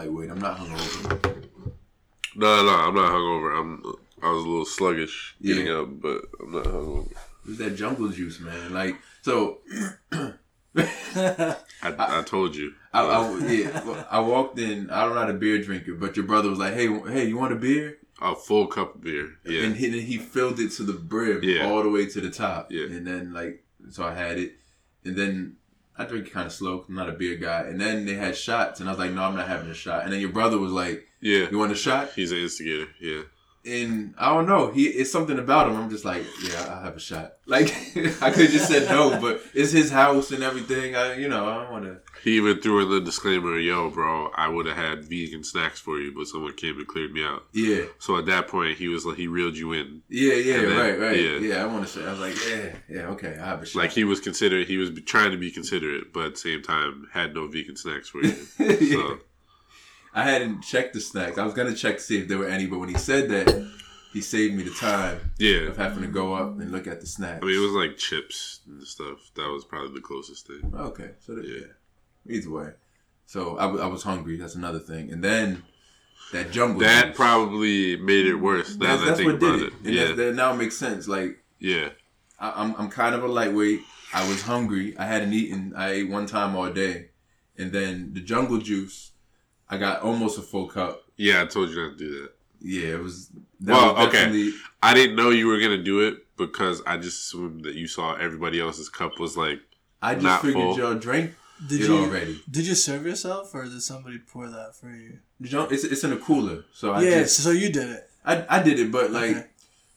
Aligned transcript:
lightweight. 0.00 0.30
I'm 0.30 0.38
not 0.40 0.58
hungover. 0.58 1.44
No, 2.36 2.62
no, 2.62 2.74
I'm 2.74 2.94
not 2.94 3.12
hungover. 3.12 3.58
I'm. 3.58 3.82
I 4.22 4.30
was 4.30 4.44
a 4.44 4.48
little 4.48 4.64
sluggish 4.66 5.34
getting 5.42 5.66
Yeah. 5.66 5.80
up, 5.80 6.00
but 6.00 6.22
I'm 6.40 6.52
not 6.52 6.64
hungover. 6.64 7.12
It's 7.48 7.58
that 7.58 7.76
jungle 7.76 8.08
juice, 8.08 8.40
man. 8.40 8.72
Like 8.72 8.96
so. 9.22 9.58
I, 10.12 10.34
I 11.82 12.22
told 12.26 12.54
you. 12.54 12.74
I, 12.92 13.02
I, 13.02 13.38
yeah, 13.46 14.04
I 14.10 14.20
walked 14.20 14.58
in. 14.58 14.90
I 14.90 15.04
don't 15.04 15.14
know 15.14 15.20
how 15.20 15.26
to 15.26 15.32
beer 15.34 15.60
drinker, 15.62 15.94
but 15.94 16.16
your 16.16 16.26
brother 16.26 16.48
was 16.50 16.58
like, 16.58 16.74
"Hey, 16.74 16.86
hey, 17.10 17.26
you 17.26 17.36
want 17.36 17.52
a 17.52 17.56
beer?" 17.56 17.96
A 18.22 18.34
full 18.36 18.66
cup 18.66 18.96
of 18.96 19.00
beer. 19.02 19.30
Yeah. 19.46 19.62
And 19.64 19.74
he, 19.76 19.98
he 20.02 20.18
filled 20.18 20.60
it 20.60 20.72
to 20.72 20.82
the 20.82 20.92
brim, 20.92 21.40
Yeah. 21.42 21.64
all 21.66 21.82
the 21.82 21.88
way 21.88 22.04
to 22.06 22.20
the 22.20 22.28
top. 22.30 22.70
Yeah. 22.70 22.84
And 22.84 23.06
then 23.06 23.32
like, 23.32 23.64
so 23.90 24.04
I 24.04 24.12
had 24.12 24.38
it, 24.38 24.52
and 25.06 25.16
then 25.16 25.56
I 26.00 26.04
drink 26.04 26.30
kind 26.30 26.46
of 26.46 26.52
slow. 26.52 26.84
I'm 26.88 26.94
not 26.94 27.08
a 27.08 27.12
beer 27.12 27.36
guy. 27.36 27.62
And 27.62 27.80
then 27.80 28.06
they 28.06 28.14
had 28.14 28.36
shots, 28.36 28.80
and 28.80 28.88
I 28.88 28.92
was 28.92 28.98
like, 28.98 29.12
"No, 29.12 29.22
I'm 29.22 29.36
not 29.36 29.48
having 29.48 29.70
a 29.70 29.74
shot." 29.74 30.04
And 30.04 30.12
then 30.12 30.20
your 30.20 30.30
brother 30.30 30.58
was 30.58 30.72
like, 30.72 31.06
yeah. 31.20 31.50
"You 31.50 31.58
want 31.58 31.72
a 31.72 31.76
shot?" 31.76 32.12
He's 32.16 32.32
an 32.32 32.38
instigator. 32.38 32.88
Yeah. 33.00 33.22
And 33.66 34.14
I 34.16 34.32
don't 34.34 34.46
know. 34.46 34.70
He 34.72 34.84
it's 34.86 35.12
something 35.12 35.38
about 35.38 35.68
him. 35.68 35.76
I'm 35.76 35.90
just 35.90 36.04
like, 36.06 36.24
yeah, 36.42 36.66
I'll 36.70 36.82
have 36.82 36.96
a 36.96 37.00
shot. 37.00 37.34
Like 37.46 37.66
I 38.22 38.30
could 38.30 38.50
just 38.50 38.68
said 38.68 38.88
no, 38.88 39.20
but 39.20 39.42
it's 39.52 39.70
his 39.72 39.90
house 39.90 40.30
and 40.30 40.42
everything. 40.42 40.96
I, 40.96 41.16
you 41.16 41.28
know, 41.28 41.46
I 41.46 41.56
don't 41.62 41.70
want 41.72 41.84
to. 41.84 41.98
He 42.24 42.36
even 42.38 42.60
threw 42.60 42.82
in 42.82 42.90
the 42.90 43.00
disclaimer, 43.00 43.58
"Yo, 43.58 43.90
bro, 43.90 44.30
I 44.34 44.48
would 44.48 44.64
have 44.66 44.76
had 44.76 45.04
vegan 45.04 45.44
snacks 45.44 45.78
for 45.78 45.98
you, 45.98 46.12
but 46.16 46.26
someone 46.26 46.54
came 46.54 46.78
and 46.78 46.86
cleared 46.88 47.12
me 47.12 47.22
out." 47.22 47.42
Yeah, 47.52 47.82
So 47.98 48.16
at 48.16 48.26
that 48.26 48.48
point, 48.48 48.78
he 48.78 48.88
was 48.88 49.04
like, 49.04 49.16
he 49.16 49.26
reeled 49.26 49.56
you 49.58 49.72
in. 49.72 50.02
yeah, 50.08 50.34
yeah, 50.34 50.56
then- 50.62 50.78
right, 50.78 50.98
right. 50.98 51.20
yeah. 51.20 51.38
Yeah, 51.38 51.62
I 51.62 51.66
want 51.66 51.86
to 51.86 51.90
say. 51.92 52.04
I 52.06 52.10
was 52.12 52.20
like, 52.20 52.36
yeah, 52.48 52.76
yeah, 52.88 53.06
okay, 53.08 53.36
I 53.38 53.46
have 53.46 53.62
a 53.62 53.66
shot. 53.66 53.78
Like 53.80 53.90
he 53.92 54.04
was 54.04 54.20
considerate. 54.20 54.68
He 54.68 54.76
was 54.78 54.90
trying 55.06 55.32
to 55.32 55.36
be 55.38 55.50
considerate, 55.50 56.12
but 56.14 56.24
at 56.26 56.32
the 56.34 56.40
same 56.40 56.62
time, 56.62 57.08
had 57.12 57.34
no 57.34 57.46
vegan 57.46 57.76
snacks 57.76 58.08
for 58.08 58.22
you. 58.24 58.34
Yeah. 58.58 58.92
So 58.96 59.18
I 60.14 60.24
hadn't 60.24 60.62
checked 60.62 60.94
the 60.94 61.00
snacks. 61.00 61.38
I 61.38 61.44
was 61.44 61.54
gonna 61.54 61.74
check 61.74 61.96
to 61.98 62.02
see 62.02 62.18
if 62.18 62.28
there 62.28 62.38
were 62.38 62.48
any, 62.48 62.66
but 62.66 62.78
when 62.80 62.88
he 62.88 62.96
said 62.96 63.28
that, 63.30 63.70
he 64.12 64.20
saved 64.20 64.54
me 64.54 64.64
the 64.64 64.70
time 64.74 65.32
yeah, 65.38 65.68
of 65.68 65.76
having 65.76 66.02
to 66.02 66.08
go 66.08 66.34
up 66.34 66.58
and 66.58 66.72
look 66.72 66.86
at 66.88 67.00
the 67.00 67.06
snacks. 67.06 67.40
I 67.42 67.46
mean, 67.46 67.56
it 67.56 67.60
was 67.64 67.72
like 67.72 67.96
chips 67.96 68.60
and 68.66 68.82
stuff. 68.82 69.30
That 69.36 69.48
was 69.48 69.64
probably 69.64 69.94
the 69.94 70.00
closest 70.00 70.46
thing. 70.48 70.72
okay, 70.74 71.10
so 71.20 71.34
that, 71.36 71.44
Yeah. 71.46 71.60
yeah. 72.26 72.36
Either 72.36 72.50
way, 72.50 72.70
so 73.26 73.56
I, 73.56 73.62
w- 73.62 73.82
I 73.82 73.86
was 73.86 74.02
hungry. 74.02 74.36
That's 74.36 74.54
another 74.56 74.78
thing. 74.80 75.10
And 75.12 75.22
then 75.24 75.62
that 76.32 76.50
jungle. 76.50 76.80
That 76.80 77.06
juice. 77.08 77.16
probably 77.16 77.96
made 77.96 78.26
it 78.26 78.34
worse. 78.34 78.76
Now 78.76 78.88
That's, 78.96 79.00
that 79.00 79.04
I 79.04 79.08
that's 79.10 79.20
think 79.20 79.32
what 79.32 79.40
did 79.40 79.62
it. 79.62 79.66
it. 79.68 79.72
And 79.84 79.94
Yeah, 79.94 80.06
that, 80.08 80.16
that 80.16 80.34
now 80.34 80.52
makes 80.52 80.76
sense. 80.76 81.08
Like 81.08 81.38
yeah, 81.60 81.90
I, 82.38 82.52
I'm, 82.62 82.74
I'm 82.76 82.90
kind 82.90 83.14
of 83.14 83.22
a 83.24 83.28
lightweight. 83.28 83.80
I 84.12 84.28
was 84.28 84.42
hungry. 84.42 84.96
I 84.98 85.06
hadn't 85.06 85.32
eaten. 85.32 85.72
I 85.76 85.90
ate 85.92 86.10
one 86.10 86.26
time 86.26 86.54
all 86.56 86.70
day, 86.70 87.10
and 87.56 87.70
then 87.72 88.12
the 88.12 88.20
jungle 88.20 88.58
juice. 88.58 89.12
I 89.70 89.78
got 89.78 90.02
almost 90.02 90.38
a 90.38 90.42
full 90.42 90.66
cup. 90.66 91.02
yeah. 91.16 91.42
I 91.42 91.46
told 91.46 91.70
you 91.70 91.76
not 91.76 91.96
to 91.98 92.04
do 92.04 92.10
that. 92.22 92.30
Yeah, 92.60 92.88
it 92.96 93.02
was. 93.02 93.30
That 93.60 93.72
Well, 93.72 93.94
was 93.94 94.08
okay. 94.08 94.52
I 94.82 94.94
didn't 94.94 95.16
know 95.16 95.30
you 95.30 95.46
were 95.46 95.60
gonna 95.60 95.82
do 95.82 96.00
it 96.00 96.26
because 96.36 96.82
I 96.86 96.96
just 96.96 97.18
assumed 97.20 97.64
that 97.64 97.74
you 97.74 97.86
saw 97.86 98.14
everybody 98.16 98.58
else's 98.60 98.88
cup 98.88 99.18
was 99.18 99.36
like 99.36 99.60
I 100.02 100.14
just 100.14 100.24
Not 100.24 100.40
figured 100.42 100.54
full. 100.62 100.78
y'all 100.78 100.94
drank 100.94 101.32
Did 101.66 101.82
it 101.82 101.88
you 101.88 101.98
already. 101.98 102.42
did 102.50 102.66
you 102.66 102.74
serve 102.74 103.04
yourself 103.06 103.54
or 103.54 103.64
did 103.64 103.82
somebody 103.82 104.18
pour 104.18 104.48
that 104.48 104.74
for 104.74 104.90
you? 104.90 105.18
The 105.40 105.48
junk- 105.48 105.72
It's, 105.72 105.84
it's 105.84 106.04
in 106.04 106.12
a 106.12 106.16
cooler, 106.16 106.64
so 106.72 106.92
I 106.92 107.02
yeah, 107.02 107.18
just 107.22 107.42
so 107.44 107.50
you 107.50 107.70
did 107.72 107.88
it. 107.90 108.10
I, 108.24 108.44
I 108.58 108.62
did 108.62 108.78
it, 108.78 108.90
but 108.90 109.10
like 109.10 109.30
Okay. 109.36 109.46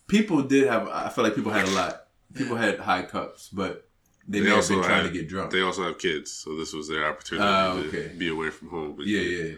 people 0.08 0.42
did 0.44 0.68
have. 0.68 0.88
I 0.90 1.10
feel 1.10 1.24
like 1.24 1.36
people 1.36 1.52
had 1.52 1.68
a 1.68 1.72
lot. 1.72 2.08
People 2.34 2.56
had 2.58 2.80
high 2.80 3.04
cups, 3.04 3.50
but 3.52 3.88
they, 4.28 4.40
They 4.40 4.44
may 4.46 4.50
have 4.52 4.58
also 4.58 4.76
been 4.76 4.84
trying 4.84 5.04
had- 5.04 5.14
to 5.14 5.20
get 5.20 5.28
drunk. 5.30 5.52
they 5.52 5.62
also 5.62 5.84
have 5.84 5.98
kids, 6.00 6.32
so 6.32 6.56
this 6.58 6.74
was 6.74 6.88
their 6.88 7.06
opportunity 7.08 7.46
Ah, 7.48 7.74
okay. 7.74 8.10
to 8.10 8.16
be 8.16 8.30
away 8.30 8.50
from 8.50 8.70
home. 8.70 9.00
And 9.00 9.08
yeah, 9.08 9.20
get 9.22 9.48
yeah. 9.50 9.56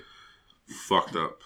fucked 0.88 1.16
up. 1.16 1.40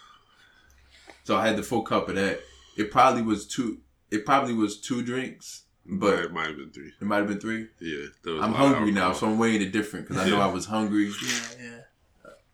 So 1.24 1.36
I 1.36 1.46
had 1.48 1.58
the 1.58 1.64
full 1.64 1.82
cup 1.84 2.10
of 2.10 2.16
that. 2.16 2.40
It 2.78 2.92
probably 2.92 3.22
was 3.22 3.46
two. 3.46 3.80
It 4.10 4.26
probably 4.26 4.54
was 4.54 4.80
two 4.80 5.04
drinks, 5.04 5.64
But 5.86 6.00
but 6.16 6.20
it 6.26 6.32
might 6.34 6.48
have 6.48 6.58
been 6.58 6.72
three. 6.72 6.92
it 7.00 7.06
might 7.06 7.18
have 7.18 7.28
been 7.28 7.40
three. 7.40 7.68
Yeah, 7.80 8.06
there 8.24 8.34
was 8.36 8.44
I'm 8.44 8.54
a 8.54 8.58
lot 8.58 8.66
of 8.68 8.74
hungry 8.76 8.92
now, 8.92 9.14
so 9.14 9.28
I'm 9.28 9.38
weighing 9.38 9.62
it 9.62 9.72
different 9.72 10.08
because 10.08 10.24
I 10.26 10.30
know 10.30 10.40
I 10.40 10.48
was 10.52 10.66
hungry. 10.66 11.12
Yeah, 11.22 11.40
yeah. 11.62 11.80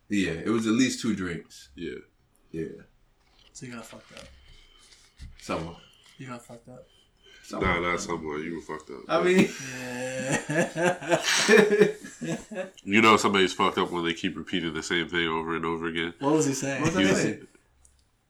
Yeah, 0.08 0.32
it 0.44 0.50
was 0.50 0.66
at 0.66 0.72
least 0.74 1.00
two 1.00 1.14
drinks. 1.16 1.70
yeah. 1.74 1.94
Yeah, 2.52 2.68
So 3.52 3.66
you 3.66 3.72
got 3.72 3.84
fucked 3.84 4.12
up. 4.18 4.24
somewhat. 5.40 5.76
You 6.16 6.28
got 6.28 6.44
fucked 6.44 6.68
up. 6.68 6.86
Somewhat. 7.46 7.66
Nah, 7.66 7.80
not 7.90 8.00
someone. 8.00 8.42
You 8.42 8.56
were 8.56 8.60
fucked 8.60 8.90
up. 8.90 9.04
I 9.08 9.22
mean, 9.22 9.48
you 12.84 13.00
know 13.02 13.16
somebody's 13.16 13.52
fucked 13.52 13.78
up 13.78 13.90
when 13.90 14.04
they 14.04 14.14
keep 14.14 14.36
repeating 14.36 14.74
the 14.74 14.82
same 14.82 15.08
thing 15.08 15.28
over 15.28 15.56
and 15.56 15.64
over 15.64 15.86
again. 15.86 16.14
what 16.18 16.32
was 16.34 16.46
he 16.46 16.54
saying? 16.54 16.82
what 16.82 16.94
was 16.94 17.10
I 17.10 17.14
saying? 17.14 17.46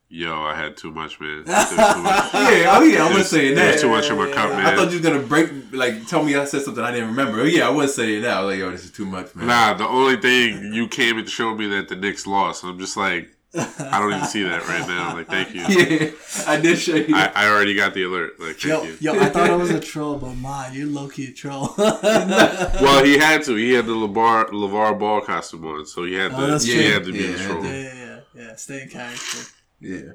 Yo, 0.08 0.32
I 0.40 0.54
had 0.54 0.76
too 0.76 0.92
much, 0.92 1.18
man. 1.18 1.38
Too 1.44 1.50
much. 1.50 1.54
Yeah, 1.56 2.76
oh 2.76 2.82
yeah, 2.84 3.02
I 3.02 3.08
was 3.08 3.14
There's- 3.14 3.30
saying 3.30 3.54
there's 3.56 3.74
that. 3.74 3.80
too 3.80 3.88
much 3.88 4.08
in 4.08 4.16
my 4.16 4.30
cup, 4.30 4.50
man. 4.50 4.64
I 4.64 4.76
thought 4.76 4.92
you 4.92 5.00
were 5.00 5.02
gonna 5.10 5.26
break, 5.26 5.50
like, 5.72 6.06
tell 6.06 6.22
me 6.22 6.36
I 6.36 6.44
said 6.44 6.62
something 6.62 6.82
I 6.84 6.92
didn't 6.92 7.08
remember. 7.08 7.40
Oh 7.40 7.44
yeah, 7.44 7.66
I 7.66 7.70
was 7.70 7.92
saying 7.92 8.22
that. 8.22 8.36
I 8.36 8.40
was 8.42 8.52
like, 8.52 8.60
yo, 8.60 8.70
this 8.70 8.84
is 8.84 8.92
too 8.92 9.04
much, 9.04 9.34
man. 9.34 9.48
Nah, 9.48 9.74
the 9.74 9.88
only 9.88 10.16
thing 10.16 10.72
you 10.72 10.86
came 10.86 11.18
and 11.18 11.28
showed 11.28 11.58
me 11.58 11.66
that 11.70 11.88
the 11.88 11.96
Knicks 11.96 12.24
lost. 12.24 12.62
And 12.62 12.70
I'm 12.72 12.78
just 12.78 12.96
like, 12.96 13.30
I 13.54 13.98
don't 14.00 14.12
even 14.12 14.26
see 14.26 14.42
that 14.42 14.66
right 14.68 14.86
now. 14.86 15.14
Like, 15.14 15.28
thank 15.28 15.54
you. 15.54 15.62
Yeah, 15.68 16.10
I 16.46 16.60
did 16.60 16.78
show 16.78 16.94
you. 16.96 17.14
I, 17.14 17.32
I 17.34 17.48
already 17.48 17.74
got 17.74 17.94
the 17.94 18.04
alert. 18.04 18.38
Like, 18.38 18.56
thank 18.56 18.64
Yo, 18.64 18.82
you. 18.82 18.96
yo, 19.00 19.20
I 19.20 19.28
thought 19.30 19.50
I 19.50 19.56
was 19.56 19.70
a 19.70 19.80
troll, 19.80 20.16
but 20.18 20.34
ma, 20.34 20.68
you're 20.70 20.86
low 20.86 21.08
key 21.08 21.30
a 21.30 21.32
troll. 21.32 21.74
Well, 21.78 23.04
he 23.04 23.16
had 23.18 23.42
to. 23.44 23.54
He 23.54 23.72
had 23.72 23.86
the 23.86 23.92
LaVar, 23.92 24.50
LaVar 24.50 24.98
Ball 24.98 25.20
costume 25.22 25.66
on, 25.66 25.86
so 25.86 26.04
he 26.04 26.14
had 26.14 26.32
oh, 26.32 26.46
to. 26.46 26.54
Oh, 26.54 26.58
he 26.58 26.90
had 26.90 27.04
to 27.04 27.12
be 27.12 27.18
Yeah, 27.18 27.32
the 27.32 27.38
troll. 27.44 27.64
yeah, 27.64 27.70
yeah, 27.72 27.94
yeah, 27.94 28.20
yeah. 28.34 28.54
Stay 28.56 28.82
in 28.82 28.88
character. 28.88 29.38
yeah. 29.80 30.12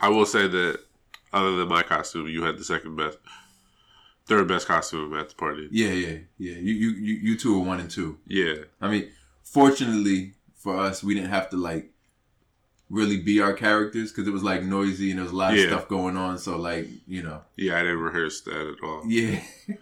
I 0.00 0.08
will 0.08 0.26
say 0.26 0.46
that 0.46 0.80
other 1.32 1.56
than 1.56 1.68
my 1.68 1.82
costume, 1.82 2.28
you 2.28 2.42
had 2.44 2.58
the 2.58 2.64
second 2.64 2.96
best, 2.96 3.18
third 4.26 4.46
best 4.48 4.66
costume 4.66 5.14
at 5.14 5.30
the 5.30 5.34
party. 5.34 5.68
Yeah, 5.70 5.90
yeah, 5.90 6.18
yeah. 6.38 6.54
You, 6.54 6.72
you, 6.74 6.90
you, 6.90 7.14
you 7.14 7.38
two 7.38 7.56
are 7.60 7.64
one 7.64 7.80
and 7.80 7.90
two. 7.90 8.18
Yeah, 8.26 8.54
I 8.80 8.88
mean, 8.88 9.10
fortunately 9.42 10.34
for 10.56 10.76
us, 10.76 11.02
we 11.02 11.14
didn't 11.14 11.30
have 11.30 11.50
to 11.50 11.56
like 11.56 11.90
really 12.90 13.18
be 13.18 13.40
our 13.40 13.52
characters 13.52 14.10
because 14.12 14.26
it 14.26 14.32
was 14.32 14.42
like 14.42 14.62
noisy 14.62 15.10
and 15.10 15.18
there 15.18 15.24
was 15.24 15.32
a 15.32 15.36
lot 15.36 15.52
of 15.54 15.60
stuff 15.60 15.88
going 15.88 16.16
on. 16.16 16.38
So 16.38 16.56
like, 16.56 16.88
you 17.06 17.22
know, 17.22 17.42
yeah. 17.56 17.76
I 17.76 17.82
didn't 17.82 18.00
rehearse 18.00 18.40
that 18.42 18.74
at 18.78 18.82
all. 18.86 19.02
yeah. 19.06 19.40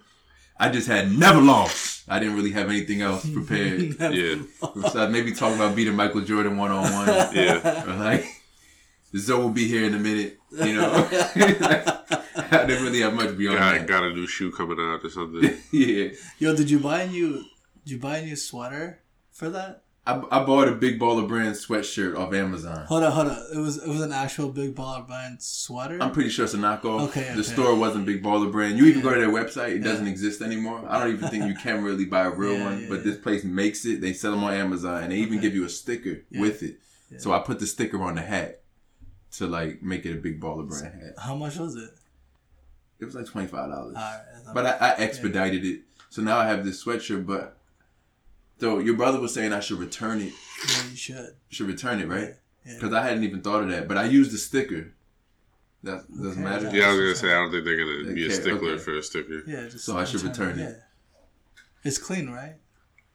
I 0.58 0.70
just 0.70 0.86
had 0.88 1.12
never 1.12 1.40
lost. 1.42 2.04
I 2.08 2.18
didn't 2.18 2.34
really 2.34 2.52
have 2.52 2.70
anything 2.70 3.02
else 3.02 3.28
prepared. 3.32 3.94
Yeah, 4.00 4.36
so 4.90 5.06
maybe 5.10 5.32
talking 5.32 5.56
about 5.56 5.76
beating 5.76 5.94
Michael 5.94 6.22
Jordan 6.22 6.56
one 6.56 6.70
on 6.70 6.90
one. 6.92 7.06
yeah. 7.34 7.84
Or 7.84 7.94
like, 7.96 8.24
Zoe 9.14 9.38
will 9.42 9.50
be 9.50 9.68
here 9.68 9.84
in 9.84 9.92
a 9.94 9.98
minute. 9.98 10.38
You 10.52 10.76
know, 10.76 10.90
I 11.12 12.64
didn't 12.66 12.84
really 12.84 13.00
have 13.02 13.12
much 13.12 13.36
beyond 13.36 13.58
Got, 13.58 13.72
that. 13.80 13.86
got 13.86 14.04
a 14.04 14.14
new 14.14 14.26
shoe 14.26 14.50
coming 14.50 14.78
out 14.80 15.04
or 15.04 15.10
something. 15.10 15.58
yeah, 15.72 16.08
Yo, 16.38 16.56
did 16.56 16.70
you 16.70 16.78
buy 16.80 17.02
a 17.02 17.06
new? 17.06 17.44
Did 17.84 17.92
you 17.92 17.98
buy 17.98 18.18
a 18.18 18.24
new 18.24 18.36
sweater 18.36 19.00
for 19.32 19.50
that? 19.50 19.82
I, 20.08 20.22
I 20.30 20.44
bought 20.44 20.68
a 20.68 20.72
Big 20.72 21.00
Baller 21.00 21.26
Brand 21.26 21.56
sweatshirt 21.56 22.16
off 22.16 22.32
Amazon. 22.32 22.86
Hold 22.86 23.02
on, 23.02 23.10
hold 23.12 23.26
on. 23.28 23.38
It 23.52 23.58
was 23.58 23.78
it 23.82 23.88
was 23.88 24.00
an 24.02 24.12
actual 24.12 24.50
big 24.50 24.74
baller 24.76 25.04
brand 25.04 25.42
sweater. 25.42 25.98
I'm 26.00 26.12
pretty 26.12 26.30
sure 26.30 26.44
it's 26.44 26.54
a 26.54 26.58
knockoff. 26.58 27.08
Okay, 27.08 27.22
The 27.24 27.32
okay. 27.32 27.42
store 27.42 27.74
wasn't 27.74 28.06
Big 28.06 28.22
Baller 28.22 28.50
Brand. 28.52 28.78
You 28.78 28.84
even 28.86 28.98
Yeah. 29.00 29.04
go 29.04 29.14
to 29.14 29.20
their 29.20 29.30
website, 29.30 29.70
it 29.70 29.78
Yeah. 29.78 29.90
doesn't 29.90 30.06
exist 30.06 30.42
anymore. 30.42 30.84
I 30.88 31.02
don't 31.02 31.12
even 31.12 31.28
think 31.28 31.46
you 31.46 31.54
can 31.54 31.82
really 31.82 32.04
buy 32.04 32.22
a 32.26 32.30
real 32.30 32.52
Yeah, 32.58 32.64
one, 32.64 32.86
but 32.88 33.02
this 33.02 33.16
place 33.18 33.42
makes 33.42 33.84
it. 33.84 34.00
They 34.00 34.12
sell 34.12 34.30
them 34.30 34.44
on 34.44 34.54
Amazon, 34.54 35.02
and 35.02 35.10
they 35.12 35.16
even 35.16 35.38
Okay. 35.38 35.48
give 35.48 35.54
you 35.56 35.64
a 35.64 35.68
sticker 35.68 36.22
with 36.32 36.62
it. 36.62 36.78
So 37.18 37.32
I 37.32 37.40
put 37.40 37.58
the 37.58 37.66
sticker 37.66 38.00
on 38.02 38.14
the 38.14 38.22
hat 38.22 38.62
to 39.38 39.46
like 39.48 39.82
make 39.82 40.06
it 40.06 40.12
a 40.12 40.20
Big 40.20 40.40
Baller 40.40 40.68
Brand 40.68 40.84
hat. 41.02 41.14
How 41.18 41.34
much 41.34 41.56
was 41.56 41.74
it? 41.74 41.90
It 43.00 43.04
was 43.06 43.14
like 43.16 43.26
twenty 43.26 43.48
five 43.48 43.70
dollars. 43.70 43.94
Not 43.94 44.54
But 44.54 44.66
I, 44.66 44.70
I 44.70 44.90
expedited 44.98 45.64
it, 45.64 45.80
so 46.10 46.22
now 46.22 46.38
I 46.38 46.46
have 46.46 46.64
this 46.64 46.82
sweatshirt. 46.84 47.26
But 47.26 47.55
so 48.58 48.78
your 48.78 48.96
brother 48.96 49.20
was 49.20 49.34
saying 49.34 49.52
I 49.52 49.60
should 49.60 49.78
return 49.78 50.20
it. 50.20 50.32
yeah, 50.68 50.90
you 50.90 50.96
should. 50.96 51.28
Should 51.48 51.66
return 51.66 52.00
it, 52.00 52.08
right? 52.08 52.34
Yeah. 52.64 52.74
Because 52.74 52.92
I 52.92 53.02
hadn't 53.02 53.24
even 53.24 53.42
thought 53.42 53.62
of 53.62 53.70
that. 53.70 53.86
But 53.88 53.96
I 53.96 54.04
used 54.04 54.32
the 54.32 54.38
sticker. 54.38 54.92
That 55.82 56.04
doesn't 56.10 56.32
Okay, 56.32 56.40
matter. 56.40 56.76
Yeah, 56.76 56.86
I 56.86 56.90
was 56.92 56.98
gonna 57.00 57.14
say 57.14 57.28
I 57.28 57.34
don't 57.34 57.52
think 57.52 57.64
they're 57.64 57.76
gonna 57.76 58.14
be 58.14 58.22
a 58.24 58.26
Okay, 58.26 58.34
stickler 58.34 58.70
okay. 58.72 58.82
for 58.82 58.96
a 58.98 59.02
sticker. 59.02 59.42
Yeah, 59.46 59.68
just 59.68 59.84
So 59.84 59.96
I 59.96 60.04
should 60.04 60.22
return 60.22 60.58
it. 60.58 60.62
Yeah. 60.62 61.18
It's 61.84 61.98
clean, 61.98 62.30
right? 62.30 62.54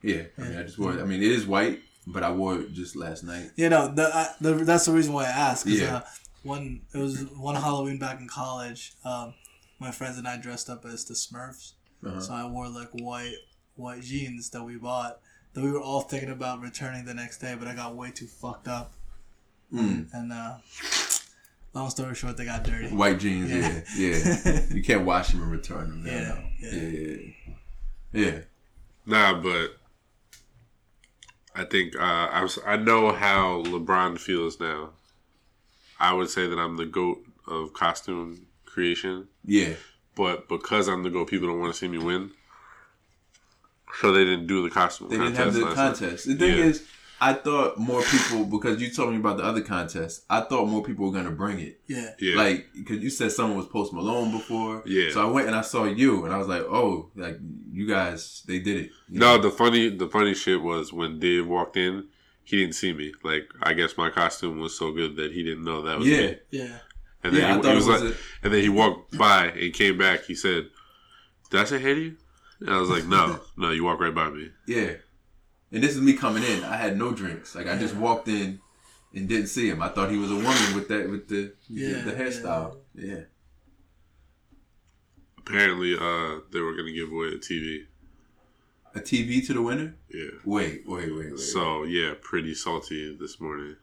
Yeah, 0.01 0.23
I 0.37 0.41
mean, 0.41 0.57
I 0.57 0.63
just 0.63 0.79
wore 0.79 0.93
it. 0.93 1.01
I 1.01 1.03
mean, 1.03 1.21
it 1.21 1.31
is 1.31 1.45
white, 1.45 1.81
but 2.07 2.23
I 2.23 2.31
wore 2.31 2.59
it 2.59 2.71
just 2.71 2.95
last 2.95 3.23
night. 3.23 3.51
You 3.55 3.69
know, 3.69 3.93
the, 3.93 4.03
I, 4.15 4.29
the 4.39 4.53
that's 4.63 4.85
the 4.85 4.93
reason 4.93 5.13
why 5.13 5.25
I 5.25 5.29
asked. 5.29 5.67
Yeah. 5.67 5.97
uh, 5.97 6.01
one 6.43 6.81
it 6.93 6.97
was 6.97 7.23
one 7.35 7.55
Halloween 7.55 7.99
back 7.99 8.19
in 8.21 8.27
college. 8.27 8.93
Um, 9.03 9.33
my 9.79 9.91
friends 9.91 10.17
and 10.17 10.27
I 10.27 10.37
dressed 10.37 10.69
up 10.69 10.85
as 10.85 11.05
the 11.05 11.13
Smurfs. 11.13 11.73
Uh-huh. 12.05 12.19
So 12.21 12.33
I 12.33 12.47
wore 12.47 12.69
like 12.69 12.89
white 12.93 13.35
white 13.75 14.01
jeans 14.03 14.49
that 14.51 14.63
we 14.63 14.77
bought 14.77 15.19
that 15.53 15.63
we 15.63 15.71
were 15.71 15.81
all 15.81 16.01
thinking 16.01 16.29
about 16.31 16.61
returning 16.61 17.05
the 17.05 17.13
next 17.13 17.39
day, 17.39 17.55
but 17.57 17.67
I 17.67 17.75
got 17.75 17.95
way 17.95 18.11
too 18.11 18.27
fucked 18.27 18.67
up. 18.67 18.93
Mm. 19.73 20.07
And 20.13 20.31
uh, 20.33 20.57
long 21.73 21.89
story 21.89 22.15
short, 22.15 22.37
they 22.37 22.45
got 22.45 22.63
dirty. 22.63 22.87
White 22.93 23.19
jeans, 23.19 23.49
yeah, 23.51 23.81
yeah. 23.97 24.61
you 24.73 24.83
can't 24.83 25.05
wash 25.05 25.29
them 25.29 25.41
and 25.41 25.51
return 25.51 25.89
them. 25.89 26.03
No, 26.03 26.11
Yeah, 26.11 26.27
no. 26.27 26.43
yeah. 26.59 26.71
yeah, 26.71 27.17
yeah, 28.13 28.25
yeah. 28.31 28.39
Nah, 29.05 29.41
but 29.41 29.75
I 31.55 31.61
I 31.61 31.65
think 31.65 31.95
uh, 31.97 32.01
I 32.31 32.41
was. 32.43 32.59
I 32.65 32.77
know 32.77 33.11
how 33.11 33.63
LeBron 33.63 34.17
feels 34.19 34.59
now. 34.59 34.91
I 35.99 36.13
would 36.13 36.29
say 36.29 36.47
that 36.47 36.57
I'm 36.57 36.77
the 36.77 36.85
goat 36.85 37.19
of 37.47 37.73
costume 37.73 38.47
creation, 38.65 39.27
Yeah. 39.45 39.73
but 40.15 40.47
because 40.49 40.87
I'm 40.87 41.03
the 41.03 41.09
goat, 41.09 41.29
people 41.29 41.47
don't 41.47 41.59
want 41.59 41.73
to 41.73 41.77
see 41.77 41.87
me 41.87 41.97
win. 41.97 42.31
So 43.99 44.11
they 44.11 44.23
didn't 44.23 44.47
do 44.47 44.63
the 44.63 44.69
costume 44.69 45.09
They 45.09 45.17
didn't 45.17 45.35
have 45.35 45.53
the 45.53 45.61
last 45.65 45.75
night. 45.77 45.83
contest. 45.99 46.27
The 46.27 46.35
thing 46.35 46.57
Yeah. 46.57 46.63
is, 46.65 46.83
I 47.19 47.33
thought 47.33 47.77
more 47.77 48.01
people 48.01 48.45
because 48.45 48.81
you 48.81 48.89
told 48.89 49.11
me 49.11 49.17
about 49.17 49.37
the 49.37 49.43
other 49.43 49.61
contest. 49.61 50.23
I 50.29 50.41
thought 50.41 50.67
more 50.67 50.81
people 50.83 51.05
were 51.05 51.11
gonna 51.11 51.29
bring 51.31 51.59
it. 51.59 51.79
Yeah. 51.87 52.09
Yeah, 52.19 52.35
Like, 52.35 52.69
because 52.73 52.97
you 53.03 53.09
said 53.11 53.31
someone 53.31 53.57
was 53.57 53.67
Post 53.67 53.93
Malone 53.93 54.31
before. 54.31 54.81
Yeah. 54.87 55.11
So 55.11 55.21
I 55.21 55.29
went 55.29 55.45
and 55.47 55.55
I 55.55 55.61
saw 55.61 55.83
you, 55.85 56.25
and 56.25 56.33
I 56.33 56.37
was 56.37 56.47
like, 56.47 56.61
oh, 56.63 57.11
like 57.15 57.37
you 57.71 57.85
guys, 57.87 58.43
they 58.47 58.57
did 58.59 58.77
it. 58.85 58.91
You 59.09 59.19
No, 59.19 59.35
know? 59.35 59.43
the 59.43 59.51
funny 59.51 59.89
the 59.89 60.07
funny 60.07 60.33
shit 60.33 60.61
was 60.61 60.91
when 60.91 61.19
Dave 61.19 61.45
walked 61.45 61.77
in, 61.77 62.07
he 62.43 62.57
didn't 62.57 62.73
see 62.75 62.91
me. 62.93 63.13
Like 63.23 63.47
I 63.61 63.73
guess 63.73 63.97
my 63.97 64.09
costume 64.09 64.59
was 64.59 64.75
so 64.75 64.91
good 64.91 65.15
that 65.17 65.31
he 65.31 65.43
didn't 65.43 65.63
know 65.63 65.83
that 65.83 65.99
was 65.99 66.07
Yeah. 66.07 66.21
me. 66.21 66.35
Yeah. 66.49 66.77
And 67.23 67.35
then 67.35 67.41
Yeah, 67.41 67.55
he, 67.57 67.61
thought 67.61 67.69
he 67.69 67.75
was 67.75 67.85
was 67.87 68.01
like, 68.01 68.13
a- 68.13 68.17
and 68.45 68.53
then 68.53 68.61
he 68.63 68.69
walked 68.69 69.15
by 69.15 69.45
and 69.49 69.71
came 69.73 69.95
back. 69.99 70.23
He 70.25 70.33
said, 70.33 70.69
"Did 71.51 71.59
I 71.59 71.63
say 71.65 71.77
hey 71.77 71.93
to 71.93 72.01
you?" 72.01 72.15
And 72.61 72.69
I 72.69 72.79
was 72.79 72.89
like, 72.89 73.05
"No, 73.05 73.39
no, 73.57 73.71
you 73.71 73.83
walk 73.83 73.99
right 73.99 74.13
by 74.13 74.29
me." 74.29 74.49
Yeah. 74.67 74.93
And 75.71 75.81
this 75.83 75.95
is 75.95 76.01
me 76.01 76.13
coming 76.13 76.43
in. 76.43 76.63
I 76.63 76.75
had 76.77 76.97
no 76.97 77.11
drinks. 77.11 77.55
Like 77.55 77.67
I 77.67 77.77
just 77.77 77.95
walked 77.95 78.27
in 78.27 78.59
and 79.13 79.27
didn't 79.27 79.47
see 79.47 79.69
him. 79.69 79.81
I 79.81 79.89
thought 79.89 80.11
he 80.11 80.17
was 80.17 80.31
a 80.31 80.35
woman 80.35 80.75
with 80.75 80.87
that 80.89 81.09
with 81.09 81.27
the 81.27 81.53
Yeah, 81.67 82.01
the, 82.01 82.11
the 82.11 82.13
hairstyle. 82.13 82.77
Yeah. 82.95 83.21
Apparently, 85.37 85.95
uh, 85.95 86.41
they 86.51 86.59
were 86.59 86.75
gonna 86.75 86.91
give 86.91 87.11
away 87.11 87.27
a 87.29 87.37
TV. 87.37 87.85
A 88.93 88.99
TV 88.99 89.45
to 89.47 89.53
the 89.53 89.61
winner? 89.61 89.95
Yeah. 90.13 90.31
Wait, 90.45 90.83
wait, 90.85 91.13
wait, 91.15 91.31
wait. 91.31 91.39
So 91.39 91.83
yeah, 91.83 92.13
pretty 92.21 92.53
salty 92.53 93.15
this 93.19 93.39
morning. 93.39 93.77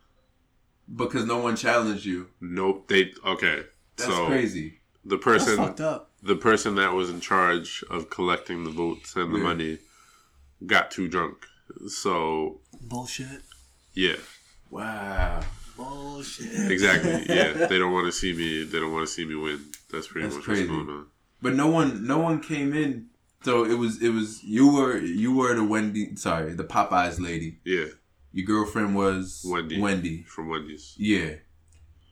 because 0.95 1.25
no 1.25 1.39
one 1.39 1.57
challenged 1.57 2.05
you. 2.05 2.29
Nope. 2.41 2.89
They 2.89 3.13
okay. 3.27 3.65
That's 3.97 4.11
so 4.11 4.27
crazy. 4.27 4.79
the 5.05 5.17
That's 5.17 5.25
person 5.25 5.57
fucked 5.57 5.81
up. 5.81 6.08
The 6.23 6.37
person 6.37 6.75
that 6.77 6.93
was 6.95 7.11
in 7.11 7.21
charge 7.21 7.85
of 7.91 8.11
collecting 8.11 8.65
the 8.65 8.71
votes 8.71 9.15
and 9.17 9.33
the 9.33 9.39
Yeah. 9.39 9.45
money 9.45 9.79
got 10.67 10.91
too 10.91 11.09
drunk. 11.09 11.47
So 11.89 12.61
Bullshit. 12.81 13.43
yeah, 13.95 14.17
Wow. 14.71 15.41
Bullshit. 15.77 16.71
exactly. 16.73 17.13
yeah, 17.35 17.67
they 17.67 17.79
don't 17.79 17.93
want 17.93 18.07
to 18.07 18.13
see 18.13 18.33
me. 18.33 18.65
They 18.65 18.81
don't 18.81 18.93
want 18.93 19.07
to 19.07 19.13
see 19.13 19.25
me 19.25 19.37
win. 19.37 19.61
That's 19.93 20.09
pretty 20.09 20.27
That's 20.27 20.37
much 20.37 20.45
crazy. 20.45 20.63
what's 20.69 20.73
going 20.87 20.89
on. 20.99 21.07
But 21.41 21.55
no 21.55 21.69
one 21.69 22.05
no 22.07 22.19
one 22.19 22.41
came 22.43 22.75
in. 22.75 23.07
So 23.45 23.65
it 23.65 23.75
was 23.79 24.03
it 24.03 24.09
was 24.11 24.43
you 24.43 24.73
were 24.75 24.97
you 24.99 25.33
were 25.33 25.55
the 25.55 25.63
Wendy 25.65 26.17
sorry, 26.17 26.55
the 26.55 26.65
Popeyes 26.65 27.21
lady. 27.21 27.61
Yeah, 27.65 27.87
Your 28.33 28.45
girlfriend 28.47 28.97
was 28.97 29.45
Wendy. 29.47 29.81
Wendy. 29.81 30.25
from 30.25 30.49
Wendy's. 30.49 30.95
Yeah. 30.99 31.35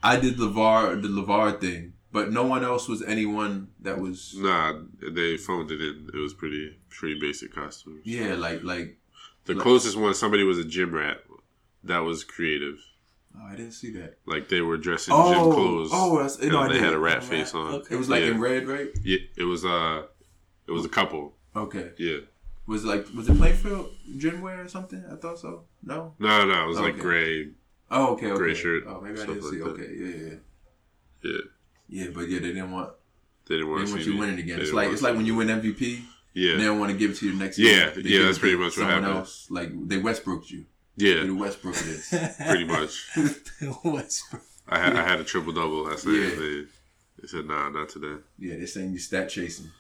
I 0.03 0.17
did 0.21 0.37
LaVar 0.37 1.03
the 1.03 1.09
LaVar 1.09 1.61
thing, 1.61 1.95
but 2.17 2.33
no 2.33 2.45
one 2.55 2.63
else 2.65 2.85
was 2.93 3.01
anyone 3.03 3.69
that 3.87 3.99
was 4.05 4.35
Nah, 4.39 4.73
they 5.19 5.37
phoned 5.37 5.71
it 5.71 5.81
in. 5.89 5.97
It 6.15 6.19
was 6.27 6.33
pretty 6.43 6.65
pretty 6.89 7.17
basic 7.21 7.55
costumes. 7.55 8.01
Yeah, 8.05 8.35
like 8.47 8.63
like 8.73 8.89
The 9.45 9.55
Like- 9.55 9.63
closest 9.63 9.97
one, 10.05 10.15
somebody 10.15 10.43
was 10.53 10.59
a 10.59 10.65
gym 10.75 10.91
rat. 11.01 11.19
That 11.91 12.01
was 12.09 12.25
creative. 12.25 12.79
oh, 13.39 13.47
I 13.53 13.55
didn't 13.61 13.77
see 13.81 13.91
that. 13.99 14.13
Like 14.33 14.49
they 14.53 14.63
were 14.69 14.79
dressed 14.87 15.09
in 15.09 15.15
Oh, 15.15 15.29
gym 15.33 15.53
clothes. 15.57 15.91
oh, 15.93 16.11
that's- 16.17 16.39
and 16.41 16.51
no, 16.53 16.61
I 16.61 16.69
they 16.73 16.79
had 16.89 16.95
a 16.95 16.99
rat 17.09 17.19
A 17.19 17.27
face 17.33 17.53
rat, 17.55 17.63
on. 17.63 17.75
okay. 17.81 17.95
It 17.95 17.99
was 17.99 18.09
like 18.09 18.23
yeah. 18.25 18.31
in 18.33 18.41
red, 18.41 18.63
right? 18.67 18.89
Yeah, 19.11 19.19
it 19.43 19.45
was 19.53 19.63
uh, 19.65 19.99
it 20.69 20.73
was 20.79 20.85
a 20.91 20.93
couple. 20.99 21.23
Okay. 21.65 21.87
Yeah, 22.07 22.19
Was 22.67 22.81
it 22.85 22.89
like 22.93 23.05
was 23.19 23.29
it 23.29 23.37
Plainfield 23.43 23.87
gym 24.23 24.37
wear 24.47 24.59
or 24.65 24.69
something? 24.77 25.03
I 25.13 25.17
thought 25.23 25.39
so. 25.45 25.51
No. 25.93 26.15
no, 26.19 26.35
no, 26.51 26.57
it 26.65 26.69
was 26.73 26.81
like 26.87 26.99
gray. 27.07 27.33
Oh, 27.91 28.15
okay, 28.15 28.31
okay. 28.33 28.39
Gray 28.43 28.55
shirt, 28.63 28.83
Oh, 28.89 29.01
maybe 29.05 29.21
I 29.21 29.27
didn't 29.27 29.43
see. 29.51 29.61
like 29.63 29.71
okay, 29.73 29.91
yeah, 30.03 30.17
yeah, 30.25 30.39
Yeah, 31.29 31.43
yeah. 31.89 32.07
But 32.15 32.29
yeah, 32.29 32.41
they 32.41 32.49
didn't 32.53 32.71
want 32.73 32.91
they 33.49 33.57
didn't 33.57 33.67
they 33.69 33.71
want 33.73 33.87
didn't 33.87 33.95
want 33.97 34.07
you 34.07 34.17
winning 34.19 34.39
again. 34.39 34.61
It's 34.61 34.73
like 34.73 34.91
it's 34.91 35.03
like 35.03 35.15
when 35.17 35.27
you 35.27 35.37
win 35.37 35.49
MVP. 35.49 36.03
Yeah, 36.35 36.57
They 36.59 36.65
don't 36.65 36.79
want 36.79 36.93
to 36.93 36.99
give 36.99 37.13
it 37.13 37.17
to 37.19 37.27
you 37.27 37.35
next 37.35 37.59
Yeah, 37.59 37.71
year. 37.71 37.91
They 37.97 38.11
yeah, 38.11 38.25
that's 38.25 38.39
pretty 38.39 38.57
much 38.59 38.77
what 38.77 38.89
happened. 38.89 39.07
else. 39.07 39.47
Like 39.51 39.71
they 39.89 39.97
Westbrooked 39.97 40.51
you. 40.51 40.67
yeah, 40.97 41.23
They 41.23 41.31
Westbrook 41.31 41.77
it 41.77 41.87
is. 41.87 42.09
pretty 42.47 42.65
much. 42.65 43.07
Westbrook. 43.85 44.43
I 44.69 44.79
had 44.79 44.97
I 44.97 45.03
had 45.09 45.19
a 45.21 45.25
triple 45.25 45.53
double 45.55 45.85
last 45.85 46.05
night. 46.07 46.13
Yeah. 46.13 46.29
They, 46.35 46.65
they 47.23 47.27
said 47.29 47.47
nah, 47.47 47.71
not 47.71 47.89
today. 47.89 48.21
yeah, 48.39 48.57
they're 48.57 48.67
saying 48.67 48.93
you 48.93 48.99
stat 48.99 49.31
chasing. 49.31 49.71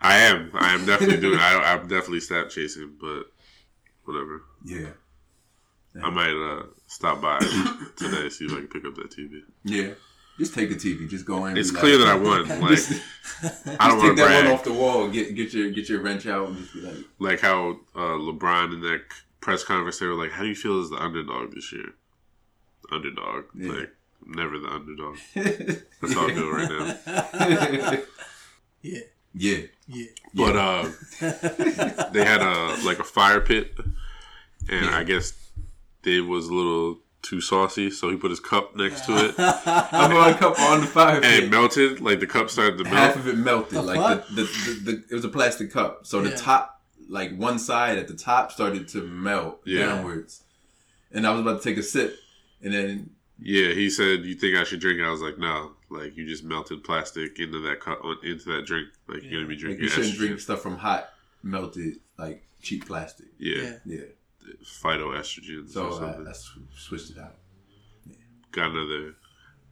I 0.00 0.18
am. 0.18 0.50
I 0.52 0.74
am 0.74 0.84
definitely 0.84 1.16
doing. 1.20 1.38
I, 1.40 1.72
I'm 1.72 1.88
definitely 1.88 2.20
stat 2.20 2.50
chasing, 2.50 2.96
but 3.00 3.22
whatever. 4.04 4.42
Yeah, 4.62 4.88
I 6.02 6.10
might 6.10 6.34
uh, 6.34 6.64
stop 6.88 7.22
by 7.22 7.38
today 7.96 8.28
see 8.28 8.44
if 8.44 8.52
I 8.52 8.56
can 8.56 8.66
pick 8.68 8.84
up 8.84 8.94
that 8.96 9.10
TV. 9.10 9.40
yeah. 9.64 9.94
Just 10.38 10.54
take 10.54 10.70
a 10.70 10.74
TV. 10.74 11.08
Just 11.08 11.24
go 11.24 11.44
in. 11.44 11.50
and 11.50 11.58
It's 11.58 11.70
clear 11.70 11.96
like, 11.98 12.06
that 12.06 12.16
I 12.16 12.18
won. 12.20 12.48
Like 12.60 12.70
just, 12.70 13.02
I 13.80 13.88
don't 13.88 14.00
just 14.00 14.02
want 14.02 14.02
take 14.02 14.10
to 14.16 14.32
that 14.32 14.44
one 14.44 14.52
off 14.54 14.64
the 14.64 14.72
wall. 14.72 15.08
Get 15.08 15.34
get 15.34 15.52
your 15.54 15.70
get 15.70 15.88
your 15.88 16.00
wrench 16.02 16.26
out 16.26 16.48
and 16.48 16.58
just 16.58 16.74
be 16.74 16.80
like, 16.80 16.96
Like 17.18 17.40
how 17.40 17.78
uh, 17.94 18.16
LeBron 18.18 18.74
in 18.74 18.80
that 18.80 19.02
press 19.40 19.62
conference, 19.62 19.98
they 19.98 20.06
were 20.06 20.14
like, 20.14 20.32
"How 20.32 20.42
do 20.42 20.48
you 20.48 20.54
feel 20.56 20.80
as 20.80 20.90
the 20.90 20.96
underdog 20.96 21.54
this 21.54 21.72
year?" 21.72 21.90
Underdog, 22.90 23.44
Yeah. 23.54 23.72
like 23.72 23.90
never 24.26 24.58
the 24.58 24.68
underdog. 24.68 25.16
That's 25.34 26.14
how 26.14 26.26
I 26.28 26.34
feel 26.34 26.50
right 26.50 26.68
now. 26.70 28.02
Yeah. 28.82 29.00
yeah. 29.34 29.58
Yeah. 29.86 30.06
But 30.34 30.56
uh, 30.56 32.10
they 32.10 32.24
had 32.24 32.40
a 32.42 32.76
like 32.84 32.98
a 32.98 33.04
fire 33.04 33.40
pit, 33.40 33.74
and 34.68 34.86
Yeah. 34.86 34.96
I 34.96 35.04
guess 35.04 35.32
Dave 36.02 36.26
was 36.26 36.48
a 36.48 36.54
little 36.54 36.98
too 37.24 37.40
saucy, 37.40 37.90
so 37.90 38.10
he 38.10 38.16
put 38.16 38.30
his 38.30 38.38
cup 38.40 38.76
next 38.76 39.04
to 39.06 39.12
it, 39.28 39.34
I 39.38 40.08
put 40.08 40.36
a 40.36 40.38
cup 40.38 40.60
on 40.60 40.80
the 40.82 40.86
fire 40.86 41.16
and 41.16 41.24
it 41.44 41.50
melted. 41.50 42.00
Like 42.00 42.20
the 42.20 42.26
cup 42.26 42.50
started 42.50 42.78
to 42.78 42.84
melt. 42.84 42.94
Half 42.96 43.16
of 43.16 43.26
it 43.26 43.36
melted. 43.38 43.72
The 43.78 43.82
like 43.82 44.26
the, 44.28 44.34
the, 44.34 44.42
the, 44.42 44.92
the 44.92 45.04
it 45.10 45.14
was 45.14 45.24
a 45.24 45.28
plastic 45.28 45.72
cup. 45.72 46.06
So 46.06 46.20
Yeah. 46.22 46.30
the 46.30 46.36
top, 46.36 46.80
like 47.08 47.36
one 47.36 47.58
side 47.58 47.98
at 47.98 48.06
the 48.08 48.14
top, 48.14 48.52
started 48.52 48.86
to 48.88 49.02
melt 49.02 49.60
Yeah. 49.64 49.86
downwards. 49.86 50.42
And 51.10 51.26
I 51.26 51.30
was 51.32 51.40
about 51.40 51.62
to 51.62 51.68
take 51.68 51.78
a 51.78 51.82
sip, 51.82 52.16
and 52.62 52.72
then 52.72 53.10
Yeah, 53.40 53.72
he 53.72 53.88
said, 53.90 54.24
"You 54.24 54.34
think 54.34 54.56
I 54.56 54.64
should 54.64 54.80
drink 54.80 55.00
it?" 55.00 55.04
I 55.04 55.10
was 55.10 55.20
like, 55.22 55.38
"No, 55.38 55.72
like 55.90 56.16
you 56.16 56.26
just 56.26 56.44
melted 56.44 56.84
plastic 56.84 57.38
into 57.38 57.60
that 57.60 57.80
cup, 57.80 58.00
into 58.22 58.44
that 58.52 58.66
drink. 58.66 58.88
Like 59.08 59.22
you're 59.22 59.32
gonna 59.40 59.46
be 59.46 59.54
like, 59.54 59.60
drinking 59.60 59.82
you 59.84 59.88
shouldn't 59.90 60.14
estrogen. 60.14 60.18
drink 60.18 60.40
stuff 60.40 60.60
from 60.62 60.76
hot 60.76 61.08
melted 61.42 61.98
like 62.18 62.46
cheap 62.62 62.86
plastic. 62.86 63.26
Yeah, 63.38 63.62
Yeah. 63.62 63.76
Yeah. 63.84 64.04
Phytoestrogens 64.64 65.70
So 65.70 65.86
or 65.86 65.92
I, 65.94 65.98
something. 65.98 66.28
I 66.28 66.32
switched 66.76 67.10
it 67.10 67.18
out. 67.18 67.34
Got 68.52 68.70
another 68.70 69.14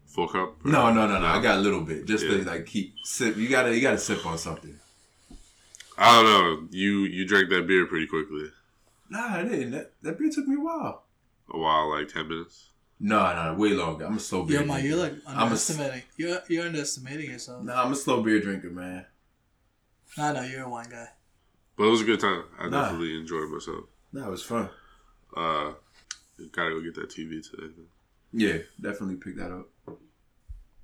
full 0.07 0.29
cup. 0.29 0.65
No, 0.65 0.93
no, 0.93 1.07
no, 1.07 1.19
no. 1.21 1.27
I 1.27 1.41
got 1.41 1.59
a 1.59 1.61
little 1.61 1.83
bit 1.83 2.07
just 2.07 2.25
to 2.25 2.43
like 2.45 2.67
keep 2.67 2.95
sip. 3.05 3.37
You 3.37 3.49
gotta 3.49 3.75
you 3.75 3.81
gotta 3.81 3.99
sip 3.99 4.25
on 4.27 4.39
something. 4.39 4.79
I 5.99 6.15
don't 6.23 6.25
know. 6.25 6.69
You 6.71 7.01
you 7.01 7.27
drank 7.27 7.49
that 7.51 7.67
beer 7.67 7.87
pretty 7.87 8.07
quickly. 8.07 8.51
Nah, 9.11 9.37
I 9.39 9.43
didn't. 9.43 9.73
That, 9.73 9.93
that 10.03 10.19
beer 10.19 10.31
took 10.31 10.47
me 10.49 10.57
a 10.57 10.61
while. 10.61 11.05
A 11.51 11.59
while, 11.59 11.91
like 11.91 12.09
ten 12.09 12.29
minutes. 12.29 12.71
No, 12.99 13.19
no, 13.35 13.59
way 13.59 13.71
longer. 13.71 14.07
I'm 14.07 14.17
a 14.17 14.21
slow 14.21 14.45
beer. 14.45 14.61
Yo, 14.61 14.67
man, 14.67 14.85
you're 14.85 14.97
like 14.97 15.15
I'm 15.27 15.51
a 15.53 15.55
s- 15.55 15.71
underestimating. 15.71 16.03
You're 16.17 16.39
you're 16.49 16.67
underestimating 16.67 17.31
yourself. 17.31 17.63
Nah, 17.65 17.85
I'm 17.85 17.93
a 17.93 17.97
slow 17.97 18.23
beer 18.23 18.41
drinker, 18.41 18.71
man. 18.71 19.05
I 20.17 20.33
know 20.33 20.43
you're 20.43 20.65
a 20.65 20.69
wine 20.69 20.89
guy. 20.91 21.09
But 21.77 21.85
it 21.85 21.91
was 21.91 22.03
a 22.03 22.05
good 22.05 22.21
time. 22.21 22.45
I 22.59 22.69
Nah. 22.69 22.83
definitely 22.83 23.17
enjoyed 23.19 23.49
myself. 23.51 23.85
That 24.13 24.29
was 24.29 24.43
fun. 24.43 24.69
Uh, 25.37 25.73
gotta 26.53 26.71
go 26.71 26.81
get 26.83 26.95
that 26.97 27.09
TV 27.11 27.43
today. 27.49 27.73
Yeah, 28.33 28.59
definitely 28.81 29.17
pick 29.17 29.37
that 29.37 29.51
up. 29.53 29.69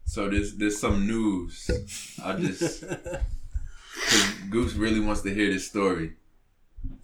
So 0.04 0.28
there's 0.30 0.54
there's 0.56 0.78
some 0.78 1.06
news. 1.06 1.70
I 2.24 2.34
just 2.36 2.84
Goose 4.50 4.74
really 4.74 5.00
wants 5.00 5.22
to 5.22 5.34
hear 5.34 5.52
this 5.52 5.66
story, 5.68 6.12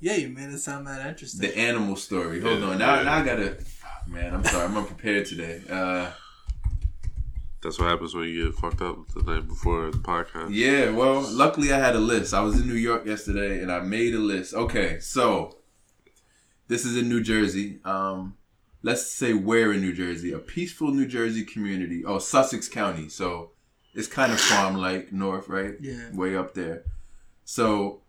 yeah, 0.00 0.14
you 0.16 0.28
made 0.28 0.48
it 0.50 0.58
sound 0.58 0.86
that 0.86 1.04
interesting. 1.06 1.40
the 1.40 1.58
animal 1.58 1.96
story. 1.96 2.40
Hold 2.40 2.60
Yeah, 2.60 2.66
on, 2.66 2.78
now 2.78 2.94
yeah. 2.96 3.02
now 3.02 3.14
I 3.16 3.24
gotta. 3.24 3.56
Man, 4.06 4.34
I'm 4.34 4.44
sorry, 4.44 4.64
I'm 4.66 4.76
unprepared 4.76 5.24
today. 5.26 5.62
Uh, 5.68 6.10
That's 7.62 7.78
what 7.78 7.88
happens 7.88 8.14
when 8.14 8.28
you 8.28 8.44
get 8.46 8.54
fucked 8.54 8.82
up 8.82 9.08
the 9.14 9.22
night 9.22 9.48
before 9.48 9.90
the 9.90 9.96
podcast. 9.98 10.48
yeah, 10.50 10.90
well, 10.90 11.22
luckily 11.30 11.72
I 11.72 11.78
had 11.78 11.96
a 11.96 12.00
list. 12.00 12.34
I 12.34 12.40
was 12.42 12.60
in 12.60 12.66
New 12.68 12.74
York 12.74 13.06
yesterday 13.06 13.62
and 13.62 13.72
I 13.72 13.80
made 13.80 14.14
a 14.14 14.18
list. 14.18 14.52
Okay, 14.54 14.98
so 15.00 15.56
this 16.68 16.84
is 16.84 16.96
in 16.96 17.08
New 17.08 17.22
Jersey. 17.22 17.80
Um, 17.84 18.36
let's 18.82 19.06
say 19.06 19.32
where 19.32 19.72
in 19.72 19.80
New 19.80 19.92
Jersey? 19.92 20.32
A 20.32 20.38
peaceful 20.38 20.90
New 20.92 21.06
Jersey 21.06 21.44
community. 21.44 22.04
Oh, 22.04 22.18
Sussex 22.18 22.68
County. 22.68 23.08
So 23.08 23.50
it's 23.94 24.08
kind 24.08 24.32
of 24.32 24.40
farm 24.40 24.76
like 24.76 25.12
north, 25.12 25.48
right? 25.48 25.74
Yeah. 25.80 26.12
Way 26.12 26.36
up 26.36 26.54
there. 26.54 26.84
So 27.44 28.02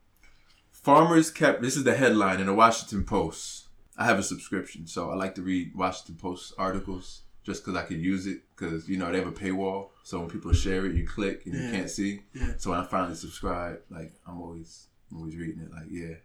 farmers 0.72 1.32
kept 1.32 1.62
this 1.62 1.76
is 1.76 1.84
the 1.84 1.96
headline 1.96 2.40
in 2.40 2.48
the 2.48 2.54
Washington 2.54 3.04
Post. 3.04 3.68
I 3.98 4.06
have 4.06 4.20
a 4.20 4.24
subscription, 4.24 4.88
so 4.88 5.10
I 5.10 5.16
like 5.16 5.36
to 5.36 5.42
read 5.42 5.74
Washington 5.74 6.16
Post 6.16 6.54
articles 6.58 7.22
just 7.44 7.64
because 7.64 7.80
I 7.80 7.86
could 7.86 8.00
use 8.00 8.28
it 8.28 8.42
because 8.56 8.90
you 8.90 8.98
know 8.98 9.12
they 9.12 9.20
have 9.20 9.28
a 9.28 9.32
paywall. 9.32 9.90
So 10.04 10.20
when 10.20 10.30
people 10.30 10.52
share 10.54 10.86
it, 10.86 10.96
you 10.96 11.08
click 11.08 11.46
and 11.46 11.56
you 11.56 11.72
can't 11.72 11.90
see. 11.90 12.22
Yeah. 12.34 12.54
So 12.58 12.72
when 12.72 12.80
I 12.80 12.86
finally 12.86 13.16
subscribe, 13.16 13.80
like 13.90 14.14
I'm 14.28 14.42
always 14.42 14.88
I'm 15.12 15.18
always 15.18 15.36
reading 15.36 15.62
it. 15.62 15.72
Like 15.72 15.88
yeah, 15.90 16.16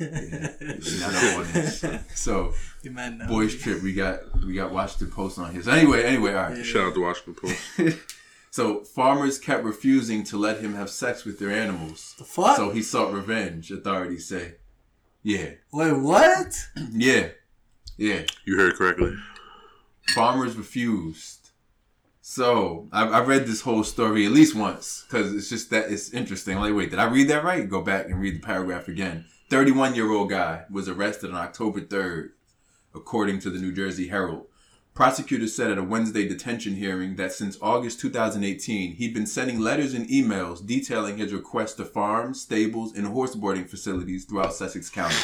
Not 0.00 1.24
on 1.36 1.52
this. 1.52 1.84
So 2.14 2.54
You 2.82 2.90
meant 2.92 3.18
no. 3.18 3.26
boys 3.26 3.56
trip, 3.56 3.82
we 3.82 3.92
got 3.92 4.20
we 4.46 4.54
got 4.54 4.72
Washington 4.72 5.10
Post 5.10 5.38
on 5.38 5.52
here. 5.52 5.62
So 5.62 5.72
anyway, 5.72 6.04
anyway, 6.04 6.34
all 6.34 6.50
right. 6.50 6.64
Shout 6.64 6.88
out 6.88 6.94
to 6.94 7.00
Washington 7.02 7.34
Post. 7.34 7.98
So 8.50 8.82
farmers 8.82 9.38
kept 9.38 9.62
refusing 9.62 10.24
to 10.24 10.38
let 10.38 10.60
him 10.60 10.74
have 10.74 10.88
sex 10.90 11.24
with 11.24 11.38
their 11.38 11.50
animals. 11.50 12.14
The 12.18 12.24
fuck? 12.24 12.56
So 12.56 12.70
he 12.70 12.82
sought 12.82 13.12
revenge. 13.12 13.70
Authorities 13.70 14.26
say. 14.26 14.54
Yeah, 15.22 15.50
Wait, 15.72 15.92
what? 15.92 16.54
yeah, 16.92 17.28
yeah. 17.96 18.22
You 18.46 18.56
heard 18.56 18.74
correctly. 18.74 19.14
Farmers 20.08 20.56
refused. 20.56 21.50
So 22.22 22.88
I, 22.92 23.06
I 23.06 23.20
read 23.20 23.46
this 23.46 23.60
whole 23.62 23.84
story 23.84 24.24
at 24.26 24.32
least 24.32 24.54
once 24.54 25.04
because 25.08 25.34
it's 25.34 25.48
just 25.48 25.70
that 25.70 25.90
it's 25.90 26.12
interesting. 26.12 26.58
Like, 26.58 26.74
wait, 26.74 26.90
did 26.90 26.98
I 26.98 27.06
read 27.06 27.28
that 27.28 27.44
right? 27.44 27.68
Go 27.68 27.82
back 27.82 28.06
and 28.06 28.20
read 28.20 28.36
the 28.36 28.46
paragraph 28.46 28.88
again. 28.88 29.24
Thirty-one-year-old 29.48 30.28
guy 30.28 30.64
was 30.70 30.88
arrested 30.88 31.30
on 31.30 31.36
October 31.36 31.80
third, 31.80 32.32
according 32.94 33.40
to 33.40 33.50
the 33.50 33.58
New 33.58 33.72
Jersey 33.72 34.08
Herald. 34.08 34.46
Prosecutors 34.92 35.54
said 35.54 35.70
at 35.70 35.78
a 35.78 35.82
Wednesday 35.82 36.28
detention 36.28 36.74
hearing 36.74 37.16
that 37.16 37.32
since 37.32 37.56
August 37.62 38.00
2018, 38.00 38.96
he'd 38.96 39.14
been 39.14 39.26
sending 39.26 39.60
letters 39.60 39.94
and 39.94 40.08
emails 40.08 40.66
detailing 40.66 41.18
his 41.18 41.32
request 41.32 41.76
to 41.76 41.84
farms, 41.84 42.42
stables, 42.42 42.94
and 42.94 43.06
horse 43.06 43.36
boarding 43.36 43.64
facilities 43.64 44.24
throughout 44.24 44.54
Sussex 44.54 44.90
County. 44.90 45.14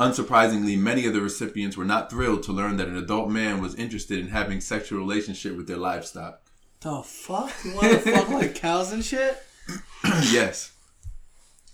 Unsurprisingly, 0.00 0.76
many 0.76 1.06
of 1.06 1.12
the 1.12 1.20
recipients 1.20 1.76
were 1.76 1.84
not 1.84 2.10
thrilled 2.10 2.42
to 2.44 2.52
learn 2.52 2.76
that 2.78 2.88
an 2.88 2.96
adult 2.96 3.30
man 3.30 3.60
was 3.60 3.74
interested 3.76 4.18
in 4.18 4.28
having 4.28 4.60
sexual 4.60 4.98
relationship 4.98 5.56
with 5.56 5.68
their 5.68 5.76
livestock. 5.76 6.40
The 6.80 7.02
fuck? 7.02 7.52
You 7.64 7.74
want 7.74 7.92
to 7.92 7.98
fuck 7.98 8.28
like 8.30 8.54
cows 8.54 8.92
and 8.92 9.04
shit? 9.04 9.40
yes, 10.04 10.72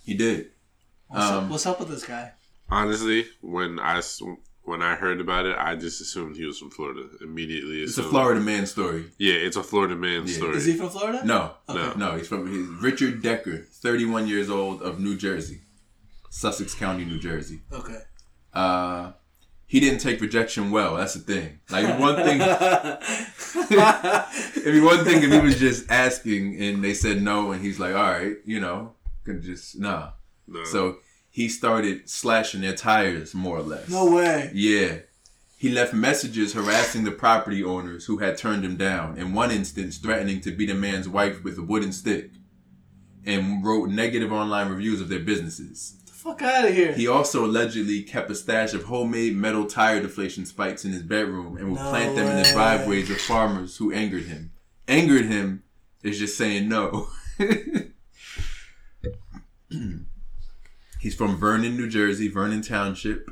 he 0.05 0.15
did. 0.15 0.51
What's, 1.11 1.31
Um, 1.31 1.45
up, 1.45 1.51
what's 1.51 1.67
up 1.67 1.81
with 1.81 1.89
this 1.89 2.05
guy? 2.05 2.33
Honestly, 2.71 3.27
when 3.41 3.81
I 3.81 4.01
when 4.63 4.83
I 4.83 4.95
heard 4.95 5.21
about 5.21 5.47
it, 5.47 5.57
I 5.59 5.75
just 5.75 6.01
assumed 6.01 6.37
he 6.37 6.47
was 6.47 6.59
from 6.59 6.71
Florida. 6.71 7.03
Immediately, 7.21 7.83
It's 7.83 7.99
a 7.99 8.05
Florida 8.05 8.41
man 8.41 8.67
story. 8.67 9.07
Yeah, 9.19 9.35
it's 9.35 9.57
a 9.57 9.65
Florida 9.65 9.97
man 9.97 10.27
Yeah. 10.27 10.37
story. 10.37 10.57
Is 10.57 10.67
he 10.67 10.75
from 10.75 10.91
Florida? 10.91 11.23
No, 11.25 11.55
No. 11.69 11.93
no, 11.95 12.17
he's 12.17 12.29
from 12.29 12.47
he's 12.47 12.69
Richard 12.81 13.23
Decker, 13.23 13.67
31 13.73 14.29
years 14.29 14.49
old 14.49 14.83
of 14.83 15.01
New 15.01 15.17
Jersey, 15.17 15.63
Sussex 16.31 16.75
County, 16.75 17.05
New 17.05 17.19
Jersey. 17.19 17.63
Okay. 17.73 17.99
Uh, 18.55 19.13
he 19.67 19.81
didn't 19.81 20.01
take 20.01 20.21
rejection 20.21 20.71
well. 20.71 20.97
That's 20.97 21.15
the 21.15 21.21
thing. 21.21 21.59
Like 21.71 21.99
one 21.99 22.17
thing, 22.17 22.41
it'd 24.57 24.73
be 24.75 24.81
one 24.81 25.05
thing 25.05 25.23
if 25.25 25.33
he 25.33 25.41
was 25.41 25.59
just 25.59 25.91
asking 25.91 26.61
and 26.63 26.85
they 26.85 26.95
said 26.95 27.23
no, 27.23 27.51
and 27.53 27.65
he's 27.65 27.81
like, 27.81 27.95
all 27.95 28.11
right, 28.13 28.37
you 28.45 28.61
know, 28.61 28.95
can 29.25 29.43
just 29.43 29.79
nah. 29.79 30.11
No. 30.51 30.65
So 30.65 30.99
he 31.31 31.49
started 31.49 32.11
slashing 32.11 32.61
their 32.61 32.75
tires 32.75 33.35
more 33.35 33.57
or 33.57 33.63
less. 33.63 33.89
No 33.89 34.11
way. 34.11 34.51
Yeah. 34.53 34.99
He 35.57 35.69
left 35.69 35.93
messages 35.93 36.55
harassing 36.55 37.05
the 37.05 37.11
property 37.13 37.63
owners 37.63 38.07
who 38.07 38.19
had 38.19 38.39
turned 38.39 38.65
him 38.65 38.77
down, 38.77 39.19
in 39.19 39.35
one 39.35 39.51
instance, 39.51 39.99
threatening 39.99 40.41
to 40.41 40.51
beat 40.51 40.71
a 40.71 40.75
man's 40.75 41.09
wife 41.09 41.45
with 41.45 41.59
a 41.59 41.63
wooden 41.63 41.93
stick, 41.93 42.31
and 43.27 43.63
wrote 43.63 43.91
negative 43.91 44.33
online 44.33 44.71
reviews 44.71 45.03
of 45.03 45.11
their 45.11 45.21
businesses. 45.21 45.97
The 46.07 46.13
fuck 46.13 46.41
out 46.41 46.65
of 46.65 46.75
here. 46.75 46.95
He 46.95 47.07
also 47.07 47.45
allegedly 47.45 48.03
kept 48.03 48.31
a 48.31 48.35
stash 48.35 48.73
of 48.73 48.85
homemade 48.85 49.37
metal 49.37 49.67
tire 49.67 50.01
deflation 50.01 50.47
spikes 50.47 50.87
in 50.87 50.93
his 50.93 51.03
bedroom 51.03 51.59
and 51.59 51.71
would 51.71 51.81
No 51.81 51.91
plant 51.91 52.17
them 52.17 52.27
in 52.27 52.43
the 52.43 52.51
driveways 52.51 53.11
of 53.11 53.21
farmers 53.21 53.77
who 53.77 53.93
angered 53.93 54.25
him. 54.25 54.53
Angered 54.89 55.27
him 55.27 55.63
is 56.03 56.19
just 56.19 56.39
saying 56.39 56.69
no. 56.71 57.09
He's 61.01 61.15
from 61.15 61.37
Vernon, 61.37 61.77
New 61.77 61.89
Jersey, 61.89 62.29
Vernon 62.29 62.63
Township. 62.63 63.31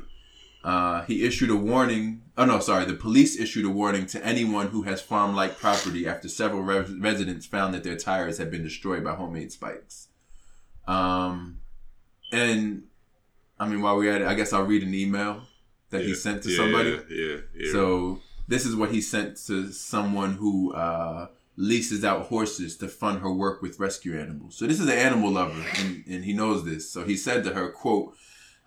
Uh, 0.63 1.03
he 1.03 1.23
issued 1.23 1.49
a 1.49 1.55
warning. 1.55 2.23
Oh 2.37 2.45
no, 2.45 2.59
sorry. 2.59 2.85
The 2.85 2.93
police 2.93 3.39
issued 3.39 3.65
a 3.65 3.69
warning 3.69 4.05
to 4.07 4.25
anyone 4.25 4.67
who 4.67 4.81
has 4.83 5.01
farm-like 5.01 5.57
property 5.59 6.07
after 6.07 6.27
several 6.27 6.61
res- 6.63 6.91
residents 6.91 7.45
found 7.45 7.73
that 7.73 7.83
their 7.83 7.95
tires 7.95 8.39
had 8.39 8.49
been 8.51 8.63
destroyed 8.63 9.03
by 9.03 9.13
homemade 9.13 9.51
spikes. 9.51 10.07
Um, 10.87 11.59
and 12.31 12.83
I 13.59 13.67
mean, 13.67 13.81
while 13.81 13.97
we're 13.97 14.11
at 14.11 14.21
it, 14.21 14.27
I 14.27 14.33
guess 14.33 14.51
I'll 14.51 14.63
read 14.63 14.83
an 14.83 14.93
email 14.93 15.43
that 15.91 16.01
he 16.01 16.13
sent 16.15 16.43
to 16.43 16.49
yeah, 16.49 16.57
somebody. 16.57 16.89
Yeah, 16.89 16.97
yeah. 17.09 17.37
yeah. 17.55 17.71
So 17.71 18.19
this 18.47 18.65
is 18.65 18.75
what 18.75 18.91
he 18.91 18.99
sent 18.99 19.37
to 19.47 19.71
someone 19.71 20.33
who 20.33 20.73
uh, 20.73 21.27
leases 21.59 22.05
out 22.05 22.27
horses 22.27 22.77
to 22.77 22.87
fund 22.87 23.19
her 23.19 23.31
work 23.31 23.61
with 23.61 23.79
rescue 23.79 24.17
animals. 24.17 24.55
So 24.55 24.65
this 24.65 24.79
is 24.79 24.87
an 24.87 24.97
animal 24.97 25.31
lover, 25.31 25.61
and, 25.79 26.03
and 26.07 26.23
he 26.23 26.33
knows 26.33 26.63
this. 26.63 26.89
So 26.89 27.03
he 27.03 27.17
said 27.17 27.43
to 27.43 27.53
her, 27.53 27.69
"quote 27.69 28.15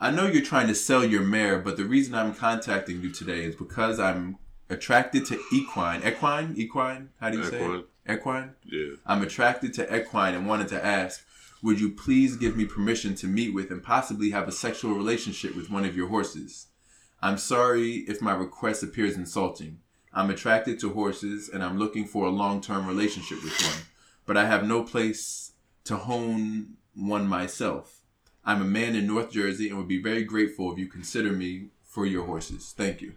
I 0.03 0.11
know 0.11 0.27
you're 0.27 0.43
trying 0.43 0.67
to 0.67 0.75
sell 0.75 1.05
your 1.05 1.23
mare, 1.23 1.61
but 1.61 1.77
the 1.77 1.85
reason 1.85 2.13
I'm 2.17 2.35
contacting 2.35 3.01
you 3.03 3.13
today 3.13 3.45
is 3.45 3.55
because 3.55 4.01
I'm 4.01 4.37
attracted 4.69 5.25
to 5.27 5.41
equine. 5.53 6.03
Equine? 6.05 6.55
Equine? 6.57 7.11
How 7.21 7.31
do 7.31 7.39
you 7.39 7.45
say 7.45 7.63
Equine. 7.63 7.85
it? 8.07 8.13
Equine? 8.13 8.51
yeah. 8.65 8.95
I'm 9.07 9.23
attracted 9.23 9.73
to 9.75 9.97
equine 9.97 10.35
and 10.35 10.49
wanted 10.49 10.67
to 10.69 10.85
ask, 10.85 11.25
would 11.63 11.81
you 11.81 11.93
please 11.93 12.37
give 12.37 12.57
me 12.57 12.65
permission 12.65 13.15
to 13.15 13.29
meet 13.29 13.55
with 13.55 13.71
and 13.71 13.81
possibly 13.81 14.31
have 14.31 14.49
a 14.49 14.53
sexual 14.53 14.95
relationship 14.95 15.55
with 15.55 15.71
one 15.71 15.85
of 15.85 15.97
your 15.97 16.09
horses? 16.09 16.67
I'm 17.23 17.39
sorry 17.39 17.99
if 18.09 18.21
my 18.21 18.35
request 18.35 18.83
appears 18.83 19.17
insulting. 19.17 19.82
I'm 20.15 20.31
attracted 20.31 20.79
to 20.81 20.93
horses 20.93 21.49
and 21.49 21.63
I'm 21.63 21.79
looking 21.79 22.07
for 22.07 22.27
a 22.27 22.31
long 22.31 22.61
term 22.61 22.87
relationship 22.87 23.43
with 23.43 23.61
one, 23.63 23.87
but 24.27 24.37
I 24.37 24.47
have 24.47 24.67
no 24.67 24.83
place 24.83 25.53
to 25.85 25.97
hone 25.97 26.75
one 26.95 27.27
myself. 27.27 28.01
I'm 28.45 28.61
a 28.61 28.65
man 28.67 28.95
in 28.97 29.07
North 29.07 29.31
Jersey 29.31 29.69
and 29.69 29.79
would 29.79 29.89
be 29.89 30.03
very 30.03 30.25
grateful 30.25 30.73
if 30.73 30.79
you 30.79 30.87
consider 30.87 31.33
me 31.33 31.69
for 31.85 32.05
your 32.07 32.27
horses. 32.27 32.75
Thank 32.77 33.01
you. 33.01 33.15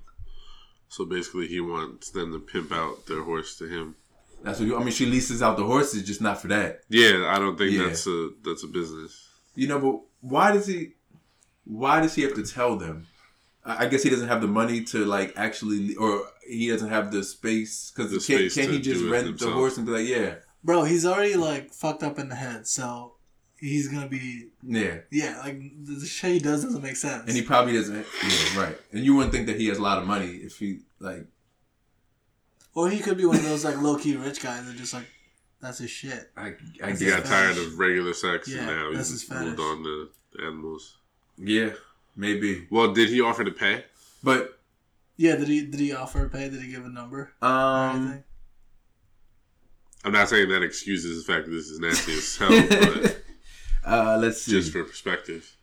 So 0.88 1.04
basically, 1.04 1.48
he 1.48 1.60
wants 1.60 2.12
them 2.12 2.32
to 2.32 2.40
pimp 2.40 2.72
out 2.72 3.06
their 3.08 3.24
horse 3.24 3.58
to 3.58 3.68
him. 3.68 3.96
That's 4.44 4.60
what 4.60 4.68
you, 4.68 4.78
I 4.78 4.80
mean. 4.84 4.92
She 4.94 5.08
leases 5.08 5.42
out 5.42 5.58
the 5.58 5.64
horses, 5.66 6.04
just 6.04 6.22
not 6.22 6.40
for 6.40 6.48
that. 6.50 6.82
Yeah, 6.88 7.28
I 7.28 7.40
don't 7.40 7.58
think 7.58 7.72
Yeah. 7.74 7.88
that's 7.88 8.06
a 8.08 8.30
that's 8.44 8.64
a 8.64 8.68
business. 8.68 9.28
You 9.56 9.68
know, 9.68 9.80
but 9.80 10.00
why 10.22 10.52
does 10.52 10.68
he? 10.68 10.94
Why 11.66 12.00
does 12.02 12.14
he 12.14 12.22
have 12.22 12.36
to 12.36 12.44
tell 12.44 12.78
them? 12.78 13.08
I 13.66 13.86
I 13.86 13.88
guess 13.88 14.04
he 14.04 14.10
doesn't 14.10 14.28
have 14.28 14.42
the 14.42 14.48
money 14.48 14.84
to 14.86 15.06
like 15.06 15.34
actually, 15.36 15.96
or 15.96 16.24
he 16.48 16.70
doesn't 16.70 16.90
have 16.90 17.12
the 17.12 17.24
space 17.24 17.92
because 17.92 18.12
The 18.12 18.20
can't, 18.20 18.52
can't 18.54 18.72
he 18.72 18.80
just 18.82 19.02
do 19.02 19.08
it 19.08 19.12
rent 19.12 19.40
the 19.40 19.52
horse 19.52 19.78
and 19.78 19.86
be 19.86 19.92
like, 19.92 20.08
yeah, 20.08 20.36
Bro, 20.64 20.84
he's 20.86 21.06
already 21.06 21.36
like 21.36 21.74
fucked 21.74 22.04
up 22.04 22.18
in 22.20 22.30
the 22.30 22.36
head, 22.36 22.68
so 22.68 23.14
he's 23.60 23.88
gonna 23.88 24.08
be 24.08 24.50
yeah, 24.64 24.98
yeah, 25.12 25.40
like 25.44 25.60
the 25.84 25.94
the 25.96 26.06
shit 26.06 26.32
he 26.34 26.40
does 26.40 26.64
doesn't 26.64 26.82
make 26.84 26.96
sense. 26.96 27.24
and 27.28 27.36
he 27.36 27.42
probably 27.42 27.74
doesn't. 27.74 28.06
Yeah, 28.24 28.60
right. 28.64 28.78
And 28.92 29.04
you 29.04 29.16
wouldn't 29.16 29.34
think 29.34 29.48
that 29.48 29.60
he 29.60 29.68
has 29.68 29.78
a 29.78 29.82
lot 29.82 29.98
of 29.98 30.06
money 30.08 30.28
if 30.28 30.58
he 30.60 30.80
like. 31.00 31.26
or 32.74 32.90
he 32.90 33.00
could 33.00 33.18
be 33.18 33.26
one 33.26 33.38
of 33.38 33.44
those 33.44 33.64
like 33.66 33.78
low 33.82 33.96
key 33.98 34.16
rich 34.16 34.42
guys 34.42 34.66
that 34.66 34.76
just 34.76 34.94
like 34.94 35.08
that's 35.62 35.80
his 35.80 35.90
shit. 35.90 36.32
I, 36.38 36.48
I 36.48 36.56
That's 36.82 37.00
He 37.00 37.08
got 37.08 37.22
guess. 37.24 37.30
tired 37.30 37.58
of 37.58 37.80
regular 37.80 38.14
sex, 38.14 38.48
Yeah, 38.48 38.60
and 38.60 38.68
now 38.68 38.92
he's 38.92 39.10
his 39.10 39.30
moved 39.30 39.60
on 39.60 39.84
to 39.84 40.10
animals. 40.44 40.98
Yeah, 41.38 41.72
maybe. 42.16 42.68
Well, 42.72 42.94
did 42.94 43.10
he 43.10 43.22
offer 43.22 43.44
to 43.44 43.52
pay? 43.52 43.86
But 44.24 44.60
Yeah, 45.18 45.36
did 45.36 45.48
he 45.48 45.66
did 45.66 45.80
he 45.80 45.94
offer 45.94 46.24
to 46.24 46.30
pay? 46.30 46.50
Did 46.50 46.62
he 46.62 46.72
give 46.72 46.86
a 46.86 46.90
number? 46.90 47.32
um. 47.42 48.24
I'm 50.04 50.12
not 50.12 50.30
saying 50.30 50.50
that 50.50 50.62
excuses 50.62 51.26
the 51.26 51.34
fact 51.34 51.46
that 51.48 51.52
this 51.52 51.66
is 51.68 51.80
nasty 51.80 52.14
as 52.14 52.38
hell, 52.38 52.50
but 52.70 53.18
uh, 53.92 54.18
let's 54.22 54.44
see. 54.44 54.52
just 54.52 54.72
for 54.72 54.84
perspective. 54.84 55.58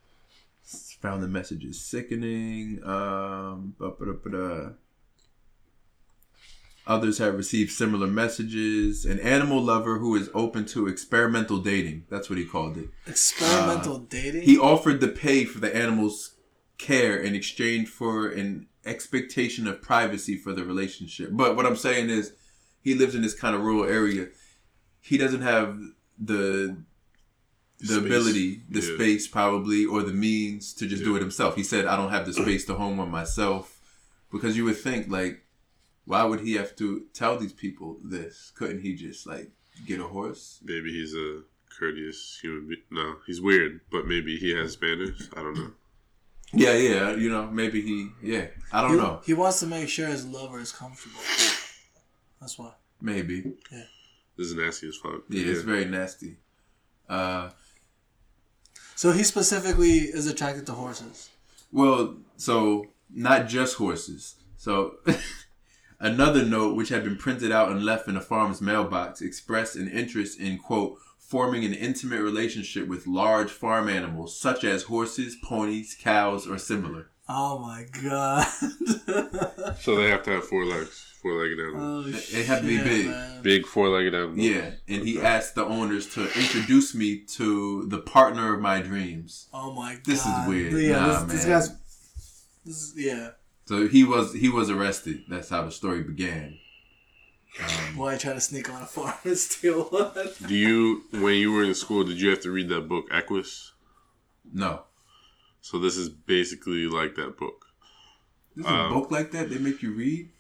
Found 1.01 1.23
the 1.23 1.29
messages 1.29 1.81
sickening. 1.81 2.81
Um. 2.85 3.75
Others 6.85 7.19
have 7.19 7.37
received 7.37 7.71
similar 7.71 8.09
messages. 8.09 9.05
An 9.05 9.21
animal 9.21 9.61
lover 9.63 9.99
who 9.99 10.17
is 10.17 10.29
open 10.35 10.65
to 10.67 10.89
experimental 10.89 11.59
dating. 11.59 12.05
That's 12.11 12.29
what 12.29 12.39
he 12.39 12.45
called 12.45 12.77
it. 12.77 12.89
Experimental 13.07 13.99
dating. 13.99 14.43
He 14.43 14.59
offered 14.59 15.01
to 15.01 15.09
pay 15.09 15.45
for 15.45 15.61
the 15.61 15.75
animal's 15.75 16.32
care 16.83 17.17
in 17.17 17.35
exchange 17.35 17.89
for 17.89 18.29
an 18.29 18.67
expectation 18.85 19.67
of 19.69 19.81
privacy 19.81 20.37
for 20.37 20.53
the 20.53 20.65
relationship. 20.65 21.29
But 21.33 21.55
what 21.57 21.65
I'm 21.65 21.77
saying 21.77 22.11
is, 22.11 22.33
he 22.81 22.95
lives 22.95 23.15
in 23.15 23.23
this 23.23 23.35
kind 23.35 23.55
of 23.55 23.63
rural 23.63 23.85
area. 23.85 24.27
He 25.01 25.17
doesn't 25.17 25.43
have 25.43 25.81
the 26.19 26.77
the 27.79 27.95
Space. 27.95 28.07
ability, 28.07 28.63
the 28.71 28.81
Yeah. 28.81 28.95
space 28.95 29.27
probably, 29.27 29.85
or 29.85 30.03
the 30.05 30.13
means 30.13 30.73
to 30.75 30.87
just 30.87 31.03
do 31.03 31.17
it 31.17 31.21
himself. 31.21 31.57
He 31.57 31.65
said, 31.65 31.85
"I 31.87 31.97
don't 31.97 32.11
have 32.11 32.27
the 32.27 32.33
space 32.33 32.65
to 32.67 32.75
home 32.75 32.97
one 32.97 33.11
myself," 33.11 33.81
because 34.31 34.57
you 34.57 34.65
would 34.67 34.77
think 34.77 35.09
like, 35.09 35.45
why 36.05 36.23
would 36.25 36.41
he 36.41 36.53
have 36.55 36.77
to 36.77 37.07
tell 37.13 37.37
these 37.39 37.53
people 37.53 37.99
this? 38.05 38.53
Couldn't 38.55 38.83
he 38.83 38.95
just 38.95 39.27
like 39.27 39.51
get 39.87 39.99
a 40.01 40.05
horse? 40.17 40.61
Maybe 40.65 40.93
he's 40.93 41.15
a 41.15 41.43
courteous 41.77 42.39
human 42.41 42.69
being. 42.69 42.83
No, 42.91 43.17
he's 43.27 43.41
weird, 43.41 43.81
but 43.91 44.07
maybe 44.07 44.37
he 44.37 44.51
has 44.51 44.81
manners. 44.81 45.29
I 45.37 45.43
don't 45.43 45.55
know. 45.55 45.73
Yeah, 46.55 46.75
yeah, 46.75 47.13
you 47.15 47.31
know, 47.31 47.47
maybe 47.51 47.81
he, 47.81 48.09
yeah, 48.23 48.47
I 48.73 48.83
don't 48.83 48.91
he, 48.93 48.97
know, 48.97 49.21
he 49.25 49.35
wants 49.35 49.61
to 49.61 49.67
make 49.67 49.89
sure 49.89 50.07
his 50.09 50.27
lover 50.27 50.61
is 50.61 50.71
comfortable. 50.73 51.21
That's 52.41 52.59
why. 52.59 52.73
maybe. 53.01 53.55
Yeah. 53.71 53.85
This 54.37 54.49
is 54.49 54.55
nasty 54.55 54.89
as 54.89 54.97
fuck. 54.97 55.23
Yeah, 55.29 55.51
it's 55.51 55.63
very 55.63 55.85
nasty. 55.85 56.37
Uh, 57.09 57.51
So 58.97 59.13
he 59.13 59.23
specifically 59.23 59.99
is 60.19 60.27
attracted 60.27 60.67
to 60.67 60.73
horses. 60.73 61.31
Well, 61.71 62.17
so 62.37 62.87
not 63.11 63.49
just 63.49 63.77
horses. 63.77 64.37
So 64.57 64.97
another 66.03 66.45
note, 66.45 66.77
which 66.77 66.91
had 66.91 67.05
been 67.05 67.17
printed 67.17 67.51
out 67.51 67.71
and 67.71 67.83
left 67.85 68.07
in 68.09 68.15
the 68.17 68.21
farm's 68.21 68.61
mailbox, 68.61 69.23
expressed 69.23 69.77
an 69.77 69.89
interest 69.89 70.39
in 70.39 70.59
quote 70.59 70.99
forming 71.19 71.65
an 71.65 71.73
intimate 71.73 72.21
relationship 72.21 72.87
with 72.87 73.07
large 73.07 73.51
farm 73.51 73.89
animals 73.89 74.39
such 74.39 74.65
as 74.65 74.83
horses, 74.83 75.35
ponies, 75.43 75.97
cows, 75.99 76.47
or 76.47 76.59
similar. 76.59 77.09
Oh 77.29 77.59
my 77.59 77.87
god. 78.03 78.47
So 79.81 79.97
they 79.97 80.09
have 80.11 80.23
to 80.25 80.31
have 80.33 80.45
four 80.47 80.65
legs, 80.65 81.15
four 81.23 81.33
legged 81.33 81.59
animals. 81.59 82.07
oh, 82.15 82.39
It 82.39 82.47
had 82.47 82.61
to 82.63 82.69
be 82.69 82.79
big. 82.79 83.07
man. 83.07 83.43
Big 83.43 83.67
four 83.67 83.89
legged 83.89 84.15
animals. 84.15 84.39
Yeah, 84.39 84.71
and 84.89 85.07
he 85.07 85.21
asked 85.21 85.55
the 85.55 85.65
owners 85.65 86.13
to 86.15 86.23
introduce 86.39 86.95
me 86.95 87.21
to 87.37 87.87
the 87.89 87.99
partner 87.99 88.55
of 88.55 88.61
my 88.61 88.81
dreams. 88.83 89.49
Oh 89.53 89.73
my 89.73 89.95
god. 89.95 90.05
This 90.05 90.25
is 90.27 90.33
weird. 90.49 90.73
Yeah, 90.75 90.93
Nah, 90.99 91.25
this, 91.25 91.33
this 91.33 91.47
man. 91.47 91.59
guy's. 91.59 91.69
This 92.65 92.77
is 92.83 92.95
yeah. 92.97 93.31
So 93.65 93.87
he 93.89 94.05
was 94.05 94.35
he 94.35 94.49
was 94.49 94.71
arrested. 94.71 95.25
That's 95.29 95.49
how 95.51 95.63
the 95.65 95.71
story 95.71 96.03
began. 96.03 96.59
Um, 97.63 97.97
Boy, 97.97 98.13
I 98.15 98.17
try 98.19 98.33
to 98.33 98.41
sneak 98.41 98.71
on 98.73 98.81
a 98.83 98.87
farm 98.87 99.15
and 99.25 99.37
steal 99.37 99.85
one. 99.85 100.13
Do 100.47 100.55
you, 100.55 101.03
when 101.13 101.35
you 101.35 101.53
were 101.53 101.63
in 101.65 101.75
school, 101.75 102.03
did 102.03 102.19
you 102.19 102.31
have 102.31 102.41
to 102.43 102.51
read 102.51 102.71
that 102.71 102.89
book, 102.89 103.05
Equus? 103.13 103.73
no, 104.53 104.85
So 105.61 105.79
this 105.79 105.97
is 105.99 106.09
basically 106.09 106.87
like 106.87 107.15
that 107.17 107.37
book. 107.37 107.67
this 108.57 108.65
is 108.65 108.71
Um, 108.73 108.91
a 108.93 108.95
book 108.95 109.11
like 109.11 109.33
that 109.33 109.51
they 109.51 109.59
make 109.59 109.83
you 109.83 109.93
read. 109.93 110.31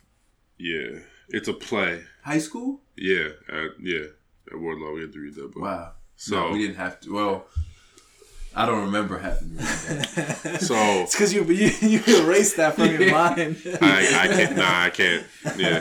Yeah, 0.58 1.00
it's 1.28 1.48
a 1.48 1.52
play. 1.52 2.02
High 2.24 2.38
school? 2.38 2.80
Yeah, 2.96 3.28
at, 3.48 3.72
yeah. 3.80 4.06
At 4.50 4.58
Wardlaw, 4.58 4.92
we 4.94 5.02
had 5.02 5.12
to 5.12 5.20
read 5.20 5.34
that 5.34 5.52
book. 5.52 5.62
Wow. 5.62 5.92
So 6.16 6.36
no, 6.46 6.50
we 6.52 6.60
didn't 6.60 6.76
have 6.76 6.98
to. 7.00 7.12
Well, 7.12 7.46
I 8.54 8.66
don't 8.66 8.84
remember 8.84 9.18
having 9.18 9.50
to 9.50 9.54
read 9.56 9.64
that. 9.64 10.58
So- 10.62 10.74
it's 11.02 11.14
because 11.14 11.32
you, 11.32 11.44
you 11.44 11.70
you 11.80 12.02
erased 12.24 12.56
that 12.58 12.74
from 12.76 12.86
your 12.90 13.10
mind. 13.12 13.56
I, 13.80 14.24
I 14.24 14.28
can't. 14.28 14.56
Nah, 14.56 14.82
I 14.84 14.90
can't. 14.90 15.26
Yeah, 15.56 15.80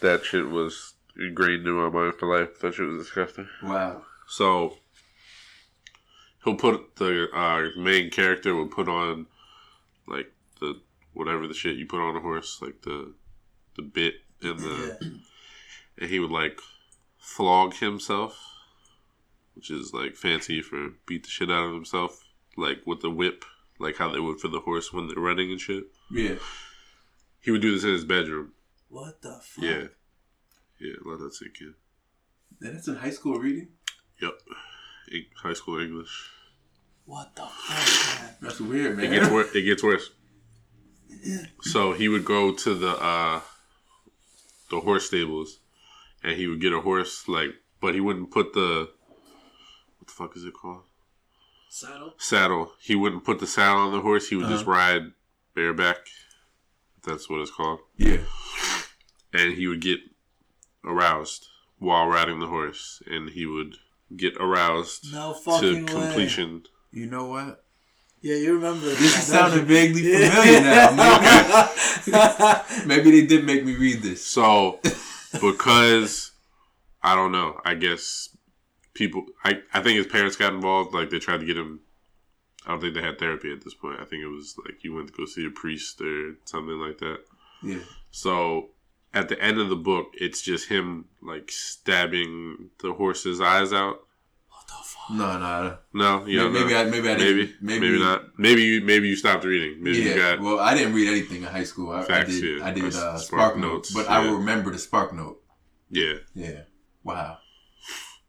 that 0.00 0.20
shit 0.24 0.48
was 0.48 0.94
ingrained 1.16 1.66
in 1.66 1.72
my 1.74 1.88
mind 1.88 2.14
for 2.14 2.26
life. 2.38 2.58
That 2.60 2.74
shit 2.74 2.86
was 2.88 3.04
disgusting. 3.04 3.48
Wow. 3.62 4.02
So 4.26 4.78
he'll 6.44 6.56
put 6.56 6.96
the 6.96 7.28
uh, 7.32 7.68
main 7.80 8.10
character 8.10 8.54
will 8.54 8.68
put 8.68 8.88
on 8.88 9.26
like 10.08 10.32
the 10.60 10.80
whatever 11.12 11.46
the 11.46 11.54
shit 11.54 11.76
you 11.76 11.86
put 11.86 12.00
on 12.00 12.16
a 12.16 12.20
horse, 12.20 12.58
like 12.60 12.82
the 12.82 13.14
the 13.76 13.82
bit 13.82 14.14
and 14.42 14.58
the 14.58 14.98
Yeah. 15.00 15.08
and 16.00 16.10
he 16.10 16.18
would 16.18 16.30
like 16.32 16.58
flog 17.18 17.74
himself, 17.74 18.38
which 19.54 19.70
is 19.70 19.92
like 19.92 20.16
fancy 20.16 20.62
for 20.62 20.90
beat 21.06 21.24
the 21.24 21.30
shit 21.30 21.50
out 21.50 21.66
of 21.66 21.74
himself, 21.74 22.24
like 22.56 22.78
with 22.86 23.00
the 23.00 23.10
whip, 23.10 23.44
like 23.78 23.96
how 23.96 24.10
they 24.10 24.20
would 24.20 24.40
for 24.40 24.48
the 24.48 24.60
horse 24.60 24.92
when 24.92 25.06
they're 25.08 25.16
running 25.16 25.50
and 25.50 25.60
shit. 25.60 25.84
Yeah. 26.10 26.36
He 27.40 27.50
would 27.50 27.62
do 27.62 27.74
this 27.74 27.84
in 27.84 27.90
his 27.90 28.04
bedroom. 28.04 28.52
What 28.88 29.20
the 29.22 29.38
fuck? 29.42 29.64
Yeah, 29.64 29.84
yeah, 30.78 30.94
let 31.04 31.18
that 31.20 31.34
sink 31.34 31.60
in. 31.60 31.74
That's 32.60 32.86
in 32.88 32.96
high 32.96 33.10
school 33.10 33.38
reading. 33.38 33.68
Yep, 34.20 34.32
Eng- 35.12 35.24
high 35.42 35.54
school 35.54 35.80
English. 35.80 36.30
What 37.04 37.34
the 37.34 37.42
fuck, 37.42 38.22
man? 38.22 38.34
That's 38.40 38.60
weird, 38.60 38.96
man. 38.96 39.06
It 39.06 39.10
gets 39.16 39.30
worse. 39.30 39.54
It 39.54 39.62
gets 39.62 39.82
worse. 39.82 40.10
So 41.62 41.92
he 41.92 42.08
would 42.08 42.24
go 42.24 42.52
to 42.52 42.74
the 42.74 42.90
uh, 42.90 43.40
the 44.70 44.80
horse 44.80 45.06
stables, 45.06 45.58
and 46.22 46.36
he 46.36 46.46
would 46.46 46.60
get 46.60 46.72
a 46.72 46.80
horse 46.80 47.26
like, 47.28 47.50
but 47.80 47.94
he 47.94 48.00
wouldn't 48.00 48.30
put 48.30 48.52
the 48.52 48.90
the 50.16 50.24
fuck 50.24 50.36
is 50.36 50.44
it 50.44 50.54
called 50.54 50.82
Saddle? 51.68 52.14
saddle. 52.18 52.72
He 52.80 52.94
wouldn't 52.94 53.24
put 53.24 53.38
the 53.40 53.46
saddle 53.46 53.82
on 53.82 53.92
the 53.92 54.00
horse. 54.00 54.28
He 54.28 54.36
would 54.36 54.48
just 54.48 54.62
Uh-huh. 54.66 54.72
ride 54.72 55.12
bareback. 55.54 56.06
That's 57.04 57.28
what 57.28 57.40
it's 57.40 57.50
called. 57.50 57.80
Yeah. 57.96 58.18
And 59.32 59.54
he 59.54 59.66
would 59.66 59.80
get 59.80 60.00
aroused 60.84 61.48
while 61.78 62.06
riding 62.06 62.38
the 62.40 62.46
horse, 62.46 63.02
and 63.06 63.30
he 63.30 63.46
would 63.46 63.76
get 64.16 64.36
aroused 64.36 65.12
No 65.12 65.32
to 65.32 65.40
fucking 65.40 65.86
way. 65.86 65.92
completion. 65.92 66.64
You 66.92 67.06
know 67.06 67.24
what? 67.26 67.64
Yeah, 68.20 68.36
you 68.36 68.54
remember 68.54 68.86
This 68.86 69.18
is 69.18 69.24
sounding 69.26 69.64
vaguely 69.64 70.02
familiar 70.02 70.60
now. 70.60 71.70
Maybe, 72.06 72.86
maybe 72.86 73.10
they 73.20 73.26
did 73.26 73.44
make 73.44 73.64
me 73.64 73.74
read 73.76 74.02
this. 74.02 74.24
So, 74.24 74.78
because 75.40 76.32
I 77.02 77.14
don't 77.14 77.32
know, 77.32 77.60
I 77.64 77.74
guess 77.74 78.28
people, 78.94 79.24
I, 79.44 79.60
I 79.72 79.80
think 79.82 79.96
his 79.98 80.06
parents 80.06 80.36
got 80.36 80.52
involved. 80.52 80.94
Like 80.94 81.10
they 81.10 81.18
tried 81.18 81.40
to 81.40 81.46
get 81.46 81.56
him. 81.56 81.80
I 82.66 82.70
don't 82.70 82.80
think 82.80 82.94
they 82.94 83.02
had 83.02 83.18
therapy 83.18 83.52
at 83.52 83.62
this 83.64 83.74
point. 83.74 84.00
I 84.00 84.04
think 84.04 84.22
it 84.22 84.28
was 84.28 84.54
like 84.64 84.84
you 84.84 84.94
went 84.94 85.08
to 85.08 85.14
go 85.14 85.24
see 85.26 85.46
a 85.46 85.50
priest 85.50 86.00
or 86.00 86.34
something 86.44 86.78
like 86.78 86.98
that. 86.98 87.18
Yeah. 87.62 87.78
So 88.10 88.70
at 89.12 89.28
the 89.28 89.40
end 89.42 89.58
of 89.58 89.68
the 89.68 89.76
book, 89.76 90.08
it's 90.14 90.40
just 90.42 90.68
him 90.68 91.06
like 91.20 91.50
stabbing 91.50 92.70
the 92.80 92.92
horse's 92.92 93.40
eyes 93.40 93.72
out. 93.72 94.00
What 94.48 94.66
the 94.68 94.74
fuck? 94.84 95.10
No, 95.10 95.38
no. 95.38 95.78
No, 95.92 96.24
you 96.26 96.38
don't 96.38 96.52
maybe 96.52 96.70
know. 96.72 96.80
I 96.80 96.84
maybe 96.84 97.10
I 97.10 97.16
maybe, 97.16 97.46
didn't. 97.46 97.62
maybe 97.62 97.98
not. 97.98 98.38
Maybe 98.38 98.62
you 98.62 98.80
maybe 98.82 99.08
you 99.08 99.16
stopped 99.16 99.44
reading. 99.44 99.82
Maybe 99.82 99.98
Yeah. 99.98 100.04
you 100.10 100.16
got 100.16 100.40
well, 100.40 100.60
I 100.60 100.74
didn't 100.74 100.94
read 100.94 101.08
anything 101.08 101.38
in 101.38 101.48
high 101.48 101.64
school. 101.64 101.90
I, 101.90 102.02
I 102.02 102.04
Facts, 102.04 102.30
did. 102.38 102.58
yeah. 102.60 102.64
I 102.66 102.70
did 102.72 102.84
That's 102.84 102.96
uh, 102.96 103.18
Spark 103.18 103.40
Spark 103.42 103.56
Notes, 103.56 103.92
Notes, 103.92 103.94
but 103.94 104.08
I 104.12 104.22
yeah. 104.22 104.30
will 104.30 104.38
remember 104.38 104.70
the 104.70 104.78
Spark 104.78 105.12
Note. 105.12 105.42
yeah 105.90 106.14
Yeah. 106.34 106.60
Wow. 107.02 107.38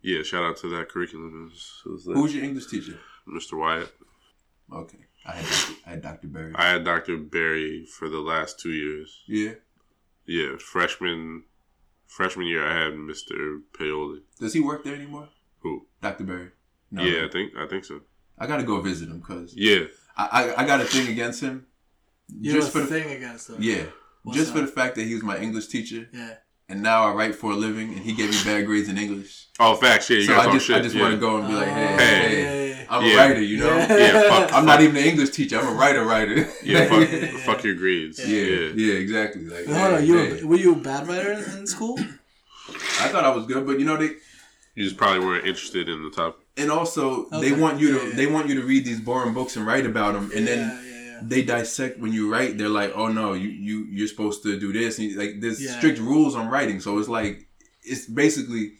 Yeah. 0.03 0.21
Shout 0.23 0.43
out 0.43 0.57
to 0.57 0.67
that 0.75 0.89
curriculum. 0.89 1.47
It 1.47 1.53
was, 1.53 1.81
it 1.85 1.89
was 1.89 2.05
that. 2.05 2.13
Who 2.13 2.23
was 2.23 2.35
your 2.35 2.43
English 2.43 2.67
teacher? 2.67 2.99
Mr. 3.27 3.57
Wyatt. 3.57 3.91
Okay. 4.71 4.99
I 5.25 5.31
had 5.37 5.45
Dr. 5.45 5.73
I 5.85 5.89
had 5.89 6.01
Dr. 6.01 6.27
Berry. 6.27 6.53
I 6.55 6.69
had 6.69 6.83
Dr. 6.83 7.17
Barry 7.17 7.85
for 7.85 8.09
the 8.09 8.19
last 8.19 8.59
two 8.59 8.71
years. 8.71 9.23
yeah. 9.27 9.53
Yeah, 10.25 10.55
freshman 10.57 11.43
freshman 12.07 12.47
year 12.47 12.65
I 12.65 12.73
had 12.85 12.93
Mr. 12.93 13.59
Paoli. 13.77 14.21
Does 14.39 14.53
he 14.53 14.61
work 14.61 14.83
there 14.85 14.95
anymore? 14.95 15.27
Who? 15.59 15.85
Dr. 16.01 16.23
Barry. 16.23 16.51
No. 16.91 17.03
Yeah, 17.03 17.25
I 17.25 17.29
think 17.29 17.53
I 17.57 17.67
think 17.67 17.83
so. 17.83 18.01
I 18.37 18.47
gotta 18.47 18.63
go 18.63 18.79
visit 18.79 19.09
him 19.09 19.19
because 19.19 19.53
Yeah, 19.55 19.85
I, 20.15 20.27
I 20.55 20.63
I 20.63 20.65
got 20.65 20.79
a 20.79 20.85
thing 20.85 21.07
against 21.09 21.41
him. 21.41 21.65
You 22.39 22.53
just 22.53 22.67
have 22.67 22.73
for 22.73 22.79
a 22.79 22.83
the, 22.83 22.87
thing 23.03 23.17
against 23.17 23.47
them. 23.49 23.57
yeah, 23.59 23.83
What's 24.23 24.37
just 24.37 24.53
for 24.53 24.61
the 24.61 24.67
fact 24.67 24.95
that 24.95 25.03
he 25.03 25.13
was 25.13 25.23
my 25.23 25.37
English 25.37 25.67
teacher, 25.67 26.07
Yeah. 26.13 26.35
And 26.73 26.81
now 26.81 27.03
I 27.07 27.13
write 27.13 27.35
for 27.35 27.51
a 27.51 27.55
living, 27.55 27.89
and 27.93 27.99
he 27.99 28.13
gave 28.13 28.29
me 28.31 28.37
bad 28.43 28.65
grades 28.65 28.89
in 28.89 28.97
English. 28.97 29.47
Oh, 29.59 29.75
facts. 29.75 30.09
Yeah, 30.09 30.17
you 30.17 30.23
so 30.25 30.33
gotta 30.35 30.49
I 30.49 30.53
just 30.53 30.65
shit. 30.65 30.75
I 30.77 30.81
just 30.81 30.95
yeah. 30.95 31.01
want 31.03 31.13
to 31.13 31.19
go 31.19 31.37
and 31.37 31.47
be 31.47 31.53
like, 31.53 31.67
hey, 31.67 31.93
Oh, 31.93 31.97
hey, 31.97 32.05
Hey. 32.05 32.41
yeah, 32.41 32.65
yeah. 32.79 32.85
I'm 32.89 33.05
Yeah. 33.05 33.13
a 33.13 33.17
writer, 33.17 33.41
you 33.41 33.57
know. 33.59 33.75
Yeah. 33.77 33.97
Yeah, 33.97 34.21
fuck. 34.29 34.53
I'm 34.57 34.65
not 34.65 34.81
even 34.81 34.97
an 34.97 35.03
English 35.03 35.29
teacher. 35.29 35.59
I'm 35.59 35.67
a 35.67 35.77
writer, 35.77 36.03
writer. 36.03 36.47
Yeah, 36.63 36.85
fuck, 36.91 37.09
Yeah, 37.11 37.17
yeah, 37.17 37.37
fuck 37.47 37.63
your 37.63 37.75
grades. 37.75 38.17
Yeah. 38.19 38.25
yeah, 38.27 38.55
Yeah. 38.55 38.71
yeah, 38.85 38.93
exactly. 39.05 39.45
Like, 39.45 39.67
Wait, 39.67 39.77
hold 39.77 39.93
on, 39.93 39.99
hey, 40.01 40.05
you 40.07 40.15
were, 40.15 40.47
were 40.49 40.57
you 40.65 40.73
a 40.73 40.75
bad 40.75 41.07
writer 41.07 41.31
in, 41.33 41.43
in 41.59 41.67
school? 41.67 41.97
I 43.05 43.07
thought 43.09 43.23
I 43.23 43.29
was 43.35 43.45
good, 43.45 43.65
but 43.67 43.79
you 43.79 43.85
know 43.85 43.97
they, 43.97 44.11
You 44.75 44.83
just 44.83 44.97
probably 44.97 45.19
weren't 45.25 45.45
interested 45.45 45.87
in 45.87 46.03
the 46.03 46.09
topic. 46.09 46.39
and 46.57 46.71
also 46.71 47.25
they 47.43 47.51
want 47.51 47.79
you 47.79 47.89
to 47.93 47.97
Yeah, 48.03 48.09
yeah. 48.09 48.15
they 48.15 48.27
want 48.27 48.47
you 48.49 48.55
to 48.61 48.65
read 48.71 48.85
these 48.85 48.99
boring 49.01 49.33
books 49.33 49.55
and 49.57 49.65
write 49.67 49.85
about 49.85 50.13
them, 50.13 50.31
and 50.35 50.47
then 50.47 50.59
yeah, 50.59 50.73
yeah, 50.73 50.81
yeah. 50.81 50.82
They 51.29 51.41
dissect 51.43 51.99
when 51.99 52.13
you 52.13 52.31
write. 52.31 52.57
They're 52.57 52.69
like, 52.69 52.91
oh 52.95 53.07
no, 53.07 53.33
you 53.33 53.49
you 53.49 53.85
you're 53.89 54.07
supposed 54.07 54.43
to 54.43 54.59
do 54.59 54.71
this, 54.73 54.99
and 54.99 55.15
like 55.15 55.39
there's 55.41 55.61
Yeah. 55.63 55.77
strict 55.77 55.99
rules 55.99 56.35
on 56.35 56.47
writing. 56.49 56.79
So 56.79 56.97
it's 56.99 57.09
like 57.09 57.47
it's 57.83 58.05
basically 58.05 58.73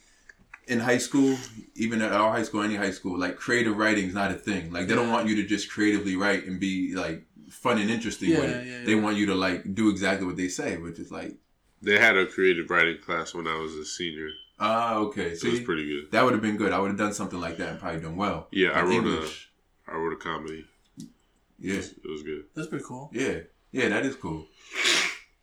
in 0.66 0.80
high 0.80 0.98
school, 0.98 1.36
even 1.74 2.00
at 2.00 2.12
our 2.12 2.30
high 2.32 2.42
school, 2.42 2.62
any 2.62 2.76
high 2.76 2.90
school, 2.92 3.18
like 3.18 3.36
creative 3.36 3.76
writing 3.76 4.06
is 4.08 4.14
not 4.14 4.30
a 4.30 4.34
thing. 4.34 4.72
Like 4.72 4.88
they 4.88 4.94
don't 4.94 5.10
want 5.10 5.28
you 5.28 5.36
to 5.36 5.44
just 5.44 5.70
creatively 5.70 6.16
write 6.16 6.46
and 6.46 6.58
be 6.58 6.94
like 6.94 7.26
fun 7.50 7.78
and 7.78 7.90
interesting 7.90 8.30
with 8.30 8.50
Yeah, 8.50 8.56
it. 8.56 8.66
yeah, 8.66 8.84
They 8.84 8.94
yeah. 8.94 9.00
want 9.02 9.16
you 9.18 9.26
to 9.26 9.34
like 9.34 9.74
do 9.74 9.90
exactly 9.90 10.26
what 10.26 10.36
they 10.36 10.48
say, 10.48 10.76
which 10.78 10.98
is 10.98 11.10
like, 11.12 11.34
They 11.82 11.98
had 11.98 12.16
a 12.16 12.26
creative 12.26 12.70
writing 12.70 12.98
class 13.04 13.34
when 13.34 13.46
I 13.46 13.56
was 13.58 13.74
a 13.74 13.84
senior. 13.84 14.30
ah, 14.58 14.94
okay, 14.96 15.34
So 15.34 15.48
it 15.48 15.50
was 15.50 15.60
pretty 15.60 15.86
good. 15.86 16.10
that 16.12 16.24
would 16.24 16.32
have 16.32 16.42
been 16.42 16.56
good. 16.56 16.72
I 16.72 16.78
would 16.80 16.88
have 16.88 16.98
done 16.98 17.12
something 17.12 17.40
like 17.40 17.58
that 17.58 17.68
and 17.72 17.78
probably 17.78 18.00
done 18.00 18.16
well. 18.16 18.48
Yeah, 18.50 18.70
I 18.70 18.76
Like 18.80 18.84
wrote 18.84 18.94
English. 18.94 19.50
a 19.86 19.90
I 19.92 19.96
wrote 19.96 20.14
a 20.14 20.16
comedy. 20.16 20.64
Yeah, 21.58 21.74
It 21.76 22.10
was 22.10 22.22
good. 22.22 22.44
That's 22.54 22.68
pretty 22.68 22.84
cool. 22.84 23.10
yeah, 23.12 23.38
yeah. 23.72 23.88
That 23.88 24.04
is 24.06 24.16
cool. 24.16 24.46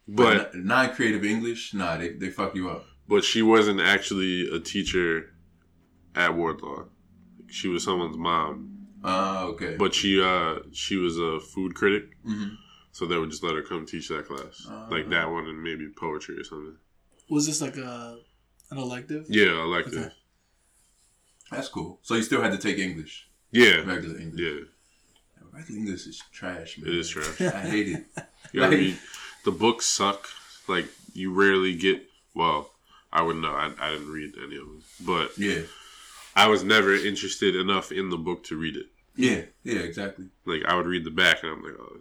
But 0.08 0.52
But 0.52 0.56
non 0.56 0.94
creative 0.94 1.24
English, 1.24 1.74
nah, 1.74 1.98
they, 1.98 2.10
they 2.10 2.30
fuck 2.30 2.56
you 2.56 2.70
up. 2.70 2.86
but 3.08 3.24
she 3.24 3.42
wasn't 3.42 3.80
actually 3.82 4.50
a 4.50 4.60
teacher 4.60 5.34
at 6.16 6.36
Wardlaw. 6.36 6.86
She 7.48 7.68
was 7.68 7.84
someone's 7.84 8.18
mom. 8.18 8.88
Ah, 9.04 9.44
okay. 9.46 9.76
But 9.78 9.94
she 9.96 10.22
uh 10.22 10.60
she 10.74 10.96
was 10.98 11.18
a 11.18 11.40
food 11.40 11.76
critic. 11.76 12.04
hmm 12.26 12.50
So 12.92 13.06
they 13.06 13.18
would 13.18 13.32
just 13.32 13.44
let 13.44 13.56
her 13.56 13.62
come 13.64 13.86
teach 13.86 14.08
that 14.10 14.28
class, 14.28 14.68
Ah. 14.70 14.88
like 14.92 15.10
that 15.10 15.30
one, 15.32 15.46
and 15.48 15.64
maybe 15.64 15.88
poetry 15.90 16.36
or 16.38 16.44
something. 16.44 16.78
Was 17.30 17.46
this 17.48 17.62
like 17.62 17.78
a 17.78 18.20
an 18.72 18.78
elective? 18.78 19.26
Yeah, 19.30 19.52
I 19.64 19.66
liked 19.66 19.88
Okay. 19.90 20.10
That's 21.52 21.68
cool. 21.70 22.00
So 22.04 22.16
you 22.16 22.22
still 22.24 22.42
had 22.42 22.52
to 22.54 22.58
take 22.58 22.78
English, 22.80 23.30
Yeah, 23.52 23.78
regular 23.86 24.18
English. 24.20 24.42
yeah, 24.42 24.62
Regular 25.54 25.80
English 25.80 26.08
is 26.08 26.22
trash, 26.32 26.78
man. 26.78 26.90
it 26.92 26.96
is 26.98 27.10
trash. 27.10 27.42
I 27.42 27.60
hate 27.62 27.88
it. 27.90 28.06
You 28.54 28.60
gotta 28.62 28.72
Like- 28.72 28.80
read. 28.80 29.00
The 29.44 29.52
books 29.52 29.86
suck. 29.88 30.28
Like 30.68 30.86
you 31.14 31.34
rarely 31.34 31.76
get. 31.76 32.04
Well, 32.36 32.72
I 33.12 33.22
wouldn't 33.24 33.44
know. 33.44 33.52
I, 33.54 33.72
I 33.80 33.92
didn't 33.92 34.12
read 34.12 34.34
any 34.38 34.56
of 34.56 34.66
them, 34.68 34.84
but 35.02 35.38
Yeah, 35.38 35.62
I 36.36 36.48
was 36.48 36.64
never 36.64 36.94
interested 36.96 37.56
enough 37.56 37.92
in 37.92 38.10
the 38.10 38.18
book 38.18 38.44
to 38.46 38.56
read 38.56 38.78
it. 38.78 38.86
yeah, 39.16 39.42
yeah, 39.64 39.80
exactly. 39.80 40.30
Like 40.46 40.62
I 40.66 40.76
would 40.76 40.86
read 40.86 41.04
the 41.04 41.12
back, 41.12 41.44
and 41.44 41.52
I'm 41.52 41.64
like, 41.64 41.74
oh, 41.80 41.98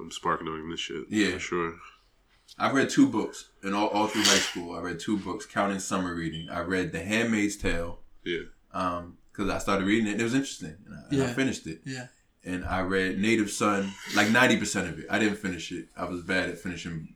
I'm 0.00 0.10
sparking 0.10 0.48
on 0.48 0.70
this 0.70 0.80
shit. 0.80 1.04
Yeah. 1.10 1.32
for 1.32 1.38
sure. 1.40 1.74
I've 2.58 2.74
read 2.74 2.88
two 2.88 3.08
books 3.08 3.48
in 3.64 3.74
all, 3.74 3.88
all 3.88 4.06
through 4.06 4.22
high 4.22 4.38
school. 4.38 4.76
I 4.76 4.80
read 4.80 5.00
two 5.00 5.18
books, 5.18 5.44
counting 5.44 5.80
summer 5.80 6.14
reading. 6.14 6.48
I 6.48 6.60
read 6.60 6.92
The 6.92 7.00
Handmaid's 7.02 7.56
Tale 7.56 7.98
Yeah, 8.24 8.42
um 8.72 9.18
because 9.32 9.50
I 9.50 9.58
started 9.58 9.84
reading 9.86 10.06
it. 10.06 10.12
and 10.12 10.20
It 10.20 10.24
was 10.24 10.34
interesting, 10.34 10.76
and 10.86 10.94
I, 10.94 11.02
and 11.10 11.22
I 11.30 11.34
finished 11.34 11.66
it. 11.66 11.80
Yeah. 11.84 12.06
And 12.46 12.64
I 12.64 12.80
read 12.80 13.18
Native 13.18 13.50
Son, 13.50 13.90
like 14.14 14.30
ninety 14.30 14.56
percent 14.56 14.88
of 14.88 14.98
it. 14.98 15.06
I 15.10 15.18
didn't 15.18 15.38
finish 15.38 15.72
it. 15.72 15.88
I 15.96 16.04
was 16.04 16.22
bad 16.22 16.48
at 16.50 16.58
finishing. 16.58 17.14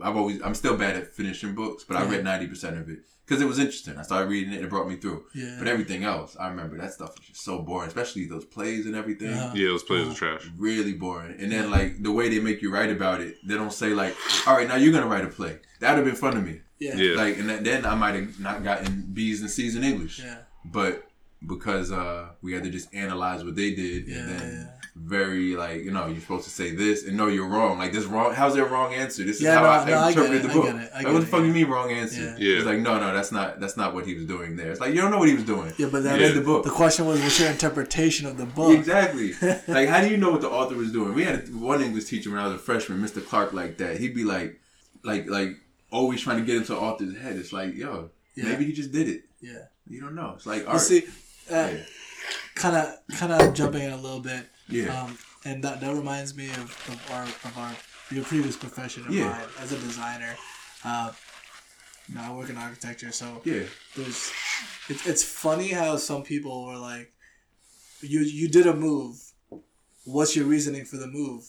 I've 0.00 0.16
always, 0.16 0.42
I'm 0.42 0.54
still 0.54 0.76
bad 0.76 0.96
at 0.96 1.14
finishing 1.14 1.54
books, 1.54 1.82
but 1.84 1.96
I 1.96 2.04
Yeah. 2.04 2.10
read 2.10 2.24
ninety 2.24 2.46
percent 2.46 2.76
of 2.76 2.88
it 2.90 2.98
because 3.24 3.40
it 3.40 3.46
was 3.46 3.58
interesting. 3.58 3.96
I 3.96 4.02
started 4.02 4.28
reading 4.28 4.52
it, 4.52 4.56
and 4.56 4.64
it 4.66 4.68
brought 4.68 4.86
me 4.88 4.96
through. 4.96 5.24
Yeah. 5.34 5.56
But 5.58 5.66
everything 5.68 6.04
else, 6.04 6.36
I 6.38 6.48
remember 6.48 6.76
that 6.76 6.92
stuff 6.92 7.16
was 7.18 7.26
just 7.26 7.42
so 7.42 7.60
boring, 7.60 7.88
especially 7.88 8.26
those 8.26 8.44
plays 8.44 8.84
and 8.84 8.94
everything. 8.94 9.28
Uh-huh. 9.32 9.52
yeah, 9.54 9.68
those 9.68 9.82
plays 9.82 10.06
Uh, 10.06 10.10
are 10.10 10.14
trash. 10.14 10.50
Really 10.58 10.92
boring. 10.92 11.40
And 11.40 11.50
then 11.50 11.70
like 11.70 12.02
the 12.02 12.12
way 12.12 12.28
they 12.28 12.40
make 12.40 12.60
you 12.60 12.70
write 12.70 12.90
about 12.90 13.22
it, 13.22 13.36
they 13.46 13.54
don't 13.54 13.72
say 13.72 13.94
like, 13.94 14.14
"All 14.46 14.54
right, 14.56 14.68
now 14.68 14.76
you're 14.76 14.92
gonna 14.92 15.06
write 15.06 15.24
a 15.24 15.28
play." 15.28 15.58
That'd 15.80 15.96
have 15.96 16.04
been 16.04 16.14
fun 16.16 16.34
to 16.34 16.42
me. 16.42 16.60
Yeah. 16.78 16.94
Yeah. 16.96 17.16
Like, 17.16 17.38
and 17.38 17.48
then 17.48 17.86
I 17.86 17.94
might 17.94 18.14
have 18.16 18.38
not 18.38 18.62
gotten 18.62 19.08
B's 19.14 19.40
and 19.40 19.50
C's 19.50 19.74
in 19.74 19.82
English. 19.82 20.18
Yeah. 20.18 20.40
But 20.66 21.08
because 21.46 21.92
uh 21.92 22.28
we 22.42 22.52
had 22.52 22.64
to 22.64 22.70
just 22.70 22.92
analyze 22.94 23.44
what 23.44 23.54
they 23.56 23.74
did, 23.74 24.06
Yeah, 24.08 24.16
and 24.18 24.28
then 24.30 24.52
yeah. 24.52 24.70
very 24.96 25.54
like 25.54 25.84
you 25.84 25.90
know 25.92 26.06
you're 26.06 26.20
supposed 26.20 26.44
to 26.44 26.50
say 26.50 26.70
this 26.74 27.04
and 27.06 27.16
no 27.16 27.26
you're 27.28 27.46
wrong. 27.48 27.78
Like 27.78 27.92
this 27.92 28.04
wrong. 28.04 28.34
How's 28.34 28.54
there 28.54 28.66
a 28.66 28.68
wrong 28.68 28.94
answer? 28.94 29.22
This 29.24 29.36
is 29.36 29.42
Yeah, 29.42 29.54
how 29.56 29.62
no, 29.62 29.68
I, 29.68 29.84
no, 29.90 29.98
I 29.98 30.12
get 30.12 30.18
interpreted 30.24 30.44
it, 30.44 30.48
the 30.48 30.54
book. 30.54 30.64
get 30.64 30.74
it, 30.76 30.90
I 30.92 30.96
like, 30.96 31.04
get 31.04 31.12
what 31.12 31.20
the 31.20 31.26
fuck 31.26 31.40
do 31.40 31.46
yeah. 31.46 31.48
you 31.48 31.54
mean 31.54 31.68
wrong 31.72 31.90
answer? 31.92 32.22
Yeah. 32.22 32.36
Yeah. 32.38 32.56
It's 32.56 32.66
like 32.66 32.78
no, 32.80 32.98
no, 32.98 33.14
that's 33.14 33.30
not 33.32 33.60
that's 33.60 33.76
not 33.76 33.94
what 33.94 34.06
he 34.06 34.14
was 34.14 34.24
doing 34.26 34.56
there. 34.56 34.70
It's 34.72 34.80
like 34.80 34.94
you 34.94 35.00
don't 35.00 35.10
know 35.10 35.18
what 35.18 35.28
he 35.28 35.34
was 35.34 35.44
doing. 35.44 35.72
Yeah, 35.78 35.88
but 35.92 36.02
then 36.02 36.18
You 36.18 36.26
read 36.26 36.34
the 36.34 36.40
book. 36.40 36.64
the 36.64 36.70
question 36.70 37.06
was, 37.06 37.20
what's 37.20 37.38
your 37.38 37.50
interpretation 37.50 38.26
of 38.26 38.36
the 38.38 38.46
book? 38.46 38.72
Exactly. 38.76 39.32
like, 39.68 39.88
how 39.88 40.00
do 40.00 40.08
you 40.08 40.16
know 40.16 40.30
what 40.32 40.40
the 40.40 40.50
author 40.50 40.74
was 40.74 40.90
doing? 40.92 41.14
We 41.14 41.24
had 41.24 41.54
one 41.54 41.80
English 41.82 42.06
teacher 42.06 42.30
when 42.30 42.38
I 42.40 42.46
was 42.46 42.54
a 42.54 42.58
freshman, 42.58 43.00
Mr. 43.00 43.24
Clark, 43.24 43.52
like 43.52 43.78
that. 43.78 43.98
He'd 43.98 44.14
be 44.14 44.24
like, 44.24 44.58
like, 45.04 45.28
like, 45.28 45.50
always 45.90 46.20
trying 46.20 46.38
to 46.38 46.44
get 46.44 46.56
into 46.56 46.72
the 46.72 46.78
author's 46.78 47.16
head. 47.16 47.36
It's 47.36 47.52
like, 47.52 47.74
yo, 47.76 48.10
Yeah. 48.34 48.46
maybe 48.48 48.64
he 48.64 48.72
just 48.72 48.90
did 48.92 49.08
it. 49.08 49.22
Yeah. 49.40 49.66
You 49.88 50.00
don't 50.00 50.14
know. 50.16 50.32
It's 50.36 50.46
like 50.46 50.62
You 50.62 50.68
art. 50.68 50.80
see, 50.80 51.04
uh, 51.50 51.70
kind 52.54 52.76
of, 52.76 53.16
kind 53.18 53.32
of 53.32 53.54
jumping 53.54 53.82
in 53.82 53.92
a 53.92 53.96
little 53.96 54.20
bit. 54.20 54.46
Yeah. 54.68 55.02
Um, 55.02 55.18
and 55.44 55.62
that, 55.64 55.80
that 55.80 55.94
reminds 55.94 56.34
me 56.34 56.48
of, 56.50 56.70
of 56.88 57.10
our 57.12 57.22
of 57.22 57.54
our 57.58 57.72
your 58.10 58.24
previous 58.24 58.56
profession 58.56 59.04
of 59.06 59.14
Yeah. 59.14 59.28
mine 59.30 59.48
as 59.60 59.72
a 59.72 59.78
designer. 59.78 60.34
Uh, 60.84 61.12
you 62.08 62.14
know, 62.14 62.20
I 62.22 62.32
work 62.32 62.50
in 62.50 62.56
architecture, 62.56 63.12
so 63.12 63.40
yeah. 63.44 63.64
there's 63.96 64.32
it, 64.88 65.06
it's 65.06 65.24
funny 65.24 65.68
how 65.68 65.96
some 65.96 66.22
people 66.22 66.66
were 66.66 66.76
like 66.78 67.12
you 68.00 68.20
you 68.20 68.48
did 68.48 68.66
a 68.66 68.74
move 68.74 69.32
what's 70.04 70.36
your 70.36 70.44
reasoning 70.46 70.84
for 70.84 70.98
the 70.98 71.06
move 71.08 71.44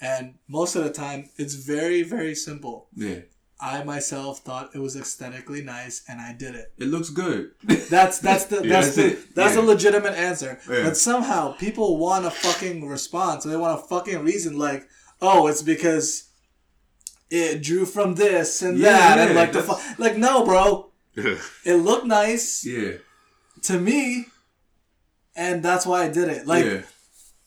and 0.00 0.34
most 0.48 0.74
of 0.76 0.84
the 0.84 0.90
time 0.90 1.28
it's 1.36 1.54
very 1.54 2.02
very 2.02 2.34
simple 2.34 2.88
Yeah. 2.94 3.20
I 3.62 3.82
myself 3.84 4.40
thought 4.40 4.70
it 4.74 4.78
was 4.78 4.96
aesthetically 4.96 5.62
nice 5.62 6.02
and 6.08 6.20
i 6.20 6.32
did 6.32 6.54
it 6.54 6.72
It 6.78 6.88
looks 6.88 7.10
good. 7.10 7.50
that's 7.90 8.18
that's 8.18 8.44
the 8.46 8.56
Yeah, 8.56 8.80
that's, 8.80 8.94
that's 8.94 8.96
the 8.96 9.06
it. 9.12 9.34
that's 9.34 9.54
Yeah. 9.56 9.62
a 9.62 9.64
legitimate 9.74 10.14
answer 10.14 10.58
Yeah. 10.68 10.84
but 10.84 10.96
somehow 10.96 11.52
people 11.52 11.98
want 11.98 12.24
a 12.26 12.30
fucking 12.30 12.86
response 12.88 13.44
they 13.44 13.56
want 13.56 13.78
a 13.80 13.82
fucking 13.86 14.20
reason 14.24 14.58
like 14.58 14.88
oh 15.20 15.46
it's 15.48 15.62
because 15.62 16.28
it 17.30 17.62
drew 17.62 17.84
from 17.86 18.14
this 18.16 18.62
and 18.62 18.82
that 18.82 19.18
and 19.18 19.34
like 19.36 19.52
the 19.52 19.62
fu- 19.62 20.02
like 20.02 20.16
no 20.16 20.44
bro 20.44 20.90
it 21.64 21.74
looked 21.74 22.06
nice 22.06 22.64
yeah. 22.64 22.92
to 23.62 23.78
me, 23.78 24.26
and 25.36 25.62
that's 25.62 25.84
why 25.84 26.04
I 26.04 26.08
did 26.08 26.28
it. 26.28 26.46
Like. 26.46 26.84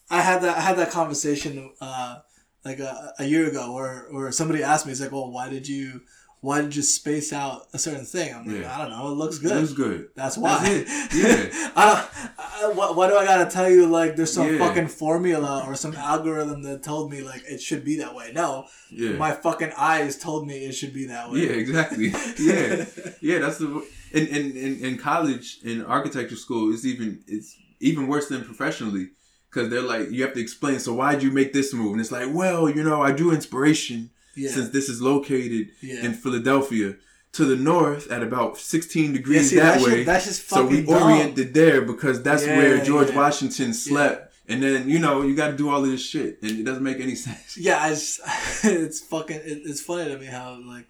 I 0.10 0.22
had 0.22 0.42
that 0.44 0.58
I 0.58 0.62
had 0.62 0.78
that 0.78 0.92
conversation 0.92 1.72
uh, 1.82 2.20
like 2.66 2.80
a, 2.80 3.14
a 3.20 3.26
year 3.26 3.48
ago 3.48 3.74
where 3.74 4.08
where 4.12 4.32
somebody 4.32 4.64
asked 4.64 4.86
me, 4.86 4.92
"It's 4.92 5.02
like, 5.02 5.12
well, 5.12 5.32
why 5.32 5.50
did 5.50 5.68
you 5.68 6.02
why 6.42 6.60
did 6.62 6.76
you 6.76 6.82
space 6.82 7.32
out 7.34 7.68
a 7.74 7.80
certain 7.80 8.06
thing?" 8.06 8.34
I'm 8.34 8.46
like, 8.48 8.62
Yeah. 8.62 8.74
I 8.76 8.78
don't 8.82 8.92
know, 8.92 9.08
it 9.12 9.16
looks 9.16 9.38
It 9.38 9.44
good. 9.44 9.62
looks 9.62 9.74
good. 9.74 10.08
That's 10.16 10.38
why. 10.38 10.60
That's 10.64 11.16
it. 11.16 11.52
Yeah. 11.54 11.72
I 11.76 11.86
don't. 11.86 12.10
I, 12.38 12.72
why, 12.74 12.92
why 12.92 13.08
do 13.10 13.18
I 13.18 13.26
gotta 13.26 13.50
tell 13.52 13.70
you 13.70 13.86
like 13.88 14.16
there's 14.16 14.32
some 14.34 14.48
Yeah. 14.54 14.60
fucking 14.60 14.88
formula 14.88 15.64
or 15.68 15.76
some 15.76 15.94
algorithm 15.96 16.64
that 16.64 16.84
told 16.84 17.12
me 17.12 17.22
like 17.22 17.44
it 17.48 17.62
should 17.62 17.84
be 17.84 17.98
that 17.98 18.16
way? 18.16 18.32
No, 18.34 18.66
Yeah. 18.90 19.12
my 19.18 19.32
fucking 19.32 19.72
eyes 19.78 20.18
told 20.18 20.48
me 20.48 20.66
it 20.66 20.72
should 20.74 20.94
be 20.94 21.06
that 21.08 21.30
way. 21.32 21.40
Yeah, 21.42 21.52
exactly. 21.64 22.08
Yeah, 22.40 22.86
yeah. 23.22 23.40
That's 23.40 23.58
the 23.58 23.86
in 24.14 24.28
in 24.28 24.56
in, 24.56 24.86
in 24.86 24.98
college 24.98 25.60
in 25.64 25.84
architecture 25.84 26.38
school. 26.38 26.74
It's 26.74 26.86
even 26.86 27.24
it's 27.28 27.58
even 27.82 28.08
worse 28.08 28.28
than 28.30 28.44
professionally 28.46 29.10
because 29.54 29.70
they're 29.70 29.82
like 29.82 30.10
you 30.12 30.24
have 30.24 30.34
to 30.34 30.42
explain. 30.42 30.80
So 30.80 30.94
why'd 30.94 31.22
you 31.22 31.32
make 31.32 31.54
this 31.54 31.74
move? 31.74 31.92
And 31.94 32.02
it's 32.02 32.12
like, 32.12 32.30
well, 32.34 32.70
you 32.70 32.84
know, 32.84 33.02
I 33.02 33.12
drew 33.12 33.32
inspiration 33.32 34.10
Yeah. 34.36 34.50
since 34.52 34.70
this 34.70 34.90
is 34.90 35.02
located 35.02 35.70
Yeah. 35.82 36.06
in 36.06 36.14
Philadelphia 36.14 36.96
to 37.34 37.46
the 37.46 37.56
north 37.56 38.12
at 38.12 38.22
about 38.24 38.58
16 38.58 39.14
degrees 39.14 39.50
see, 39.50 39.56
that 39.58 39.80
that 39.80 39.86
way. 39.86 39.92
shit- 39.98 40.06
that's 40.06 40.26
just 40.26 40.48
so 40.50 40.66
we 40.66 40.82
dumb. 40.82 41.02
oriented 41.04 41.54
there 41.54 41.82
because 41.82 42.22
that's 42.24 42.44
where 42.46 42.84
George. 42.84 43.12
Washington 43.12 43.74
slept. 43.74 44.32
And 44.48 44.62
then 44.62 44.90
you 44.90 45.00
know 45.00 45.22
you 45.22 45.36
got 45.36 45.52
to 45.52 45.58
do 45.58 45.70
all 45.70 45.84
of 45.86 45.90
this 45.90 46.06
shit, 46.06 46.40
and 46.42 46.52
it 46.60 46.64
doesn't 46.66 46.84
make 46.84 47.00
any 47.00 47.16
sense. 47.28 47.58
Yeah, 47.58 47.78
I 47.82 47.90
just, 47.92 48.20
it's 48.66 49.00
fucking. 49.00 49.38
It, 49.38 49.62
it's 49.70 49.80
funny 49.82 50.12
to 50.12 50.18
me 50.20 50.26
how 50.26 50.60
like, 50.68 50.88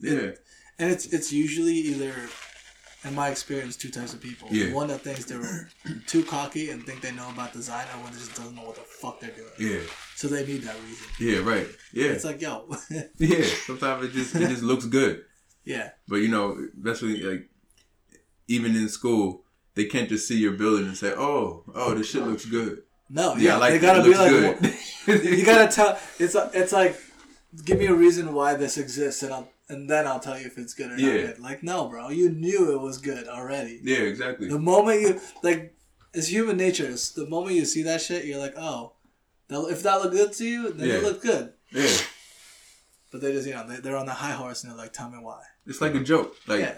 Yeah, 0.00 0.32
and 0.78 0.90
it's 0.90 1.06
it's 1.06 1.32
usually 1.32 1.74
either, 1.90 2.12
in 3.04 3.14
my 3.14 3.28
experience, 3.28 3.76
two 3.76 3.90
types 3.90 4.14
of 4.14 4.20
people. 4.20 4.48
Yeah. 4.50 4.72
One 4.72 4.88
that 4.88 5.02
thinks 5.02 5.24
they're 5.26 5.68
too 6.06 6.22
cocky 6.24 6.70
and 6.70 6.84
think 6.84 7.00
they 7.02 7.12
know 7.12 7.28
about 7.30 7.52
design, 7.52 7.86
and 7.92 8.02
one 8.02 8.12
that 8.12 8.18
just 8.18 8.34
doesn't 8.34 8.54
know 8.54 8.62
what 8.62 8.76
the 8.76 8.80
fuck 8.82 9.20
they're 9.20 9.30
doing. 9.30 9.50
yeah, 9.58 9.80
So 10.16 10.28
they 10.28 10.46
need 10.46 10.62
that 10.62 10.76
reason. 10.86 11.06
yeah. 11.20 11.38
Right. 11.38 11.66
Yeah, 11.92 12.08
It's 12.12 12.24
like, 12.24 12.40
yo, 12.40 12.68
yeah. 13.18 13.44
Sometimes 13.66 14.06
it 14.06 14.12
just 14.12 14.34
it 14.34 14.48
just 14.48 14.62
looks 14.62 14.86
good. 14.86 15.24
yeah, 15.64 15.90
But 16.08 16.16
you 16.16 16.28
know, 16.28 16.56
especially 16.78 17.22
like 17.22 17.48
even 18.48 18.74
in 18.76 18.88
school, 18.88 19.44
they 19.74 19.86
can't 19.86 20.08
just 20.08 20.28
see 20.28 20.38
your 20.38 20.52
building 20.52 20.86
and 20.86 20.96
say, 20.96 21.12
"Oh, 21.16 21.64
oh, 21.74 21.94
this 21.94 22.08
shit 22.10 22.22
looks 22.22 22.44
good." 22.44 22.82
no, 23.10 23.34
Yeah, 23.36 23.42
yeah, 23.52 23.56
like 23.56 23.72
they 23.72 23.78
gotta 23.78 24.02
be 24.02 24.14
like, 24.14 24.30
well, 25.06 25.18
you 25.36 25.44
gotta 25.44 25.70
tell. 25.72 25.98
It's 26.18 26.34
it's 26.54 26.72
like, 26.72 26.96
give 27.64 27.78
me 27.78 27.86
a 27.86 27.94
reason 27.94 28.32
why 28.34 28.54
this 28.54 28.78
exists, 28.78 29.22
and 29.22 29.32
I'll 29.32 29.48
and 29.68 29.88
then 29.88 30.06
I'll 30.06 30.20
tell 30.20 30.38
you 30.38 30.46
if 30.46 30.58
it's 30.58 30.74
good 30.74 30.92
or 30.92 30.96
Yeah. 30.98 31.06
not 31.12 31.26
good. 31.26 31.38
Like, 31.40 31.62
no, 31.62 31.88
bro, 31.88 32.10
you 32.10 32.28
knew 32.30 32.72
it 32.74 32.80
was 32.80 32.98
good 32.98 33.26
already. 33.28 33.80
yeah, 33.82 33.98
exactly. 33.98 34.48
The 34.48 34.58
moment 34.58 35.00
you 35.00 35.20
like, 35.42 35.74
it's 36.12 36.28
human 36.28 36.56
nature. 36.56 36.86
It's 36.86 37.10
the 37.10 37.26
moment 37.26 37.56
you 37.56 37.64
see 37.64 37.82
that 37.84 38.00
shit, 38.02 38.24
you're 38.24 38.38
like, 38.38 38.54
oh, 38.56 38.92
that, 39.48 39.60
if 39.70 39.82
that 39.82 40.00
looked 40.02 40.14
good 40.14 40.32
to 40.34 40.44
you, 40.46 40.72
then 40.72 40.88
Yeah. 40.88 40.94
it 40.96 41.02
looked 41.02 41.22
good. 41.22 41.52
Yeah, 41.72 41.90
But 43.10 43.20
they 43.20 43.32
just, 43.32 43.46
you 43.48 43.54
know, 43.54 43.66
they, 43.66 43.76
they're 43.76 43.96
on 43.96 44.06
the 44.06 44.12
high 44.14 44.32
horse 44.32 44.62
and 44.62 44.70
they're 44.72 44.78
like, 44.78 44.92
tell 44.92 45.10
me 45.10 45.18
why. 45.18 45.40
it's 45.66 45.80
like 45.80 45.94
a 45.94 46.00
joke. 46.00 46.36
Like, 46.46 46.60
Yeah, 46.60 46.74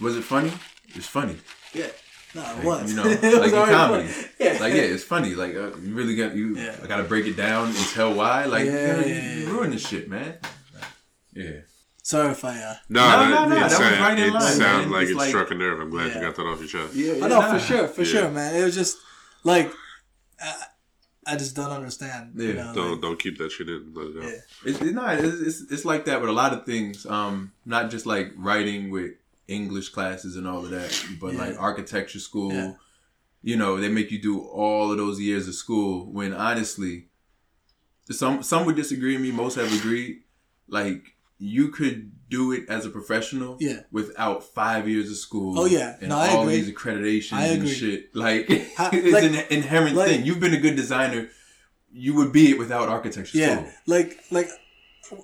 was 0.00 0.16
it 0.16 0.22
funny? 0.24 0.52
It's 0.94 1.06
funny. 1.06 1.36
yeah. 1.74 1.88
No, 2.34 2.40
it 2.42 2.56
Like, 2.56 2.64
was. 2.64 2.90
you 2.90 2.96
know, 2.96 3.04
It 3.10 3.22
was 3.22 3.34
like 3.34 3.52
in 3.52 3.74
comedy. 3.74 4.08
funny. 4.08 4.28
Yeah. 4.40 4.52
Like, 4.58 4.72
yeah, 4.74 4.82
it's 4.94 5.04
funny. 5.04 5.34
Like, 5.34 5.54
uh, 5.54 5.76
you 5.76 5.94
really 5.94 6.16
got 6.16 6.34
you. 6.34 6.56
Yeah. 6.56 6.76
I 6.82 6.86
gotta 6.86 7.04
break 7.04 7.26
it 7.26 7.36
down 7.36 7.68
and 7.68 7.76
tell 7.92 8.14
why. 8.14 8.46
Like, 8.46 8.64
Yeah, 8.66 9.04
you, 9.04 9.14
you 9.40 9.46
ruin 9.52 9.70
this 9.70 9.86
shit, 9.86 10.08
man. 10.08 10.38
Yeah. 11.34 11.60
Sorry 12.04 12.32
if 12.32 12.44
I. 12.44 12.58
Uh, 12.58 12.74
no, 12.88 13.00
No, 13.00 13.28
no, 13.28 13.48
no, 13.48 13.56
it 13.56 13.60
that 13.60 13.64
was 13.64 13.72
sound- 13.76 14.00
right 14.00 14.18
in 14.18 14.24
it 14.28 14.32
line, 14.32 14.42
sounded 14.52 14.90
man. 14.90 14.90
like 14.90 15.08
it 15.08 15.16
like- 15.16 15.28
struck 15.28 15.50
a 15.50 15.54
nerve. 15.54 15.80
I'm 15.80 15.90
glad 15.90 16.08
Yeah. 16.08 16.14
you 16.16 16.20
got 16.20 16.34
that 16.36 16.42
off 16.42 16.58
your 16.58 16.68
chest. 16.68 16.94
Yeah, 16.94 17.12
I 17.24 17.28
know 17.28 17.40
nah. 17.40 17.52
for 17.52 17.60
sure, 17.60 17.86
for 17.88 18.02
Yeah. 18.02 18.06
sure, 18.08 18.30
man. 18.30 18.56
It 18.56 18.64
was 18.64 18.74
just 18.74 18.98
like, 19.44 19.72
I, 20.42 20.54
I 21.28 21.36
just 21.36 21.54
don't 21.54 21.70
understand. 21.70 22.32
You 22.36 22.48
Yeah, 22.48 22.52
know, 22.64 22.74
Don't 22.74 22.90
like, 22.92 23.00
don't 23.02 23.18
keep 23.20 23.38
that 23.38 23.52
shit 23.52 23.68
in. 23.68 23.92
Let 23.94 24.06
it 24.08 24.16
out. 24.16 24.24
yeah. 24.24 24.38
It's, 24.70 24.80
it's 24.80 24.92
not. 24.92 25.18
It's, 25.20 25.40
it's, 25.60 25.72
it's 25.72 25.84
like 25.84 26.04
that 26.06 26.20
with 26.20 26.28
a 26.28 26.32
lot 26.32 26.52
of 26.52 26.66
things. 26.66 27.06
Um, 27.06 27.52
not 27.64 27.90
just 27.92 28.04
like 28.04 28.32
writing 28.36 28.90
with 28.90 29.12
English 29.46 29.90
classes 29.90 30.34
and 30.36 30.48
all 30.48 30.64
of 30.64 30.70
that, 30.70 31.06
but 31.20 31.34
Yeah. 31.34 31.38
like 31.38 31.56
architecture 31.60 32.18
school. 32.18 32.52
Yeah. 32.52 32.72
You 33.44 33.56
know, 33.56 33.80
they 33.80 33.88
make 33.88 34.10
you 34.10 34.20
do 34.20 34.40
all 34.40 34.90
of 34.90 34.98
those 34.98 35.20
years 35.20 35.46
of 35.46 35.54
school 35.54 36.12
when 36.12 36.32
honestly, 36.34 37.06
some 38.10 38.42
some 38.42 38.66
would 38.66 38.76
disagree 38.76 39.12
with 39.14 39.22
me. 39.22 39.30
Most 39.30 39.54
have 39.54 39.72
agreed. 39.72 40.22
Like 40.68 41.14
you 41.38 41.68
could 41.68 42.12
do 42.28 42.52
it 42.52 42.68
as 42.68 42.86
a 42.86 42.90
professional, 42.90 43.56
Yeah. 43.60 43.80
without 43.90 44.44
five 44.44 44.88
years 44.88 45.10
of 45.10 45.16
school. 45.16 45.58
Oh, 45.58 45.64
yeah. 45.66 45.96
and 46.00 46.08
No, 46.10 46.18
I 46.18 46.28
all 46.30 46.42
agree. 46.42 46.60
these 46.60 46.70
accreditations 46.72 47.32
I 47.36 47.46
and 47.46 47.62
agree. 47.62 47.74
shit. 47.74 48.14
Like 48.14 48.48
How- 48.76 48.90
it's 48.92 49.12
like- 49.12 49.24
an 49.24 49.34
inherent 49.50 49.96
like- 49.96 50.08
thing. 50.08 50.24
You've 50.24 50.40
been 50.40 50.54
a 50.54 50.60
good 50.60 50.76
designer. 50.76 51.28
You 51.92 52.14
would 52.14 52.32
be 52.32 52.50
it 52.50 52.58
without 52.58 52.88
architecture 52.88 53.36
Yeah, 53.36 53.56
school. 53.56 53.72
like 53.86 54.18
like 54.30 54.48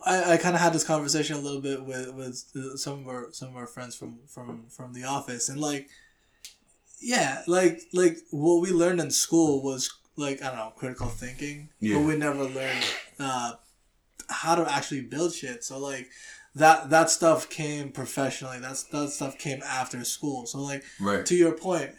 I, 0.05 0.33
I 0.33 0.37
kind 0.37 0.55
of 0.55 0.61
had 0.61 0.75
this 0.75 0.85
conversation 0.85 1.37
a 1.37 1.40
little 1.40 1.62
bit 1.62 1.83
with 1.83 2.12
with 2.14 2.44
uh, 2.55 2.77
some 2.77 3.01
of 3.01 3.07
our 3.09 3.29
some 3.33 3.49
of 3.49 3.57
our 3.57 3.66
friends 3.66 3.97
from 3.97 4.18
from 4.29 4.66
from 4.68 4.92
the 4.92 5.05
office, 5.05 5.49
and 5.49 5.59
like, 5.59 5.88
yeah, 7.01 7.42
like 7.47 7.81
like 7.94 8.18
what 8.31 8.61
we 8.61 8.71
learned 8.71 9.01
in 9.01 9.11
school 9.11 9.62
was 9.62 9.90
like 10.16 10.42
I 10.42 10.49
don't 10.49 10.57
know 10.57 10.73
critical 10.77 11.07
thinking, 11.07 11.71
Yeah. 11.81 11.97
but 11.97 12.07
we 12.07 12.16
never 12.16 12.44
learned 12.44 12.85
uh, 13.18 13.53
how 14.29 14.55
to 14.55 14.71
actually 14.73 15.03
build 15.03 15.35
shit. 15.35 15.64
So 15.64 15.79
like 15.79 16.11
that 16.55 16.91
that 16.91 17.11
stuff 17.11 17.49
came 17.49 17.91
professionally. 17.93 18.59
That's 18.59 18.85
that 18.85 19.11
stuff 19.11 19.38
came 19.38 19.62
after 19.64 20.05
school. 20.05 20.47
So 20.47 20.59
like 20.61 20.85
Right. 21.01 21.25
to 21.27 21.35
your 21.35 21.53
point, 21.53 21.93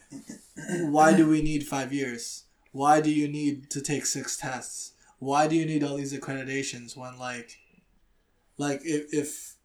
why 0.89 1.15
do 1.15 1.27
we 1.27 1.41
need 1.41 1.67
five 1.67 1.93
years? 1.93 2.43
Why 2.71 3.01
do 3.01 3.09
you 3.11 3.27
need 3.27 3.69
to 3.71 3.81
take 3.81 4.05
six 4.05 4.37
tests? 4.37 4.93
why 5.21 5.47
do 5.47 5.55
you 5.57 5.65
need 5.65 5.83
all 5.83 5.97
these 5.97 6.13
accreditations 6.17 6.95
when 6.95 7.19
like 7.19 7.57
like 8.57 8.79
if, 8.85 9.13
if 9.13 9.55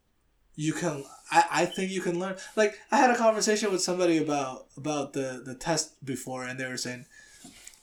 you 0.55 0.73
can 0.73 1.01
I, 1.31 1.43
I 1.49 1.65
think 1.65 1.91
you 1.91 2.01
can 2.01 2.19
learn 2.19 2.35
like 2.57 2.77
i 2.91 2.97
had 2.97 3.09
a 3.09 3.15
conversation 3.17 3.71
with 3.71 3.81
somebody 3.81 4.17
about 4.17 4.67
about 4.75 5.13
the 5.13 5.41
the 5.45 5.55
test 5.55 6.03
before 6.05 6.43
and 6.43 6.59
they 6.59 6.67
were 6.67 6.75
saying 6.75 7.05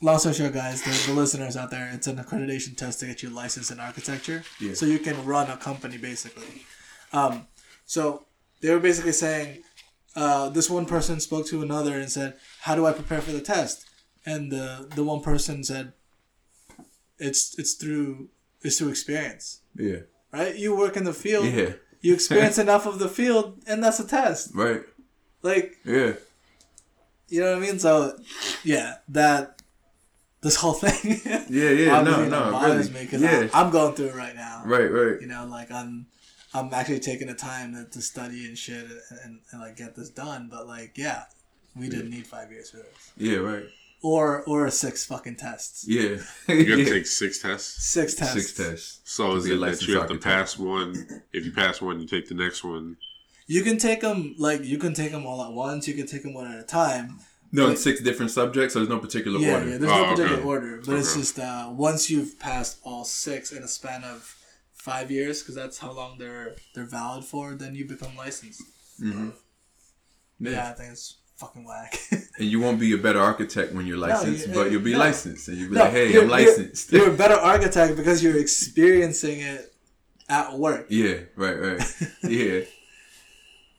long 0.02 0.18
story 0.18 0.34
short 0.34 0.52
guys 0.52 0.82
the, 0.82 1.12
the 1.12 1.18
listeners 1.18 1.56
out 1.56 1.70
there 1.70 1.88
it's 1.92 2.06
an 2.06 2.16
accreditation 2.16 2.76
test 2.76 3.00
to 3.00 3.06
get 3.06 3.22
you 3.22 3.30
licensed 3.30 3.70
in 3.70 3.78
architecture 3.80 4.42
Yeah. 4.60 4.74
so 4.74 4.84
you 4.86 4.98
can 4.98 5.24
run 5.24 5.48
a 5.50 5.56
company 5.56 5.96
basically 5.96 6.64
um 7.12 7.46
so 7.86 8.24
they 8.60 8.70
were 8.74 8.80
basically 8.80 9.12
saying 9.12 9.62
uh, 10.14 10.50
this 10.50 10.68
one 10.68 10.84
person 10.86 11.20
spoke 11.20 11.46
to 11.46 11.62
another 11.62 11.94
and 11.98 12.10
said 12.10 12.34
how 12.60 12.74
do 12.74 12.84
i 12.86 12.92
prepare 12.92 13.20
for 13.20 13.32
the 13.32 13.40
test 13.40 13.86
and 14.26 14.50
the 14.52 14.88
the 14.94 15.04
one 15.04 15.20
person 15.22 15.64
said 15.64 15.92
it's 17.18 17.58
it's 17.58 17.74
through 17.74 18.28
it's 18.62 18.78
through 18.78 18.88
experience 18.90 19.60
Yeah. 19.76 20.00
right 20.32 20.56
you 20.56 20.76
work 20.76 20.96
in 20.96 21.04
the 21.04 21.14
field 21.14 21.46
Yeah. 21.46 21.72
you 22.00 22.12
experience 22.14 22.58
enough 22.66 22.86
of 22.86 22.98
the 22.98 23.08
field 23.08 23.62
and 23.66 23.82
that's 23.82 24.00
a 24.00 24.06
test 24.06 24.50
Right. 24.54 24.82
like 25.42 25.76
Yeah. 25.84 26.14
you 27.28 27.40
know 27.40 27.52
what 27.54 27.62
i 27.62 27.66
mean 27.66 27.78
so 27.78 28.18
yeah 28.64 28.96
that 29.08 29.61
this 30.42 30.56
whole 30.56 30.72
thing 30.74 31.20
Yeah. 31.48 31.70
Yeah. 31.70 31.96
obviously 31.98 32.24
no. 32.24 32.30
that 32.30 32.30
No. 32.30 32.50
bothers 32.52 32.88
Really. 32.90 33.00
me 33.00 33.04
because 33.06 33.22
Yeah. 33.22 33.48
i'm 33.54 33.70
going 33.70 33.94
through 33.94 34.08
it 34.08 34.14
right 34.14 34.34
now 34.34 34.62
Right. 34.64 34.90
Right. 34.90 35.20
you 35.20 35.26
know 35.26 35.46
like 35.46 35.70
i'm 35.70 36.06
i'm 36.54 36.72
actually 36.74 37.00
taking 37.00 37.28
the 37.28 37.34
time 37.34 37.74
to, 37.74 37.84
to 37.90 38.02
study 38.02 38.44
and 38.46 38.56
shit 38.58 38.84
and, 38.84 39.00
and, 39.24 39.40
and 39.52 39.60
like 39.60 39.76
get 39.76 39.94
this 39.96 40.10
done 40.10 40.48
but 40.50 40.66
like 40.66 40.92
yeah 40.96 41.24
we 41.76 41.88
didn't 41.88 42.10
need 42.10 42.26
five 42.26 42.50
years 42.52 42.70
for 42.70 42.78
this 42.78 43.12
Yeah. 43.16 43.38
Right. 43.38 43.64
or 44.02 44.42
or 44.44 44.68
six 44.70 45.06
fucking 45.06 45.36
tests 45.36 45.86
Yeah. 45.88 46.02
You 46.02 46.16
have 46.18 46.48
yeah. 46.68 46.76
to 46.76 46.84
take 46.84 47.06
six 47.06 47.38
tests. 47.40 47.84
six 47.86 48.14
tests 48.14 48.34
six 48.34 48.52
tests. 48.52 49.00
So 49.04 49.36
is 49.36 49.46
it 49.46 49.58
that 49.60 49.80
you 49.86 49.94
have 49.98 50.08
to 50.08 50.14
architect. 50.14 50.24
pass 50.24 50.58
one? 50.58 51.22
If 51.32 51.44
you 51.46 51.52
pass 51.52 51.80
one, 51.80 52.00
you 52.00 52.06
take 52.06 52.28
the 52.28 52.34
next 52.34 52.62
one. 52.64 52.96
you 53.46 53.62
can 53.62 53.78
take 53.78 54.00
them 54.02 54.34
like 54.38 54.62
you 54.64 54.76
can 54.78 54.92
take 54.94 55.12
them 55.12 55.24
all 55.26 55.42
at 55.44 55.52
once 55.52 55.88
you 55.88 55.94
can 55.94 56.06
take 56.06 56.22
them 56.24 56.34
one 56.34 56.46
at 56.52 56.58
a 56.58 56.62
time 56.62 57.18
No, 57.54 57.66
Wait. 57.66 57.72
it's 57.72 57.82
six 57.84 58.00
different 58.00 58.30
subjects, 58.30 58.72
so 58.72 58.78
there's 58.80 58.88
no 58.88 58.98
particular 58.98 59.38
yeah, 59.38 59.54
order. 59.54 59.64
yeah 59.68 59.76
there's 59.78 59.92
no 59.92 60.04
Oh, 60.06 60.10
particular 60.10 60.38
okay. 60.38 60.46
order 60.48 60.82
but 60.86 60.96
it's 60.98 61.14
just 61.14 61.38
uh, 61.38 61.68
once 61.70 62.08
you've 62.10 62.38
passed 62.38 62.78
all 62.82 63.04
six 63.04 63.52
in 63.52 63.62
a 63.62 63.68
span 63.68 64.02
of 64.04 64.34
five 64.72 65.10
years 65.10 65.40
because 65.42 65.54
that's 65.54 65.78
how 65.78 65.92
long 65.92 66.16
they're 66.18 66.56
they're 66.74 66.84
valid 66.86 67.24
for 67.24 67.54
then 67.54 67.74
you 67.74 67.84
become 67.86 68.16
licensed 68.16 68.62
hmm 68.98 69.30
yeah, 70.40 70.50
Yeah. 70.50 70.70
i 70.70 70.72
think 70.72 70.92
it's 70.92 71.18
fucking 71.36 71.64
whack 71.64 71.98
And 72.38 72.48
you 72.52 72.58
won't 72.60 72.80
be 72.80 72.92
a 72.94 72.98
better 72.98 73.20
architect 73.20 73.74
when 73.74 73.86
you're 73.86 73.98
licensed, 73.98 74.48
you- 74.48 74.54
but 74.54 74.70
you'll 74.72 74.80
be 74.82 74.92
no. 74.94 74.98
licensed, 75.00 75.48
and 75.48 75.58
you'll 75.58 75.68
be 75.70 75.76
No, 75.76 75.82
like, 75.84 75.92
"Hey, 75.92 76.06
you're- 76.12 76.24
I'm 76.24 76.30
you're- 76.30 76.46
licensed." 76.46 76.90
you're 76.92 77.10
a 77.10 77.16
better 77.24 77.34
architect 77.34 77.96
because 77.96 78.22
you're 78.24 78.38
experiencing 78.38 79.40
it 79.40 79.72
at 80.28 80.58
work 80.58 80.86
yeah. 80.88 81.16
Right. 81.36 81.58
Right. 81.60 81.80
yeah. 82.24 82.60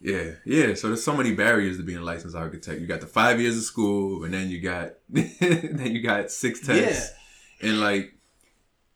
Yeah, 0.04 0.32
yeah. 0.46 0.74
So 0.74 0.88
there's 0.88 1.04
so 1.04 1.16
many 1.16 1.34
barriers 1.34 1.78
to 1.78 1.84
being 1.84 2.00
a 2.00 2.04
licensed 2.04 2.36
architect. 2.36 2.82
You 2.82 2.88
got 2.88 3.00
the 3.00 3.08
five 3.08 3.40
years 3.40 3.58
of 3.58 3.64
school, 3.64 4.26
and 4.26 4.34
then 4.34 4.50
you 4.50 4.60
got 4.60 4.96
then 5.10 5.88
you 5.92 6.02
got 6.02 6.30
six 6.30 6.60
tests, 6.60 7.12
yeah. 7.62 7.70
and 7.70 7.80
like 7.80 8.14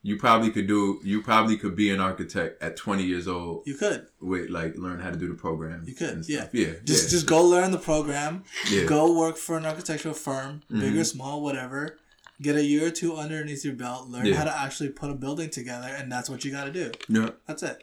you 0.02 0.18
probably 0.18 0.50
could 0.50 0.66
do. 0.66 1.00
You 1.02 1.22
probably 1.22 1.56
could 1.56 1.74
be 1.74 1.90
an 1.90 1.98
architect 2.00 2.62
at 2.62 2.76
20 2.76 3.02
years 3.04 3.26
old 3.26 3.62
you 3.66 3.74
could 3.74 4.06
with 4.20 4.50
like 4.50 4.76
learn 4.76 5.00
how 5.00 5.10
to 5.10 5.16
do 5.16 5.28
the 5.28 5.34
program. 5.34 5.82
You 5.86 5.94
could, 5.94 6.28
yeah. 6.28 6.48
yeah. 6.52 6.74
just 6.84 7.04
yeah. 7.04 7.10
just 7.10 7.26
go 7.26 7.42
learn 7.42 7.70
the 7.70 7.78
program 7.78 8.44
yeah. 8.70 8.80
Mm-hmm. 8.80 8.88
go 8.88 9.18
work 9.18 9.36
for 9.38 9.56
an 9.56 9.64
architectural 9.64 10.14
firm 10.14 10.62
big 10.70 10.96
or 10.96 11.04
small 11.04 11.42
whatever 11.42 11.98
get 12.40 12.54
a 12.54 12.62
year 12.62 12.86
or 12.86 12.90
two 12.90 13.16
underneath 13.16 13.64
your 13.64 13.74
belt 13.74 14.08
learn 14.08 14.26
Yeah. 14.26 14.36
how 14.36 14.44
to 14.44 14.56
actually 14.56 14.90
put 14.90 15.10
a 15.10 15.14
building 15.14 15.50
together 15.50 15.88
and 15.88 16.10
that's 16.12 16.30
what 16.30 16.44
you 16.44 16.52
got 16.52 16.64
to 16.64 16.72
do 16.72 16.92
Yeah. 17.08 17.30
that's 17.46 17.62
it 17.62 17.82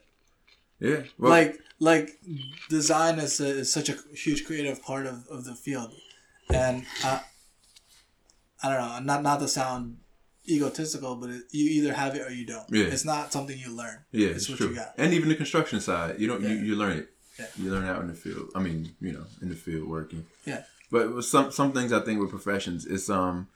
Yeah. 0.79 1.01
Well, 1.17 1.31
like 1.31 1.59
like 1.79 2.09
design 2.69 3.19
is, 3.19 3.39
a, 3.41 3.47
is 3.47 3.71
such 3.73 3.89
a 3.89 3.95
huge 4.13 4.45
creative 4.45 4.81
part 4.81 5.05
of, 5.05 5.25
of 5.29 5.43
the 5.45 5.53
field 5.55 5.91
and 6.53 6.85
uh, 7.03 7.19
i 8.63 8.69
don't 8.69 8.79
know 8.79 8.99
not 9.13 9.23
not 9.23 9.39
to 9.39 9.47
sound 9.47 9.97
egotistical 10.47 11.15
but 11.15 11.29
it, 11.31 11.43
you 11.51 11.69
either 11.71 11.93
have 11.93 12.15
it 12.15 12.21
or 12.21 12.29
you 12.31 12.45
don't 12.45 12.65
Yeah. 12.69 12.85
it's 12.85 13.03
not 13.05 13.33
something 13.33 13.57
you 13.57 13.75
learn 13.75 13.97
Yeah, 14.11 14.29
it's 14.29 14.37
it's, 14.43 14.49
what 14.49 14.57
true. 14.59 14.69
you 14.69 14.75
got 14.75 14.93
And 14.97 15.13
even 15.13 15.29
the 15.29 15.35
construction 15.35 15.79
side, 15.81 16.19
you 16.19 16.27
don't 16.27 16.41
you, 16.41 16.49
you 16.55 16.75
learn 16.75 16.97
it. 16.99 17.09
Yeah. 17.39 17.47
You 17.57 17.71
learn 17.71 17.85
out 17.85 17.99
in 18.01 18.07
the 18.07 18.13
field. 18.13 18.49
I 18.55 18.59
mean, 18.59 18.95
you 19.01 19.11
know, 19.11 19.25
in 19.41 19.49
the 19.49 19.55
field 19.55 19.89
working. 19.89 20.25
Yeah. 20.45 20.63
But 20.89 21.13
with 21.13 21.25
some 21.25 21.51
some 21.51 21.73
things 21.73 21.91
I 21.91 21.99
think 21.99 22.21
with 22.21 22.29
professions, 22.29 22.85
it's 22.85 23.09
um 23.09 23.47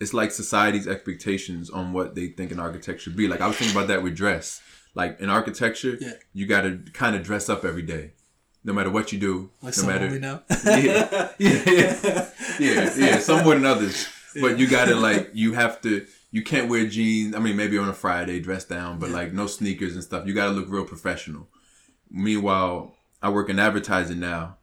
it's 0.00 0.12
like 0.14 0.32
society's 0.32 0.88
expectations 0.88 1.70
on 1.70 1.92
what 1.92 2.14
they 2.16 2.28
think 2.28 2.50
an 2.50 2.58
architect 2.58 3.00
should 3.02 3.14
be. 3.14 3.28
Like 3.28 3.40
I 3.40 3.46
was 3.46 3.56
thinking 3.56 3.76
about 3.76 3.86
that 3.88 4.02
with 4.02 4.16
dress. 4.16 4.60
Like 4.94 5.20
in 5.20 5.30
architecture, 5.30 5.96
Yeah. 6.00 6.12
you 6.32 6.46
gotta 6.46 6.80
kind 6.92 7.14
of 7.16 7.22
dress 7.22 7.48
up 7.48 7.64
every 7.64 7.82
day. 7.82 8.12
No 8.64 8.72
matter 8.72 8.90
what 8.90 9.12
you 9.12 9.18
do. 9.18 9.50
like 9.62 9.76
no 9.76 9.82
someone 9.82 9.94
matter 10.00 10.12
we 10.12 10.18
know 10.18 10.42
yeah, 10.66 11.28
yeah, 11.38 11.62
yeah, 11.64 12.30
yeah, 12.58 12.94
yeah. 12.96 13.18
Some 13.20 13.44
more 13.44 13.54
than 13.54 13.64
others, 13.64 14.08
but 14.40 14.58
you 14.58 14.66
gotta 14.68 14.94
like 14.96 15.30
you 15.34 15.52
have 15.54 15.80
to. 15.82 16.06
You 16.30 16.42
can't 16.42 16.68
wear 16.68 16.84
jeans. 16.86 17.34
I 17.34 17.38
mean, 17.38 17.56
maybe 17.56 17.78
on 17.78 17.88
a 17.88 17.94
Friday, 17.94 18.38
dress 18.40 18.64
down, 18.66 18.98
but 18.98 19.08
like 19.10 19.32
no 19.32 19.46
sneakers 19.46 19.94
and 19.94 20.02
stuff. 20.04 20.26
You 20.26 20.34
gotta 20.34 20.50
look 20.50 20.66
real 20.68 20.84
professional. 20.84 21.48
Meanwhile, 22.10 22.94
I 23.22 23.30
work 23.30 23.48
in 23.48 23.58
advertising 23.58 24.20
now. 24.20 24.56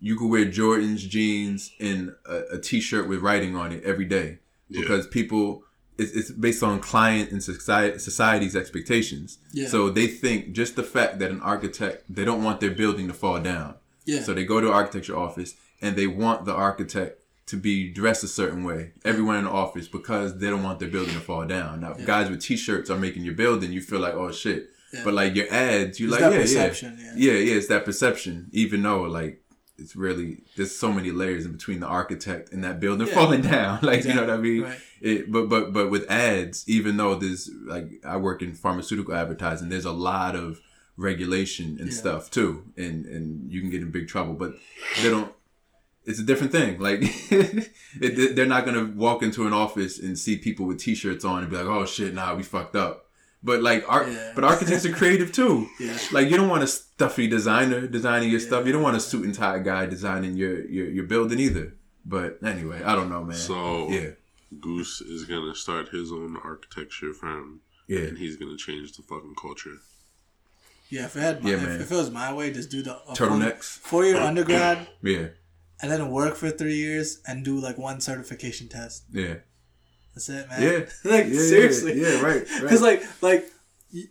You 0.00 0.16
could 0.16 0.28
wear 0.30 0.44
Jordans, 0.46 0.98
jeans, 0.98 1.72
and 1.80 2.14
a, 2.26 2.54
a 2.56 2.58
t-shirt 2.60 3.08
with 3.08 3.20
writing 3.20 3.54
on 3.56 3.72
it 3.72 3.84
every 3.84 4.04
day 4.04 4.38
Yeah. 4.68 4.80
because 4.80 5.06
people. 5.06 5.64
It's, 5.98 6.12
it's 6.12 6.30
based 6.30 6.62
on 6.62 6.80
client 6.80 7.30
and 7.32 7.42
society, 7.42 7.98
society's 7.98 8.56
expectations. 8.56 9.38
Yeah. 9.52 9.68
So 9.68 9.90
they 9.90 10.06
think 10.06 10.52
just 10.52 10.74
the 10.76 10.82
fact 10.82 11.18
that 11.18 11.30
an 11.30 11.40
architect, 11.40 12.04
they 12.08 12.24
don't 12.24 12.42
want 12.42 12.60
their 12.60 12.70
building 12.70 13.08
to 13.08 13.14
fall 13.14 13.40
down. 13.40 13.74
yeah 14.06 14.22
So 14.22 14.32
they 14.34 14.44
go 14.44 14.60
to 14.60 14.68
an 14.68 14.72
architecture 14.74 15.16
office 15.16 15.54
and 15.82 15.94
they 15.96 16.06
want 16.06 16.44
the 16.46 16.54
architect 16.54 17.18
to 17.46 17.56
be 17.56 17.88
dressed 17.92 18.24
a 18.24 18.28
certain 18.28 18.64
way, 18.64 18.92
everyone 19.04 19.36
in 19.36 19.44
the 19.44 19.50
office, 19.50 19.86
because 19.88 20.38
they 20.38 20.48
don't 20.48 20.62
want 20.62 20.78
their 20.78 20.88
building 20.88 21.12
to 21.14 21.20
fall 21.20 21.44
down. 21.44 21.80
Now, 21.80 21.90
if 21.92 21.98
Yeah. 21.98 22.06
guys 22.06 22.30
with 22.30 22.40
t-shirts 22.40 22.88
are 22.88 22.98
making 22.98 23.24
your 23.24 23.34
building, 23.34 23.72
you 23.72 23.80
feel 23.82 24.00
like, 24.00 24.14
oh 24.14 24.32
shit. 24.32 24.70
Yeah. 24.94 25.00
But 25.04 25.14
like 25.14 25.34
your 25.34 25.52
ads, 25.52 25.98
you 26.00 26.06
like, 26.08 26.20
that 26.20 26.32
yeah, 26.32 26.40
perception, 26.40 26.98
yeah, 26.98 27.12
yeah. 27.16 27.32
yeah, 27.32 27.38
yeah. 27.40 27.54
It's 27.56 27.66
that 27.68 27.84
perception, 27.84 28.48
even 28.52 28.82
though 28.82 29.02
like 29.02 29.41
it's 29.82 29.94
really 29.96 30.42
there's 30.56 30.74
so 30.74 30.90
many 30.92 31.10
layers 31.10 31.44
in 31.44 31.52
between 31.52 31.80
the 31.80 31.86
architect 31.86 32.52
and 32.52 32.62
that 32.64 32.80
building 32.80 33.06
Yeah. 33.08 33.14
falling 33.14 33.42
down. 33.42 33.80
Like 33.90 34.04
you 34.04 34.14
know 34.14 34.22
what 34.22 34.30
I 34.30 34.36
mean? 34.38 34.62
Right. 34.62 34.78
It, 35.00 35.30
but 35.32 35.48
but 35.48 35.72
but 35.72 35.90
with 35.90 36.08
ads, 36.10 36.64
even 36.68 36.96
though 36.96 37.14
there's 37.16 37.50
like 37.66 37.88
I 38.06 38.16
work 38.16 38.40
in 38.42 38.54
pharmaceutical 38.54 39.14
advertising, 39.14 39.68
there's 39.68 39.84
a 39.84 39.92
lot 40.10 40.36
of 40.36 40.60
regulation 40.96 41.76
and 41.80 41.88
Yeah. 41.90 41.94
stuff 42.02 42.30
too, 42.30 42.64
and 42.76 43.04
and 43.06 43.52
you 43.52 43.60
can 43.60 43.70
get 43.70 43.82
in 43.82 43.90
big 43.90 44.08
trouble. 44.08 44.34
But 44.34 44.52
they 45.02 45.10
don't. 45.10 45.32
It's 46.04 46.18
a 46.18 46.24
different 46.24 46.52
thing. 46.52 46.78
Like 46.80 46.98
it, 47.30 48.36
they're 48.36 48.46
not 48.46 48.64
gonna 48.64 48.92
walk 48.96 49.22
into 49.22 49.46
an 49.46 49.52
office 49.52 49.98
and 49.98 50.18
see 50.18 50.36
people 50.36 50.66
with 50.66 50.78
t-shirts 50.80 51.24
on 51.24 51.42
and 51.42 51.50
be 51.50 51.56
like, 51.56 51.66
"Oh 51.66 51.86
shit, 51.86 52.14
nah, 52.14 52.34
we 52.34 52.42
fucked 52.42 52.76
up." 52.76 53.06
But 53.44 53.60
like 53.62 53.84
art, 53.88 54.08
Yeah. 54.08 54.32
but 54.36 54.44
architects 54.44 54.84
are 54.86 54.92
creative 54.92 55.32
too. 55.32 55.68
Yeah. 55.80 55.96
Like 56.12 56.30
you 56.30 56.36
don't 56.36 56.48
want 56.48 56.62
a 56.62 56.66
stuffy 56.68 57.26
designer 57.26 57.86
designing 57.88 58.30
your 58.30 58.40
stuff. 58.40 58.66
You 58.66 58.72
don't 58.72 58.82
want 58.82 58.96
a 58.96 59.00
suit 59.00 59.24
and 59.24 59.34
tie 59.34 59.58
guy 59.58 59.86
designing 59.86 60.36
your 60.36 60.64
your, 60.76 60.86
your 60.88 61.04
building 61.04 61.38
either. 61.40 61.74
But 62.04 62.38
anyway, 62.44 62.82
I 62.84 62.94
don't 62.94 63.10
know, 63.10 63.24
man. 63.24 63.36
So 63.36 63.88
yeah, 63.90 64.10
Goose 64.60 65.00
is 65.00 65.24
gonna 65.24 65.54
start 65.54 65.88
his 65.88 66.12
own 66.12 66.36
architecture 66.44 67.12
firm, 67.12 67.60
yeah, 67.88 68.00
and 68.08 68.18
he's 68.18 68.36
gonna 68.36 68.56
change 68.56 68.92
the 68.96 69.02
fucking 69.02 69.34
culture. 69.40 69.76
Yeah, 70.88 71.06
if 71.06 71.16
it 71.16 71.20
had 71.20 71.42
my, 71.42 71.50
Yeah, 71.50 71.56
if, 71.56 71.62
man. 71.62 71.80
if 71.80 71.90
it 71.90 71.94
was 71.96 72.10
my 72.10 72.32
way, 72.34 72.52
just 72.52 72.70
do 72.70 72.82
the 72.82 72.94
turtlenecks. 73.14 73.64
four 73.78 74.04
year 74.04 74.18
undergrad 74.18 74.86
Yeah, 75.02 75.28
and 75.80 75.90
then 75.90 76.10
work 76.10 76.34
for 76.36 76.50
three 76.50 76.76
years 76.76 77.20
and 77.26 77.44
do 77.44 77.58
like 77.58 77.78
one 77.78 78.00
certification 78.00 78.68
test. 78.68 79.04
yeah, 79.12 79.36
That's 80.14 80.28
it, 80.28 80.48
man. 80.48 80.62
yeah. 80.62 80.78
like 81.10 81.26
yeah, 81.28 81.40
seriously. 81.40 82.00
Yeah, 82.00 82.14
yeah 82.14 82.20
right. 82.22 82.44
Because 82.60 82.82
right. 82.82 83.00
like 83.00 83.22
like 83.22 83.50
you, 83.90 84.04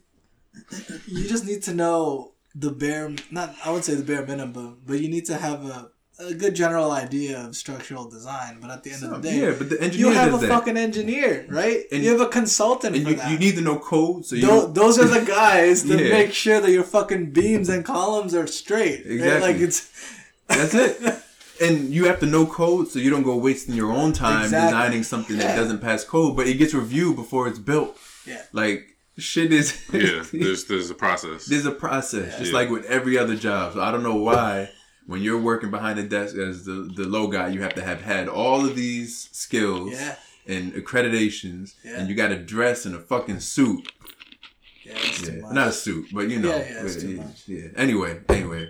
you 1.08 1.28
just 1.28 1.46
need 1.46 1.64
to 1.64 1.74
know 1.74 2.34
the 2.56 2.72
bare 2.72 3.12
not 3.32 3.56
I 3.66 3.72
would 3.72 3.84
say 3.84 3.96
the 3.96 4.04
bare 4.04 4.26
minimum, 4.26 4.82
but 4.86 5.00
you 5.00 5.10
need 5.10 5.26
to 5.28 5.38
have 5.38 5.64
a, 5.66 5.92
a 6.20 6.34
good 6.34 6.56
general 6.56 6.92
idea 6.92 7.40
of 7.46 7.56
structural 7.56 8.10
design. 8.10 8.58
But 8.62 8.70
at 8.72 8.84
the 8.84 8.92
end 8.92 9.04
of 9.04 9.22
the 9.22 9.30
day, 9.30 9.40
yeah, 9.42 9.56
but 9.58 9.70
the 9.70 9.82
engineer 9.82 10.08
you 10.10 10.14
have 10.14 10.34
a 10.34 10.38
that. 10.38 10.50
fucking 10.50 10.78
engineer, 10.78 11.46
right? 11.50 11.84
And- 11.92 12.04
you 12.04 12.12
have 12.12 12.22
a 12.22 12.28
consultant 12.28 12.96
and 12.96 13.08
you, 13.08 13.16
you 13.30 13.38
need 13.40 13.56
to 13.56 13.62
know 13.62 13.78
code, 13.80 14.26
so 14.26 14.36
you 14.36 14.46
Tho- 14.48 14.68
those 14.68 15.00
are 15.00 15.08
the 15.08 15.26
guys 15.42 15.86
that 15.86 16.00
Yeah. 16.00 16.10
make 16.12 16.34
sure 16.34 16.60
that 16.60 16.72
your 16.72 16.84
fucking 16.84 17.32
beams 17.32 17.70
and 17.70 17.86
columns 17.86 18.34
are 18.36 18.48
straight. 18.48 19.06
right? 19.06 19.14
Exactly. 19.14 19.54
Like 19.54 19.62
it's 19.62 19.90
That's 20.48 20.74
it. 20.74 20.98
And 21.62 21.90
you 21.94 22.06
have 22.06 22.20
to 22.22 22.26
know 22.26 22.46
code 22.46 22.88
so 22.90 22.98
you 23.00 23.10
don't 23.10 23.24
go 23.24 23.36
wasting 23.38 23.76
your 23.76 23.92
own 23.92 24.14
time 24.14 24.46
Exactly. 24.46 24.68
designing 24.72 25.04
something 25.04 25.36
Yeah. 25.38 25.48
that 25.48 25.56
doesn't 25.56 25.80
pass 25.80 26.04
code, 26.04 26.36
but 26.36 26.48
it 26.48 26.56
gets 26.56 26.74
reviewed 26.74 27.16
before 27.16 27.48
it's 27.48 27.60
built. 27.60 27.98
yeah. 28.26 28.42
Like 28.52 28.98
shit 29.18 29.52
is 29.54 29.78
Yeah, 29.94 30.24
there's 30.34 30.66
there's 30.66 30.90
a 30.90 30.96
process. 30.96 31.46
There's 31.46 31.66
a 31.66 31.72
process, 31.72 32.38
just 32.40 32.52
Yeah. 32.52 32.58
like 32.60 32.70
with 32.70 32.86
every 32.86 33.18
other 33.18 33.36
job. 33.36 33.74
So 33.74 33.82
I 33.82 33.92
don't 33.92 34.04
know 34.04 34.16
why, 34.16 34.70
when 35.06 35.22
you're 35.22 35.40
working 35.40 35.70
behind 35.72 36.00
the 36.00 36.04
desk 36.04 36.36
as 36.36 36.66
the 36.66 36.78
the 36.96 37.08
low 37.08 37.28
guy, 37.28 37.48
you 37.50 37.62
have 37.62 37.76
to 37.76 37.84
have 37.84 38.02
had 38.02 38.28
all 38.28 38.66
of 38.66 38.76
these 38.76 39.30
skills. 39.32 39.92
Yeah. 39.94 40.16
and 40.48 40.74
accreditations, 40.74 41.76
Yeah. 41.86 41.98
and 42.00 42.10
you 42.10 42.16
got 42.16 42.30
to 42.30 42.36
dress 42.36 42.88
in 42.88 42.96
a 42.96 43.00
fucking 43.00 43.40
suit. 43.42 43.92
Yeah, 44.84 44.98
too 44.98 45.34
Yeah, 45.34 45.42
much. 45.42 45.54
not 45.54 45.68
a 45.68 45.72
suit, 45.72 46.08
but 46.12 46.30
you 46.32 46.40
know. 46.40 46.50
Yeah, 46.50 46.58
yeah, 46.68 46.84
it's 46.86 46.96
too 46.96 47.16
much. 47.18 47.44
yeah. 47.46 47.68
Anyway, 47.78 48.20
anyway, 48.28 48.70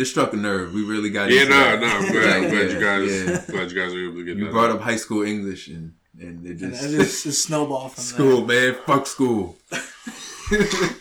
this 0.00 0.10
struck 0.10 0.32
a 0.32 0.36
nerve. 0.36 0.72
We 0.72 0.82
really 0.84 1.10
got 1.10 1.30
Yeah, 1.30 1.42
into 1.42 1.50
no, 1.54 1.60
that. 1.60 1.80
no. 1.80 1.86
I'm 1.86 2.12
glad, 2.12 2.36
I'm 2.36 2.50
glad 2.50 2.52
yeah, 2.70 2.74
you 2.74 2.80
guys, 2.80 3.28
yeah. 3.28 3.44
glad 3.52 3.70
you 3.70 3.78
guys 3.82 3.92
were 3.94 4.04
able 4.04 4.14
to 4.16 4.24
get 4.24 4.36
You 4.38 4.44
that. 4.46 4.52
brought 4.52 4.70
out. 4.70 4.76
up 4.76 4.82
high 4.82 4.96
school 4.96 5.22
English 5.22 5.68
and 5.68 5.92
and 6.18 6.44
it 6.46 6.60
And 6.62 6.72
just, 6.72 6.84
it 6.84 6.96
just, 6.96 7.22
just 7.28 7.44
snowball 7.44 7.88
from 7.90 8.02
school, 8.02 8.44
man. 8.46 8.74
Fuck 8.86 9.06
school. 9.06 9.56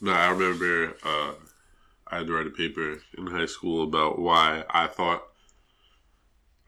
No, 0.00 0.12
I 0.12 0.28
remember 0.30 0.94
uh, 1.02 1.32
I 2.08 2.18
had 2.18 2.26
to 2.26 2.34
write 2.34 2.46
a 2.46 2.50
paper 2.50 2.98
in 3.16 3.26
high 3.26 3.46
school 3.46 3.82
about 3.84 4.18
why 4.18 4.64
I 4.68 4.86
thought 4.86 5.22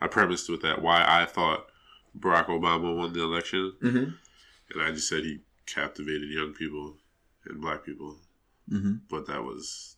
I 0.01 0.07
premised 0.07 0.49
with 0.49 0.63
that 0.63 0.81
why 0.81 1.05
I 1.07 1.27
thought 1.27 1.67
Barack 2.19 2.47
Obama 2.47 2.97
won 2.97 3.13
the 3.13 3.23
election, 3.23 3.75
mm-hmm. 3.83 4.05
and 4.73 4.83
I 4.83 4.91
just 4.93 5.09
said 5.09 5.21
he 5.25 5.41
captivated 5.67 6.31
young 6.31 6.55
people 6.55 6.97
and 7.47 7.61
black 7.61 7.85
people, 7.85 8.17
Mm-hmm. 8.73 8.95
but 9.11 9.27
that 9.27 9.43
was 9.45 9.96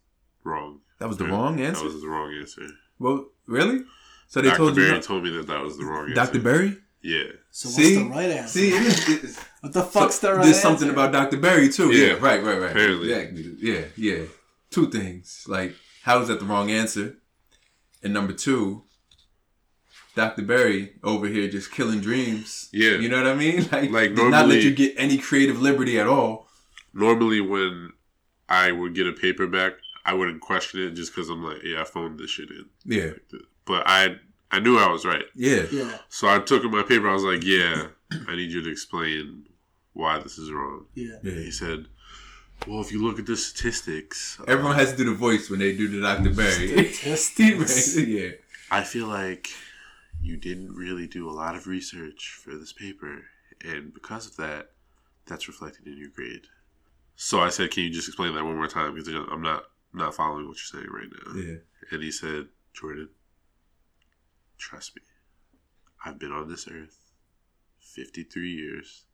wrong. 0.49 0.81
That 0.99 1.09
was 1.09 1.17
the 1.19 1.25
Yeah, 1.27 1.31
wrong 1.33 1.61
answer. 1.61 1.85
That 1.85 1.93
was 1.95 2.03
the 2.03 2.09
wrong 2.09 2.33
answer. 2.41 2.67
well, 2.99 3.27
really? 3.47 3.85
So 4.29 4.41
they 4.41 4.49
Dr. 4.49 4.57
told 4.59 4.77
you, 4.77 4.83
Berry 4.83 4.95
not- 4.95 5.03
told 5.03 5.23
me 5.25 5.31
that 5.37 5.47
that 5.47 5.63
was 5.63 5.79
the 5.79 5.85
wrong 5.85 6.05
answer. 6.11 6.15
Dr. 6.15 6.41
Barry. 6.41 6.77
Yeah. 7.01 7.25
So 7.51 7.69
See? 7.69 7.97
what's 7.97 8.09
the 8.09 8.15
right 8.17 8.31
answer? 8.31 8.59
See, 8.59 8.69
it 8.77 8.83
is, 8.83 9.09
it 9.09 9.25
is- 9.25 9.39
what 9.61 9.73
the 9.73 9.83
fuck's 9.85 10.17
so 10.17 10.27
the 10.27 10.33
right 10.35 10.39
answer? 10.41 10.53
There's 10.53 10.57
answer? 10.57 10.69
something 10.69 10.91
about 10.91 11.13
Dr. 11.13 11.37
Barry 11.39 11.69
too. 11.71 11.93
Yeah, 11.93 12.07
Yeah. 12.07 12.13
right, 12.15 12.43
right, 12.43 12.61
right. 12.61 12.71
Apparently. 12.73 13.13
Exactly. 13.13 13.57
Yeah, 13.61 13.85
yeah. 13.97 14.25
Two 14.71 14.91
things. 14.91 15.45
Like, 15.47 15.75
how 16.03 16.21
is 16.23 16.29
that 16.29 16.41
the 16.41 16.47
wrong 16.47 16.71
answer? 16.71 17.17
And 18.03 18.13
number 18.13 18.33
two, 18.33 18.83
Dr. 20.15 20.43
Barry 20.43 20.95
over 21.05 21.27
here 21.29 21.49
just 21.49 21.71
killing 21.71 22.01
dreams. 22.01 22.69
Yeah. 22.73 22.97
You 22.97 23.09
know 23.09 23.19
what 23.23 23.27
I 23.33 23.35
mean? 23.35 23.69
Like, 23.73 23.91
Like, 23.91 24.15
did 24.15 24.31
not 24.31 24.49
let 24.49 24.63
you 24.63 24.73
get 24.75 24.95
any 24.99 25.19
creative 25.19 25.61
liberty 25.61 25.99
at 25.99 26.07
all. 26.09 26.49
Normally, 26.93 27.41
when 27.41 27.93
I 28.49 28.73
would 28.73 28.95
get 28.95 29.07
a 29.07 29.13
paper 29.13 29.47
back, 29.47 29.75
I 30.09 30.15
wouldn't 30.15 30.41
question 30.41 30.81
it 30.81 30.93
just 30.93 31.15
because 31.15 31.29
I'm 31.29 31.43
like, 31.45 31.63
yeah, 31.63 31.83
I 31.83 31.85
phoned 31.85 32.19
this 32.19 32.31
shit 32.31 32.49
in. 32.51 32.67
Yeah. 32.85 33.11
But 33.65 33.83
I 33.87 34.17
I 34.51 34.61
knew 34.61 34.79
I 34.79 34.91
was 34.91 35.05
right. 35.05 35.25
Yeah. 35.35 35.65
Yeah, 35.71 35.99
So 36.09 36.29
I 36.29 36.39
took 36.39 36.65
in 36.65 36.71
my 36.71 36.83
paper. 36.83 37.09
I 37.09 37.13
was 37.15 37.25
like, 37.25 37.45
yeah, 37.45 37.89
I 38.29 38.35
need 38.37 38.51
you 38.51 38.63
to 38.63 38.71
explain 38.71 39.45
why 39.93 40.19
this 40.19 40.39
is 40.39 40.51
wrong. 40.51 40.87
yeah. 40.95 41.17
And 41.23 41.37
he 41.39 41.51
said, 41.51 41.87
well, 42.67 42.81
if 42.81 42.91
you 42.93 43.03
look 43.05 43.19
at 43.19 43.27
the 43.27 43.37
statistics, 43.37 44.39
uh, 44.41 44.45
Everyone 44.49 44.75
has 44.77 44.93
to 44.93 44.97
do 44.97 45.05
the 45.05 45.15
voice 45.15 45.51
when 45.51 45.61
they 45.61 45.77
do 45.77 45.87
the 45.89 46.01
Dr. 46.01 46.31
Berry. 46.31 46.93
Statistics. 46.93 47.97
yeah. 48.17 48.31
I 48.71 48.83
feel 48.85 49.07
like 49.07 49.49
you 50.23 50.37
didn't 50.37 50.75
really 50.75 51.07
do 51.07 51.29
a 51.29 51.33
lot 51.43 51.55
of 51.55 51.67
research 51.67 52.39
for 52.43 52.55
this 52.57 52.73
paper. 52.73 53.25
And 53.65 53.93
because 53.93 54.27
of 54.27 54.37
that, 54.37 54.71
that's 55.27 55.47
reflected 55.49 55.87
in 55.87 55.99
your 55.99 56.09
grade. 56.11 56.47
So 57.17 57.41
I 57.41 57.51
said, 57.51 57.71
can 57.71 57.83
you 57.85 57.91
just 57.91 58.09
explain 58.09 58.35
that 58.35 58.45
one 58.45 58.57
more 58.57 58.69
time? 58.69 58.95
Because 58.95 59.09
I'm 59.09 59.43
not, 59.43 59.65
not 59.93 60.15
following 60.15 60.47
what 60.47 60.57
you're 60.57 60.81
saying 60.81 60.93
right 60.93 61.09
now. 61.11 61.41
Yeah. 61.41 61.59
And 61.91 62.03
he 62.03 62.11
said, 62.11 62.49
Jordan, 62.75 63.09
trust 64.59 64.95
me. 64.97 65.03
I've 66.05 66.19
been 66.19 66.33
on 66.33 66.49
this 66.49 66.69
earth 66.69 66.99
53 67.81 68.51
years. 68.51 69.05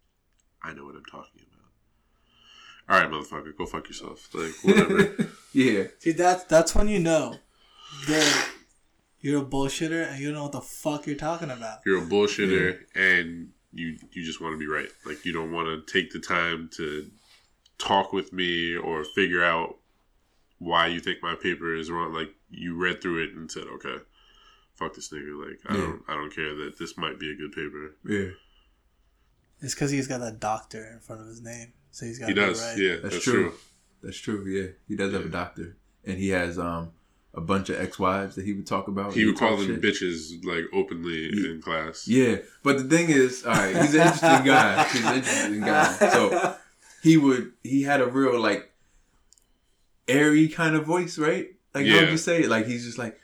I 0.62 0.72
know 0.72 0.84
what 0.84 0.96
I'm 0.96 1.04
talking 1.04 1.42
about. 1.42 1.54
All 2.86 3.00
right, 3.00 3.10
motherfucker, 3.10 3.56
go 3.56 3.64
fuck 3.64 3.88
yourself. 3.88 4.28
Like, 4.34 4.52
whatever. 4.62 5.30
yeah. 5.52 5.84
See, 6.00 6.12
that's 6.12 6.44
that's 6.44 6.74
when 6.74 6.88
you 6.88 7.00
know 7.00 7.36
that 8.08 8.50
you're 9.20 9.42
a 9.42 9.44
bullshitter 9.44 10.10
and 10.10 10.20
you 10.20 10.26
don't 10.26 10.34
know 10.34 10.42
what 10.44 10.52
the 10.52 10.60
fuck 10.60 11.06
you're 11.06 11.16
talking 11.16 11.50
about. 11.50 11.80
You're 11.86 12.02
a 12.02 12.06
bullshitter 12.06 12.80
and 12.94 13.50
you 13.72 13.96
you 14.12 14.22
just 14.24 14.40
want 14.40 14.52
to 14.52 14.58
be 14.58 14.66
right. 14.66 14.88
Like, 15.06 15.24
you 15.24 15.32
don't 15.32 15.52
want 15.52 15.68
to 15.68 15.92
take 15.92 16.12
the 16.12 16.20
time 16.20 16.68
to 16.76 17.10
talk 17.78 18.12
with 18.12 18.32
me 18.32 18.76
or 18.76 19.04
figure 19.04 19.42
out 19.42 19.76
why 20.58 20.86
you 20.86 21.00
think 21.00 21.18
my 21.22 21.34
paper 21.34 21.74
is 21.74 21.90
wrong. 21.90 22.12
Like, 22.12 22.30
you 22.50 22.76
read 22.76 23.00
through 23.02 23.24
it 23.24 23.30
and 23.34 23.50
said, 23.50 23.64
okay, 23.74 23.96
fuck 24.74 24.94
this 24.94 25.10
nigga. 25.12 25.46
Like, 25.48 25.60
I 25.66 25.74
Yeah. 25.74 25.80
don't 25.82 26.02
I 26.08 26.14
don't 26.14 26.34
care 26.34 26.54
that 26.54 26.78
this 26.78 26.96
might 26.96 27.18
be 27.18 27.30
a 27.30 27.36
good 27.36 27.52
paper. 27.52 27.94
Yeah. 28.06 28.30
It's 29.60 29.74
because 29.74 29.90
he's 29.90 30.06
got 30.08 30.18
that 30.20 30.40
doctor 30.40 30.84
in 30.92 31.00
front 31.00 31.22
of 31.22 31.28
his 31.28 31.40
name, 31.40 31.72
so 31.90 32.06
he's 32.06 32.18
got. 32.18 32.28
He 32.28 32.34
does. 32.34 32.60
right. 32.60 32.78
Yeah, 32.78 32.96
That's 33.02 33.14
that's, 33.14 33.24
true. 33.24 33.32
true. 33.50 33.52
That's 34.02 34.18
true. 34.18 34.44
Yeah. 34.46 34.68
He 34.88 34.96
does 34.96 35.12
have 35.12 35.24
a 35.24 35.28
doctor. 35.30 35.76
And 36.04 36.18
he 36.18 36.28
has 36.30 36.58
um 36.58 36.90
a 37.32 37.40
bunch 37.40 37.68
of 37.70 37.80
ex-wives 37.80 38.36
that 38.36 38.44
he 38.44 38.52
would 38.52 38.66
talk 38.66 38.86
about. 38.88 39.14
He 39.14 39.24
would 39.24 39.36
call 39.38 39.56
them 39.56 39.66
shit. 39.66 39.80
bitches 39.80 40.44
like 40.44 40.64
openly 40.72 41.30
Yeah. 41.32 41.50
in 41.52 41.62
class. 41.62 42.06
Yeah, 42.06 42.36
but 42.62 42.76
the 42.78 42.84
thing 42.84 43.08
is, 43.08 43.44
all 43.44 43.52
right, 43.54 43.74
he's 43.74 43.94
an 43.94 44.00
interesting 44.02 44.44
guy. 44.44 44.84
He's 44.84 45.04
an 45.04 45.14
interesting 45.16 45.60
guy. 45.60 45.96
So 46.12 46.56
he 47.02 47.16
would, 47.16 47.52
he 47.62 47.82
had 47.82 48.00
a 48.02 48.06
real 48.06 48.38
like 48.40 48.70
airy 50.08 50.48
kind 50.48 50.74
of 50.76 50.84
voice, 50.86 51.18
right? 51.18 51.48
Like 51.74 51.86
how 51.86 52.00
would 52.00 52.10
you 52.10 52.16
say 52.18 52.42
it? 52.42 52.48
Like 52.48 52.66
he's 52.66 52.84
just 52.84 52.98
like, 52.98 53.18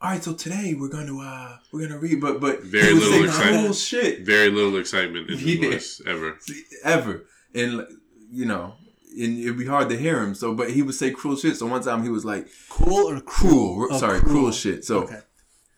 all 0.00 0.10
right, 0.10 0.22
so 0.22 0.34
today 0.34 0.74
we're 0.78 0.88
gonna 0.88 1.18
uh 1.18 1.56
we're 1.72 1.86
gonna 1.86 1.98
read, 2.00 2.20
but 2.20 2.40
but 2.40 2.62
Very 2.62 2.88
he 2.88 2.92
would 2.94 3.02
little 3.02 3.18
say 3.18 3.24
excitement. 3.24 3.64
cool 3.66 3.74
shit 3.74 4.20
Very 4.26 4.50
little 4.50 4.76
excitement 4.78 5.30
in 5.30 5.38
his 5.38 5.54
Yeah. 5.56 5.70
voice 5.70 6.00
ever. 6.06 6.38
ever, 6.84 7.24
and 7.54 7.86
you 8.30 8.46
know, 8.46 8.74
and 9.18 9.38
it'd 9.38 9.58
be 9.58 9.66
hard 9.66 9.88
to 9.90 9.96
hear 9.96 10.22
him. 10.22 10.34
So, 10.34 10.54
but 10.54 10.70
he 10.70 10.82
would 10.82 10.94
say 10.94 11.10
cruel 11.10 11.36
shit. 11.36 11.56
So 11.56 11.66
one 11.66 11.82
time 11.82 12.02
he 12.02 12.08
was 12.08 12.24
like, 12.24 12.48
Cool 12.70 13.10
or 13.10 13.20
cruel, 13.20 13.76
cruel? 13.76 13.88
Oh, 13.92 13.98
sorry, 13.98 14.20
cruel 14.20 14.50
shit. 14.52 14.84
So 14.84 15.04
okay. 15.04 15.20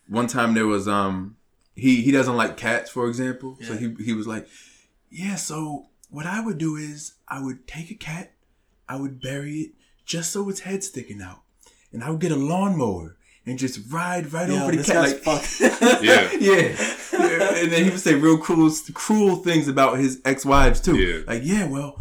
one 0.09 0.27
time 0.27 0.55
there 0.55 0.67
was 0.67 0.87
um 0.89 1.37
he 1.75 2.03
he 2.03 2.13
doesn't 2.13 2.37
like 2.37 2.57
cats 2.57 2.89
for 2.91 3.09
example 3.09 3.59
so 3.63 3.77
he 3.77 3.93
he 4.05 4.13
was 4.13 4.29
like 4.29 4.47
yeah 5.11 5.35
so 5.35 5.87
what 6.09 6.25
i 6.25 6.39
would 6.41 6.57
do 6.57 6.77
is 6.77 7.15
i 7.27 7.43
would 7.43 7.67
take 7.67 7.91
a 7.91 7.95
cat 7.97 8.31
i 8.89 8.95
would 8.95 9.21
bury 9.21 9.55
it 9.59 9.71
just 10.05 10.33
so 10.33 10.49
its 10.49 10.61
head 10.61 10.83
sticking 10.85 11.21
out 11.23 11.41
and 11.93 12.03
i 12.05 12.11
would 12.11 12.21
get 12.21 12.33
a 12.33 12.37
lawnmower 12.37 13.17
and 13.47 13.59
just 13.59 13.81
ride 13.93 14.33
right 14.33 14.49
Yo, 14.49 14.57
over 14.63 14.71
the 14.71 14.79
this 14.79 14.87
cat 14.87 14.95
guy's 14.95 15.13
like 15.13 15.21
fucked. 15.23 16.03
Yeah. 16.03 16.31
yeah. 16.39 16.77
Yeah. 17.13 17.55
and 17.61 17.71
then 17.73 17.85
he 17.85 17.91
would 17.91 18.01
say 18.01 18.15
real 18.15 18.39
cruel 18.39 18.71
cruel 18.95 19.37
things 19.37 19.69
about 19.69 19.99
his 19.99 20.21
ex-wives 20.25 20.81
too 20.81 20.97
Yeah. 20.97 21.23
like 21.27 21.43
yeah 21.45 21.67
well 21.67 22.01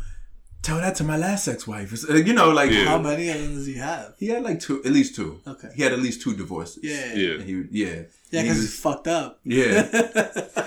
tell 0.62 0.78
that 0.78 0.96
to 0.96 1.04
my 1.04 1.18
last 1.18 1.48
ex-wife 1.50 1.92
uh, 2.10 2.14
you 2.16 2.34
know 2.34 2.50
like 2.52 2.72
Yeah. 2.72 2.86
How 2.86 2.98
many 3.00 3.28
of 3.30 3.38
them 3.42 3.56
does 3.56 3.66
he 3.66 3.76
have? 3.76 4.16
he 4.18 4.28
had 4.28 4.44
like 4.44 4.60
two 4.62 4.82
at 4.86 4.92
least 4.92 5.16
two 5.16 5.42
Okay. 5.46 5.70
he 5.76 5.84
had 5.84 5.92
at 5.92 6.00
least 6.00 6.22
two 6.22 6.34
divorces 6.36 6.80
Yeah. 6.84 7.14
Yeah. 7.14 7.34
and 7.36 7.44
he 7.44 7.64
yeah 7.72 8.04
Yeah, 8.32 8.42
because 8.44 8.62
he's 8.62 8.80
fucked 8.80 9.08
up. 9.08 9.40
yeah 9.44 9.88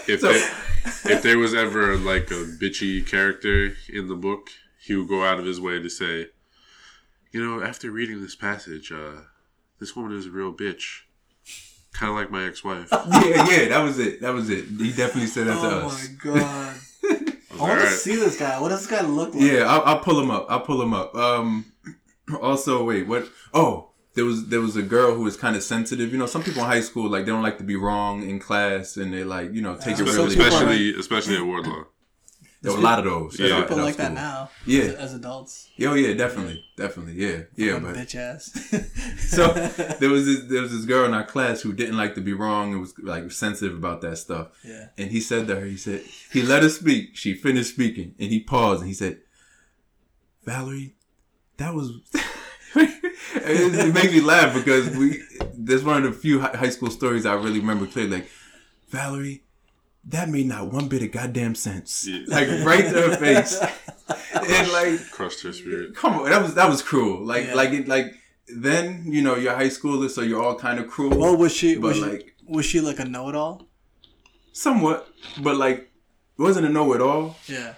If 0.09 0.21
So- 0.21 0.33
there, 0.33 1.17
if 1.17 1.23
there 1.23 1.39
was 1.39 1.55
ever 1.55 1.97
like 1.97 2.31
a 2.31 2.45
bitchy 2.61 3.05
character 3.07 3.75
in 3.93 4.07
the 4.09 4.15
book, 4.15 4.51
he 4.81 4.95
would 4.95 5.09
go 5.09 5.25
out 5.25 5.39
of 5.41 5.45
his 5.47 5.61
way 5.61 5.81
to 5.83 5.89
say, 5.91 6.29
you 7.37 7.45
know, 7.45 7.63
after 7.63 7.91
reading 7.91 8.23
this 8.23 8.35
passage, 8.35 8.91
uh, 8.91 9.21
this 9.79 9.95
woman 9.95 10.17
is 10.17 10.25
a 10.25 10.31
real 10.31 10.55
bitch. 10.55 11.03
Kind 11.93 12.09
of 12.09 12.17
like 12.17 12.31
my 12.31 12.47
ex-wife. 12.47 12.89
Yeah, 12.93 13.47
yeah, 13.47 13.69
that 13.69 13.83
was 13.83 13.99
it. 13.99 14.23
That 14.23 14.33
was 14.33 14.49
it. 14.49 14.65
He 14.65 14.91
definitely 14.91 15.27
said 15.27 15.47
that 15.49 15.61
to 15.61 15.69
us. 15.69 16.09
Oh 16.09 16.25
my 16.25 16.39
god. 16.39 16.77
I 17.05 17.53
like, 17.53 17.61
want 17.61 17.81
to 17.83 17.89
see 17.89 18.17
this 18.17 18.39
guy. 18.39 18.59
What 18.59 18.71
does 18.71 18.87
this 18.87 18.91
guy 18.91 19.07
look 19.07 19.35
like? 19.35 19.43
Yeah, 19.43 19.65
I'll, 19.67 19.83
I'll 19.83 19.99
pull 19.99 20.19
him 20.19 20.31
up. 20.31 20.47
I'll 20.49 20.61
pull 20.61 20.81
him 20.81 20.95
up. 20.95 21.15
Um, 21.15 21.67
also, 22.41 22.83
wait, 22.85 23.07
what? 23.07 23.29
Oh, 23.53 23.91
there 24.15 24.25
was 24.25 24.47
there 24.47 24.63
was 24.63 24.77
a 24.77 24.83
girl 24.83 25.15
who 25.15 25.25
was 25.25 25.37
kind 25.37 25.57
of 25.57 25.63
sensitive. 25.63 26.13
You 26.13 26.19
know, 26.19 26.25
some 26.25 26.43
people 26.43 26.63
in 26.63 26.69
high 26.69 26.81
school 26.81 27.11
like 27.11 27.27
they 27.27 27.33
don't 27.33 27.43
like 27.43 27.59
to 27.59 27.65
be 27.65 27.77
wrong 27.77 28.27
in 28.27 28.39
class, 28.39 28.97
and 28.97 29.13
they 29.13 29.25
like 29.25 29.53
you 29.53 29.61
know 29.61 29.77
take 29.77 29.99
it 29.99 30.05
really. 30.05 30.13
some 30.13 30.29
people 30.31 30.45
are 30.45 30.49
especially 30.49 30.95
especially 30.95 31.37
at 31.37 31.45
Wardlaw. 31.45 31.85
There 32.67 32.75
were 32.75 32.81
a 32.81 32.83
lot 32.83 32.99
of 32.99 33.05
those. 33.05 33.39
Yeah. 33.39 33.61
People 33.61 33.77
like 33.77 33.95
that 33.97 34.13
now. 34.13 34.51
Yeah. 34.65 34.83
As, 34.83 34.95
as 34.95 35.15
adults. 35.15 35.71
Oh 35.83 35.95
yeah, 35.95 36.15
definitely, 36.15 36.65
definitely, 36.77 37.13
yeah, 37.15 37.43
yeah. 37.55 37.79
But 37.79 37.95
bitch 37.95 38.17
ass. 38.17 38.51
so 39.31 39.47
there 40.01 40.11
was 40.11 40.27
this 40.27 40.45
there 40.49 40.63
was 40.63 40.73
this 40.73 40.85
girl 40.85 41.05
in 41.05 41.15
our 41.15 41.25
class 41.25 41.61
who 41.61 41.73
didn't 41.73 41.97
like 41.97 42.17
to 42.17 42.21
be 42.21 42.33
wrong 42.33 42.73
and 42.73 42.81
was 42.81 42.93
like 42.99 43.31
sensitive 43.31 43.77
about 43.77 44.01
that 44.01 44.17
stuff. 44.17 44.49
yeah. 44.65 44.89
And 44.99 45.13
he 45.13 45.21
said 45.21 45.47
to 45.47 45.55
her, 45.55 45.65
he 45.65 45.77
said, 45.77 46.03
he 46.33 46.43
let 46.43 46.65
her 46.65 46.69
speak. 46.69 47.17
She 47.17 47.35
finished 47.35 47.71
speaking, 47.71 48.17
and 48.19 48.31
he 48.31 48.41
paused 48.41 48.81
and 48.81 48.89
he 48.89 48.95
said, 48.95 49.21
"Valerie, 50.45 50.97
that 51.59 51.73
was." 51.73 52.01
it, 52.75 53.75
it 53.75 53.95
makes 53.95 54.13
me 54.13 54.21
laugh 54.21 54.55
because 54.55 54.91
we. 54.97 55.23
That's 55.59 55.85
one 55.85 56.05
of 56.05 56.13
the 56.13 56.19
few 56.19 56.41
high 56.41 56.71
school 56.71 56.91
stories 56.91 57.27
I 57.27 57.35
really 57.35 57.61
remember 57.61 57.87
clearly. 57.87 58.17
Like, 58.17 58.29
Valerie, 58.89 59.43
that 60.09 60.29
made 60.29 60.47
not 60.47 60.73
one 60.73 60.89
bit 60.89 61.03
of 61.03 61.11
goddamn 61.13 61.55
sense. 61.55 62.07
Yeah. 62.07 62.21
Like 62.29 62.49
right 62.65 62.85
to 62.85 63.03
her 63.11 63.17
face, 63.17 63.59
and 64.35 64.73
like 64.73 65.11
Crushed 65.11 65.43
her 65.43 65.53
spirit. 65.53 65.95
come 65.95 66.15
on, 66.21 66.31
that 66.31 66.43
was 66.43 66.55
that 66.55 66.69
was 66.69 66.83
cruel. 66.83 67.25
Like 67.25 67.47
Yeah. 67.49 67.55
like 67.55 67.71
it 67.71 67.89
like 67.89 68.15
then 68.49 69.05
you 69.07 69.23
know 69.23 69.35
you're 69.37 69.55
high 69.55 69.69
schoolers, 69.69 70.11
so 70.11 70.21
you're 70.23 70.43
all 70.43 70.55
kind 70.57 70.79
of 70.79 70.87
cruel. 70.89 71.19
Well, 71.19 71.37
was 71.37 71.53
she? 71.53 71.75
but 71.75 71.89
Was, 71.89 71.97
she, 71.97 72.03
like 72.03 72.35
was 72.47 72.65
she 72.67 72.81
like 72.81 73.01
a 73.01 73.05
know-it-all? 73.05 73.67
somewhat, 74.53 75.09
but 75.43 75.57
like 75.57 75.79
it 76.39 76.43
wasn't 76.43 76.67
a 76.67 76.69
know 76.69 76.93
it 76.95 77.01
all. 77.01 77.37
Yeah. 77.47 77.75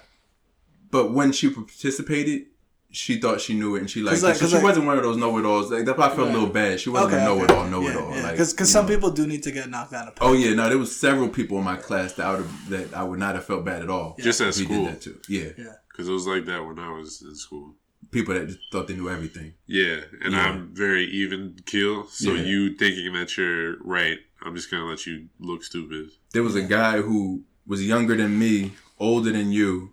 But 0.91 1.13
when 1.13 1.33
she 1.33 1.51
participated, 1.51 2.47
she 2.91 3.21
thought 3.21 3.41
she 3.41 3.55
knew 3.55 3.77
it, 3.77 3.81
and 3.81 3.91
she 3.91 4.01
like, 4.03 4.15
'Cause 4.15 4.23
like- 4.23 4.35
so 4.37 4.41
'cause 4.41 4.51
she 4.51 4.55
like- 4.57 4.65
wasn't 4.65 4.87
one 4.87 4.97
of 4.97 5.03
those 5.05 5.17
know 5.17 5.37
it 5.39 5.45
alls. 5.45 5.71
Like 5.71 5.85
that's 5.85 5.99
why 5.99 6.07
I 6.07 6.17
felt 6.17 6.29
a 6.31 6.33
little 6.33 6.49
bad. 6.49 6.81
She 6.81 6.89
wasn't 6.91 7.15
a 7.15 7.25
know 7.25 7.43
it 7.45 7.51
all, 7.51 7.67
know 7.69 7.87
it 7.87 7.97
all. 7.97 8.11
Like, 8.11 8.33
Because 8.33 8.55
you 8.59 8.65
some 8.67 8.87
know. 8.87 8.95
people 8.95 9.11
do 9.11 9.27
need 9.27 9.43
to 9.43 9.51
get 9.51 9.69
knocked 9.69 9.93
down 9.93 10.09
a 10.09 10.11
peg. 10.13 10.19
Oh 10.21 10.33
yeah, 10.33 10.55
no, 10.55 10.69
there 10.69 10.79
was 10.79 10.95
several 10.97 11.29
people 11.29 11.59
in 11.59 11.65
my 11.65 11.77
class 11.77 12.15
that 12.15 12.27
I 12.27 12.31
would 12.33 12.41
have 12.41 12.71
that 12.71 12.95
I 12.95 13.03
would 13.03 13.19
not 13.19 13.35
have 13.35 13.45
felt 13.45 13.65
bad 13.65 13.83
at 13.83 13.91
all. 13.91 14.17
Just 14.19 14.41
at 14.41 14.49
if 14.49 14.55
school. 14.55 14.85
did 14.87 14.95
that 14.95 15.01
too. 15.03 15.19
Yeah, 15.29 15.51
Yeah. 15.59 15.73
Because 15.91 16.09
it 16.09 16.13
was 16.13 16.27
like 16.27 16.47
that 16.47 16.65
when 16.65 16.79
I 16.79 16.91
was 16.93 17.21
in 17.23 17.35
school. 17.35 17.75
people 18.11 18.33
that 18.33 18.47
just 18.47 18.61
thought 18.73 18.89
they 18.89 18.95
knew 18.95 19.11
everything. 19.11 19.53
Yeah, 19.67 19.99
and 20.25 20.33
Yeah. 20.33 20.47
I'm 20.47 20.71
very 20.73 21.05
even 21.11 21.57
keel. 21.67 22.07
So 22.09 22.33
Yeah. 22.33 22.43
you 22.45 22.75
thinking 22.75 23.13
that 23.13 23.37
you're 23.37 23.77
right, 23.83 24.19
I'm 24.43 24.55
just 24.57 24.71
gonna 24.71 24.87
let 24.87 25.05
you 25.07 25.27
look 25.39 25.63
stupid. 25.63 26.09
There 26.33 26.43
was 26.43 26.55
a 26.55 26.63
guy 26.63 27.03
who 27.03 27.43
was 27.67 27.87
younger 27.87 28.17
than 28.17 28.39
me, 28.39 28.73
older 28.99 29.31
than 29.31 29.53
you, 29.53 29.93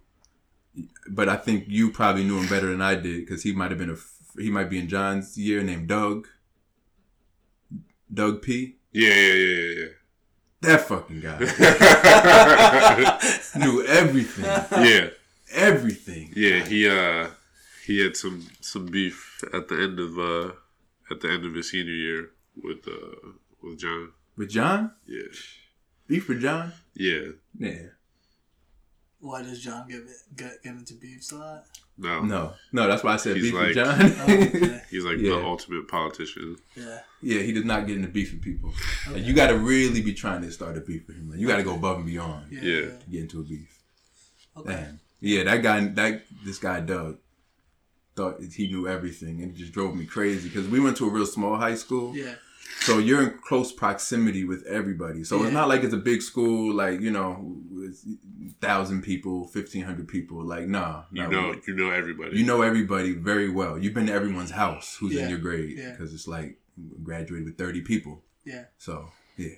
but 1.10 1.30
I 1.30 1.36
think 1.38 1.66
you 1.68 1.92
probably 1.92 2.24
knew 2.24 2.40
him 2.40 2.48
better 2.48 2.68
than 2.68 2.82
I 2.82 2.96
did 2.96 3.26
because 3.26 3.44
he 3.44 3.54
might 3.54 3.72
have 3.72 3.80
been 3.80 3.92
a 3.92 3.98
he 4.42 4.50
might 4.50 4.70
be 4.70 4.80
in 4.80 4.90
John's 4.90 5.38
year 5.38 5.64
named 5.64 5.88
Doug. 5.88 6.28
Doug 8.14 8.42
P. 8.42 8.76
Yeah, 8.92 9.14
yeah, 9.14 9.34
yeah, 9.34 9.74
yeah. 9.82 9.88
That 10.62 10.82
fucking 10.82 11.22
guy 11.22 11.38
knew 13.60 13.86
everything. 13.86 14.46
yeah. 14.86 15.10
Everything. 15.54 16.34
yeah. 16.36 16.64
He 16.66 16.88
uh, 16.90 17.28
he 17.86 18.00
had 18.04 18.18
some 18.18 18.48
some 18.62 18.88
beef 18.88 19.44
at 19.54 19.68
the 19.68 19.76
end 19.82 20.00
of 20.00 20.18
uh, 20.18 20.54
at 21.12 21.22
the 21.22 21.30
end 21.30 21.46
of 21.46 21.54
his 21.54 21.70
senior 21.72 21.94
year 21.94 22.30
with 22.62 22.88
uh 22.88 23.30
with 23.62 23.80
John. 23.80 24.12
With 24.38 24.50
John? 24.50 24.92
Yeah, 25.06 25.28
Beef 26.08 26.28
with 26.28 26.42
John? 26.42 26.74
yeah. 26.94 27.28
Yeah. 27.58 27.88
Why 29.26 29.42
does 29.42 29.60
John 29.62 29.88
get 29.90 30.02
get, 30.36 30.62
get 30.64 30.74
into 30.76 30.94
beefs 30.94 31.32
a 31.32 31.38
lot? 31.38 31.64
No, 31.98 32.22
No. 32.22 32.54
No, 32.72 32.88
that's 32.88 33.04
why 33.04 33.14
I 33.14 33.18
said 33.18 33.38
He's 33.38 33.46
beef 33.46 33.54
like- 33.56 33.68
with 33.68 33.76
John. 33.76 33.98
Oh, 34.02 34.24
okay. 34.34 34.82
he's 34.92 35.04
like 35.06 35.18
Yeah. 35.18 35.32
the 35.38 35.44
ultimate 35.46 35.88
politician. 35.88 36.58
Yeah. 36.76 37.00
yeah, 37.22 37.42
he 37.42 37.52
does 37.54 37.66
not 37.66 37.88
get 37.88 37.96
into 37.98 38.10
beef 38.10 38.32
with 38.34 38.42
people. 38.44 38.74
Like, 39.12 39.24
you 39.24 39.34
got 39.34 39.48
to 39.48 39.58
really 39.58 40.02
be 40.02 40.14
trying 40.14 40.42
to 40.44 40.52
start 40.52 40.78
a 40.78 40.82
beef 40.82 41.08
with 41.08 41.18
him. 41.18 41.30
Like, 41.32 41.40
you 41.40 41.48
got 41.48 41.58
to 41.58 41.64
go 41.64 41.74
above 41.76 41.98
and 41.98 42.06
beyond 42.06 42.52
Yeah. 42.52 42.62
Yeah. 42.62 42.82
to 43.00 43.06
get 43.10 43.22
into 43.22 43.40
a 43.40 43.44
beef. 43.44 43.80
Okay. 44.58 44.70
Damn. 44.74 45.00
Yeah, 45.22 45.44
that 45.46 45.64
guy, 45.64 45.80
that 45.86 46.22
this 46.44 46.58
guy 46.60 46.82
Doug, 46.82 47.18
thought 48.16 48.42
he 48.42 48.68
knew 48.68 48.88
everything, 48.88 49.42
and 49.42 49.52
it 49.52 49.58
just 49.58 49.72
drove 49.74 49.96
me 49.96 50.06
crazy 50.06 50.48
because 50.50 50.68
we 50.68 50.80
went 50.80 50.96
to 50.98 51.08
a 51.08 51.10
real 51.10 51.26
small 51.26 51.56
high 51.58 51.76
school, 51.76 52.16
Yeah. 52.16 52.36
So 52.82 52.98
you're 52.98 53.22
in 53.24 53.38
close 53.40 53.72
proximity 53.72 54.44
with 54.44 54.64
everybody. 54.66 55.24
So 55.24 55.38
Yeah. 55.40 55.46
it's 55.46 55.54
not 55.54 55.68
like 55.68 55.84
it's 55.84 55.94
a 55.94 55.98
big 55.98 56.22
school, 56.22 56.74
like 56.74 57.00
you 57.02 57.12
know, 57.12 57.58
thousand 58.62 59.02
people, 59.04 59.48
fifteen 59.48 59.84
hundred 59.84 60.08
people. 60.08 60.44
Like, 60.44 60.68
nah, 60.68 61.04
You 61.12 61.24
nah, 61.24 61.30
know, 61.30 61.56
you 61.68 61.76
know 61.76 61.92
everybody. 61.92 62.38
you 62.38 62.46
know 62.46 62.62
everybody 62.62 63.14
very 63.14 63.50
well. 63.50 63.78
You've 63.78 63.94
been 63.94 64.08
to 64.08 64.14
everyone's 64.14 64.52
house 64.52 64.98
who's 64.98 65.14
Yeah. 65.14 65.24
in 65.24 65.30
your 65.30 65.40
grade 65.40 65.78
Yeah. 65.78 65.92
because 65.92 66.14
it's 66.14 66.28
like 66.28 66.60
graduated 67.04 67.46
with 67.46 67.58
thirty 67.58 67.82
people. 67.82 68.24
Yeah. 68.44 68.66
So 68.78 69.10
yeah, 69.38 69.56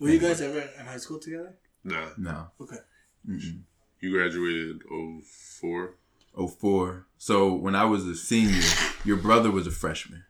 Were 0.00 0.08
you 0.10 0.18
guys 0.18 0.40
ever 0.40 0.60
in 0.78 0.86
high 0.86 0.96
school 0.98 1.18
together? 1.18 1.54
Nah, 1.84 2.10
no, 2.16 2.48
Okay. 2.60 2.76
Mm-mm. 3.28 3.62
you 4.00 4.10
graduated 4.12 4.82
04. 5.22 5.96
04. 6.34 7.06
So 7.18 7.54
when 7.54 7.74
I 7.74 7.84
was 7.84 8.04
a 8.06 8.14
senior, 8.16 8.62
your 9.04 9.16
brother 9.16 9.50
was 9.50 9.66
a 9.66 9.70
freshman, 9.70 10.24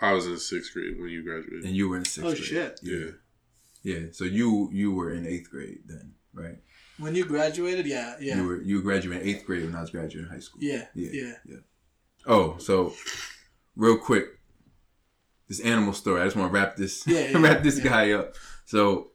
I 0.00 0.12
was 0.12 0.26
in 0.26 0.38
sixth 0.38 0.72
grade 0.74 0.98
when 0.98 1.10
you 1.10 1.22
graduated. 1.22 1.64
and 1.64 1.76
you 1.76 1.88
were 1.88 1.96
in 1.98 2.04
sixth 2.04 2.24
Oh, 2.26 2.30
grade. 2.32 2.44
shit. 2.44 2.80
Yeah. 2.82 3.10
Yeah. 3.82 4.06
So 4.12 4.24
you 4.24 4.70
you 4.72 4.92
were 4.92 5.12
in 5.12 5.26
eighth 5.26 5.50
grade 5.50 5.80
then, 5.86 6.14
right? 6.34 6.58
When 6.98 7.14
you 7.14 7.24
graduated, 7.24 7.86
yeah, 7.86 8.16
yeah, 8.20 8.36
You 8.36 8.46
were 8.46 8.60
you 8.62 8.76
were 8.76 8.82
graduating 8.82 9.26
eighth 9.26 9.46
grade 9.46 9.64
when 9.64 9.74
I 9.74 9.80
was 9.80 9.90
graduating 9.90 10.30
high 10.30 10.40
school. 10.40 10.62
yeah, 10.62 10.86
Yeah. 10.94 11.32
yeah. 11.46 11.56
Oh, 12.26 12.58
so 12.58 12.92
real 13.76 13.96
quick, 13.96 14.26
this 15.48 15.60
animal 15.60 15.94
story. 15.94 16.20
I 16.20 16.24
just 16.24 16.36
want 16.36 16.52
to 16.52 16.58
wrap 16.58 16.76
this 16.76 17.06
Yeah, 17.06 17.20
yeah, 17.30 17.38
wrap 17.38 17.62
this 17.62 17.78
yeah. 17.78 17.84
guy 17.84 18.12
up. 18.12 18.34
So 18.66 19.12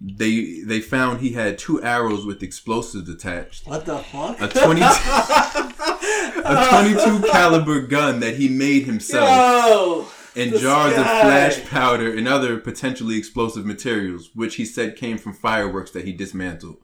they 0.00 0.60
they 0.60 0.80
found 0.80 1.20
he 1.20 1.32
had 1.32 1.58
two 1.58 1.82
arrows 1.82 2.26
with 2.26 2.42
explosives 2.42 3.08
attached. 3.08 3.66
What 3.66 3.86
the 3.86 3.98
fuck? 3.98 4.40
A 4.40 4.48
22 4.48 4.84
a 6.44 6.68
22 6.70 7.28
caliber 7.30 7.80
gun 7.82 8.20
that 8.20 8.36
he 8.36 8.48
made 8.48 8.84
himself 8.84 9.28
Yo! 9.28 10.06
and 10.36 10.54
jars 10.54 10.96
of 10.96 11.04
flash 11.04 11.64
powder 11.64 12.12
and 12.14 12.28
other 12.28 12.58
potentially 12.58 13.16
explosive 13.16 13.64
materials, 13.64 14.30
which 14.34 14.56
he 14.56 14.64
said 14.64 14.96
came 14.96 15.18
from 15.18 15.32
fireworks 15.32 15.90
that 15.92 16.04
he 16.04 16.12
dismantled. 16.12 16.76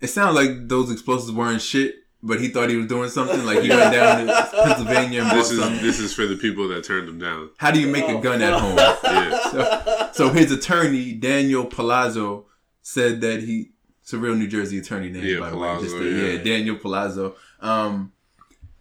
It 0.00 0.08
sounds 0.08 0.36
like 0.36 0.68
those 0.68 0.92
explosives 0.92 1.32
weren't 1.32 1.60
shit, 1.60 1.96
but 2.22 2.40
he 2.40 2.48
thought 2.48 2.68
he 2.70 2.76
was 2.76 2.86
doing 2.86 3.08
something. 3.10 3.44
Like 3.46 3.62
he 3.62 3.68
went 3.70 3.92
down 3.92 4.26
to 4.26 4.48
Pennsylvania 4.64 5.20
and 5.22 5.30
bought 5.30 5.36
This 5.36 5.50
is 5.52 5.60
something. 5.60 5.82
this 5.82 6.00
is 6.00 6.12
for 6.14 6.26
the 6.26 6.36
people 6.36 6.68
that 6.68 6.84
turned 6.84 7.08
him 7.08 7.18
down. 7.18 7.50
How 7.58 7.70
do 7.70 7.80
you 7.80 7.86
make 7.88 8.04
Oh, 8.04 8.18
a 8.18 8.22
gun 8.22 8.42
at 8.42 8.54
home? 8.58 8.76
Yeah. 9.04 10.10
So 10.12 10.30
his 10.30 10.50
attorney, 10.50 11.12
Daniel 11.12 11.64
Palazzo, 11.64 12.46
said 12.82 13.20
that 13.20 13.42
he 13.42 13.70
it's 14.02 14.12
a 14.12 14.18
real 14.18 14.34
New 14.34 14.48
Jersey 14.48 14.78
attorney 14.78 15.10
name, 15.10 15.22
Yeah, 15.24 15.40
by 15.40 15.50
the 15.50 15.56
way. 15.56 15.68
Palazzo, 15.68 15.84
Just 15.84 15.96
to- 15.96 16.16
yeah. 16.16 16.32
yeah, 16.32 16.42
Daniel 16.42 16.76
Palazzo. 16.76 17.36
Um, 17.60 18.12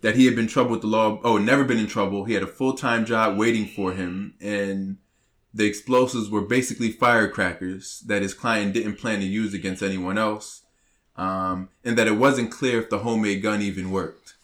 that 0.01 0.15
he 0.15 0.25
had 0.25 0.35
been 0.35 0.47
trouble 0.47 0.71
with 0.71 0.81
the 0.81 0.87
law. 0.87 1.19
Oh, 1.23 1.37
never 1.37 1.63
been 1.63 1.79
in 1.79 1.87
trouble. 1.87 2.23
He 2.25 2.33
had 2.33 2.43
a 2.43 2.47
full 2.47 2.73
time 2.73 3.03
job 3.05 3.37
waiting 3.37 3.65
for 3.67 3.93
him, 3.93 4.35
and 4.39 4.97
the 5.53 5.65
explosives 5.65 6.29
were 6.29 6.41
basically 6.41 6.91
firecrackers 6.91 8.01
that 8.07 8.21
his 8.21 8.33
client 8.33 8.73
didn't 8.73 8.95
plan 8.97 9.19
to 9.19 9.25
use 9.25 9.53
against 9.53 9.81
anyone 9.83 10.17
else, 10.17 10.63
um, 11.17 11.69
and 11.83 11.97
that 11.97 12.07
it 12.07 12.15
wasn't 12.17 12.51
clear 12.51 12.79
if 12.81 12.89
the 12.89 12.99
homemade 12.99 13.41
gun 13.41 13.61
even 13.61 13.91
worked. 13.91 14.35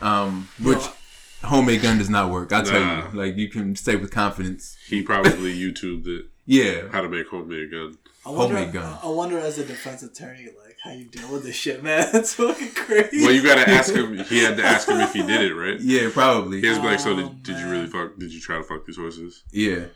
Um, 0.00 0.48
which 0.62 0.78
Yo, 0.78 1.48
homemade 1.48 1.82
gun 1.82 1.98
does 1.98 2.10
not 2.10 2.30
work. 2.30 2.52
I 2.52 2.62
tell 2.62 2.80
Nah. 2.80 3.10
you, 3.12 3.18
like 3.18 3.36
you 3.36 3.48
can 3.48 3.74
say 3.76 3.96
with 3.96 4.10
confidence. 4.10 4.76
He 4.86 5.02
probably 5.02 5.54
YouTubed 5.58 6.06
it 6.06 6.26
Yeah, 6.46 6.88
how 6.92 7.00
to 7.00 7.08
make 7.08 7.28
homemade 7.28 7.70
gun. 7.70 7.98
I 8.26 8.30
wonder, 8.30 8.56
Homemade 8.56 8.72
gun. 8.74 8.98
I 9.02 9.08
wonder, 9.08 9.38
as 9.38 9.58
a 9.58 9.64
defense 9.64 10.02
attorney, 10.02 10.46
like 10.64 10.76
how 10.84 10.90
you 10.92 11.06
deal 11.06 11.32
with 11.32 11.44
this 11.44 11.56
shit, 11.56 11.82
man. 11.82 12.06
It's 12.14 12.34
fucking 12.34 12.72
crazy. 12.74 13.22
Well, 13.24 13.32
you 13.32 13.42
gotta 13.42 13.68
ask 13.68 13.94
him. 13.94 14.18
He 14.24 14.40
had 14.44 14.56
to 14.58 14.64
ask 14.64 14.86
him 14.88 15.00
if 15.00 15.12
he 15.14 15.22
did 15.22 15.40
it, 15.40 15.54
right? 15.54 15.80
yeah, 15.80 16.10
probably. 16.12 16.60
He 16.60 16.66
has 16.66 16.76
to 16.76 16.82
be 16.82 16.88
like, 16.88 17.00
so 17.00 17.12
Oh, 17.12 17.16
did, 17.16 17.42
did 17.42 17.58
you 17.58 17.70
really 17.70 17.86
fuck? 17.86 18.18
Did 18.18 18.32
you 18.32 18.40
try 18.40 18.58
to 18.58 18.62
fuck 18.64 18.84
these 18.86 18.96
horses? 18.98 19.42
Yeah. 19.50 19.86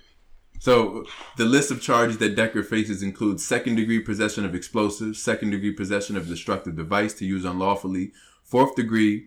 So 0.63 1.07
the 1.39 1.45
list 1.45 1.73
of 1.73 1.83
charges 1.83 2.19
that 2.19 2.37
Decker 2.37 2.63
faces 2.63 3.03
includes 3.03 3.45
second 3.45 3.75
degree 3.75 3.99
possession 3.99 4.45
of 4.45 4.55
explosives, 4.55 5.21
second 5.21 5.51
degree 5.51 5.73
possession 5.73 6.17
of 6.17 6.29
destructive 6.29 6.77
device 6.77 7.15
to 7.15 7.25
use 7.25 7.45
unlawfully, 7.45 8.13
fourth 8.45 8.77
degree 8.77 9.27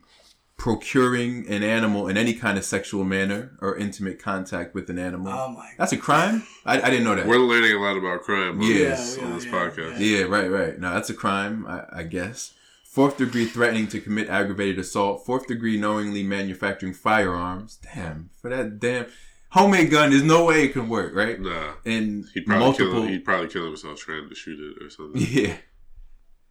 procuring 0.56 1.46
an 1.50 1.62
animal 1.62 2.08
in 2.08 2.16
any 2.16 2.34
kind 2.34 2.58
of 2.58 2.64
sexual 2.64 3.04
manner 3.04 3.58
or 3.60 3.76
intimate 3.76 4.18
contact 4.18 4.74
with 4.74 4.90
an 4.90 4.98
animal. 4.98 5.28
oh 5.28 5.50
my 5.50 5.56
god. 5.64 5.72
That's 5.78 5.92
a 5.92 5.98
crime? 5.98 6.44
I, 6.66 6.82
I 6.82 6.90
didn't 6.90 7.04
know 7.04 7.16
that. 7.16 7.28
We're 7.28 7.40
learning 7.40 7.74
a 7.74 7.82
lot 7.82 7.98
about 7.98 8.22
crime 8.22 8.62
on 8.62 8.66
Yeah. 8.66 8.92
this, 8.92 9.18
Yeah, 9.18 9.26
on 9.26 9.34
this 9.36 9.46
yeah, 9.46 9.52
podcast. 9.52 10.00
Yeah, 10.00 10.22
right, 10.34 10.50
right. 10.50 10.80
No, 10.80 10.94
that's 10.94 11.10
a 11.10 11.14
crime, 11.14 11.68
I, 11.68 11.84
I 11.92 12.04
guess. 12.04 12.54
Fourth 12.86 13.18
degree 13.18 13.44
threatening 13.44 13.88
to 13.90 14.00
commit 14.00 14.30
aggravated 14.30 14.80
assault. 14.80 15.26
Fourth 15.26 15.48
degree 15.48 15.78
knowingly 15.78 16.24
manufacturing 16.24 16.94
firearms. 16.94 17.78
Damn, 17.94 18.30
for 18.42 18.50
that 18.50 18.80
damn 18.80 19.08
homemade 19.56 19.90
gun, 19.90 20.10
there's 20.12 20.24
no 20.24 20.46
way 20.46 20.66
it 20.66 20.74
can 20.74 20.88
work, 20.90 21.16
right? 21.16 21.40
Nah, 21.40 21.74
And 21.86 22.26
he'd 22.34 22.46
probably 22.46 22.66
multiple, 22.66 22.92
kill. 22.94 23.08
He'd 23.08 23.26
probably 23.26 23.48
kill 23.48 23.66
himself 23.66 24.00
trying 24.00 24.30
to 24.30 24.36
shoot 24.36 24.60
it 24.60 24.84
or 24.84 24.90
something. 24.90 25.22
yeah, 25.30 25.58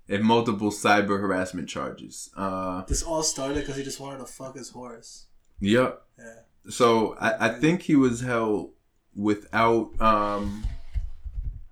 and 0.08 0.24
multiple 0.24 0.70
cyber 0.70 1.20
harassment 1.20 1.68
charges. 1.68 2.30
Uh, 2.36 2.82
This 2.86 3.02
all 3.02 3.22
started 3.22 3.60
because 3.60 3.76
he 3.76 3.84
just 3.84 4.00
wanted 4.00 4.18
to 4.18 4.26
fuck 4.26 4.56
his 4.56 4.70
horse. 4.70 5.26
yep. 5.60 6.02
Yeah. 6.18 6.40
So 6.70 7.14
I, 7.20 7.46
I 7.46 7.48
think 7.50 7.82
he 7.82 7.94
was 7.96 8.20
held 8.22 8.72
without. 9.14 9.90
Um, 10.00 10.64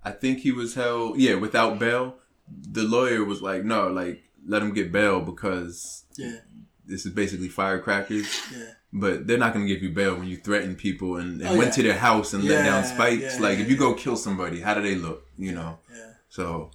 I 0.03 0.11
think 0.11 0.39
he 0.39 0.51
was 0.51 0.75
held, 0.75 1.17
yeah, 1.17 1.35
without 1.35 1.79
bail. 1.79 2.15
The 2.47 2.83
lawyer 2.83 3.23
was 3.23 3.41
like, 3.41 3.63
no, 3.63 3.87
like 3.87 4.21
let 4.45 4.61
him 4.61 4.73
get 4.73 4.91
bail 4.91 5.21
because 5.21 6.03
Yeah. 6.17 6.39
this 6.85 7.05
is 7.05 7.13
basically 7.13 7.47
firecrackers. 7.47 8.27
Yeah. 8.51 8.73
But 8.95 9.25
they're 9.25 9.39
not 9.39 9.53
going 9.53 9.65
to 9.67 9.73
give 9.73 9.81
you 9.81 9.89
bail 9.89 10.13
when 10.15 10.27
you 10.27 10.37
threaten 10.37 10.75
people 10.75 11.17
and, 11.17 11.41
and 11.41 11.49
Oh, 11.49 11.57
went 11.57 11.69
yeah. 11.71 11.75
to 11.77 11.83
their 11.83 11.97
house 11.97 12.33
and 12.33 12.43
let 12.43 12.63
down 12.63 12.83
spikes. 12.83 13.21
yeah, 13.35 13.41
like 13.41 13.57
yeah, 13.57 13.63
if 13.63 13.69
you 13.69 13.75
yeah. 13.75 13.79
go 13.79 13.93
kill 13.95 14.15
somebody, 14.15 14.59
how 14.61 14.75
do 14.75 14.81
they 14.83 14.93
look? 14.95 15.25
You 15.37 15.53
know. 15.53 15.79
Yeah. 15.91 16.11
So, 16.29 16.69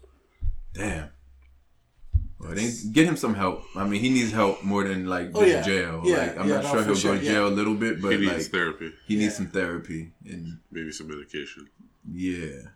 damn. 0.74 1.10
Well, 2.40 2.54
they 2.54 2.70
get 2.92 3.06
him 3.06 3.16
some 3.16 3.34
help. 3.34 3.64
I 3.76 3.84
mean, 3.86 4.00
he 4.00 4.10
needs 4.10 4.30
help 4.32 4.62
more 4.62 4.82
than 4.84 5.06
like 5.06 5.30
Oh, 5.34 5.40
just 5.44 5.52
yeah. 5.54 5.62
jail. 5.62 6.02
Yeah, 6.04 6.16
like 6.18 6.38
I'm 6.38 6.48
yeah, 6.48 6.54
not 6.56 6.64
no, 6.64 6.70
sure 6.70 6.84
he'll 6.84 6.94
sure, 6.94 7.14
go 7.14 7.18
to 7.20 7.24
yeah. 7.24 7.32
jail 7.32 7.48
a 7.48 7.54
little 7.60 7.74
bit, 7.74 8.00
but 8.02 8.12
he 8.12 8.18
like 8.26 8.36
needs 8.36 8.48
therapy, 8.48 8.92
he 9.06 9.14
Yeah. 9.14 9.20
needs 9.22 9.36
some 9.36 9.48
therapy 9.48 10.12
and 10.24 10.58
maybe 10.70 10.92
some 10.92 11.08
medication, 11.08 11.68
yeah, 12.10 12.70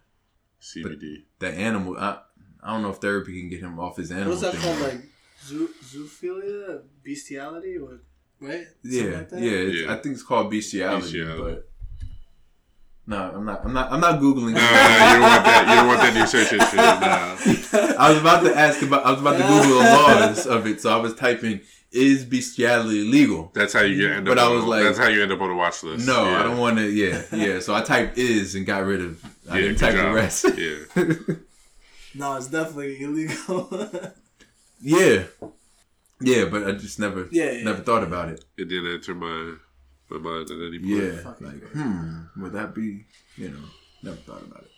CBD. 0.61 1.24
that 1.40 1.55
animal. 1.55 1.97
I, 1.97 2.18
I 2.62 2.72
don't 2.72 2.82
know 2.82 2.90
if 2.90 2.99
therapy 2.99 3.40
can 3.40 3.49
get 3.51 3.61
him 3.61 3.78
off 3.78 3.97
his 3.97 4.11
animal. 4.11 4.30
What 4.30 4.34
is 4.36 4.40
that 4.43 4.55
thing. 4.55 4.62
called? 4.78 4.80
Like 4.80 5.03
zoo, 5.45 5.68
zoophilia, 5.84 6.82
bestiality, 7.05 7.76
or 7.76 8.01
right? 8.43 8.66
Yeah, 8.82 9.03
like 9.18 9.28
yeah, 9.32 9.38
it's, 9.40 9.80
Yeah. 9.82 9.93
I 9.93 9.97
think 9.97 10.14
it's 10.14 10.22
called 10.22 10.51
bestiality, 10.51 11.03
Bestiality. 11.03 11.43
but 11.43 11.68
No, 13.07 13.16
I'm 13.34 13.45
not. 13.45 13.64
I'm 13.64 13.72
not. 13.72 13.93
I'm 13.93 14.01
not 14.01 14.20
googling. 14.20 14.55
Nah, 14.55 14.61
nah, 14.61 15.07
you 15.09 15.12
don't 15.14 15.22
want 15.22 15.45
that. 15.45 15.66
You 15.68 15.74
don't 15.76 15.88
want 15.88 16.01
that 16.01 16.14
new 16.14 16.26
search 16.26 16.51
history. 16.51 16.78
Nah. 16.78 17.97
I 17.99 18.11
was 18.11 18.18
about 18.20 18.45
to 18.45 18.57
ask 18.57 18.80
about. 18.82 19.05
I 19.07 19.11
was 19.11 19.20
about 19.20 19.36
to 19.38 19.43
Google 19.43 19.78
the 19.80 19.84
laws 19.90 20.47
of 20.47 20.66
it, 20.66 20.80
so 20.80 20.93
I 20.93 20.97
was 21.01 21.14
typing 21.14 21.61
"Is 21.90 22.24
bestiality 22.24 23.03
legal?" 23.05 23.51
That's 23.55 23.72
how 23.72 23.80
you 23.82 23.97
get 24.01 24.11
end 24.18 24.28
up. 24.28 24.36
But 24.36 24.38
I 24.38 24.47
on, 24.47 24.55
was 24.57 24.64
like- 24.66 24.84
that's 24.84 24.99
how 24.99 25.09
you 25.09 25.20
end 25.22 25.32
up 25.32 25.40
on 25.40 25.49
the 25.49 25.57
watch 25.57 25.82
list. 25.82 26.07
No, 26.07 26.24
yeah. 26.24 26.38
I 26.40 26.43
don't 26.45 26.59
want 26.59 26.76
to. 26.78 26.88
Yeah, 26.88 27.22
yeah. 27.32 27.59
So 27.61 27.74
I 27.74 27.80
typed 27.82 28.18
"is" 28.18 28.55
and 28.55 28.64
got 28.66 28.84
rid 28.84 29.01
of. 29.01 29.24
I 29.51 29.57
Yeah, 29.59 29.61
didn't 29.68 29.78
good 29.80 29.93
type 29.95 29.97
the 29.97 30.12
rest. 30.12 30.45
Yeah, 30.57 31.34
No, 32.14 32.36
it's 32.36 32.47
definitely 32.49 33.03
illegal. 33.03 33.68
yeah, 34.80 35.24
yeah. 36.23 36.45
But 36.47 36.66
I 36.66 36.73
just 36.73 36.99
never, 36.99 37.29
Yeah, 37.31 37.51
yeah. 37.53 37.64
never 37.64 37.83
thought 37.83 38.03
about 38.03 38.29
it. 38.31 38.45
it 38.57 38.66
didn't 38.68 38.93
enter 38.95 39.14
my 39.14 39.55
my 40.11 40.18
mind 40.18 40.51
at 40.51 40.57
any 40.68 40.79
point. 40.79 40.91
Yeah, 40.91 41.16
Fucking 41.23 41.47
like 41.47 41.61
great. 41.61 41.73
hmm, 41.73 42.43
would 42.43 42.53
that 42.53 42.75
be? 42.75 43.07
You 43.37 43.49
know, 43.51 43.64
never 44.03 44.16
thought 44.16 44.43
about 44.43 44.64
it. 44.64 44.70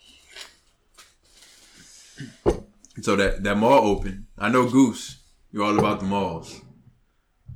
So 3.03 3.17
that 3.17 3.43
that 3.43 3.57
mall 3.57 3.87
open. 3.89 4.27
I 4.39 4.49
know 4.49 4.69
Goose. 4.71 5.21
You're 5.53 5.65
all 5.65 5.79
about 5.79 6.01
the 6.01 6.07
malls. 6.07 6.61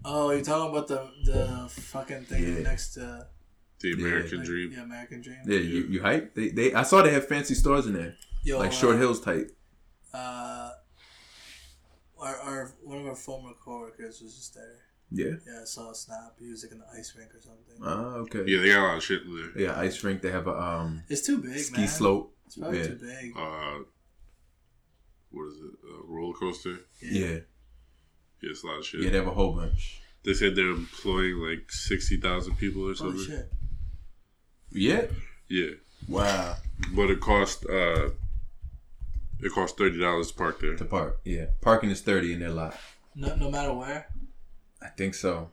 oh, 0.04 0.30
you're 0.30 0.42
talking 0.42 0.70
about 0.70 0.88
the 0.88 1.08
the 1.24 1.68
fucking 1.68 2.24
thing 2.24 2.42
Yeah. 2.56 2.62
next 2.62 2.94
to 2.94 3.26
The 3.80 3.92
American 3.92 4.38
like, 4.38 4.46
Dream. 4.46 4.72
Yeah, 4.72 4.82
American 4.82 5.20
Dream. 5.20 5.38
Yeah, 5.46 5.58
you 5.60 5.86
you 5.88 6.00
hype? 6.02 6.34
They 6.34 6.48
they. 6.48 6.74
I 6.74 6.82
saw 6.82 7.02
they 7.02 7.12
have 7.12 7.26
fancy 7.28 7.54
stores 7.54 7.86
in 7.86 7.92
there, 7.92 8.16
Yo, 8.42 8.58
like 8.58 8.70
uh, 8.70 8.74
Short 8.74 8.96
Hills 8.98 9.20
type. 9.20 9.50
Uh, 10.12 10.70
our, 12.20 12.36
our 12.36 12.72
one 12.82 12.98
of 12.98 13.06
our 13.06 13.14
former 13.16 13.52
coworkers 13.64 14.20
was 14.22 14.34
just 14.36 14.54
there. 14.54 14.76
Yeah. 15.10 15.36
Yeah, 15.46 15.60
I 15.62 15.64
saw 15.64 15.90
a 15.90 15.94
snap. 15.94 16.34
He 16.38 16.50
was 16.50 16.62
like 16.64 16.72
in 16.72 16.78
the 16.78 16.86
ice 16.98 17.14
rink 17.16 17.30
or 17.34 17.40
something. 17.40 17.82
Ah, 17.82 18.16
okay. 18.24 18.44
Yeah, 18.46 18.60
they 18.60 18.68
got 18.68 18.80
a 18.84 18.86
lot 18.88 18.96
of 18.98 19.04
shit 19.04 19.22
there. 19.24 19.62
Yeah, 19.62 19.78
ice 19.78 20.02
rink. 20.04 20.20
They 20.22 20.30
have 20.30 20.46
a 20.46 20.60
um 20.60 21.02
It's 21.08 21.22
too 21.24 21.38
big, 21.38 21.58
ski 21.58 21.78
man. 21.78 21.88
slope. 21.88 22.36
It's 22.46 22.56
probably 22.56 22.78
Yeah. 22.80 22.86
too 22.88 22.94
big. 22.96 23.32
Uh, 23.36 23.78
what 25.30 25.46
is 25.48 25.54
it? 25.58 25.72
A 25.88 26.06
roller 26.06 26.34
coaster. 26.34 26.80
Yeah, 27.00 27.26
Yeah, 27.28 27.38
it's 28.42 28.62
a 28.62 28.66
lot 28.66 28.78
of 28.78 28.84
shit. 28.86 29.00
yeah. 29.02 29.10
They 29.10 29.16
have 29.16 29.26
a 29.26 29.32
whole 29.34 29.54
bunch. 29.54 30.00
They 30.24 30.34
said 30.34 30.56
they're 30.56 30.68
employing 30.70 31.36
like 31.36 31.70
sixty 31.72 32.18
thousand 32.18 32.56
people 32.56 32.82
or 32.82 32.94
Holy 32.94 33.16
something. 33.18 33.26
shit. 33.36 33.52
Yeah. 34.70 35.06
Yeah, 35.48 35.70
Wow. 36.06 36.56
but 36.94 37.08
it 37.10 37.20
cost 37.20 37.64
uh, 37.64 38.10
it 39.40 39.52
costs 39.52 39.76
thirty 39.78 39.98
dollars 39.98 40.28
to 40.32 40.34
park 40.38 40.60
there. 40.60 40.76
To 40.76 40.84
park. 40.84 41.20
Yeah, 41.24 41.46
parking 41.60 41.90
is 41.90 42.00
thirty 42.02 42.32
in 42.32 42.40
their 42.40 42.50
lot. 42.50 42.76
No, 43.14 43.34
no 43.36 43.50
matter 43.50 43.72
where. 43.74 44.08
I 44.82 44.88
think 44.88 45.14
so. 45.14 45.50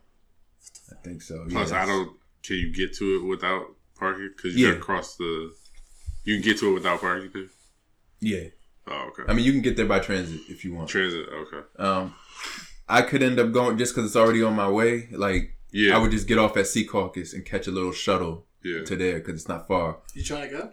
I 0.91 0.95
think 1.03 1.21
so. 1.21 1.45
Plus, 1.49 1.71
yeah, 1.71 1.83
I 1.83 1.85
don't. 1.85 2.11
Can 2.43 2.57
you 2.57 2.71
get 2.73 2.93
to 2.97 3.15
it 3.21 3.25
without 3.27 3.65
parking? 3.97 4.31
Because 4.35 4.55
you 4.55 4.65
Yeah. 4.67 4.73
got 4.73 4.77
to 4.79 4.83
cross 4.83 5.15
the. 5.15 5.53
You 6.23 6.35
can 6.35 6.43
get 6.43 6.59
to 6.59 6.69
it 6.71 6.73
without 6.73 7.01
parking. 7.01 7.31
There? 7.33 7.45
Yeah. 8.19 8.49
Oh, 8.87 9.09
okay. 9.09 9.23
I 9.27 9.33
mean, 9.33 9.45
you 9.45 9.51
can 9.51 9.61
get 9.61 9.77
there 9.77 9.85
by 9.87 9.99
transit 9.99 10.41
if 10.47 10.63
you 10.63 10.73
want. 10.75 10.89
Transit. 10.89 11.27
Okay. 11.27 11.61
Um, 11.79 12.13
I 12.87 13.01
could 13.01 13.23
end 13.23 13.39
up 13.39 13.51
going 13.51 13.77
just 13.79 13.95
because 13.95 14.07
it's 14.09 14.15
already 14.15 14.43
on 14.43 14.55
my 14.55 14.69
way. 14.69 15.07
Like, 15.11 15.55
Yeah. 15.71 15.95
I 15.95 15.99
would 15.99 16.11
just 16.11 16.27
get 16.27 16.37
off 16.37 16.55
at 16.57 16.65
Secaucus 16.65 17.33
and 17.33 17.43
catch 17.45 17.65
a 17.67 17.71
little 17.71 17.91
shuttle 17.91 18.45
yeah. 18.63 18.83
to 18.83 18.95
there 18.95 19.17
because 19.19 19.35
it's 19.41 19.47
not 19.47 19.67
far. 19.67 19.97
You 20.13 20.23
trying 20.23 20.49
to 20.49 20.55
go? 20.55 20.71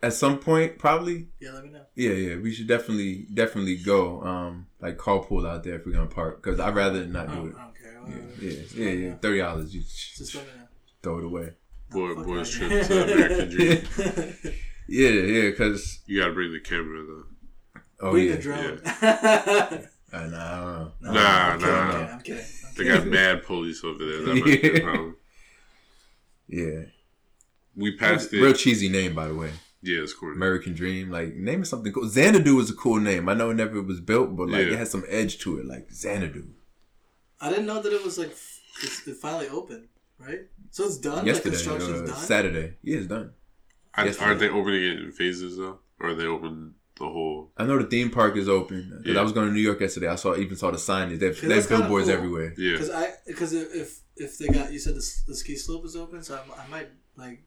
At 0.00 0.12
some 0.12 0.38
point, 0.38 0.78
probably. 0.78 1.28
Yeah, 1.40 1.52
let 1.52 1.64
me 1.64 1.70
know. 1.70 1.82
Yeah, 1.96 2.12
yeah. 2.12 2.36
We 2.36 2.52
should 2.52 2.68
definitely, 2.68 3.26
definitely 3.34 3.76
go. 3.76 4.22
Um, 4.22 4.66
like 4.80 4.96
carpool 4.96 5.48
out 5.48 5.64
there 5.64 5.74
if 5.74 5.86
we're 5.86 5.92
gonna 5.92 6.06
park 6.06 6.40
because 6.42 6.60
I'd 6.60 6.74
rather 6.76 7.04
not 7.06 7.28
I 7.28 7.34
do 7.34 7.36
don't, 7.36 7.48
it. 7.48 7.54
I 7.56 7.62
don't 7.64 7.76
care. 7.76 7.92
Yeah, 7.92 8.00
Whatever. 8.00 8.44
yeah, 8.44 8.84
yeah, 8.90 9.06
yeah. 9.08 9.14
Thirty 9.16 9.38
dollars, 9.38 9.74
you 9.74 9.80
Just 9.82 10.34
let 10.36 10.44
me 10.46 10.50
know. 10.56 10.66
throw 11.02 11.18
it 11.18 11.24
away. 11.24 11.52
Boy, 11.90 12.14
Fuck 12.14 12.26
boys 12.26 12.54
out 12.54 12.68
trip 12.68 12.70
here. 12.70 12.84
to 12.84 13.12
American 13.12 13.48
Dream. 14.44 14.54
Yeah, 14.88 15.08
yeah. 15.10 15.50
Because 15.50 16.00
You 16.06 16.20
got 16.20 16.28
to 16.28 16.32
bring 16.34 16.52
the 16.52 16.60
camera 16.60 17.02
though. 17.04 17.80
oh 18.02 18.10
Bring 18.12 18.28
yeah, 18.28 18.34
a 18.34 18.40
drone. 18.40 18.80
Uh, 20.10 20.20
nah, 20.20 20.20
I 20.20 20.20
don't 20.22 20.30
know. 20.32 20.92
No, 21.02 21.12
Nah, 21.12 21.20
I'm 21.20 21.58
kidding, 21.58 21.74
nah. 21.74 21.80
I'm 21.90 21.98
kidding. 21.98 22.12
I'm 22.14 22.20
kidding. 22.20 22.38
I'm 22.38 22.74
They 22.78 22.84
kidding. 22.84 22.98
got 22.98 23.06
mad 23.08 23.42
police 23.44 23.84
over 23.84 23.98
there. 24.06 24.22
That 24.22 24.34
might 24.36 24.44
be 24.44 24.68
a 24.68 24.72
Yeah. 24.72 24.80
problem. 24.80 25.16
Yeah, 26.48 26.80
We 27.76 27.94
passed 27.96 28.32
it. 28.32 28.40
real 28.40 28.54
cheesy 28.54 28.88
name 28.88 29.14
by 29.14 29.28
the 29.28 29.34
way. 29.34 29.50
Yeah, 29.82 30.02
it's 30.02 30.12
corny. 30.14 30.36
American 30.36 30.74
Dream. 30.74 31.10
Like 31.10 31.34
name 31.34 31.62
is 31.62 31.68
something 31.68 31.92
cool. 31.92 32.08
Xanadu 32.08 32.54
was 32.56 32.70
a 32.70 32.74
cool 32.74 33.00
name. 33.00 33.28
I 33.28 33.34
know 33.34 33.50
it 33.50 33.54
never 33.54 33.80
was 33.82 34.00
built, 34.00 34.36
but 34.36 34.48
like 34.48 34.66
Yeah. 34.66 34.72
it 34.74 34.78
has 34.78 34.90
some 34.90 35.04
edge 35.08 35.38
to 35.40 35.58
it. 35.58 35.66
Like 35.66 35.90
Xanadu. 35.92 36.44
I 37.40 37.50
didn't 37.50 37.66
know 37.66 37.80
that 37.80 37.92
it 37.92 38.04
was 38.04 38.18
like 38.18 38.30
it's, 38.82 39.06
it 39.06 39.16
finally 39.16 39.48
opened, 39.48 39.88
right? 40.18 40.40
So 40.70 40.84
it's 40.84 40.98
done. 40.98 41.24
Yesterday, 41.26 41.56
like 41.56 41.64
construction's 41.64 42.00
uh, 42.02 42.06
done. 42.12 42.16
Saturday. 42.16 42.74
Yeah, 42.82 42.98
it's 42.98 43.06
done. 43.06 43.32
I, 43.94 44.04
Yes, 44.06 44.18
aren't 44.18 44.40
they 44.40 44.48
opening 44.48 44.82
it 44.84 44.98
in 45.00 45.12
phases 45.12 45.56
though, 45.56 45.78
or 46.00 46.10
are 46.10 46.14
they 46.14 46.26
open 46.26 46.74
the 46.98 47.06
whole? 47.08 47.52
I 47.56 47.64
know 47.64 47.78
the 47.78 47.84
theme 47.88 48.10
park 48.10 48.36
is 48.36 48.48
open 48.48 48.90
because 48.98 49.14
Yeah. 49.14 49.20
I 49.20 49.22
was 49.22 49.32
going 49.32 49.46
to 49.48 49.52
New 49.54 49.60
York 49.60 49.80
yesterday. 49.80 50.08
I 50.08 50.16
saw 50.16 50.36
even 50.36 50.56
saw 50.56 50.70
the 50.70 50.76
signage. 50.78 51.18
They 51.20 51.26
have, 51.26 51.40
they 51.40 51.54
have 51.54 51.68
billboards 51.68 52.06
cool. 52.06 52.16
everywhere. 52.16 52.54
Yeah, 52.58 52.72
Because 52.72 52.90
I 52.90 53.12
because 53.26 53.52
if 53.52 54.00
if 54.16 54.38
they 54.38 54.48
got 54.48 54.72
you 54.72 54.78
said 54.80 54.94
the, 54.94 55.06
the 55.28 55.34
ski 55.34 55.56
slope 55.56 55.84
is 55.84 55.94
open, 55.96 56.22
so 56.22 56.34
I, 56.36 56.62
I 56.62 56.66
might 56.68 56.88
like 57.16 57.42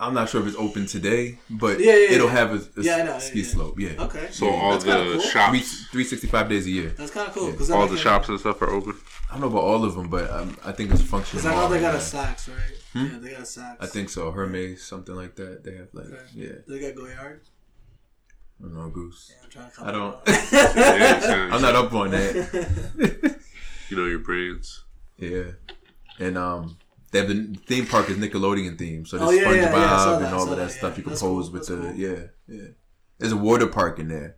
I'm 0.00 0.14
not 0.14 0.28
sure 0.28 0.40
if 0.40 0.46
it's 0.46 0.56
open 0.56 0.86
today, 0.86 1.38
but 1.50 1.80
Yeah, 1.80 1.96
yeah, 1.96 2.10
it'll 2.12 2.28
yeah. 2.28 2.32
have 2.34 2.50
a, 2.52 2.80
a 2.80 2.82
Yeah, 2.84 3.02
know, 3.02 3.18
ski 3.18 3.40
yeah. 3.40 3.46
slope. 3.48 3.80
Yeah. 3.80 3.94
okay. 3.98 4.28
so 4.30 4.46
Yeah, 4.46 4.52
all 4.52 4.70
that's 4.72 4.84
kinda 4.84 5.04
the 5.04 5.12
cool. 5.18 5.20
Shops, 5.22 5.86
365 5.90 6.48
days 6.48 6.66
a 6.66 6.70
year. 6.70 6.88
That's 6.90 7.10
kind 7.10 7.26
of 7.28 7.34
cool. 7.34 7.50
Yeah. 7.50 7.56
'cause 7.56 7.70
all 7.70 7.82
the 7.88 7.94
can- 7.94 8.04
shops 8.04 8.28
and 8.28 8.38
stuff 8.38 8.62
are 8.62 8.70
open. 8.70 8.94
I 9.28 9.32
don't 9.32 9.40
know 9.42 9.48
about 9.48 9.64
all 9.64 9.84
of 9.84 9.94
them, 9.96 10.08
but 10.08 10.30
um, 10.30 10.56
I 10.64 10.70
think 10.72 10.92
it's 10.92 11.02
functional. 11.02 11.42
Because 11.42 11.46
I 11.46 11.54
know 11.60 11.68
they 11.68 11.80
got 11.80 11.94
a 11.94 11.98
Yeah. 11.98 12.02
Saks, 12.04 12.48
right? 12.48 12.76
Hmm? 12.92 13.06
Yeah, 13.12 13.18
they 13.18 13.30
got 13.32 13.40
a 13.40 13.42
Saks. 13.42 13.76
I 13.80 13.86
think 13.86 14.08
so. 14.10 14.30
Hermes, 14.30 14.82
something 14.84 15.14
like 15.16 15.34
that. 15.36 15.64
They 15.64 15.74
have 15.76 15.88
like, 15.92 16.06
Okay. 16.06 16.22
yeah. 16.34 16.52
they 16.68 16.78
got 16.80 16.94
Goyard. 16.94 17.40
I 18.60 18.62
don't 18.62 18.74
know, 18.74 18.88
Goose. 18.90 19.32
Yeah, 19.34 19.44
I'm 19.44 19.50
trying 19.50 19.70
to. 19.72 19.84
I 19.84 19.90
don't- 19.90 20.18
Yeah, 20.52 21.48
I'm 21.52 21.60
not 21.66 21.74
up 21.74 21.92
on 21.92 22.10
that. 22.12 23.38
You 23.90 23.96
know 23.96 24.04
your 24.04 24.18
brains. 24.18 24.84
yeah. 25.16 25.52
And 26.20 26.36
um, 26.36 26.76
they 27.10 27.18
have 27.20 27.28
the 27.28 27.56
theme 27.66 27.86
park 27.86 28.08
is 28.10 28.16
Nickelodeon 28.18 28.78
theme, 28.78 29.04
so 29.06 29.18
there's 29.18 29.28
Oh, 29.28 29.32
yeah, 29.32 29.42
yeah, 29.50 29.68
SpongeBob 29.68 29.72
yeah, 29.72 29.94
I 29.94 29.98
saw 30.04 30.18
that, 30.18 30.26
and 30.26 30.34
all 30.34 30.42
of 30.44 30.50
that 30.50 30.56
that, 30.56 30.70
stuff 30.70 30.96
you 30.96 31.02
can 31.02 31.10
That's 31.12 31.22
pose 31.22 31.48
cool, 31.48 31.52
with 31.52 31.66
that's 31.66 31.68
the 31.68 31.88
cool. 31.88 31.94
yeah, 31.94 32.22
yeah. 32.46 32.68
There's 33.18 33.32
a 33.32 33.36
water 33.36 33.66
park 33.66 33.98
in 33.98 34.08
there. 34.08 34.36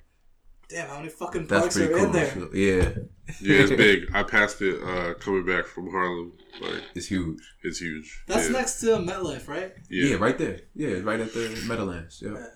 Damn, 0.69 0.89
how 0.89 0.97
many 0.99 1.09
fucking 1.09 1.47
That's 1.49 1.61
parks 1.63 1.77
are 1.79 1.89
cool. 1.89 2.05
in 2.07 2.13
there? 2.13 2.55
Yeah, 2.55 2.83
Yeah, 3.41 3.63
it's 3.63 3.71
big. 3.73 4.09
I 4.15 4.23
passed 4.23 4.63
it 4.63 4.81
uh, 4.83 5.15
coming 5.15 5.45
back 5.45 5.67
from 5.67 5.91
Harlem. 5.91 6.33
Like 6.61 6.83
it's 6.95 7.07
huge. 7.07 7.41
it's 7.65 7.79
huge. 7.81 8.23
That's 8.29 8.47
yeah. 8.47 8.53
next 8.53 8.81
to 8.81 8.87
MetLife, 8.99 9.49
right? 9.49 9.73
Yeah. 9.91 10.11
Yeah. 10.11 10.17
right 10.17 10.39
there. 10.39 10.61
Yeah, 10.77 11.01
right 11.03 11.19
at 11.19 11.33
the 11.35 11.65
Meadowlands. 11.67 12.23
Yeah. 12.25 12.35
Yeah. 12.35 12.47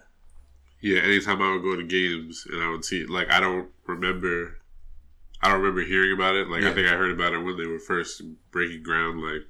Yeah, 0.80 1.00
anytime 1.02 1.40
I 1.42 1.52
would 1.52 1.62
go 1.62 1.76
to 1.76 1.82
games 1.84 2.46
and 2.52 2.62
I 2.62 2.70
would 2.70 2.84
see 2.84 3.00
it, 3.00 3.10
like 3.10 3.30
I 3.32 3.40
don't 3.40 3.68
remember, 3.86 4.58
I 5.42 5.48
don't 5.48 5.60
remember 5.60 5.82
hearing 5.82 6.12
about 6.12 6.36
it. 6.36 6.48
Like 6.48 6.62
Yeah. 6.62 6.70
I 6.70 6.72
think 6.74 6.86
I 6.88 6.92
heard 6.96 7.10
about 7.12 7.32
it 7.32 7.38
when 7.38 7.56
they 7.56 7.66
were 7.66 7.78
first 7.80 8.22
breaking 8.52 8.82
ground, 8.84 9.20
like 9.22 9.42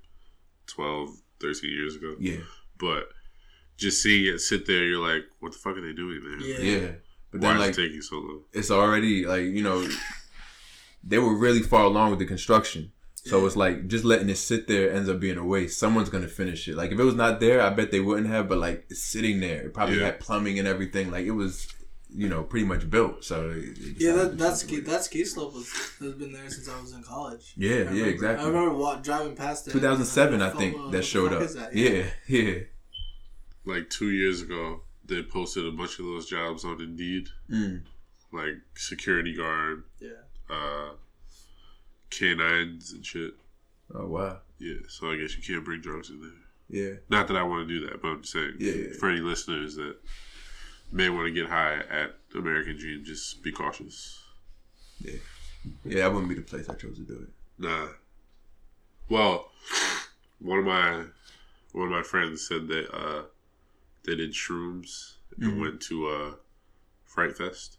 12, 0.67 1.11
13 1.41 1.71
years 1.71 1.97
ago. 1.97 2.15
Yeah, 2.19 2.39
But 2.79 3.09
just 3.77 4.03
seeing 4.03 4.33
it 4.33 4.39
sit 4.41 4.67
there, 4.67 4.85
you're 4.85 5.07
like, 5.07 5.25
what 5.41 5.53
the 5.53 5.59
fuck 5.59 5.77
are 5.77 5.81
they 5.81 5.93
doing 5.93 6.21
there? 6.23 6.41
Yeah. 6.41 6.59
yeah. 6.81 6.93
But 7.33 7.41
Why 7.41 7.49
then 7.49 7.57
is 7.57 7.61
like 7.61 7.71
it 7.79 7.89
taking 7.89 8.03
so 8.03 8.17
long? 8.17 8.41
it's 8.53 8.71
already 8.71 9.27
like 9.27 9.43
you 9.43 9.62
know 9.62 9.85
they 11.03 11.19
were 11.19 11.37
really 11.37 11.61
far 11.62 11.85
along 11.85 12.11
with 12.11 12.19
the 12.21 12.27
construction. 12.27 12.93
So 13.17 13.41
Yeah. 13.41 13.47
it's 13.47 13.57
like 13.57 13.89
just 13.89 14.05
letting 14.05 14.29
it 14.29 14.37
sit 14.37 14.67
there 14.69 14.93
ends 14.93 15.09
up 15.09 15.19
being 15.19 15.39
a 15.39 15.45
waste. 15.45 15.79
Someone's 15.79 16.11
gonna 16.11 16.29
finish 16.29 16.69
it. 16.69 16.77
Like 16.77 16.93
if 16.93 16.99
it 16.99 17.05
was 17.05 17.15
not 17.17 17.41
there, 17.41 17.61
I 17.61 17.71
bet 17.71 17.91
they 17.91 18.01
wouldn't 18.01 18.29
have. 18.29 18.49
But 18.49 18.59
like 18.59 18.87
it's 18.89 19.03
sitting 19.03 19.41
there, 19.41 19.62
it 19.67 19.75
probably 19.75 19.99
Yeah. 19.99 20.05
had 20.07 20.21
plumbing 20.21 20.59
and 20.59 20.69
everything. 20.69 21.11
Like 21.11 21.27
it 21.27 21.33
was, 21.33 21.67
you 22.17 22.29
know, 22.29 22.43
pretty 22.45 22.65
much 22.67 22.89
built. 22.89 23.25
So 23.25 23.51
it- 23.51 23.77
it 23.79 23.97
Yeah, 23.99 24.12
decided 24.12 24.15
that 24.15 24.31
to 24.31 24.37
that 24.37 24.57
ski 24.57 24.67
something 24.67 24.77
with 24.77 24.87
it. 24.87 24.91
that 24.91 25.05
ski 25.05 25.25
slope 25.25 25.55
was 25.55 25.69
has 25.99 26.12
been 26.15 26.33
there 26.33 26.49
since 26.49 26.69
I 26.69 26.81
was 26.81 26.93
in 26.93 27.03
college. 27.03 27.53
Yeah, 27.57 27.71
I 27.71 27.73
yeah, 27.75 27.85
remember- 27.89 28.07
exactly. 28.11 28.45
I 28.45 28.49
remember 28.49 28.75
wa- 28.77 28.97
driving 29.01 29.35
past 29.37 29.67
it. 29.69 29.73
2007, 29.73 30.41
I 30.41 30.49
and 30.51 30.59
think 30.59 30.75
"Fuck, 30.75 30.83
what 30.85 30.93
that 30.93 31.03
showed 31.05 31.33
up. 31.33 31.43
is 31.43 31.55
that?" 31.55 31.75
Yeah, 31.75 32.11
yeah. 32.29 32.61
Like 33.67 33.91
two 33.91 34.11
years 34.11 34.43
ago, 34.43 34.83
they 35.05 35.23
posted 35.23 35.67
a 35.67 35.73
bunch 35.73 35.99
of 35.99 36.05
those 36.07 36.27
jobs 36.27 36.65
on 36.65 36.81
Indeed, 36.81 37.31
Mm. 37.51 37.83
like 38.33 38.57
security 38.77 39.35
guard, 39.35 39.85
yeah. 40.01 40.11
uh, 40.51 40.91
canines 42.11 42.93
and 42.93 43.05
shit. 43.05 43.35
Oh 43.93 44.07
wow. 44.07 44.41
Yeah, 44.59 44.77
so 44.89 45.11
I 45.11 45.17
guess 45.17 45.37
you 45.37 45.43
can't 45.43 45.65
bring 45.65 45.81
drugs 45.81 46.11
in 46.11 46.21
there. 46.21 46.31
Yeah, 46.69 46.95
Not 47.11 47.29
that 47.29 47.37
I 47.37 47.43
want 47.43 47.69
to 47.69 47.75
do 47.81 47.87
that, 47.87 48.01
but 48.01 48.09
I'm 48.09 48.21
just 48.23 48.33
saying 48.33 48.55
Yeah, 48.59 48.73
yeah. 48.73 48.93
for 48.99 49.11
any 49.11 49.21
listeners 49.21 49.75
that 49.77 49.97
may 50.93 51.09
want 51.09 51.26
to 51.26 51.32
get 51.32 51.49
high 51.51 51.76
at 51.91 52.14
American 52.35 52.76
Dream, 52.76 53.05
just 53.05 53.43
be 53.43 53.53
cautious. 53.53 54.22
yeah, 55.01 55.12
yeah. 55.85 55.99
That 56.03 56.12
wouldn't 56.12 56.28
be 56.28 56.35
the 56.37 56.43
place 56.43 56.68
I 56.68 56.74
chose 56.74 56.97
to 56.97 57.03
do 57.05 57.14
it. 57.22 57.28
Nah. 57.59 57.89
Well, 59.09 59.51
one 60.41 60.59
of 60.61 60.64
my 60.64 61.05
one 61.72 61.87
of 61.87 61.93
my 61.93 62.03
friends 62.03 62.47
said 62.47 62.68
that 62.68 62.95
uh, 62.95 63.22
they 64.05 64.14
did 64.16 64.32
shrooms 64.32 65.14
and 65.41 65.55
Mhm. 65.55 65.61
went 65.61 65.80
to 65.82 66.07
uh, 66.09 66.35
Fright 67.05 67.37
Fest. 67.37 67.78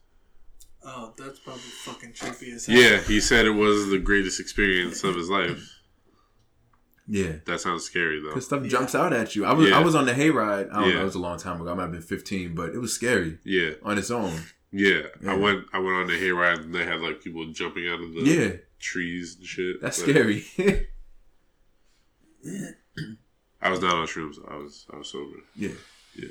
Oh, 0.84 1.14
that's 1.18 1.39
probably 1.39 1.62
fucking 1.62 2.14
trippy 2.14 2.53
as 2.53 2.66
hell. 2.68 2.78
Yeah, 2.78 3.01
he 3.01 3.20
said 3.20 3.45
it 3.45 3.51
was 3.51 3.89
the 3.89 3.97
greatest 3.97 4.39
experience 4.39 5.03
of 5.03 5.16
his 5.16 5.30
life. 5.30 5.80
Yeah. 7.08 7.34
That 7.45 7.60
sounds 7.62 7.84
scary 7.84 8.20
though. 8.20 8.30
Because 8.30 8.45
stuff 8.45 8.64
Yeah. 8.64 8.70
jumps 8.70 8.95
out 8.95 9.14
at 9.14 9.36
you. 9.36 9.45
I 9.45 9.53
was 9.53 9.70
Yeah. 9.70 9.78
I 9.80 9.84
was 9.84 9.93
on 9.95 10.06
the 10.06 10.14
hayride. 10.14 10.72
I 10.72 10.80
don't 10.82 10.89
Yeah. 10.89 10.95
know. 10.95 11.01
It 11.01 11.06
was 11.06 11.16
a 11.16 11.20
long 11.20 11.38
time 11.38 11.62
ago. 11.62 11.72
I 11.72 11.74
might 11.76 11.84
have 11.84 11.91
been 11.91 12.01
15, 12.01 12.56
but 12.56 12.70
it 12.74 12.80
was 12.80 12.93
scary 12.93 13.38
Yeah, 13.43 13.72
on 13.84 13.97
its 13.97 14.10
own. 14.12 14.34
yeah. 14.72 15.03
Yeah. 15.22 15.32
I 15.32 15.36
went. 15.36 15.66
I 15.72 15.78
went 15.80 15.95
on 15.97 16.08
the 16.08 16.14
hayride 16.14 16.62
and 16.62 16.74
they 16.74 16.84
had 16.86 17.01
like 17.01 17.22
people 17.22 17.45
jumping 17.51 17.88
out 17.88 18.01
of 18.01 18.14
the 18.14 18.22
Yeah, 18.22 18.51
trees 18.80 19.36
and 19.38 19.45
shit. 19.45 19.82
that's 19.82 20.01
But 20.01 20.10
scary. 20.10 20.45
I 23.62 23.70
was 23.70 23.82
not 23.82 23.95
on 23.95 24.08
shrooms. 24.08 24.36
I 24.49 24.56
was. 24.58 24.86
I 24.93 24.97
was 24.97 25.10
sober. 25.10 25.38
yeah. 25.56 25.70
Yeah. 26.16 26.30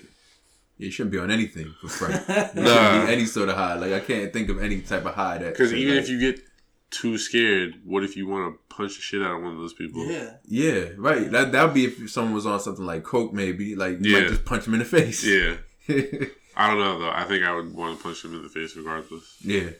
You 0.77 0.91
shouldn't 0.91 1.12
be 1.12 1.18
on 1.18 1.31
anything 1.31 1.72
for 1.81 1.89
fright. 1.89 2.20
You 2.57 2.62
Nah. 2.62 3.07
be 3.07 3.12
any 3.12 3.27
sort 3.27 3.49
of 3.49 3.55
high. 3.57 3.75
Like 3.75 3.93
I 3.93 4.01
can't 4.01 4.33
think 4.33 4.49
of 4.49 4.61
any 4.62 4.81
type 4.81 5.05
of 5.07 5.14
high 5.14 5.39
that. 5.39 5.53
Because 5.53 5.72
even 5.72 5.95
like- 5.95 6.05
if 6.05 6.11
you 6.11 6.18
get 6.20 6.41
too 6.95 7.18
scared, 7.18 7.80
what 7.84 8.03
if 8.05 8.16
you 8.16 8.26
want 8.26 8.55
to 8.55 8.74
punch 8.74 8.97
the 8.97 9.03
shit 9.03 9.22
out 9.22 9.36
of 9.36 9.42
one 9.42 9.53
of 9.53 9.59
those 9.59 9.74
people? 9.74 10.07
Yeah. 10.07 10.34
Yeah, 10.47 10.84
right. 10.97 11.30
That 11.30 11.53
that 11.53 11.64
would 11.64 11.74
be 11.74 11.84
if 11.86 12.11
someone 12.11 12.34
was 12.34 12.47
on 12.47 12.61
something 12.61 12.84
like 12.86 13.03
coke, 13.03 13.32
maybe. 13.32 13.74
Like 13.74 14.01
you 14.01 14.12
Yeah. 14.12 14.20
might 14.20 14.28
just 14.28 14.45
punch 14.45 14.66
him 14.66 14.74
in 14.74 14.80
the 14.80 14.84
face. 14.86 15.24
Yeah. 15.24 15.57
Yeah. 15.86 16.26
I 16.57 16.68
don't 16.68 16.78
know 16.78 16.99
though. 17.01 17.11
I 17.11 17.24
think 17.24 17.45
I 17.45 17.55
would 17.55 17.74
want 17.74 17.97
to 17.99 18.03
punch 18.03 18.24
him 18.24 18.34
in 18.34 18.42
the 18.42 18.49
face 18.49 18.76
regardless. 18.76 19.36
yeah. 19.40 19.70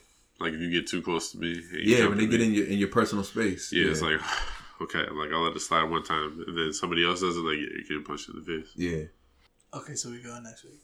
Like 0.41 0.53
if 0.53 0.61
you 0.61 0.71
get 0.71 0.89
too 0.89 1.01
close 1.01 1.31
to 1.33 1.39
me. 1.39 1.53
and 1.53 1.87
Yeah, 1.87 2.09
when 2.09 2.19
they 2.19 2.25
at 2.25 2.31
get 2.31 2.41
me, 2.41 2.47
in 2.47 2.53
your 2.55 2.67
in 2.67 2.79
your 2.79 2.89
personal 2.89 3.23
space. 3.25 3.73
Yeah, 3.73 3.91
it's 3.91 4.03
like 4.03 4.21
okay. 4.83 5.05
Like 5.11 5.31
I'll 5.33 5.43
let 5.43 5.55
it 5.57 5.61
slide 5.61 5.85
one 5.85 6.03
time, 6.03 6.43
and 6.47 6.59
then 6.59 6.73
somebody 6.73 7.07
else 7.07 7.21
does 7.21 7.37
it. 7.37 7.41
Like 7.41 7.59
yeah, 7.59 7.79
you 7.79 7.85
can 7.87 8.05
punch 8.05 8.29
in 8.29 8.35
the 8.41 8.45
face. 8.45 8.71
yeah. 8.77 9.05
Okay, 9.79 9.95
so 9.95 10.11
we 10.11 10.21
go 10.21 10.39
next 10.41 10.65
week. 10.65 10.81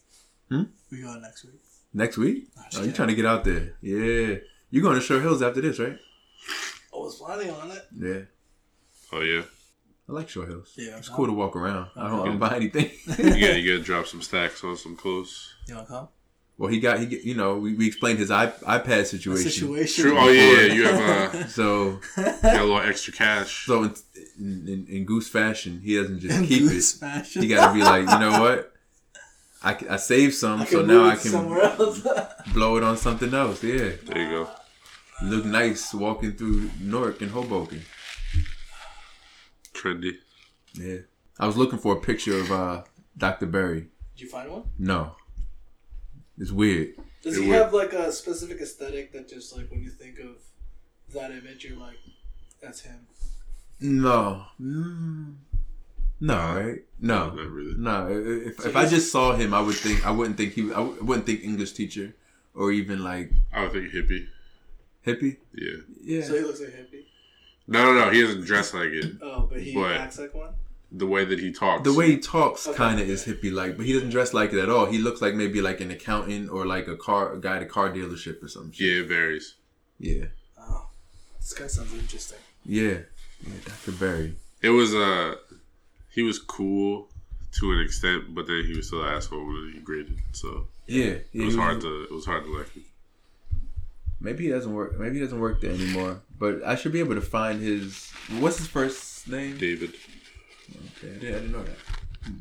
Hmm? 0.48 0.62
We 0.90 1.02
go 1.02 1.14
next 1.18 1.44
week. 1.44 1.60
Next 1.94 2.16
week? 2.18 2.48
I'm 2.56 2.62
Oh, 2.62 2.66
you 2.70 2.78
kidding. 2.80 2.92
trying 2.94 3.08
to 3.08 3.14
get 3.14 3.26
out 3.26 3.44
there? 3.44 3.74
Yeah. 3.82 4.36
You're 4.70 4.82
going 4.82 4.94
to 4.96 5.00
Short 5.00 5.22
Hills 5.22 5.42
after 5.42 5.60
this, 5.60 5.78
right? 5.80 5.96
I 6.92 6.96
was 6.96 7.16
planning 7.16 7.50
on 7.50 7.70
it. 7.70 7.86
Yeah. 7.96 8.20
Oh 9.12 9.20
yeah. 9.20 9.42
I 10.08 10.12
like 10.12 10.28
Short 10.28 10.48
Hills. 10.48 10.72
Yeah, 10.76 10.96
It's 10.98 11.08
cool 11.08 11.26
to 11.26 11.32
walk 11.32 11.54
around. 11.54 11.88
I 11.96 12.08
don't, 12.08 12.20
I 12.22 12.24
don't 12.26 12.38
buy 12.38 12.56
anything. 12.56 12.90
You 13.06 13.46
got 13.46 13.56
you 13.60 13.72
got 13.72 13.78
to 13.78 13.82
drop 13.82 14.06
some 14.06 14.22
stacks 14.22 14.64
on 14.64 14.76
some 14.76 14.96
clothes. 14.96 15.54
You 15.68 15.74
wanna 15.76 15.86
come? 15.86 16.08
well, 16.58 16.68
he 16.70 16.80
got 16.80 16.98
he. 16.98 17.20
You 17.20 17.34
know, 17.36 17.56
we, 17.58 17.74
we 17.74 17.86
explained 17.86 18.18
his 18.18 18.30
iP- 18.30 18.60
iPad 18.62 19.06
situation. 19.06 19.50
Situation. 19.50 20.04
True. 20.04 20.18
Oh 20.18 20.28
yeah, 20.28 20.50
yeah. 20.66 20.72
You 20.74 20.84
have 20.84 21.34
uh, 21.34 21.46
So 21.58 22.00
got 22.16 22.44
a 22.44 22.64
little 22.64 22.80
extra 22.80 23.12
cash. 23.12 23.66
so 23.66 23.84
in, 23.84 23.94
in, 24.38 24.68
in, 24.68 24.86
in 24.88 25.04
Goose 25.04 25.28
fashion, 25.28 25.80
he 25.82 25.94
doesn't 25.96 26.20
just 26.20 26.36
In 26.38 26.46
keep 26.46 26.62
Goose 26.62 26.96
it. 26.96 26.98
fashion. 26.98 27.42
He 27.42 27.48
got 27.48 27.68
to 27.68 27.74
be 27.74 27.82
like, 27.84 28.02
you 28.10 28.18
know 28.18 28.40
what? 28.40 28.72
I, 29.62 29.76
I 29.90 29.96
saved 29.96 30.34
some, 30.34 30.62
I 30.62 30.64
so 30.64 30.82
now 30.84 31.04
I 31.04 31.16
can 31.16 31.30
somewhere 31.30 31.62
else. 31.62 32.00
blow 32.54 32.78
it 32.78 32.82
on 32.82 32.96
something 32.96 33.32
else. 33.32 33.62
Yeah. 33.62 33.90
There 34.06 34.18
you 34.22 34.30
go. 34.30 34.50
Look 35.22 35.44
nice 35.44 35.92
walking 35.92 36.32
through 36.32 36.70
Newark 36.80 37.20
and 37.20 37.30
Hoboken. 37.30 37.82
Trendy. 39.74 40.12
Yeah. 40.74 40.98
I 41.38 41.46
was 41.46 41.56
looking 41.56 41.78
for 41.78 41.94
a 41.96 42.00
picture 42.00 42.38
of 42.38 42.50
uh, 42.50 42.82
Dr. 43.16 43.46
Berry. 43.46 43.88
Did 44.16 44.22
you 44.24 44.28
find 44.28 44.50
one? 44.50 44.62
No. 44.78 45.14
It's 46.38 46.50
weird. 46.50 46.94
Does 47.22 47.36
It 47.36 47.42
he 47.42 47.48
would- 47.48 47.56
have 47.58 47.74
like 47.74 47.92
a 47.92 48.10
specific 48.12 48.60
aesthetic 48.60 49.12
that 49.12 49.28
just 49.28 49.54
like 49.56 49.70
when 49.70 49.82
you 49.82 49.90
think 49.90 50.18
of 50.20 50.36
that 51.14 51.30
image, 51.30 51.64
you're 51.64 51.78
like, 51.78 51.98
that's 52.62 52.80
him. 52.80 53.06
No. 53.80 54.44
Mm. 54.60 55.36
No, 56.20 56.34
right? 56.34 56.78
No. 57.00 57.30
Not 57.30 57.50
really. 57.50 57.74
No. 57.76 58.08
If, 58.10 58.60
So 58.60 58.68
if 58.68 58.76
I 58.76 58.86
just 58.86 59.10
saw 59.12 59.34
him, 59.34 59.52
I 59.54 59.60
would 59.60 59.74
think, 59.76 60.06
I 60.06 60.10
wouldn't 60.10 60.36
think 60.36 60.54
he, 60.54 60.72
I 60.72 60.80
wouldn't 60.80 61.26
think 61.26 61.42
English 61.42 61.72
teacher 61.72 62.14
or 62.54 62.72
even 62.72 63.02
like 63.02 63.32
I 63.52 63.62
would 63.62 63.72
think 63.72 63.92
hippie. 63.92 64.26
Hippie. 65.06 65.36
Yeah. 65.54 65.78
Yeah. 66.02 66.22
So 66.24 66.34
he 66.34 66.40
looks 66.40 66.60
like 66.60 66.70
a 66.70 66.72
hippie. 66.72 67.04
No, 67.66 67.84
no, 67.92 68.06
no. 68.06 68.10
He 68.10 68.20
doesn't 68.22 68.44
dress 68.44 68.74
like 68.74 68.90
it. 68.90 69.12
Oh, 69.22 69.46
but 69.50 69.60
he 69.60 69.74
But- 69.74 69.92
acts 69.96 70.18
like 70.18 70.34
one. 70.34 70.54
The 70.92 71.06
way 71.06 71.24
that 71.24 71.38
he 71.38 71.52
talks. 71.52 71.84
the 71.84 71.92
way 71.94 72.10
he 72.10 72.18
talks 72.18 72.66
Okay. 72.66 72.76
kind 72.76 73.00
of 73.00 73.08
is 73.08 73.24
hippie 73.24 73.52
like, 73.52 73.76
but 73.76 73.86
he 73.86 73.92
doesn't 73.92 74.10
dress 74.10 74.34
like 74.34 74.52
it 74.52 74.58
at 74.58 74.68
all. 74.68 74.86
He 74.86 74.98
looks 74.98 75.22
like 75.22 75.36
maybe 75.36 75.60
like 75.62 75.80
an 75.80 75.92
accountant 75.92 76.50
or 76.50 76.66
like 76.66 76.88
a 76.88 76.96
car 76.96 77.32
a 77.34 77.38
guy 77.40 77.56
at 77.58 77.62
a 77.62 77.66
car 77.66 77.90
dealership 77.90 78.42
or 78.42 78.48
something. 78.48 78.72
Yeah, 78.74 79.02
it 79.02 79.06
varies. 79.06 79.54
Yeah. 80.00 80.24
Oh, 80.58 80.88
this 81.38 81.52
guy 81.52 81.68
sounds 81.68 81.94
interesting. 81.94 82.38
Yeah. 82.66 82.98
Yeah, 83.46 83.52
Dr. 83.64 83.92
Barry. 83.92 84.34
It 84.62 84.70
was 84.70 84.92
uh 84.92 85.36
he 86.08 86.22
was 86.22 86.40
cool 86.40 87.08
to 87.60 87.72
an 87.72 87.78
extent, 87.80 88.34
but 88.34 88.48
then 88.48 88.64
he 88.66 88.74
was 88.76 88.88
still 88.88 89.04
an 89.04 89.14
asshole 89.14 89.46
when 89.46 89.70
he 89.72 89.78
graded. 89.78 90.18
So 90.32 90.66
Yeah. 90.88 91.04
it 91.04 91.28
yeah 91.32 91.46
was 91.46 91.54
hard 91.54 91.80
to 91.82 92.02
it 92.02 92.10
was 92.10 92.24
hard 92.26 92.42
to 92.46 92.50
like 92.58 92.72
him. 92.72 92.82
Maybe 94.20 94.44
he 94.44 94.50
doesn't 94.50 94.72
work. 94.72 94.98
Maybe 94.98 95.14
he 95.16 95.20
doesn't 95.20 95.40
work 95.40 95.60
there 95.62 95.72
anymore. 95.72 96.20
But 96.38 96.62
I 96.62 96.74
should 96.74 96.92
be 96.92 97.00
able 97.00 97.14
to 97.14 97.22
find 97.22 97.60
his. 97.60 98.10
What's 98.38 98.58
his 98.58 98.66
first 98.66 99.28
name? 99.28 99.56
David. 99.56 99.94
Okay, 100.98 101.14
I 101.14 101.18
didn't, 101.18 101.28
I 101.28 101.38
didn't 101.38 101.52
know 101.52 101.62
that. 101.62 101.76
Hmm. 102.22 102.32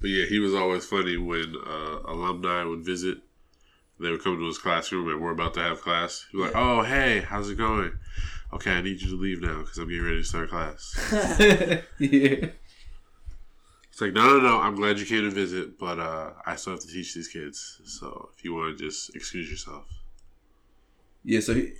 But 0.00 0.10
yeah, 0.10 0.26
he 0.26 0.40
was 0.40 0.52
always 0.52 0.84
funny 0.84 1.16
when 1.16 1.54
uh, 1.64 2.00
alumni 2.06 2.64
would 2.64 2.84
visit. 2.84 3.18
They 4.00 4.10
would 4.10 4.24
come 4.24 4.36
to 4.36 4.46
his 4.46 4.58
classroom 4.58 5.08
and 5.08 5.20
we're 5.20 5.30
about 5.30 5.54
to 5.54 5.60
have 5.60 5.80
class. 5.80 6.26
He'd 6.32 6.38
be 6.38 6.42
like, 6.42 6.56
"Oh, 6.56 6.82
hey, 6.82 7.20
how's 7.20 7.48
it 7.48 7.56
going? 7.56 7.92
Okay, 8.52 8.70
I 8.72 8.82
need 8.82 9.00
you 9.00 9.10
to 9.10 9.16
leave 9.16 9.40
now 9.40 9.60
because 9.60 9.78
I'm 9.78 9.88
getting 9.88 10.04
ready 10.04 10.18
to 10.18 10.24
start 10.24 10.50
class." 10.50 10.94
yeah. 11.98 12.48
It's 13.90 14.00
like, 14.00 14.14
no, 14.14 14.38
no, 14.38 14.40
no. 14.40 14.58
I'm 14.60 14.74
glad 14.74 14.98
you 14.98 15.04
came 15.04 15.22
to 15.22 15.30
visit, 15.30 15.78
but 15.78 15.98
uh, 15.98 16.30
I 16.46 16.56
still 16.56 16.72
have 16.72 16.80
to 16.80 16.88
teach 16.88 17.14
these 17.14 17.28
kids. 17.28 17.78
So 17.84 18.30
if 18.34 18.42
you 18.42 18.54
want 18.54 18.78
to 18.78 18.84
just 18.84 19.14
excuse 19.14 19.50
yourself, 19.50 19.84
Yeah. 21.24 21.40
So 21.40 21.54
he 21.54 21.72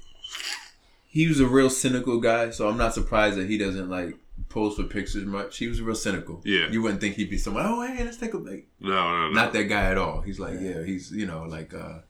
he 1.08 1.26
was 1.26 1.40
a 1.40 1.46
real 1.46 1.70
cynical 1.70 2.20
guy. 2.20 2.50
So 2.50 2.68
I'm 2.68 2.76
not 2.76 2.92
surprised 2.94 3.36
that 3.38 3.48
he 3.48 3.56
doesn't 3.58 3.88
like 3.88 4.16
pose 4.50 4.76
for 4.76 4.82
pictures 4.84 5.24
much. 5.24 5.56
He 5.58 5.68
was 5.68 5.80
real 5.80 5.94
cynical. 5.94 6.42
Yeah. 6.44 6.68
You 6.68 6.82
wouldn't 6.82 7.00
think 7.00 7.14
he'd 7.16 7.30
be 7.30 7.38
someone. 7.38 7.64
Oh, 7.66 7.80
hey, 7.80 8.04
let's 8.04 8.18
take 8.18 8.34
a 8.34 8.38
like. 8.38 8.66
no, 8.80 8.90
no, 8.90 9.28
no. 9.28 9.32
Not 9.32 9.52
that 9.54 9.64
guy 9.64 9.84
at 9.90 9.96
all. 9.98 10.20
He's 10.20 10.38
like, 10.38 10.58
yeah, 10.60 10.82
he's 10.84 11.10
you 11.12 11.26
know 11.26 11.44
like 11.44 11.72
uh, 11.72 12.00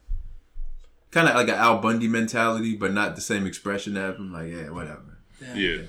kind 1.13 1.29
of 1.29 1.35
like 1.37 1.49
an 1.49 1.55
Al 1.55 1.79
Bundy 1.79 2.09
mentality, 2.09 2.75
but 2.75 2.93
not 2.93 3.15
the 3.15 3.21
same 3.23 3.47
expression 3.47 3.97
as 3.97 4.17
him. 4.17 4.33
Like, 4.33 4.51
yeah, 4.51 4.71
whatever. 4.71 5.19
Yeah, 5.55 5.83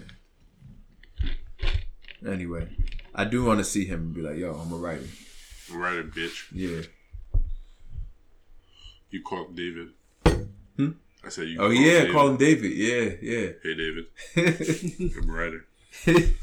Anyway, 2.25 2.69
I 3.13 3.25
do 3.25 3.43
want 3.43 3.59
to 3.59 3.63
see 3.63 3.85
him 3.85 3.99
and 3.99 4.13
be 4.13 4.21
like, 4.21 4.37
yo, 4.37 4.53
I'm 4.53 4.71
a 4.71 4.77
writer. 4.77 5.03
Writer, 5.71 6.03
bitch. 6.03 6.45
Yeah. 6.51 6.81
You 9.09 9.21
call 9.21 9.47
him 9.47 9.55
David. 9.55 9.89
Hmm? 10.77 10.91
I 11.23 11.29
said 11.29 11.47
you. 11.49 11.59
Oh 11.59 11.67
call 11.67 11.73
yeah, 11.73 11.91
David. 11.99 12.11
call 12.13 12.27
him 12.29 12.37
David. 12.37 12.71
Yeah, 12.71 13.09
yeah. 13.21 13.49
Hey, 13.61 13.75
David. 13.75 14.05
I'm 15.17 15.29
a 15.29 15.33
writer. 15.33 15.65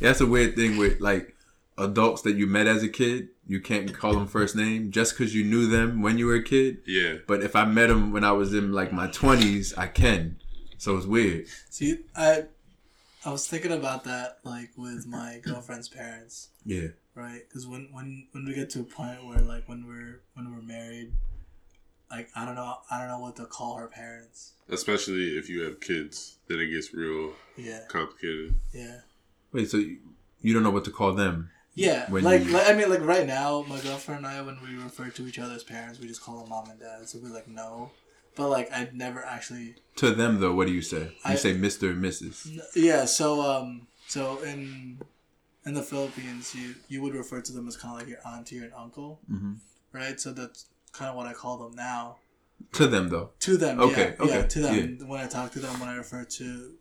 That's 0.00 0.20
a 0.20 0.26
weird 0.26 0.56
thing 0.56 0.76
with 0.78 1.00
like 1.00 1.34
adults 1.78 2.22
that 2.22 2.36
you 2.36 2.46
met 2.46 2.66
as 2.66 2.82
a 2.82 2.88
kid. 2.88 3.28
You 3.46 3.60
can't 3.60 3.92
call 3.94 4.12
them 4.14 4.26
first 4.26 4.54
name 4.56 4.90
just 4.90 5.16
because 5.16 5.34
you 5.34 5.44
knew 5.44 5.66
them 5.66 6.02
when 6.02 6.18
you 6.18 6.26
were 6.26 6.34
a 6.36 6.42
kid. 6.42 6.78
Yeah, 6.86 7.16
But 7.26 7.42
if 7.42 7.56
I 7.56 7.64
met 7.64 7.86
them 7.88 8.12
when 8.12 8.24
I 8.24 8.32
was 8.32 8.52
in 8.52 8.72
like 8.72 8.92
my 8.92 9.06
twenties, 9.06 9.72
I 9.76 9.86
can. 9.86 10.36
So 10.76 10.96
it's 10.96 11.06
weird. 11.06 11.46
See, 11.70 12.00
I, 12.14 12.44
I 13.24 13.30
was 13.32 13.48
thinking 13.48 13.72
about 13.72 14.04
that 14.04 14.38
like 14.44 14.70
with 14.76 15.06
my 15.06 15.40
girlfriend's 15.42 15.88
parents, 15.88 16.50
Yeah. 16.64 16.88
right? 17.14 17.40
Because 17.48 17.66
when 17.66 17.88
when 17.92 18.28
when 18.32 18.44
we 18.44 18.54
get 18.54 18.70
to 18.70 18.80
a 18.80 18.84
point 18.84 19.24
where 19.24 19.40
like 19.40 19.68
when 19.68 19.86
we're 19.86 20.20
when 20.34 20.52
we're 20.54 20.62
married, 20.62 21.12
like 22.10 22.28
I 22.36 22.44
don't 22.44 22.54
know 22.54 22.76
I 22.90 22.98
don't 22.98 23.08
know 23.08 23.18
what 23.18 23.36
to 23.36 23.46
call 23.46 23.76
her 23.76 23.88
parents. 23.88 24.52
especially 24.68 25.38
if 25.38 25.48
you 25.48 25.62
have 25.62 25.80
kids, 25.80 26.36
then 26.48 26.58
it 26.60 26.66
gets 26.70 26.92
real 26.94 27.32
Yeah, 27.56 27.80
complicated. 27.88 28.54
yeah. 28.72 29.00
Wait, 29.52 29.70
so 29.70 29.78
you, 29.78 29.96
you 30.42 30.52
don't 30.54 30.62
know 30.62 30.70
what 30.70 30.84
to 30.84 30.90
call 30.90 31.14
them? 31.14 31.50
Yeah, 31.78 32.06
like, 32.10 32.44
you- 32.44 32.52
like 32.52 32.68
I 32.68 32.72
mean, 32.74 32.88
like 32.90 33.00
right 33.02 33.26
now, 33.26 33.64
my 33.68 33.80
girlfriend 33.80 34.24
and 34.24 34.34
I, 34.34 34.42
when 34.42 34.58
we 34.62 34.76
refer 34.82 35.08
to 35.10 35.26
each 35.28 35.38
other's 35.38 35.62
parents, 35.64 35.98
we 36.00 36.06
just 36.08 36.22
call 36.22 36.40
them 36.40 36.48
mom 36.48 36.68
and 36.70 36.78
dad. 36.80 37.08
So 37.08 37.18
we're 37.22 37.32
like, 37.32 37.48
no, 37.48 37.90
but 38.36 38.48
like 38.48 38.72
I'd 38.72 38.94
never 38.94 39.24
actually. 39.24 39.76
To 39.96 40.10
them 40.10 40.40
though, 40.40 40.54
what 40.54 40.66
do 40.66 40.72
you 40.72 40.82
say? 40.82 41.02
You 41.02 41.12
I- 41.24 41.34
say 41.36 41.52
Mister 41.54 41.90
and 41.90 42.02
Mrs. 42.04 42.58
Yeah, 42.74 43.04
so 43.04 43.40
um, 43.42 43.86
so 44.06 44.38
in 44.42 45.00
in 45.66 45.74
the 45.74 45.82
Philippines, 45.82 46.54
you 46.54 46.74
you 46.88 47.02
would 47.02 47.14
refer 47.14 47.40
to 47.40 47.52
them 47.52 47.68
as 47.68 47.76
kind 47.76 47.94
of 47.94 48.00
like 48.00 48.08
your 48.08 48.20
auntie 48.26 48.60
or 48.60 48.64
an 48.64 48.72
uncle, 48.76 49.20
hmm 49.28 49.54
right? 49.92 50.20
So 50.20 50.32
that's 50.32 50.66
kind 50.92 51.10
of 51.10 51.16
what 51.16 51.26
I 51.26 51.32
call 51.32 51.56
them 51.58 51.74
now. 51.74 52.16
To 52.72 52.86
them 52.86 53.08
though. 53.08 53.30
To 53.40 53.56
them, 53.56 53.80
Okay, 53.80 54.14
yeah, 54.18 54.26
yeah, 54.26 54.38
okay, 54.38 54.48
to 54.48 54.60
them. 54.60 55.08
When 55.08 55.20
I 55.20 55.26
talk 55.28 55.52
to 55.52 55.60
them, 55.60 55.78
when 55.80 55.88
I 55.88 55.94
refer 55.96 56.24
to, 56.24 56.72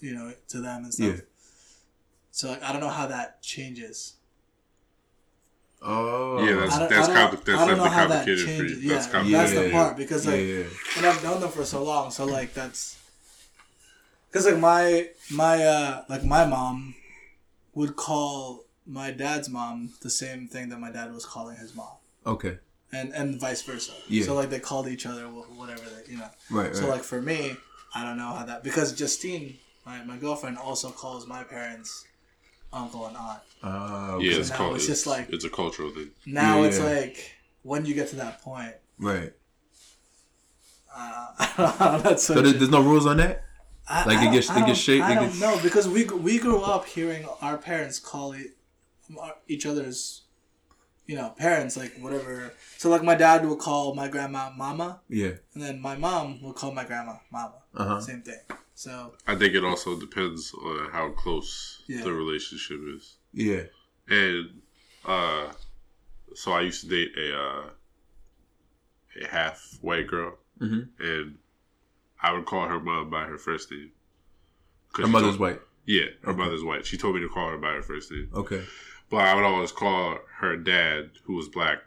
you 0.00 0.14
know, 0.14 0.32
to 0.48 0.60
them 0.60 0.84
and 0.84 0.92
stuff. 0.94 1.06
Yeah. 1.16 1.20
So 2.30 2.48
like, 2.50 2.62
I 2.62 2.72
don't 2.72 2.80
know 2.80 2.88
how 2.88 3.06
that 3.06 3.42
changes. 3.42 4.15
Oh. 5.88 6.44
Yeah, 6.44 6.56
that's 6.56 6.78
that's 6.78 7.08
I 7.08 7.14
don't, 7.14 7.30
compli- 7.30 7.44
that's 7.44 7.60
I 7.60 7.66
don't 7.66 7.78
know 7.78 7.84
definitely 7.84 7.90
how 7.90 8.06
that 8.08 8.26
complicated 8.26 8.56
for 8.56 8.64
you. 8.64 8.76
Yeah, 8.76 8.94
That's 8.94 9.06
that's, 9.06 9.12
complicated. 9.12 9.64
the 9.64 9.70
part 9.70 9.96
because 9.96 10.26
like, 10.26 10.40
yeah. 10.40 10.64
and 10.96 11.06
I've 11.06 11.22
known 11.22 11.40
them 11.40 11.50
for 11.50 11.64
so 11.64 11.84
long. 11.84 12.10
So 12.10 12.24
like 12.24 12.54
that's 12.54 12.98
because 14.30 14.46
like 14.46 14.58
my 14.58 15.08
my 15.30 15.64
uh 15.64 16.04
like 16.08 16.24
my 16.24 16.44
mom 16.44 16.94
would 17.74 17.94
call 17.96 18.64
my 18.86 19.10
dad's 19.10 19.48
mom 19.48 19.90
the 20.02 20.10
same 20.10 20.48
thing 20.48 20.68
that 20.70 20.78
my 20.78 20.90
dad 20.90 21.12
was 21.12 21.24
calling 21.24 21.56
his 21.56 21.74
mom. 21.74 21.96
Okay. 22.26 22.58
and 22.92 23.12
and 23.14 23.40
vice 23.40 23.62
versa. 23.62 23.92
Yeah. 24.08 24.24
So 24.24 24.34
like 24.34 24.50
they 24.50 24.58
called 24.60 24.88
each 24.88 25.06
other 25.06 25.24
whatever 25.24 25.82
they 25.82 26.10
you 26.12 26.18
know. 26.18 26.28
Right, 26.50 26.66
right. 26.66 26.76
So 26.76 26.88
like 26.88 27.02
for 27.02 27.22
me, 27.22 27.56
I 27.94 28.02
don't 28.02 28.16
know 28.16 28.32
how 28.32 28.44
that 28.44 28.64
because 28.64 28.92
Justine, 28.92 29.58
my, 29.84 30.02
my 30.04 30.16
girlfriend, 30.16 30.58
also 30.58 30.90
calls 30.90 31.26
my 31.26 31.44
parents 31.44 32.04
uncle 32.72 33.06
and 33.06 33.16
aunt. 33.16 33.40
Ah, 33.62 34.18
Yeah, 34.18 34.34
it's 34.38 34.50
now 34.50 34.56
called. 34.56 34.74
it's 34.76 34.84
It's, 34.84 34.92
just 34.92 35.06
like- 35.06 35.28
it's 35.30 35.44
a 35.44 35.50
cultural 35.50 35.90
thing. 35.90 36.10
Now 36.26 36.60
Yeah, 36.60 36.66
it's 36.68 36.78
yeah. 36.78 36.84
like 36.84 37.32
when 37.62 37.84
you 37.86 37.94
get 37.94 38.08
to 38.10 38.16
that 38.16 38.42
point, 38.42 38.74
right. 38.98 39.32
uh, 40.94 41.98
that's 42.02 42.24
So 42.24 42.34
there- 42.34 42.52
there's 42.52 42.70
no 42.70 42.82
rules 42.82 43.06
on 43.06 43.16
that. 43.18 43.42
I, 43.88 44.04
Like, 44.04 44.16
it 44.16 44.20
I 44.20 44.24
don't- 44.24 44.32
gets- 44.34 44.50
it 44.50 44.54
gets 44.54 44.66
don't- 44.66 44.74
shaped- 44.76 45.04
I 45.04 45.14
don't 45.14 45.26
gets- 45.26 45.40
know 45.40 45.58
because 45.62 45.88
we 45.88 46.04
we 46.04 46.38
grew 46.38 46.60
up 46.60 46.86
hearing 46.86 47.24
our 47.40 47.56
parents 47.56 47.98
call 48.00 48.34
e- 48.34 48.50
each 49.46 49.64
other's, 49.64 50.22
you 51.06 51.14
know, 51.16 51.30
parents 51.30 51.76
like 51.76 51.96
whatever. 51.98 52.52
So 52.78 52.88
like 52.90 53.04
my 53.04 53.14
dad 53.14 53.46
would 53.46 53.60
call 53.60 53.94
my 53.94 54.08
grandma 54.08 54.50
mama, 54.50 55.02
Yeah. 55.08 55.34
and 55.54 55.62
then 55.62 55.80
my 55.80 55.94
mom 55.96 56.42
would 56.42 56.56
call 56.56 56.72
my 56.72 56.84
grandma 56.84 57.18
mama. 57.30 57.62
Uh 57.76 57.84
huh. 57.84 58.00
Same 58.00 58.22
thing. 58.22 58.40
So 58.76 59.14
I 59.26 59.34
think 59.36 59.54
it 59.54 59.64
also 59.64 59.98
depends 59.98 60.52
on 60.52 60.90
how 60.92 61.08
close 61.10 61.82
Yeah. 61.88 62.04
the 62.04 62.12
relationship 62.12 62.78
is. 62.94 63.16
Yeah. 63.32 63.62
And 64.08 64.60
uh, 65.04 65.50
so 66.34 66.52
I 66.52 66.60
used 66.60 66.82
to 66.82 66.88
date 66.88 67.16
a 67.16 67.36
uh, 67.40 67.70
a 69.22 69.26
half 69.28 69.78
white 69.80 70.06
girl, 70.06 70.38
Mhm. 70.60 70.90
and 70.98 71.38
I 72.20 72.32
would 72.34 72.44
call 72.44 72.68
her 72.68 72.78
mom 72.78 73.08
by 73.08 73.24
her 73.24 73.38
first 73.38 73.70
name. 73.70 73.92
'Cause 74.92 75.04
Her 75.04 75.06
she 75.08 75.12
mother's 75.12 75.28
told- 75.30 75.40
white. 75.40 75.60
Yeah, 75.86 76.06
her 76.22 76.32
Okay. 76.32 76.38
mother's 76.38 76.62
white. 76.62 76.84
She 76.84 76.98
told 76.98 77.14
me 77.14 77.22
to 77.22 77.28
call 77.30 77.48
her 77.48 77.56
by 77.58 77.72
her 77.72 77.82
first 77.82 78.10
name, 78.10 78.28
Okay. 78.34 78.62
but 79.08 79.18
I 79.18 79.34
would 79.34 79.44
always 79.44 79.72
call 79.72 80.18
her 80.40 80.54
dad, 80.56 81.12
who 81.24 81.34
was 81.34 81.48
black, 81.48 81.78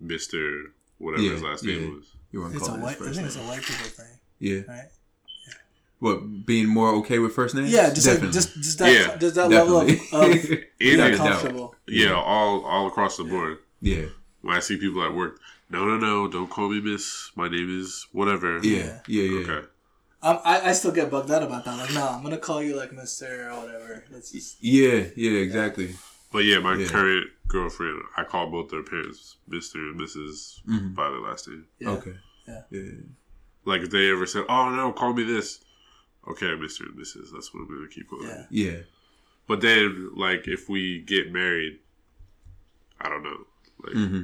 Mister 0.00 0.72
whatever 0.98 1.22
Yeah, 1.24 1.32
his 1.32 1.42
last 1.42 1.62
yeah. 1.64 1.74
name 1.78 1.94
was. 1.96 2.16
You 2.32 2.40
weren't 2.40 2.54
it's 2.54 2.62
a 2.64 2.66
calling 2.68 2.82
white. 2.82 2.92
his 2.96 3.02
I 3.02 3.04
first 3.04 3.16
think 3.16 3.26
it's 3.26 3.36
a 3.36 3.42
white 3.42 3.62
people 3.62 3.86
thing, 3.86 4.20
Yeah. 4.38 4.60
right? 4.66 4.88
What? 5.98 6.44
Being 6.46 6.68
more 6.68 6.90
okay 6.96 7.18
with 7.18 7.32
first 7.32 7.54
names? 7.54 7.70
Yeah, 7.72 7.92
just 7.92 8.06
like 8.06 8.20
just 8.32 8.54
just 8.54 8.78
that 8.78 8.92
Yeah, 8.92 9.16
just 9.16 9.34
that 9.36 9.48
level 9.48 9.80
of, 9.80 9.88
of 9.88 9.96
Either- 10.34 10.64
being 10.78 10.96
Without 10.98 11.10
a 11.12 11.16
doubt. 11.16 11.26
comfortable. 11.40 11.74
Yeah, 11.88 12.12
all 12.14 12.64
all 12.64 12.86
across 12.88 13.16
the 13.16 13.24
board. 13.24 13.58
yeah. 13.80 14.06
When 14.42 14.54
I 14.56 14.60
see 14.60 14.76
people 14.76 15.02
at 15.02 15.12
work, 15.14 15.40
no, 15.70 15.84
no, 15.86 15.96
no, 15.96 16.28
don't 16.28 16.48
call 16.48 16.68
me 16.68 16.80
Miss. 16.80 17.32
My 17.34 17.48
name 17.48 17.68
is 17.80 18.06
whatever. 18.12 18.58
Yeah. 18.62 19.00
Yeah. 19.08 19.22
Yeah. 19.22 19.40
Okay. 19.40 19.66
Um, 20.22 20.38
I, 20.44 20.70
I 20.70 20.72
still 20.72 20.92
get 20.92 21.10
bugged 21.10 21.30
out 21.30 21.42
about 21.42 21.64
that. 21.64 21.76
Like, 21.78 21.92
no, 21.94 22.06
I'm 22.06 22.22
gonna 22.22 22.38
call 22.38 22.62
you 22.62 22.76
like 22.76 22.92
Mister 22.92 23.50
or 23.50 23.60
whatever. 23.62 24.04
That's 24.12 24.30
just 24.32 24.62
Yeah. 24.62 25.04
Yeah. 25.16 25.38
Exactly. 25.40 25.94
But 26.32 26.44
yeah, 26.44 26.58
my 26.58 26.74
Yeah. 26.76 26.88
current 26.88 27.26
girlfriend, 27.48 28.02
I 28.16 28.24
call 28.24 28.50
both 28.50 28.68
their 28.70 28.82
parents 28.82 29.36
Mister 29.48 29.78
and 29.78 29.98
Mrs. 29.98 30.60
Mhm. 30.68 30.94
by 30.94 31.08
their 31.10 31.20
last 31.20 31.48
name. 31.48 31.64
yeah. 31.78 31.90
Okay. 31.90 32.14
Yeah. 32.46 32.62
Yeah. 32.70 32.82
Like 33.64 33.80
if 33.82 33.90
they 33.90 34.10
ever 34.12 34.26
said, 34.26 34.44
"Oh 34.48 34.70
no, 34.70 34.92
call 34.92 35.12
me 35.12 35.24
this," 35.24 35.58
okay, 36.28 36.54
Mister 36.56 36.84
and 36.84 36.94
Mrs. 36.98 37.30
That's 37.32 37.52
what 37.54 37.60
I'm 37.60 37.68
gonna 37.68 37.88
keep 37.88 38.08
calling. 38.08 38.28
Yeah. 38.28 38.46
Yeah. 38.50 38.78
But 39.48 39.60
then, 39.60 40.10
like, 40.16 40.48
if 40.48 40.68
we 40.68 41.00
get 41.00 41.32
married, 41.32 41.78
I 43.00 43.08
don't 43.08 43.22
know. 43.22 43.46
Like, 43.84 43.92
hmm 43.94 44.22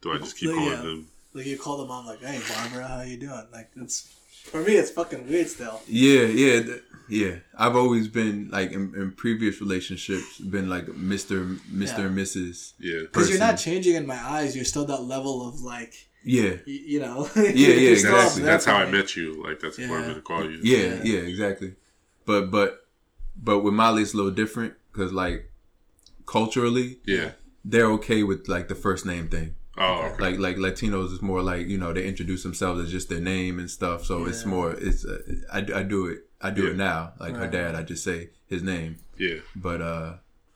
do 0.00 0.12
I 0.12 0.18
just 0.18 0.36
keep 0.36 0.50
Yeah. 0.50 0.56
calling 0.56 0.82
them? 0.82 1.08
Like 1.32 1.46
you 1.46 1.56
call 1.58 1.78
the 1.78 1.86
mom 1.86 2.04
like, 2.06 2.20
"Hey, 2.20 2.40
Barbara, 2.48 2.86
how 2.86 3.00
you 3.02 3.16
doing?" 3.16 3.46
Like 3.52 3.70
it's 3.76 4.12
for 4.44 4.62
me, 4.62 4.74
it's 4.74 4.90
fucking 4.90 5.26
weird 5.26 5.48
still. 5.48 5.80
Yeah. 5.88 6.24
Yeah. 6.24 6.62
th- 6.62 6.82
Yeah. 7.08 7.36
I've 7.58 7.74
always 7.74 8.08
been 8.08 8.50
like 8.50 8.70
in, 8.72 8.94
in 8.94 9.12
previous 9.12 9.60
relationships 9.60 10.38
been 10.38 10.68
like 10.68 10.88
Mister, 10.94 11.56
Mister, 11.70 12.02
Yeah. 12.02 12.06
and 12.08 12.18
Mrs. 12.18 12.72
Yeah. 12.78 13.00
Because 13.00 13.30
you're 13.30 13.38
not 13.38 13.56
changing 13.56 13.94
in 13.96 14.06
my 14.06 14.16
eyes. 14.22 14.54
You're 14.54 14.66
still 14.66 14.84
that 14.84 15.02
level 15.02 15.48
of 15.48 15.62
like, 15.62 16.06
Yeah. 16.36 16.54
you, 16.66 16.74
you 16.92 17.00
know. 17.00 17.28
Yeah, 17.36 17.42
yeah, 17.42 17.68
you're 17.68 17.96
still 17.96 18.14
up 18.14 18.20
exactly. 18.22 18.42
there 18.42 18.52
That's 18.52 18.64
how 18.64 18.76
I 18.76 18.90
met 18.90 19.14
you. 19.16 19.42
Like 19.44 19.60
that's 19.60 19.78
what 19.78 19.90
I'm 19.90 20.00
Yeah. 20.02 20.08
gonna 20.08 20.20
call 20.22 20.50
you. 20.50 20.58
Yeah, 20.62 20.78
Yeah. 20.78 21.00
yeah, 21.04 21.20
exactly. 21.20 21.74
But 22.24 22.50
but 22.50 22.86
but 23.36 23.60
with 23.60 23.74
Molly, 23.74 24.02
it's 24.02 24.14
a 24.14 24.16
little 24.16 24.30
different 24.32 24.74
because 24.92 25.12
like 25.12 25.50
culturally, 26.26 26.98
Yeah. 27.04 27.32
they're 27.64 27.90
okay 27.92 28.22
with 28.22 28.48
like 28.48 28.68
the 28.68 28.74
first 28.74 29.04
name 29.06 29.28
thing. 29.28 29.54
Oh, 29.76 30.10
okay. 30.12 30.22
Like 30.22 30.38
like 30.38 30.56
Latinos 30.56 31.12
is 31.12 31.20
more 31.20 31.42
like 31.42 31.66
you 31.66 31.78
know 31.78 31.92
they 31.92 32.06
introduce 32.06 32.42
themselves 32.42 32.80
as 32.80 32.90
just 32.90 33.08
their 33.08 33.20
name 33.20 33.58
and 33.58 33.70
stuff. 33.70 34.04
So 34.04 34.24
it's 34.26 34.44
more 34.46 34.72
it's 34.72 35.04
uh, 35.04 35.18
I, 35.52 35.58
I 35.58 35.82
do 35.82 36.06
it 36.06 36.28
I 36.40 36.50
do 36.50 36.66
it 36.70 36.76
now. 36.76 37.12
Like 37.18 37.34
her 37.36 37.48
dad, 37.48 37.74
I 37.74 37.82
just 37.82 38.04
say 38.04 38.30
his 38.46 38.62
name, 38.62 38.96
yeah. 39.18 39.38
but 39.56 39.80
uh 39.82 40.14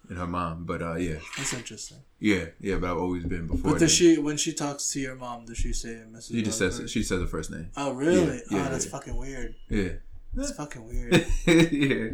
and 0.09 0.19
her 0.19 0.27
mom. 0.27 0.65
But 0.65 0.83
uh 0.83 0.95
yeah 0.97 1.17
That's 1.37 1.53
interesting. 1.55 1.99
yeah 2.21 2.47
yeah. 2.61 2.77
But 2.77 2.91
I've 2.91 2.99
always 2.99 3.25
been 3.25 3.47
before. 3.47 3.73
But 3.73 3.81
does 3.81 3.93
she, 3.93 4.19
when 4.19 4.37
she 4.37 4.53
talks 4.53 4.91
to 4.93 5.01
your 5.01 5.15
mom, 5.15 5.45
does 5.47 5.59
she 5.59 5.73
say 5.73 6.01
Mrs. 6.11 6.29
She 6.31 6.43
just 6.43 6.59
says 6.59 6.91
she 6.91 7.03
says 7.03 7.21
her 7.21 7.27
first 7.27 7.51
name. 7.51 7.71
Oh 7.77 7.93
really? 7.93 8.37
Yeah, 8.37 8.41
yeah, 8.51 8.67
oh, 8.67 8.71
that's 8.71 8.85
yeah. 8.87 8.91
fucking 8.93 9.17
weird. 9.17 9.55
Yeah. 9.69 9.89
That's 10.35 10.53
fucking 10.53 10.87
weird. 10.87 11.27
yeah. 11.47 12.09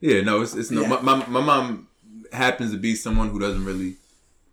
Yeah, 0.00 0.22
no, 0.22 0.42
it's 0.42 0.54
it's 0.54 0.70
no. 0.70 0.82
Yeah. 0.82 0.88
My, 0.88 1.00
my 1.00 1.26
my 1.26 1.40
mom 1.40 1.88
happens 2.32 2.72
to 2.72 2.78
be 2.78 2.94
someone 2.94 3.28
who 3.30 3.38
doesn't 3.38 3.64
really 3.64 3.96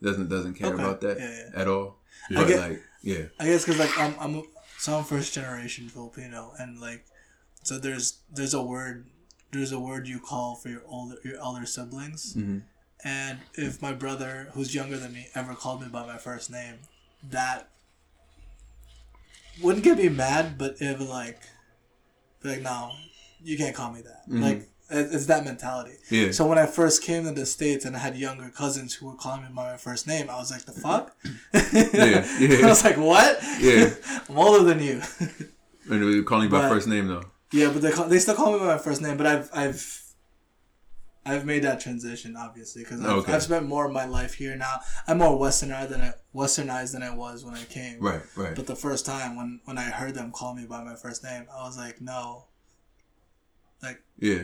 doesn't 0.02 0.30
doesn't 0.30 0.54
care 0.56 0.74
Okay. 0.74 0.82
about 0.84 1.02
that 1.02 1.18
at 1.56 1.68
all. 1.68 1.98
I 2.32 2.34
But 2.36 2.48
get- 2.48 2.60
like, 2.60 2.82
yeah, 3.02 3.24
I 3.40 3.46
guess 3.46 3.66
because 3.66 3.80
like 3.80 3.98
I'm 3.98 4.14
I'm 4.20 4.44
so 4.78 4.98
I'm 4.98 5.04
first 5.04 5.34
generation 5.34 5.90
Filipino, 5.90 6.54
and 6.60 6.80
like 6.80 7.06
so 7.64 7.78
there's 7.80 8.20
there's 8.32 8.54
a 8.54 8.62
word 8.62 9.06
there's 9.52 9.72
a 9.72 9.80
word 9.80 10.08
you 10.08 10.20
call 10.20 10.56
for 10.56 10.70
your 10.70 10.82
older 10.88 11.16
your 11.24 11.38
elder 11.38 11.66
siblings, 11.66 12.34
Mhm. 12.36 12.62
and 13.04 13.40
if 13.56 13.82
my 13.82 13.94
brother 13.94 14.50
who's 14.54 14.74
younger 14.76 14.98
than 14.98 15.14
me 15.14 15.28
ever 15.36 15.56
called 15.56 15.82
me 15.82 15.88
by 15.88 16.06
my 16.06 16.18
first 16.18 16.50
name, 16.52 16.76
that 17.30 17.70
wouldn't 19.62 19.84
get 19.84 19.98
me 19.98 20.10
mad, 20.10 20.58
but 20.58 20.76
it 20.82 20.98
would 21.00 21.08
like 21.10 21.40
be 22.42 22.50
like 22.50 22.62
no, 22.62 22.92
you 23.44 23.58
can't 23.58 23.76
call 23.76 23.92
me 23.92 24.02
that. 24.02 24.30
Mhm. 24.30 24.42
Like 24.42 24.70
it's 24.92 25.28
that 25.28 25.46
mentality. 25.46 25.98
yeah, 26.10 26.32
So 26.32 26.48
when 26.48 26.58
I 26.58 26.66
first 26.66 27.04
came 27.04 27.24
to 27.26 27.32
the 27.32 27.46
states 27.46 27.86
and 27.86 27.96
I 27.96 28.00
had 28.00 28.18
younger 28.18 28.50
cousins 28.50 28.96
who 28.96 29.06
were 29.06 29.16
calling 29.16 29.44
me 29.44 29.50
by 29.54 29.72
my 29.72 29.78
first 29.78 30.08
name, 30.08 30.30
I 30.32 30.38
was 30.38 30.50
like, 30.50 30.66
"The 30.66 30.72
fuck?" 30.72 31.16
Yeah, 31.54 32.26
yeah. 32.40 32.58
I 32.66 32.70
was 32.70 32.84
like, 32.84 32.98
"What?" 32.98 33.40
Yeah. 33.60 33.94
I'm 34.30 34.38
older 34.38 34.64
than 34.64 34.82
you. 34.82 35.02
and 35.92 36.04
were 36.04 36.24
calling 36.24 36.46
you 36.46 36.50
by 36.50 36.62
But- 36.62 36.70
first 36.70 36.88
name 36.88 37.08
though. 37.08 37.26
Yeah, 37.52 37.72
but 37.72 37.82
they 37.82 37.92
call, 37.92 38.08
they 38.08 38.20
still 38.20 38.36
call 38.36 38.54
me 38.54 38.60
by 38.60 38.66
my 38.66 38.78
first 38.78 39.02
name. 39.02 39.18
But 39.18 39.28
I've 39.28 39.50
I've 39.54 40.04
I've 41.26 41.46
made 41.46 41.64
that 41.64 41.80
transition 41.80 42.36
obviously 42.38 42.84
because 42.84 43.02
I've, 43.02 43.10
Okay. 43.20 43.34
I've 43.34 43.44
spent 43.44 43.66
more 43.68 43.86
of 43.86 43.92
my 43.92 44.06
life 44.06 44.34
here 44.36 44.56
now. 44.56 44.80
I'm 45.08 45.20
more 45.20 45.38
westernized 45.40 45.90
than 45.90 46.02
I, 46.02 46.14
westernized 46.34 46.94
than 46.94 47.04
I 47.04 47.14
was 47.14 47.44
when 47.44 47.56
I 47.56 47.64
came. 47.66 48.00
Right, 48.00 48.22
right. 48.36 48.56
But 48.56 48.68
the 48.68 48.76
first 48.76 49.06
time 49.06 49.36
when 49.36 49.60
when 49.66 49.78
I 49.78 49.84
heard 49.84 50.16
them 50.16 50.32
call 50.32 50.56
me 50.56 50.66
by 50.66 50.84
my 50.84 50.96
first 50.96 51.24
name, 51.24 51.46
I 51.52 51.64
was 51.64 51.78
like, 51.78 52.02
"No." 52.02 52.46
Like 53.82 54.02
yeah, 54.18 54.44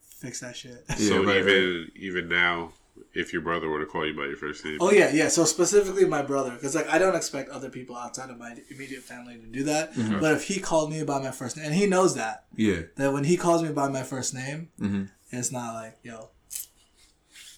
fix 0.00 0.40
that 0.40 0.56
shit. 0.56 0.84
Yeah, 0.90 0.96
so 0.96 1.24
right, 1.24 1.38
even 1.38 1.90
even 1.96 2.28
now, 2.28 2.72
if 3.14 3.32
your 3.32 3.42
brother 3.42 3.68
were 3.68 3.80
to 3.80 3.86
call 3.86 4.06
you 4.06 4.14
by 4.14 4.26
your 4.26 4.36
first 4.36 4.64
name, 4.64 4.78
Oh 4.80 4.90
yeah, 4.90 5.10
yeah. 5.12 5.28
So 5.28 5.44
specifically 5.44 6.04
my 6.04 6.22
brother, 6.22 6.50
because 6.52 6.74
like 6.74 6.88
I 6.88 6.98
don't 6.98 7.14
expect 7.16 7.50
other 7.50 7.70
people 7.70 7.96
outside 7.96 8.30
of 8.30 8.38
my 8.38 8.56
immediate 8.70 9.02
family 9.02 9.36
to 9.38 9.46
do 9.46 9.64
that. 9.64 9.94
Mm-hmm. 9.94 10.20
But 10.20 10.34
if 10.34 10.44
he 10.44 10.60
called 10.60 10.90
me 10.90 11.02
by 11.04 11.20
my 11.20 11.30
first 11.30 11.56
name, 11.56 11.66
and 11.66 11.74
he 11.74 11.86
knows 11.86 12.14
that, 12.16 12.44
yeah, 12.54 12.82
that 12.96 13.12
when 13.12 13.24
he 13.24 13.36
calls 13.36 13.62
me 13.62 13.70
by 13.72 13.88
my 13.88 14.02
first 14.02 14.34
name, 14.34 14.68
hmm 14.78 15.04
it's 15.30 15.52
not 15.52 15.74
like 15.74 15.98
yo, 16.02 16.30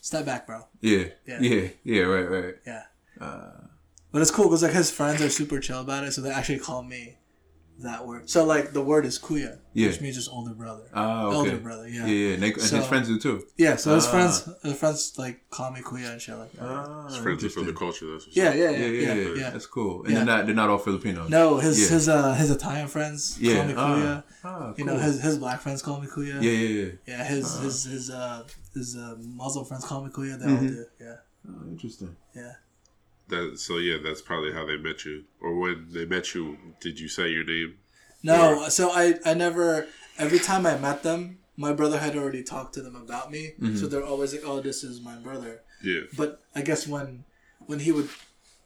step 0.00 0.24
back, 0.26 0.46
bro. 0.46 0.66
yeah, 0.80 1.04
Yeah. 1.26 1.38
yeah, 1.40 1.68
yeah, 1.84 2.02
Right, 2.02 2.28
right. 2.30 2.54
Yeah. 2.66 2.82
Uh, 3.20 3.50
But 4.12 4.22
it's 4.22 4.30
cool 4.32 4.46
because 4.46 4.62
like 4.64 4.72
his 4.72 4.90
friends 4.90 5.22
are 5.22 5.28
super 5.30 5.60
chill 5.60 5.80
about 5.80 6.02
it, 6.04 6.12
so 6.12 6.20
they 6.20 6.30
actually 6.30 6.58
call 6.58 6.82
me 6.82 7.18
that 7.82 8.06
word. 8.06 8.28
So 8.28 8.44
like 8.44 8.72
the 8.72 8.82
word 8.82 9.04
is 9.06 9.18
kuya, 9.18 9.58
Yeah. 9.72 9.88
which 9.88 10.00
means 10.00 10.16
just 10.16 10.30
older 10.30 10.54
brother. 10.54 10.84
ah, 10.94 11.24
okay. 11.26 11.36
Elder 11.36 11.56
brother, 11.58 11.88
yeah. 11.88 12.06
Yeah, 12.06 12.12
yeah. 12.24 12.34
And, 12.34 12.42
they, 12.42 12.52
and 12.52 12.62
So- 12.62 12.76
his 12.76 12.86
friends 12.86 13.08
do 13.08 13.18
too. 13.18 13.36
Yeah, 13.56 13.76
so 13.76 13.94
his 13.94 14.06
Ah. 14.06 14.10
friends, 14.10 14.48
his 14.62 14.76
friends 14.78 15.12
like 15.18 15.36
call 15.50 15.70
me 15.72 15.80
kuya 15.80 16.12
and 16.12 16.20
shit 16.20 16.36
like 16.36 16.52
that. 16.52 16.62
Ah, 16.62 17.06
his 17.08 17.16
friends 17.16 17.44
are 17.44 17.50
from 17.50 17.66
the 17.66 17.72
culture. 17.72 18.06
That's 18.12 18.26
what's 18.26 18.36
yeah, 18.36 18.48
up. 18.50 18.54
yeah, 18.56 18.70
Yeah, 18.70 18.86
yeah, 18.86 19.14
yeah, 19.14 19.34
yeah. 19.42 19.50
That's 19.50 19.66
cool. 19.66 20.02
And 20.04 20.10
Yeah. 20.12 20.16
they're 20.18 20.26
not 20.32 20.46
they're 20.46 20.54
not 20.62 20.68
all 20.70 20.78
Filipinos. 20.78 21.28
No, 21.30 21.58
his 21.58 21.76
Yeah. 21.80 21.88
his 21.96 22.08
uh 22.08 22.34
his 22.34 22.50
Italian 22.50 22.88
friends 22.88 23.36
Yeah. 23.40 23.54
call 23.56 23.66
me 23.66 23.74
kuya. 23.74 24.24
Ah, 24.44 24.48
ah, 24.48 24.74
You 24.78 24.84
know, 24.84 24.96
his 24.96 25.20
his 25.22 25.38
black 25.38 25.60
friends 25.60 25.80
call 25.82 26.00
me 26.00 26.06
kuya. 26.06 26.36
Yeah, 26.42 26.50
yeah, 26.64 26.72
yeah. 26.80 26.90
Yeah, 27.06 27.24
his 27.24 27.44
Uh-huh. 27.44 27.64
his 27.64 27.84
his 27.84 28.10
uh 28.10 28.42
his 28.74 28.96
uh 28.96 29.14
Muslim 29.42 29.64
friends 29.64 29.84
call 29.84 30.00
me 30.04 30.10
kuya. 30.10 30.38
They 30.38 30.46
all 30.46 30.58
Mhm. 30.58 30.68
do. 30.68 30.84
Yeah, 31.00 31.16
Oh, 31.48 31.68
interesting. 31.74 32.16
yeah. 32.34 32.54
That, 33.30 33.58
so 33.58 33.78
yeah, 33.78 33.96
that's 34.02 34.20
probably 34.20 34.52
how 34.52 34.66
they 34.66 34.76
met 34.76 35.04
you. 35.04 35.24
Or 35.40 35.58
when 35.58 35.88
they 35.90 36.04
met 36.04 36.34
you, 36.34 36.58
did 36.80 37.00
you 37.00 37.08
say 37.08 37.28
your 37.28 37.44
name? 37.44 37.78
No, 38.22 38.68
so 38.68 38.90
I 38.90 39.14
I 39.24 39.34
never. 39.34 39.86
Every 40.18 40.38
time 40.38 40.66
I 40.66 40.76
met 40.76 41.02
them, 41.02 41.38
my 41.56 41.72
brother 41.72 41.98
had 41.98 42.16
already 42.16 42.42
talked 42.42 42.74
to 42.74 42.82
them 42.82 42.96
about 42.96 43.30
me. 43.30 43.52
Mm-hmm. 43.60 43.76
So 43.76 43.86
they're 43.86 44.04
always 44.04 44.32
like, 44.32 44.42
"Oh, 44.44 44.60
this 44.60 44.84
is 44.84 45.00
my 45.00 45.16
brother." 45.16 45.62
Yeah. 45.82 46.00
But 46.16 46.42
I 46.54 46.62
guess 46.62 46.86
when 46.86 47.24
when 47.66 47.80
he 47.80 47.92
would 47.92 48.08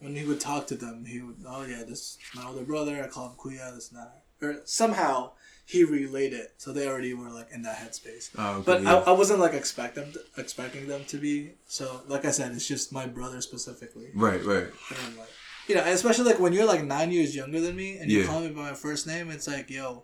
when 0.00 0.16
he 0.16 0.24
would 0.24 0.40
talk 0.40 0.66
to 0.68 0.74
them, 0.74 1.04
he 1.04 1.20
would, 1.20 1.36
"Oh 1.46 1.64
yeah, 1.64 1.84
this 1.84 2.00
is 2.00 2.18
my 2.34 2.44
older 2.46 2.62
brother. 2.62 3.02
I 3.02 3.08
call 3.08 3.28
him 3.30 3.36
kuya. 3.36 3.74
This 3.74 3.90
and 3.90 4.00
that." 4.00 4.22
Or 4.42 4.60
somehow 4.64 5.32
he 5.66 5.82
relayed 5.84 6.32
it, 6.34 6.52
so 6.58 6.72
they 6.72 6.86
already 6.86 7.14
were 7.14 7.30
like 7.30 7.48
in 7.50 7.62
that 7.62 7.76
headspace. 7.78 8.30
Oh, 8.36 8.56
okay, 8.56 8.62
But 8.66 8.82
yeah. 8.82 8.96
I, 8.96 9.10
I 9.10 9.12
wasn't 9.12 9.40
like 9.40 9.54
expect 9.54 9.94
them 9.94 10.12
to, 10.12 10.20
expecting 10.36 10.86
them 10.88 11.04
to 11.06 11.16
be. 11.16 11.52
So 11.66 12.02
like 12.06 12.24
I 12.24 12.30
said, 12.32 12.52
it's 12.52 12.68
just 12.68 12.92
my 12.92 13.06
brother 13.06 13.40
specifically. 13.40 14.08
right, 14.14 14.44
right. 14.44 14.64
And 14.90 14.98
I'm 15.06 15.16
like, 15.18 15.28
you 15.68 15.74
know, 15.74 15.82
especially 15.84 16.26
like 16.26 16.38
when 16.40 16.52
you're 16.52 16.66
like 16.66 16.84
nine 16.84 17.10
years 17.10 17.34
younger 17.34 17.60
than 17.60 17.74
me 17.76 17.96
and 17.98 18.10
you 18.10 18.20
Yeah. 18.20 18.26
call 18.26 18.40
me 18.40 18.48
by 18.50 18.62
my 18.70 18.74
first 18.74 19.06
name, 19.06 19.30
it's 19.30 19.48
like, 19.48 19.70
yo, 19.70 20.02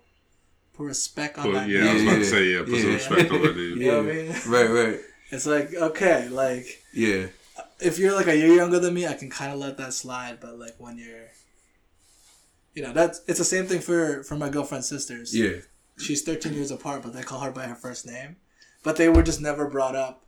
put 0.73 0.85
respect 0.85 1.37
on 1.39 1.45
Put- 1.45 1.55
that 1.55 1.69
yeah, 1.69 1.91
I 1.91 1.93
was 1.95 2.03
about 2.03 2.15
to 2.17 2.25
say, 2.25 2.45
yeah, 2.45 2.63
put 2.65 2.81
some 2.81 2.93
respect 2.95 3.31
on 3.31 3.43
that 3.43 3.57
name. 3.57 3.77
You 3.81 3.87
know 3.91 4.03
what 4.03 4.11
I 4.11 4.15
mean? 4.15 4.27
Right, 4.49 4.71
right. 4.71 5.01
It's 5.31 5.47
like, 5.47 5.75
okay, 5.75 6.29
like 6.31 6.67
Yeah. 6.95 7.27
if 7.81 7.99
you're 7.99 8.15
like 8.15 8.29
a 8.29 8.37
year 8.37 8.55
younger 8.55 8.79
than 8.79 8.95
me, 8.95 9.07
I 9.07 9.13
can 9.13 9.29
kind 9.29 9.53
of 9.53 9.59
let 9.59 9.77
that 9.77 9.93
slide. 9.93 10.39
But 10.41 10.59
like 10.59 10.75
when 10.79 10.97
you're, 10.97 11.29
you 12.75 12.83
know, 12.83 12.93
that's 12.93 13.21
it's 13.27 13.39
the 13.39 13.45
same 13.45 13.67
thing 13.67 13.81
for 13.81 14.23
for 14.23 14.37
my 14.37 14.49
girlfriend's 14.49 14.89
sisters. 14.89 15.37
Yeah. 15.37 15.59
she's 15.99 16.23
13 16.23 16.55
years 16.55 16.71
apart, 16.71 17.03
but 17.03 17.13
they 17.13 17.23
call 17.23 17.41
her 17.41 17.51
by 17.51 17.67
her 17.67 17.75
first 17.75 18.07
name. 18.07 18.37
But 18.83 18.97
they 18.97 19.09
were 19.09 19.23
just 19.23 19.41
never 19.41 19.69
brought 19.69 19.95
up 19.97 20.25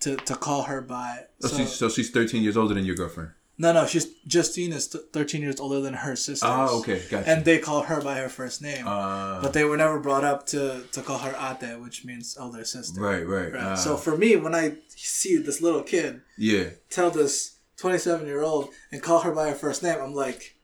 to 0.00 0.16
to 0.16 0.34
call 0.36 0.62
her 0.64 0.80
by. 0.80 1.24
So, 1.40 1.48
So, 1.48 1.56
she's, 1.56 1.72
so 1.72 1.88
she's 1.88 2.10
13 2.10 2.42
years 2.42 2.56
older 2.56 2.74
than 2.74 2.84
your 2.84 2.96
girlfriend. 2.96 3.30
no, 3.58 3.72
no, 3.72 3.86
she's 3.86 4.06
Justine 4.26 4.72
is 4.74 4.88
th- 4.88 5.04
13 5.14 5.40
years 5.40 5.58
older 5.60 5.80
than 5.80 5.94
her 5.94 6.14
sister. 6.16 6.46
Oh, 6.46 6.80
okay. 6.80 7.00
Gotcha. 7.10 7.30
And 7.30 7.44
they 7.46 7.58
call 7.58 7.82
her 7.84 8.02
by 8.02 8.16
her 8.16 8.28
first 8.28 8.60
name. 8.60 8.86
uh, 8.86 9.40
but 9.40 9.52
they 9.54 9.64
were 9.64 9.78
never 9.78 9.98
brought 9.98 10.24
up 10.24 10.44
to, 10.48 10.82
to 10.92 11.00
call 11.00 11.18
her 11.18 11.34
ate, 11.40 11.80
which 11.80 12.04
means 12.04 12.36
elder 12.38 12.64
sister. 12.64 13.00
right, 13.00 13.26
right. 13.26 13.52
Right. 13.54 13.62
Uh, 13.62 13.76
so 13.76 13.96
for 13.96 14.18
me, 14.18 14.36
when 14.36 14.54
I 14.54 14.74
see 14.88 15.38
this 15.38 15.62
little 15.62 15.82
kid 15.82 16.20
yeah. 16.36 16.70
tell 16.90 17.10
this 17.10 17.56
27 17.78 18.26
year 18.26 18.42
old 18.42 18.68
and 18.92 19.00
call 19.02 19.20
her 19.20 19.32
by 19.32 19.48
her 19.48 19.54
first 19.54 19.82
name, 19.82 19.98
I'm 20.02 20.14
like, 20.14 20.55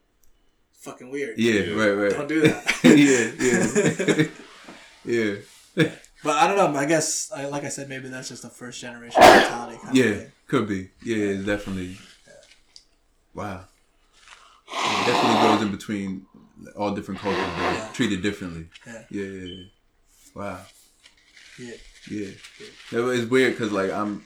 fucking 0.83 1.11
weird. 1.11 1.39
Yeah, 1.39 1.61
Yeah. 1.61 1.75
right, 1.81 1.91
right. 1.93 2.13
Don't 2.13 2.29
do 2.29 2.41
that. 2.43 2.65
yeah, 5.05 5.07
yeah. 5.15 5.35
yeah. 5.77 5.89
But 6.25 6.37
I 6.37 6.47
don't 6.47 6.57
know. 6.75 6.79
I 6.79 6.85
guess, 6.87 7.33
I, 7.35 7.47
like 7.47 7.65
I 7.65 7.69
said, 7.69 7.89
maybe 7.89 8.09
that's 8.09 8.29
just 8.29 8.45
a 8.45 8.49
first 8.49 8.81
generation 8.81 9.21
mentality. 9.21 9.79
Kind 9.83 9.97
Yeah, 9.97 10.13
thing. 10.15 10.33
could 10.47 10.69
be. 10.69 10.91
Yeah, 11.03 11.17
it's 11.17 11.45
definitely. 11.45 11.97
Wow. 13.35 13.65
It 14.69 15.07
definitely 15.07 15.49
goes 15.49 15.63
in 15.63 15.71
between 15.71 16.27
all 16.77 16.95
different 16.95 17.21
cultures, 17.21 17.43
but 17.57 17.73
Yeah. 17.75 17.89
treated 17.93 18.23
differently. 18.23 18.67
Yeah. 18.87 19.03
Yeah, 19.11 19.25
yeah, 19.25 19.45
yeah. 19.55 19.65
Wow. 20.35 20.61
Yeah. 21.59 21.75
Yeah. 22.11 22.29
It 22.93 23.01
was 23.01 23.27
weird 23.27 23.53
because 23.55 23.73
like 23.73 23.91
I'm, 23.91 24.25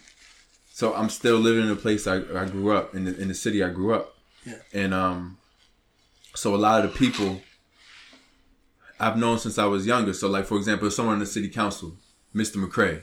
so 0.73 0.95
I'm 0.95 1.09
still 1.09 1.37
living 1.39 1.65
in 1.65 1.71
a 1.71 1.77
place 1.77 2.07
I, 2.07 2.17
I 2.17 2.45
grew 2.47 2.77
up 2.77 2.95
in 2.95 3.05
the 3.05 3.17
in 3.21 3.29
the 3.29 3.35
city 3.35 3.63
I 3.65 3.71
grew 3.71 3.95
up. 3.95 4.15
Yeah. 4.45 4.55
And 4.73 4.93
um, 4.95 5.39
so 6.37 6.55
a 6.55 6.57
lot 6.57 6.85
of 6.85 6.93
the 6.93 6.99
people 6.99 7.41
I've 8.99 9.17
known 9.17 9.39
since 9.39 9.59
I 9.59 9.67
was 9.67 9.87
younger. 9.87 10.13
So 10.13 10.29
like 10.29 10.47
for 10.47 10.57
example, 10.57 10.91
someone 10.91 11.15
in 11.15 11.21
the 11.21 11.27
city 11.27 11.49
council, 11.49 11.97
Mr. 12.35 12.57
McCrae, 12.57 13.03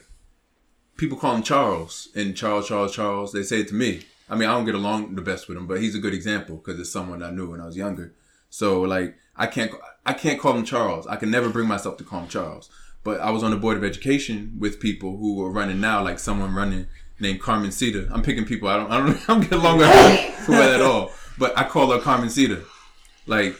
people 0.97 1.17
call 1.17 1.35
him 1.35 1.43
Charles 1.43 2.09
and 2.15 2.35
Charles, 2.35 2.67
Charles, 2.67 2.93
Charles. 2.95 3.31
They 3.31 3.43
say 3.43 3.61
it 3.61 3.67
to 3.69 3.75
me. 3.75 4.05
I 4.29 4.35
mean, 4.35 4.49
I 4.49 4.53
don't 4.53 4.65
get 4.65 4.75
along 4.75 5.15
the 5.15 5.21
best 5.21 5.47
with 5.47 5.57
him, 5.57 5.67
but 5.67 5.81
he's 5.81 5.95
a 5.95 5.99
good 5.99 6.13
example 6.13 6.57
because 6.57 6.79
it's 6.79 6.91
someone 6.91 7.21
I 7.21 7.31
knew 7.31 7.51
when 7.51 7.61
I 7.61 7.65
was 7.65 7.77
younger. 7.77 8.13
So 8.49 8.81
like 8.81 9.15
I 9.35 9.47
can't 9.47 9.71
I 10.05 10.13
can't 10.13 10.39
call 10.39 10.55
him 10.55 10.65
Charles. 10.65 11.07
I 11.07 11.15
can 11.15 11.31
never 11.31 11.49
bring 11.49 11.67
myself 11.67 11.97
to 11.97 12.03
call 12.03 12.21
him 12.21 12.27
Charles. 12.27 12.69
But 13.03 13.19
I 13.19 13.31
was 13.31 13.43
on 13.43 13.51
the 13.51 13.57
board 13.57 13.75
of 13.75 13.83
education 13.83 14.55
with 14.59 14.79
people 14.79 15.17
who 15.17 15.35
were 15.35 15.51
running 15.51 15.81
now, 15.81 16.01
like 16.03 16.19
someone 16.19 16.55
running 16.55 16.87
named 17.19 17.41
Carmen 17.41 17.71
Cedar. 17.71 18.07
I'm 18.11 18.21
picking 18.23 18.45
people 18.45 18.69
I 18.69 18.77
don't 18.77 18.91
I 18.91 18.97
don't, 18.99 19.17
I 19.29 19.33
don't 19.33 19.41
get 19.41 19.53
along 19.53 19.79
with 19.79 19.89
her 19.89 20.53
at 20.75 20.81
all. 20.81 21.11
But 21.37 21.57
I 21.57 21.63
call 21.63 21.91
her 21.91 21.99
Carmen 21.99 22.29
Cedar, 22.29 22.63
like 23.27 23.55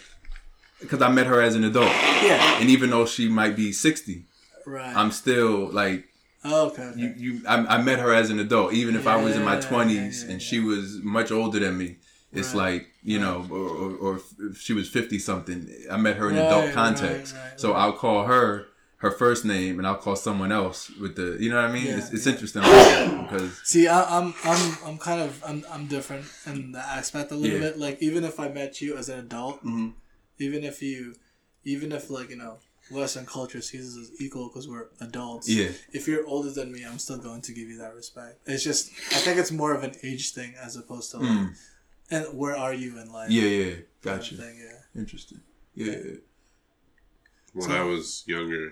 because 0.79 1.01
I 1.01 1.09
met 1.09 1.27
her 1.27 1.41
as 1.41 1.55
an 1.55 1.63
adult, 1.63 1.87
Yeah. 2.23 2.59
and 2.59 2.69
even 2.69 2.89
though 2.89 3.05
she 3.05 3.29
might 3.29 3.55
be 3.55 3.71
60, 3.71 4.25
Right. 4.65 4.95
I'm 4.95 5.11
still 5.11 5.67
like 5.69 6.05
oh, 6.45 6.67
okay. 6.67 6.83
okay. 6.83 6.99
you. 6.99 7.13
You 7.17 7.41
I, 7.47 7.55
I 7.77 7.81
met 7.81 7.99
her 7.99 8.13
as 8.13 8.29
an 8.29 8.39
adult, 8.39 8.73
even 8.73 8.95
if 8.95 9.07
I 9.07 9.15
was 9.15 9.35
in 9.35 9.43
my 9.43 9.57
20s 9.57 9.89
yeah, 9.93 10.01
yeah, 10.27 10.31
and 10.33 10.41
she 10.41 10.59
was 10.59 10.99
much 11.03 11.31
older 11.31 11.59
than 11.59 11.77
me. 11.77 11.97
It's 12.31 12.53
Right. 12.53 12.73
like 12.73 12.87
you 13.03 13.19
know, 13.19 13.45
or, 13.51 13.57
or, 13.57 13.95
or 13.97 14.21
if 14.49 14.59
she 14.61 14.73
was 14.73 14.87
50 14.89 15.19
something. 15.19 15.69
I 15.91 15.97
met 15.97 16.15
her 16.17 16.29
in 16.29 16.35
Right, 16.37 16.45
adult 16.45 16.73
context, 16.73 17.35
right, 17.35 17.59
so. 17.59 17.73
I'll 17.73 17.91
call 17.93 18.25
her 18.25 18.65
her 19.03 19.11
first 19.11 19.43
name 19.45 19.73
and 19.79 19.85
I'll 19.87 19.97
call 20.05 20.15
someone 20.15 20.51
else 20.61 20.89
with 21.01 21.13
the 21.19 21.27
you 21.43 21.49
know 21.49 21.57
what 21.61 21.65
I 21.69 21.71
mean. 21.77 21.87
Yeah, 21.87 21.97
it's 21.99 22.09
it's 22.15 22.25
yeah. 22.25 22.33
interesting 22.33 22.61
because 23.23 23.51
See, 23.73 23.85
I, 23.87 23.99
I'm 24.17 24.33
I'm 24.51 24.63
I'm 24.87 24.97
kind 24.97 25.21
of 25.27 25.31
I'm 25.49 25.59
I'm 25.73 25.85
different 25.95 26.25
in 26.45 26.71
that 26.71 26.87
aspect 26.99 27.31
a 27.31 27.35
little 27.35 27.57
Yeah. 27.59 27.65
bit. 27.71 27.77
Like 27.85 27.97
even 28.01 28.23
if 28.23 28.39
I 28.39 28.47
met 28.59 28.81
you 28.81 28.95
as 28.97 29.09
an 29.09 29.19
adult, 29.19 29.57
Mhm. 29.63 29.93
even 30.39 30.63
if 30.63 30.81
you, 30.81 31.15
even 31.73 31.91
if 31.91 32.09
like 32.09 32.29
you 32.33 32.37
know 32.43 32.53
Western 32.91 33.25
culture 33.25 33.61
sees 33.61 33.85
us 33.91 33.95
as 34.03 34.21
equal 34.21 34.47
because 34.49 34.67
we're 34.71 34.87
adults. 35.07 35.47
yeah, 35.49 35.69
If 35.97 36.07
you're 36.07 36.25
older 36.33 36.51
than 36.51 36.71
me, 36.71 36.79
I'm 36.89 36.99
still 36.99 37.17
going 37.27 37.41
to 37.47 37.51
give 37.53 37.67
you 37.71 37.77
that 37.83 37.93
respect. 37.95 38.35
It's 38.45 38.63
just 38.63 38.89
I 39.17 39.19
think 39.25 39.35
it's 39.41 39.51
more 39.51 39.73
of 39.77 39.83
an 39.83 39.93
age 40.09 40.31
thing 40.37 40.51
as 40.65 40.75
opposed 40.81 41.11
to 41.11 41.17
like, 41.17 41.29
Mm. 41.29 41.49
and 42.11 42.23
where 42.41 42.55
are 42.65 42.73
you 42.83 42.89
in 43.01 43.07
life? 43.19 43.29
yeah, 43.31 43.43
yeah. 43.59 43.71
kind 43.73 43.77
of 43.77 44.03
Gotcha. 44.21 44.35
Thing, 44.43 44.55
yeah. 44.67 45.01
Interesting. 45.01 45.41
Yeah, 45.75 45.95
When 47.53 47.67
So- 47.69 47.75
I 47.81 47.83
was 47.83 48.23
younger, 48.27 48.63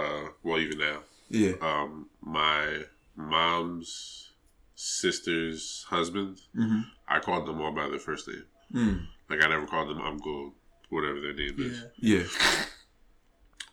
uh, 0.00 0.28
well, 0.42 0.58
even 0.58 0.78
now, 0.78 0.98
yeah. 1.28 1.52
um, 1.60 2.08
my 2.22 2.82
mom's 3.16 4.32
sister's 4.74 5.84
husband, 5.88 6.40
Mm-hmm. 6.56 6.80
I 7.08 7.18
called 7.20 7.46
them 7.46 7.60
all 7.60 7.72
by 7.72 7.88
their 7.88 7.98
first 7.98 8.28
name. 8.28 8.44
Mm. 8.74 9.06
Like 9.28 9.44
I 9.44 9.48
never 9.48 9.66
called 9.66 9.88
them 9.90 10.00
uncle, 10.00 10.54
whatever 10.90 11.20
their 11.20 11.34
name 11.34 11.56
is. 11.58 11.84
Yeah. 11.98 12.18
Yeah. 12.18 12.24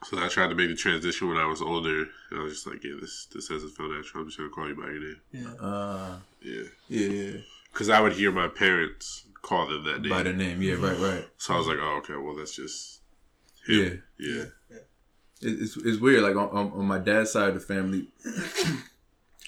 So 0.03 0.23
I 0.23 0.27
tried 0.27 0.49
to 0.49 0.55
make 0.55 0.69
the 0.69 0.75
transition 0.75 1.27
when 1.27 1.37
I 1.37 1.45
was 1.47 1.59
older. 1.61 2.01
And 2.29 2.39
I 2.39 2.43
was 2.43 2.53
just 2.53 2.67
like, 2.67 2.83
yeah, 2.83 2.93
this 3.01 3.25
this 3.33 3.47
doesn't 3.47 3.71
feel 3.71 3.89
natural. 3.89 4.21
I'm 4.21 4.27
just 4.29 4.37
gonna 4.37 4.51
call 4.51 4.67
you 4.67 4.75
by 4.75 4.83
your 4.91 4.99
name. 4.99 5.21
Yeah. 5.31 5.53
Uh, 5.59 6.19
Yeah, 6.39 6.61
yeah, 6.87 7.07
yeah. 7.09 7.37
because 7.73 7.89
I 7.89 7.99
would 7.99 8.13
hear 8.13 8.31
my 8.31 8.47
parents 8.47 9.25
call 9.41 9.67
them 9.67 9.83
that 9.85 10.01
name. 10.01 10.11
By 10.11 10.21
the 10.23 10.33
name. 10.33 10.61
Yeah, 10.61 10.75
right, 10.75 10.97
right. 10.99 11.27
So 11.39 11.55
I 11.55 11.57
was 11.57 11.67
like, 11.67 11.79
oh, 11.81 11.97
okay, 12.03 12.13
well, 12.15 12.35
that's 12.35 12.55
just 12.55 12.99
Yeah. 13.67 13.83
him. 13.85 14.03
Yeah. 14.19 14.43
It- 15.41 15.61
It's, 15.61 15.77
it's 15.77 15.99
weird. 15.99 16.23
Like 16.23 16.35
on, 16.35 16.49
on, 16.49 16.71
on 16.71 16.85
my 16.85 16.99
dad's 16.99 17.31
side 17.31 17.49
of 17.49 17.53
the 17.55 17.59
family, 17.59 18.07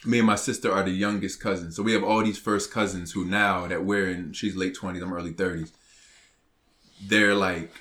me 0.05 0.19
and 0.19 0.27
my 0.27 0.35
sister 0.35 0.71
are 0.71 0.83
the 0.83 0.91
youngest 0.91 1.39
cousins. 1.41 1.75
So 1.75 1.83
we 1.83 1.93
have 1.93 2.03
all 2.03 2.23
these 2.23 2.37
first 2.37 2.71
cousins 2.71 3.11
who 3.11 3.25
now 3.25 3.67
that 3.67 3.83
we're 3.83 4.09
in, 4.09 4.33
she's 4.33 4.55
late 4.55 4.75
20s, 4.75 5.01
I'm 5.01 5.13
early 5.13 5.33
30s. 5.33 5.71
They're 7.07 7.35
like 7.35 7.71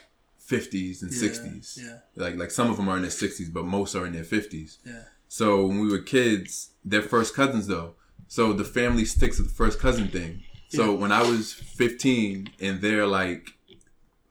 50s 0.49 1.03
and 1.03 1.13
Yeah, 1.13 1.29
60s. 1.29 1.79
Yeah. 1.79 1.99
Like 2.17 2.37
like 2.37 2.51
some 2.51 2.71
of 2.71 2.77
them 2.77 2.89
are 2.89 2.97
in 2.97 3.03
their 3.03 3.11
60s, 3.11 3.53
but 3.53 3.65
most 3.65 3.95
are 3.95 4.07
in 4.07 4.13
their 4.13 4.25
50s. 4.25 4.79
Yeah. 4.85 5.03
So 5.29 5.67
when 5.67 5.81
we 5.81 5.89
were 5.89 5.99
kids, 6.01 6.71
they're 6.85 7.03
first 7.03 7.35
cousins 7.35 7.67
though. 7.67 7.95
So 8.29 8.53
the 8.53 8.65
family 8.65 9.05
sticks 9.05 9.39
with 9.39 9.49
the 9.49 9.55
first 9.55 9.79
cousin 9.79 10.09
thing. 10.09 10.43
So 10.69 10.93
Yeah. 10.93 10.99
when 11.01 11.13
I 11.13 11.23
was 11.23 11.53
15 11.53 12.51
and 12.61 12.81
they're 12.81 13.07
like 13.07 13.51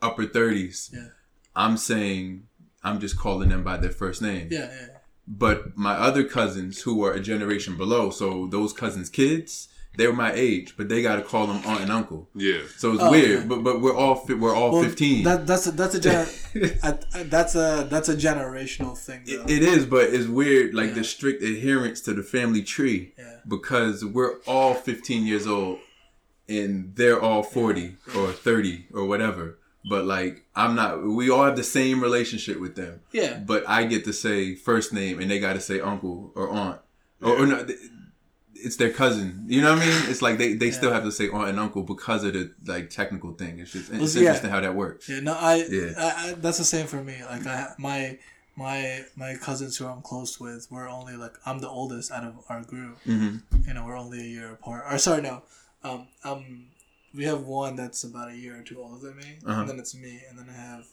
upper 0.02 0.26
30s, 0.26 0.92
Yeah. 0.94 1.10
I'm 1.56 1.78
saying 1.78 2.47
I'm 2.88 3.00
just 3.00 3.18
calling 3.20 3.50
them 3.50 3.64
by 3.64 3.78
their 3.78 3.92
first 3.92 4.22
name. 4.22 4.48
Yeah. 4.52 4.70
Yeah. 4.72 4.88
But 5.28 5.78
my 5.78 5.94
other 5.94 6.24
cousins 6.24 6.82
who 6.84 7.04
are 7.06 7.12
a 7.14 7.20
generation 7.20 7.76
below, 7.78 8.10
so 8.12 8.48
those 8.48 8.72
cousins' 8.74 9.10
kids, 9.10 9.68
they 9.98 10.08
were 10.08 10.14
my 10.14 10.32
age, 10.32 10.76
but 10.78 10.88
they 10.90 11.02
got 11.02 11.16
to 11.18 11.22
call 11.24 11.48
them 11.48 11.62
aunt 11.66 11.82
and 11.82 11.92
uncle. 11.92 12.30
Yeah. 12.34 12.60
So 12.78 12.94
it's 12.94 13.04
Oh, 13.04 13.12
weird. 13.12 13.40
okay. 13.40 13.48
But 13.48 13.64
but 13.64 13.82
we're 13.82 13.96
all 13.96 14.16
fi- 14.16 14.36
we're 14.36 14.56
all 14.56 14.72
Well, 14.72 14.84
15. 14.84 15.24
That 15.26 15.46
that's 15.48 15.68
a, 15.68 15.72
that's 15.72 15.96
a 15.96 16.00
gener- 16.00 16.80
I, 16.88 17.20
I, 17.20 17.24
that's 17.24 17.56
a 17.56 17.88
that's 17.90 18.08
a 18.10 18.16
generational 18.16 18.96
thing. 18.98 19.24
It- 19.26 19.50
it 19.50 19.64
is, 19.64 19.86
but 19.86 20.06
it's 20.16 20.28
weird, 20.28 20.74
like 20.74 20.90
Yeah. 20.90 20.94
the 21.00 21.04
strict 21.04 21.44
adherence 21.44 22.00
to 22.02 22.14
the 22.14 22.24
family 22.24 22.62
tree, 22.64 23.14
Yeah. 23.18 23.38
because 23.48 24.06
we're 24.06 24.36
all 24.46 24.76
15 24.76 25.26
years 25.26 25.46
old, 25.48 25.80
and 26.48 26.96
they're 26.96 27.20
all 27.20 27.44
40 27.44 27.96
or 28.16 28.32
30 28.32 28.86
or 28.94 29.06
whatever. 29.06 29.57
But 29.90 30.06
like, 30.06 30.44
I'm 30.56 30.76
not. 30.76 31.04
We 31.04 31.30
all 31.30 31.44
have 31.46 31.56
the 31.56 31.64
same 31.64 32.02
relationship 32.02 32.60
with 32.60 32.76
them. 32.76 33.02
yeah. 33.12 33.40
But 33.46 33.68
I 33.68 33.86
get 33.86 34.04
to 34.06 34.14
say 34.14 34.56
first 34.56 34.92
name, 34.94 35.20
and 35.20 35.30
they 35.32 35.40
got 35.40 35.54
to 35.54 35.62
say 35.62 35.80
uncle 35.80 36.32
or 36.36 36.50
aunt, 36.50 36.80
or, 37.22 37.42
or 37.42 37.46
no, 37.46 37.66
it's 38.54 38.76
their 38.78 38.92
cousin. 38.92 39.46
You 39.48 39.62
know 39.62 39.74
what 39.74 39.84
I 39.84 39.86
mean? 39.86 40.10
It's 40.10 40.22
like 40.22 40.38
they, 40.38 40.54
they 40.54 40.72
still 40.72 40.92
have 40.92 41.04
to 41.04 41.12
say 41.12 41.30
aunt 41.30 41.50
and 41.50 41.60
uncle 41.60 41.84
because 41.84 42.24
of 42.24 42.34
the 42.34 42.52
like 42.66 42.90
technical 42.90 43.32
thing. 43.34 43.60
It's 43.60 43.72
just 43.72 43.92
it's 43.94 44.16
yeah. 44.16 44.22
interesting 44.22 44.50
how 44.50 44.62
that 44.62 44.76
works. 44.76 45.08
Yeah, 45.08 45.20
no, 45.22 45.34
I, 45.34 45.64
Yeah. 45.70 45.92
I, 45.98 46.30
I 46.30 46.34
that's 46.34 46.58
the 46.58 46.64
same 46.66 46.88
for 46.88 47.02
me. 47.04 47.16
Like 47.24 47.46
I, 47.46 47.74
my, 47.78 48.18
my, 48.56 49.06
my 49.16 49.36
cousins 49.36 49.78
who 49.78 49.86
I'm 49.86 50.02
close 50.02 50.40
with, 50.40 50.68
we're 50.72 50.90
only 50.90 51.16
like 51.16 51.36
I'm 51.46 51.60
the 51.60 51.70
oldest 51.70 52.12
out 52.12 52.24
of 52.24 52.34
our 52.50 52.64
group. 52.64 52.98
hmm 53.04 53.38
You 53.68 53.74
know, 53.74 53.86
we're 53.86 53.98
only 53.98 54.20
a 54.20 54.28
year 54.28 54.52
apart. 54.52 54.86
Or 54.90 54.98
sorry, 54.98 55.22
no, 55.22 55.44
um, 55.84 56.08
um, 56.24 56.66
we 57.14 57.24
have 57.26 57.42
one 57.44 57.76
that's 57.76 58.04
about 58.04 58.30
a 58.32 58.36
year 58.36 58.60
or 58.60 58.64
two 58.64 58.82
older 58.82 59.08
than 59.08 59.18
me, 59.18 59.38
Uh-huh. 59.46 59.62
and 59.62 59.70
then 59.70 59.80
it's 59.80 59.96
me, 59.96 60.22
and 60.30 60.38
then 60.38 60.50
I 60.50 60.54
have, 60.54 60.86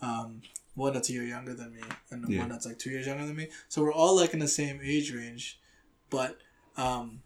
um, 0.00 0.42
one 0.74 0.92
that's 0.92 1.08
a 1.08 1.12
year 1.12 1.22
younger 1.24 1.54
than 1.54 1.72
me, 1.72 1.82
and 2.10 2.28
Yeah. 2.28 2.40
one 2.40 2.48
that's 2.48 2.66
like 2.66 2.78
two 2.78 2.90
years 2.90 3.06
younger 3.06 3.24
than 3.26 3.36
me. 3.36 3.48
So 3.68 3.82
we're 3.82 3.92
all 3.92 4.16
like 4.16 4.32
in 4.34 4.40
the 4.40 4.48
same 4.48 4.80
age 4.82 5.12
range, 5.12 5.60
but 6.10 6.38
um, 6.76 7.22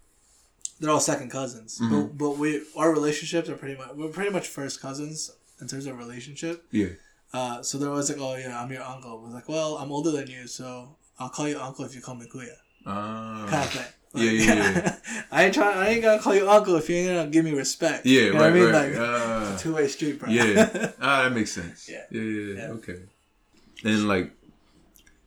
they're 0.79 0.91
all 0.91 1.01
second 1.01 1.31
cousins. 1.31 1.79
Mhm. 1.81 1.91
But 1.91 2.19
but 2.19 2.31
we 2.39 2.63
our 2.77 2.93
relationships 2.93 3.49
are 3.49 3.57
pretty 3.57 3.77
much 3.79 3.91
we're 3.95 4.09
pretty 4.11 4.31
much 4.31 4.47
first 4.47 4.81
cousins 4.83 5.31
in 5.61 5.67
terms 5.67 5.87
of 5.87 5.97
relationship. 5.97 6.67
Yeah. 6.71 6.89
Uh, 7.33 7.63
so 7.63 7.79
they're 7.79 7.91
always 7.91 8.09
like, 8.11 8.21
oh 8.21 8.37
yeah, 8.37 8.61
I'm 8.63 8.71
your 8.71 8.83
uncle. 8.83 9.19
I 9.19 9.25
was 9.25 9.33
like, 9.35 9.49
well, 9.49 9.77
I'm 9.79 9.91
older 9.91 10.11
than 10.11 10.29
you, 10.29 10.47
so 10.47 10.97
I'll 11.19 11.31
call 11.31 11.49
you 11.49 11.59
uncle 11.59 11.85
if 11.87 11.95
you 11.95 12.01
call 12.03 12.15
me 12.15 12.27
kuya, 12.27 12.55
Uh, 12.87 13.47
kind 13.49 13.65
of 13.65 13.71
thing. 13.73 13.93
Yeah, 14.15 14.31
yeah, 14.31 14.55
yeah. 14.55 14.97
I 15.31 15.45
ain't 15.45 15.55
trying. 15.55 15.77
I 15.77 15.89
ain't 15.89 16.03
gonna 16.03 16.21
call 16.21 16.35
you 16.35 16.49
uncle 16.49 16.77
if 16.77 16.89
you 16.89 16.97
ain't 16.97 17.09
gonna 17.09 17.31
give 17.31 17.45
me 17.45 17.53
respect. 17.53 18.07
Yeah, 18.07 18.21
you 18.23 18.33
know 18.33 18.41
right, 18.41 18.51
what 18.51 18.51
I 18.51 18.53
mean? 18.55 18.73
right. 18.73 18.93
Like 18.93 18.99
Uh, 19.55 19.59
two 19.59 19.75
way 19.75 19.89
street, 19.89 20.19
bro. 20.19 20.29
yeah, 20.31 20.93
ah, 21.01 21.25
that 21.25 21.33
makes 21.33 21.53
sense. 21.53 21.89
Yeah. 21.89 22.05
Yeah, 22.11 22.23
yeah, 22.23 22.41
yeah. 22.41 22.55
Yeah. 22.63 22.73
Okay. 22.75 22.99
And 23.85 24.09
like, 24.09 24.33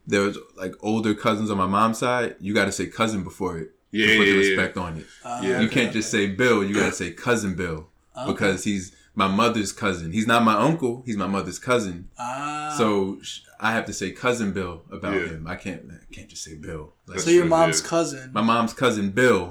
there 0.07 0.21
was 0.21 0.37
like 0.57 0.73
older 0.81 1.13
cousins 1.13 1.49
on 1.51 1.57
my 1.57 1.67
mom's 1.67 1.99
side. 1.99 2.35
You 2.39 2.53
got 2.53 2.65
to 2.65 2.71
say 2.71 2.87
cousin 2.87 3.23
before 3.23 3.57
it. 3.59 3.71
Yeah, 3.91 4.07
to 4.07 4.17
put 4.17 4.27
yeah, 4.27 4.33
the 4.33 4.39
yeah. 4.39 4.47
respect 4.49 4.77
on 4.77 4.97
it. 4.97 5.05
Uh, 5.23 5.39
Yeah. 5.43 5.59
You 5.59 5.65
okay, 5.67 5.81
can't 5.83 5.93
just 5.93 6.09
say 6.09 6.27
Bill. 6.27 6.63
You 6.63 6.73
got 6.73 6.85
to 6.87 6.91
say 6.93 7.11
cousin 7.11 7.55
Bill 7.55 7.87
Okay. 8.17 8.31
because 8.31 8.63
he's 8.63 8.95
my 9.21 9.27
mother's 9.43 9.71
cousin. 9.83 10.07
He's 10.17 10.27
not 10.33 10.41
my 10.51 10.57
uncle. 10.67 10.93
He's 11.05 11.17
my 11.25 11.27
mother's 11.35 11.59
cousin. 11.59 11.97
Ah. 12.17 12.73
So 12.77 12.87
sh- 13.21 13.41
I 13.59 13.71
have 13.75 13.85
to 13.85 13.93
say 13.93 14.11
cousin 14.11 14.49
Bill 14.57 14.83
about 14.91 15.13
Yeah. 15.15 15.27
him. 15.33 15.47
I 15.47 15.55
can't. 15.63 15.81
I 15.91 16.13
can't 16.15 16.29
just 16.33 16.43
say 16.43 16.55
Bill. 16.55 16.93
Like, 17.07 17.19
so 17.19 17.29
your 17.29 17.45
mom's 17.45 17.81
yeah. 17.81 17.87
cousin. 17.95 18.31
my 18.33 18.41
mom's 18.41 18.73
cousin 18.73 19.11
Bill. 19.11 19.43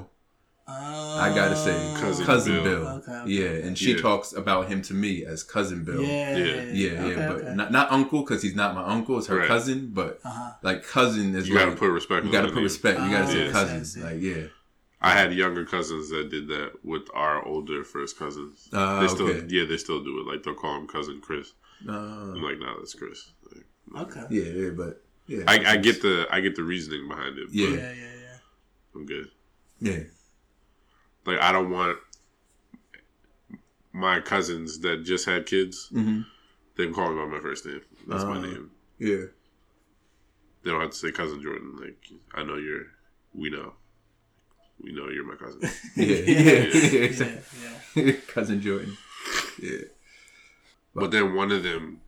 Oh. 0.73 1.17
I 1.25 1.27
gotta 1.35 1.55
say 1.55 1.75
Cousin 1.99 2.25
cousin, 2.25 2.53
Bill. 2.63 2.63
Bill. 2.63 2.87
Okay, 2.99 3.11
okay, 3.11 3.29
yeah, 3.29 3.65
and 3.67 3.77
she 3.77 3.91
Yeah. 3.93 4.01
talks 4.07 4.31
about 4.31 4.61
him 4.71 4.81
to 4.83 4.93
me 4.93 5.25
as 5.25 5.43
cousin 5.43 5.83
Bill. 5.83 6.01
Yeah. 6.01 6.37
Yeah. 6.37 6.45
Yeah. 6.45 6.61
Yeah, 6.71 6.91
yeah, 6.91 7.01
Okay, 7.09 7.27
but 7.27 7.37
okay. 7.45 7.55
not 7.55 7.71
not 7.77 7.91
uncle 7.91 8.21
because 8.21 8.41
he's 8.45 8.55
not 8.55 8.73
my 8.79 8.85
uncle. 8.95 9.17
It's 9.17 9.27
her 9.27 9.37
Right. 9.39 9.47
cousin, 9.53 9.89
but 9.99 10.19
Uh-huh. 10.23 10.51
like 10.61 10.79
cousin 10.97 11.35
is 11.35 11.47
You 11.49 11.55
like 11.55 11.65
gotta 11.65 11.75
put 11.77 11.89
respect. 11.91 12.25
you 12.25 12.31
gotta 12.31 12.47
put 12.47 12.55
name. 12.63 12.63
respect. 12.71 12.99
You 13.03 13.09
gotta 13.09 13.23
Ah, 13.25 13.35
say 13.37 13.49
I 13.49 13.51
cousin. 13.51 14.03
I. 14.03 14.05
Like 14.11 14.21
yeah, 14.21 14.43
I 15.03 15.13
had 15.13 15.33
younger 15.33 15.65
cousins 15.65 16.09
that 16.11 16.29
did 16.29 16.47
that 16.49 16.73
with 16.83 17.03
our 17.13 17.43
older 17.43 17.83
first 17.83 18.19
cousins. 18.19 18.69
Ah, 18.71 18.99
they 18.99 19.07
still, 19.07 19.27
okay. 19.29 19.45
yeah, 19.49 19.65
they 19.65 19.77
still 19.77 20.03
do 20.03 20.19
it. 20.19 20.27
Like 20.31 20.43
they'll 20.43 20.53
call 20.53 20.75
him 20.77 20.87
cousin 20.87 21.19
Chris. 21.21 21.53
uh, 21.89 21.91
I'm 21.91 22.41
like, 22.43 22.59
nah, 22.59 22.75
that's 22.77 22.93
Chris. 22.93 23.31
Like, 23.51 23.65
Okay. 24.07 24.23
yeah, 24.29 24.43
yeah, 24.43 24.69
but 24.69 25.03
yeah, 25.27 25.43
I, 25.47 25.73
I 25.73 25.77
get 25.77 26.01
the 26.03 26.27
I 26.29 26.39
get 26.41 26.55
the 26.55 26.63
reasoning 26.63 27.07
behind 27.07 27.37
it. 27.39 27.47
Yeah. 27.51 27.65
but 27.69 27.75
Yeah, 27.75 27.91
yeah, 27.93 28.13
yeah. 28.21 28.37
I'm 28.95 29.05
good. 29.05 29.27
yeah, 29.79 30.03
Like 31.25 31.39
I 31.39 31.51
don't 31.51 31.71
want 31.71 31.97
my 33.93 34.19
cousins 34.19 34.79
that 34.81 35.03
just 35.03 35.25
had 35.25 35.45
kids. 35.45 35.89
hmm 35.91 36.21
They 36.77 36.85
can 36.85 36.93
call 36.93 37.09
me 37.11 37.17
by 37.17 37.25
my 37.25 37.39
first 37.39 37.65
name. 37.65 37.81
That's 38.07 38.23
my 38.23 38.37
Uh. 38.37 38.41
name. 38.41 38.71
yeah, 38.99 39.25
They 40.63 40.69
don't 40.71 40.79
have 40.81 40.91
to 40.91 40.95
say 40.97 41.11
cousin 41.11 41.41
Jordan. 41.41 41.75
Like 41.81 42.05
I 42.35 42.43
know 42.43 42.57
you're. 42.57 42.85
We 43.33 43.49
know. 43.49 43.73
We 44.83 44.91
know 44.93 45.09
you're 45.09 45.25
my 45.27 45.35
cousin. 45.35 45.61
yeah, 45.95 46.05
yeah, 46.05 46.41
yeah, 46.41 46.51
Yeah, 46.91 46.99
exactly. 47.01 47.41
yeah. 48.03 48.11
cousin 48.27 48.61
Jordan. 48.61 48.97
Yeah, 49.61 49.79
But 50.95 51.11
then 51.11 51.35
one 51.35 51.51
of 51.51 51.63
them 51.63 52.01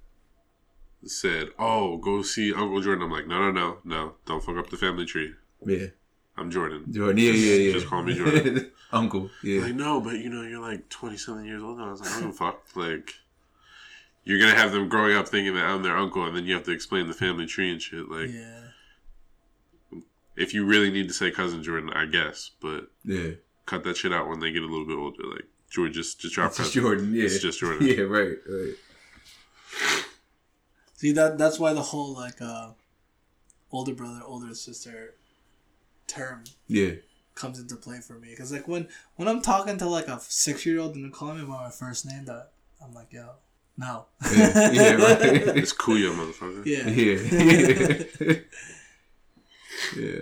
said, 1.05 1.49
"Oh, 1.59 1.97
go 1.97 2.21
see 2.21 2.53
Uncle 2.53 2.81
Jordan." 2.81 3.03
I'm 3.03 3.11
like, 3.11 3.27
"No, 3.27 3.39
no, 3.39 3.51
no, 3.51 3.77
no! 3.83 4.13
Don't 4.25 4.43
fuck 4.43 4.57
up 4.57 4.69
the 4.69 4.77
family 4.77 5.05
tree. 5.05 5.33
yeah, 5.65 5.87
I'm 6.37 6.49
Jordan." 6.49 6.85
Jordan. 6.91 7.17
Yeah, 7.17 7.31
yeah, 7.31 7.55
yeah. 7.55 7.73
Just 7.73 7.87
call 7.87 8.01
me 8.03 8.15
Jordan. 8.15 8.71
uncle. 8.91 9.29
Yeah, 9.43 9.61
Like, 9.63 9.75
no, 9.75 9.99
but 10.01 10.15
you 10.19 10.29
know, 10.29 10.41
you're 10.43 10.61
like 10.61 10.87
27 10.89 11.45
years 11.45 11.61
old. 11.61 11.77
And 11.79 11.87
I 11.87 11.91
was 11.91 12.01
like, 12.01 12.11
I 12.11 12.21
don't 12.21 12.31
fuck. 12.33 12.61
Like, 12.75 13.13
you're 14.23 14.39
gonna 14.39 14.55
have 14.55 14.71
them 14.71 14.87
growing 14.89 15.15
up 15.15 15.27
thinking 15.27 15.53
that 15.55 15.65
I'm 15.65 15.83
their 15.83 15.97
uncle, 15.97 16.25
and 16.25 16.35
then 16.35 16.45
you 16.45 16.53
have 16.55 16.63
to 16.63 16.71
explain 16.71 17.07
the 17.07 17.13
family 17.13 17.45
tree 17.45 17.71
and 17.71 17.81
shit. 17.81 18.09
Like, 18.09 18.29
Yeah. 18.31 18.62
If 20.35 20.53
you 20.53 20.65
really 20.65 20.89
need 20.91 21.07
to 21.07 21.13
say 21.13 21.31
cousin 21.31 21.61
Jordan, 21.63 21.89
I 21.93 22.05
guess, 22.05 22.51
but 22.61 22.87
yeah. 23.05 23.31
cut 23.65 23.83
that 23.83 23.97
shit 23.97 24.13
out 24.13 24.27
when 24.27 24.39
they 24.39 24.51
get 24.51 24.63
a 24.63 24.67
little 24.67 24.85
bit 24.85 24.97
older. 24.97 25.23
Like, 25.29 25.45
Jordan, 25.69 25.93
just 25.93 26.19
just 26.19 26.35
drop 26.35 26.49
It's 26.49 26.57
just. 26.57 26.73
Jordan. 26.73 27.13
Yeah, 27.13 27.23
It's 27.25 27.39
just 27.39 27.59
Jordan. 27.59 27.85
Yeah, 27.87 28.01
right, 28.03 28.37
right. 28.47 28.73
See 30.95 31.11
that 31.13 31.37
that's 31.37 31.59
why 31.59 31.73
the 31.73 31.81
whole 31.81 32.13
like 32.13 32.41
uh 32.41 32.69
older 33.71 33.93
brother, 33.93 34.21
older 34.23 34.53
sister 34.55 35.15
term 36.07 36.43
Yeah, 36.67 36.91
comes 37.35 37.59
into 37.59 37.75
play 37.75 37.99
for 37.99 38.13
me 38.13 38.29
because 38.29 38.51
like 38.51 38.67
when 38.67 38.87
when 39.15 39.27
I'm 39.27 39.41
talking 39.41 39.77
to 39.79 39.85
like 39.87 40.07
a 40.07 40.19
six 40.19 40.65
year 40.65 40.79
old 40.79 40.95
and 40.95 41.03
they're 41.03 41.11
calling 41.11 41.39
me 41.39 41.43
by 41.45 41.63
my 41.65 41.69
first 41.71 42.05
name, 42.05 42.25
that 42.25 42.51
I'm 42.83 42.93
like, 42.93 43.11
yo, 43.11 43.31
no. 43.77 44.05
yeah, 44.33 44.71
yeah, 44.71 44.91
right. 44.93 45.21
It's 45.57 45.73
Kuya, 45.73 46.13
motherfucker. 46.13 46.65
yeah. 46.65 46.87
yeah, 46.87 48.35
yeah. 49.97 50.21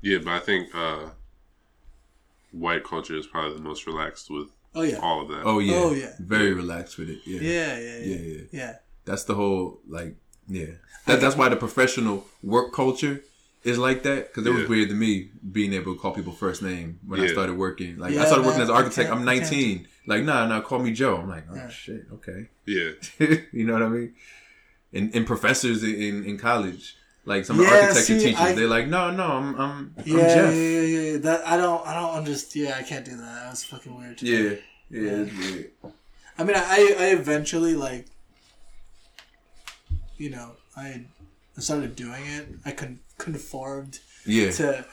Yeah, 0.00 0.18
but 0.18 0.32
I 0.32 0.38
think 0.40 0.74
uh, 0.74 1.10
white 2.50 2.84
culture 2.84 3.16
is 3.16 3.26
probably 3.26 3.54
the 3.54 3.62
most 3.62 3.86
relaxed 3.86 4.30
with 4.30 4.48
Oh 4.74 4.82
yeah. 4.82 4.96
all 4.98 5.22
of 5.22 5.28
that. 5.28 5.42
Oh 5.44 5.58
yeah. 5.58 5.74
Oh, 5.76 5.92
yeah. 5.92 6.12
Very 6.18 6.52
relaxed 6.52 6.98
with 6.98 7.10
it. 7.10 7.20
Yeah. 7.26 7.40
Yeah, 7.40 7.78
yeah, 7.78 7.98
yeah, 7.98 7.98
Yeah, 7.98 8.16
yeah. 8.16 8.42
yeah. 8.52 8.76
That's 9.04 9.24
the 9.24 9.34
whole 9.34 9.80
like 9.88 10.16
yeah. 10.48 10.66
That, 11.06 11.20
that's 11.20 11.36
why 11.36 11.48
the 11.48 11.56
professional 11.56 12.26
work 12.42 12.72
culture 12.72 13.22
is 13.64 13.78
like 13.78 14.02
that 14.02 14.28
because 14.28 14.46
it 14.46 14.50
was 14.50 14.68
weird 14.68 14.88
to 14.88 14.94
me 14.94 15.30
being 15.52 15.72
able 15.72 15.94
to 15.94 16.00
call 16.00 16.12
people 16.12 16.32
first 16.32 16.62
name 16.62 16.98
when 17.06 17.20
I 17.20 17.26
started 17.26 17.56
working. 17.56 17.98
Like 17.98 18.16
I 18.16 18.24
started 18.24 18.46
working 18.46 18.62
as 18.62 18.68
an 18.68 18.74
architect. 18.74 19.10
I'm 19.10 19.24
19. 19.24 19.86
Like 20.06 20.24
nah, 20.24 20.46
nah, 20.46 20.60
call 20.62 20.80
me 20.80 20.92
Joe. 20.92 21.16
I'm 21.18 21.28
like 21.28 21.44
oh 21.50 21.54
Yeah. 21.54 21.68
shit, 21.68 22.06
okay. 22.14 22.48
Yeah, 22.66 22.90
you 23.52 23.64
know 23.64 23.74
what 23.74 23.82
I 23.82 23.88
mean? 23.88 24.14
And, 24.92 25.14
and 25.14 25.26
professors 25.26 25.82
in, 25.84 25.94
in, 25.94 26.24
in 26.24 26.38
college, 26.38 26.96
like 27.24 27.44
some 27.44 27.60
Yeah, 27.60 27.68
architecture 27.68 28.00
see, 28.02 28.18
teachers, 28.18 28.40
I- 28.40 28.52
they're 28.54 28.66
like, 28.68 28.88
no, 28.88 29.10
no, 29.10 29.24
I'm 29.24 29.54
I'm, 29.54 29.94
I'm 29.98 30.04
Yeah, 30.04 30.16
yeah, 30.18 30.34
Jeff. 30.34 30.54
yeah, 30.54 30.60
yeah, 30.80 31.00
yeah. 31.12 31.16
That 31.18 31.46
I 31.46 31.56
don't, 31.56 31.86
I 31.86 31.94
don't 31.94 32.14
understand. 32.14 32.66
Yeah, 32.66 32.76
I 32.76 32.82
can't 32.82 33.04
do 33.04 33.16
that. 33.16 33.44
That's 33.46 33.64
fucking 33.64 33.96
weird. 33.96 34.20
Yeah, 34.22 34.54
yeah, 34.90 35.22
weird. 35.22 35.70
I 36.38 36.44
mean, 36.44 36.56
I, 36.56 36.96
I 36.98 37.04
eventually 37.12 37.74
like, 37.74 38.06
you 40.16 40.30
know, 40.30 40.52
I, 40.76 41.04
I 41.56 41.60
started 41.60 41.96
doing 41.96 42.24
it. 42.26 42.48
I 42.64 42.72
con- 42.72 43.00
conformed 43.18 44.00
Yeah. 44.26 44.50
to, 44.52 44.84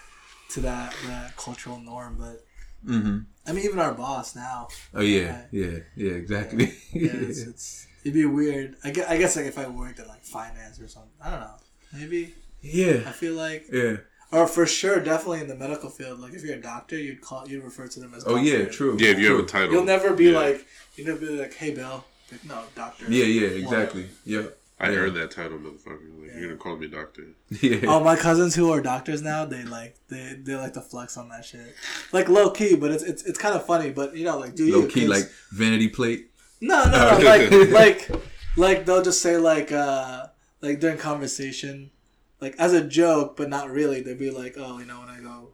to 0.51 0.59
that 0.61 0.95
that 1.07 1.35
cultural 1.37 1.79
norm. 1.79 2.15
But 2.19 2.45
Mm-hmm. 2.87 3.17
I 3.45 3.51
mean, 3.51 3.65
even 3.65 3.77
our 3.77 3.93
boss 3.93 4.37
now. 4.37 4.69
Oh 4.93 5.01
yeah, 5.01 5.41
yeah, 5.51 5.79
yeah, 5.97 6.11
exactly. 6.13 6.73
Yeah, 6.93 7.11
it's, 7.13 7.41
it's 7.41 7.87
it'd 8.03 8.13
be 8.13 8.23
weird. 8.23 8.77
I 8.85 8.91
guess, 8.91 9.09
I 9.09 9.17
guess 9.17 9.35
like 9.35 9.47
if 9.47 9.57
I 9.59 9.67
worked 9.67 9.99
in 9.99 10.07
like 10.07 10.23
finance 10.23 10.79
or 10.79 10.87
something. 10.87 11.11
I 11.21 11.29
don't 11.29 11.41
know. 11.41 11.55
Maybe 11.93 12.33
Yeah. 12.61 13.03
I 13.07 13.11
feel 13.11 13.33
like, 13.33 13.65
yeah. 13.71 13.97
or 14.31 14.47
for 14.47 14.65
sure, 14.65 14.99
definitely 14.99 15.41
in 15.41 15.47
the 15.47 15.55
medical 15.55 15.89
field. 15.89 16.19
Like 16.19 16.33
if 16.33 16.43
you're 16.43 16.55
a 16.55 16.61
doctor, 16.61 16.97
you'd 16.97 17.21
call 17.21 17.47
you'd 17.47 17.63
refer 17.63 17.87
to 17.87 17.99
them 17.99 18.13
as. 18.15 18.23
Oh 18.27 18.35
yeah, 18.35 18.65
true. 18.65 18.97
yeah. 18.99 19.09
If 19.11 19.19
you 19.19 19.31
have 19.35 19.39
a 19.43 19.47
title, 19.47 19.71
You'll 19.73 19.85
never 19.85 20.13
be 20.13 20.25
Yeah. 20.31 20.39
like 20.39 20.67
you 20.95 21.05
never 21.05 21.19
be 21.19 21.27
like, 21.39 21.53
hey 21.53 21.71
Bill. 21.73 22.05
Like, 22.31 22.45
no, 22.45 22.61
doctor. 22.75 23.05
Yeah, 23.09 23.25
yeah, 23.25 23.47
exactly. 23.47 24.07
Yeah, 24.23 24.43
I 24.79 24.91
yeah. 24.91 24.97
earned 24.97 25.15
that 25.15 25.31
title, 25.31 25.57
motherfucker. 25.57 26.21
Like, 26.21 26.33
You're 26.35 26.43
gonna 26.49 26.57
call 26.57 26.75
me 26.77 26.85
doctor. 26.87 27.23
yeah. 27.61 27.79
Oh, 27.87 28.01
my 28.03 28.15
cousins 28.15 28.53
who 28.53 28.71
are 28.71 28.81
doctors 28.81 29.23
now, 29.23 29.45
they 29.45 29.63
like 29.63 29.95
they, 30.09 30.35
they 30.43 30.55
like 30.55 30.73
to 30.73 30.81
flex 30.81 31.17
on 31.17 31.29
that 31.29 31.43
shit, 31.43 31.73
like 32.11 32.29
low 32.29 32.51
key, 32.51 32.75
but 32.75 32.91
it's 32.91 33.03
it's, 33.03 33.23
it's 33.23 33.39
kind 33.39 33.55
of 33.55 33.65
funny. 33.65 33.89
But 33.89 34.15
you 34.15 34.25
know, 34.25 34.37
like 34.37 34.53
do 34.53 34.63
you 34.65 34.81
Low 34.81 34.87
key, 34.87 35.01
'cause- 35.07 35.09
like 35.09 35.31
vanity 35.51 35.87
plate. 35.87 36.29
no 36.61 36.83
no 36.85 37.17
no 37.17 37.25
like 37.25 37.51
like 37.71 38.09
like 38.57 38.85
they'll 38.85 39.01
just 39.01 39.21
say 39.23 39.37
like 39.37 39.71
uh 39.71 40.18
like 40.61 40.79
during 40.79 40.97
conversation, 40.97 41.91
like 42.41 42.55
as 42.57 42.73
a 42.73 42.83
joke, 42.83 43.37
but 43.37 43.49
not 43.49 43.69
really. 43.69 44.01
They'd 44.01 44.19
be 44.19 44.31
like, 44.31 44.55
oh, 44.57 44.79
you 44.79 44.85
know, 44.85 44.99
when 44.99 45.09
I 45.09 45.19
go 45.19 45.49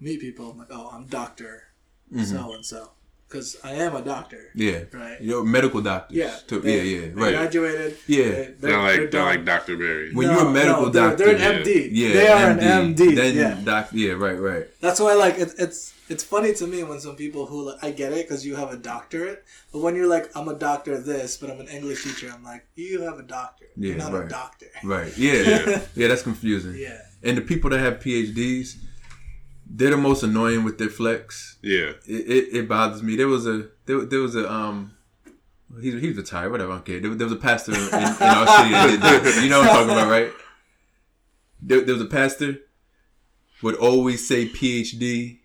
meet 0.00 0.20
people, 0.20 0.50
I'm 0.50 0.58
like, 0.58 0.68
oh, 0.70 0.90
I'm 0.92 1.06
doctor 1.06 1.64
mm-hmm. 2.12 2.24
so 2.24 2.54
and 2.54 2.64
so, 2.64 2.90
because 3.28 3.56
I 3.64 3.72
am 3.72 3.96
a 3.96 4.02
doctor, 4.02 4.50
Yeah, 4.54 4.84
right? 4.92 5.20
you 5.20 5.30
know, 5.30 5.44
medical 5.44 5.80
doctors. 5.80 6.16
Yeah, 6.16 6.36
too. 6.46 6.60
they- 6.60 6.76
yeah, 6.76 6.82
yeah, 6.82 7.00
they 7.08 7.14
right. 7.14 7.34
Graduated. 7.34 7.96
Yeah. 8.06 8.24
they- 8.24 8.54
They're, 8.58 8.78
like 8.78 8.96
they're, 8.96 9.06
done. 9.08 9.26
like 9.26 9.44
Doctor 9.44 9.76
Barry. 9.76 10.14
When 10.14 10.30
you're 10.30 10.46
a 10.46 10.50
medical 10.50 10.90
they're, 10.90 11.08
doctor, 11.10 11.24
they're 11.24 11.36
an 11.36 11.40
yeah. 11.40 11.62
MD. 11.64 11.88
yeah, 11.92 12.12
they 12.12 12.28
are 12.28 12.50
an 12.50 12.94
MD. 12.94 13.14
Then 13.16 13.34
yeah. 13.36 13.60
doc, 13.64 13.88
yeah, 13.92 14.12
right, 14.12 14.38
right. 14.38 14.66
That's 14.80 15.00
why, 15.00 15.14
like, 15.14 15.38
it, 15.38 15.52
it's 15.58 15.93
it's 16.08 16.22
funny 16.24 16.52
to 16.54 16.66
me 16.66 16.82
when 16.82 17.00
some 17.00 17.16
people 17.16 17.46
who 17.46 17.66
like, 17.70 17.82
I 17.82 17.90
get 17.90 18.12
it 18.12 18.26
because 18.28 18.44
you 18.44 18.56
have 18.56 18.70
a 18.72 18.76
doctorate, 18.76 19.44
but 19.72 19.80
when 19.80 19.94
you're 19.96 20.06
like, 20.08 20.30
I'm 20.36 20.48
a 20.48 20.54
doctor 20.54 20.92
of 20.94 21.04
this, 21.06 21.36
but 21.36 21.50
I'm 21.50 21.60
an 21.60 21.68
English 21.68 22.04
teacher, 22.04 22.30
I'm 22.34 22.44
like, 22.44 22.66
you 22.74 23.02
have 23.02 23.18
a 23.18 23.22
doctor. 23.22 23.66
you're 23.76 23.96
Yeah, 23.96 24.04
not 24.04 24.14
a 24.14 24.20
right. 24.20 24.28
doctor. 24.28 24.66
Right. 24.82 25.16
Yeah. 25.16 25.32
Yeah. 25.42 25.80
yeah. 25.94 26.08
that's 26.08 26.22
confusing. 26.22 26.74
Yeah. 26.76 27.00
And 27.22 27.36
the 27.38 27.42
people 27.42 27.70
that 27.70 27.78
have 27.80 28.00
PhDs, 28.00 28.76
they're 29.66 29.90
the 29.90 29.96
most 29.96 30.22
annoying 30.22 30.62
with 30.64 30.76
their 30.78 30.90
flex. 30.90 31.56
Yeah, 31.62 31.92
It, 32.06 32.28
it, 32.28 32.56
it 32.56 32.68
bothers 32.68 33.02
me. 33.02 33.16
There 33.16 33.28
was 33.28 33.46
a 33.46 33.68
there, 33.86 34.04
there 34.04 34.20
was 34.20 34.36
a 34.36 34.50
um 34.52 34.92
he's 35.80 35.94
he's 36.00 36.16
retired, 36.16 36.52
whatever, 36.52 36.72
I 36.72 36.74
don't 36.76 36.84
care. 36.84 37.00
There, 37.00 37.14
there 37.14 37.26
was 37.26 37.32
a 37.32 37.36
pastor 37.40 37.72
in, 37.72 37.78
in 37.78 37.94
our 37.94 38.46
city 38.46 38.70
that 38.72 39.20
that. 39.24 39.40
You 39.42 39.48
know 39.48 39.60
what 39.60 39.68
I'm 39.70 39.74
talking 39.74 39.90
about, 39.90 40.10
right? 40.10 40.30
There, 41.62 41.80
there 41.80 41.94
was 41.94 42.02
a 42.02 42.06
pastor 42.06 42.58
would 43.62 43.74
always 43.76 44.28
say 44.28 44.46
PhD. 44.46 45.38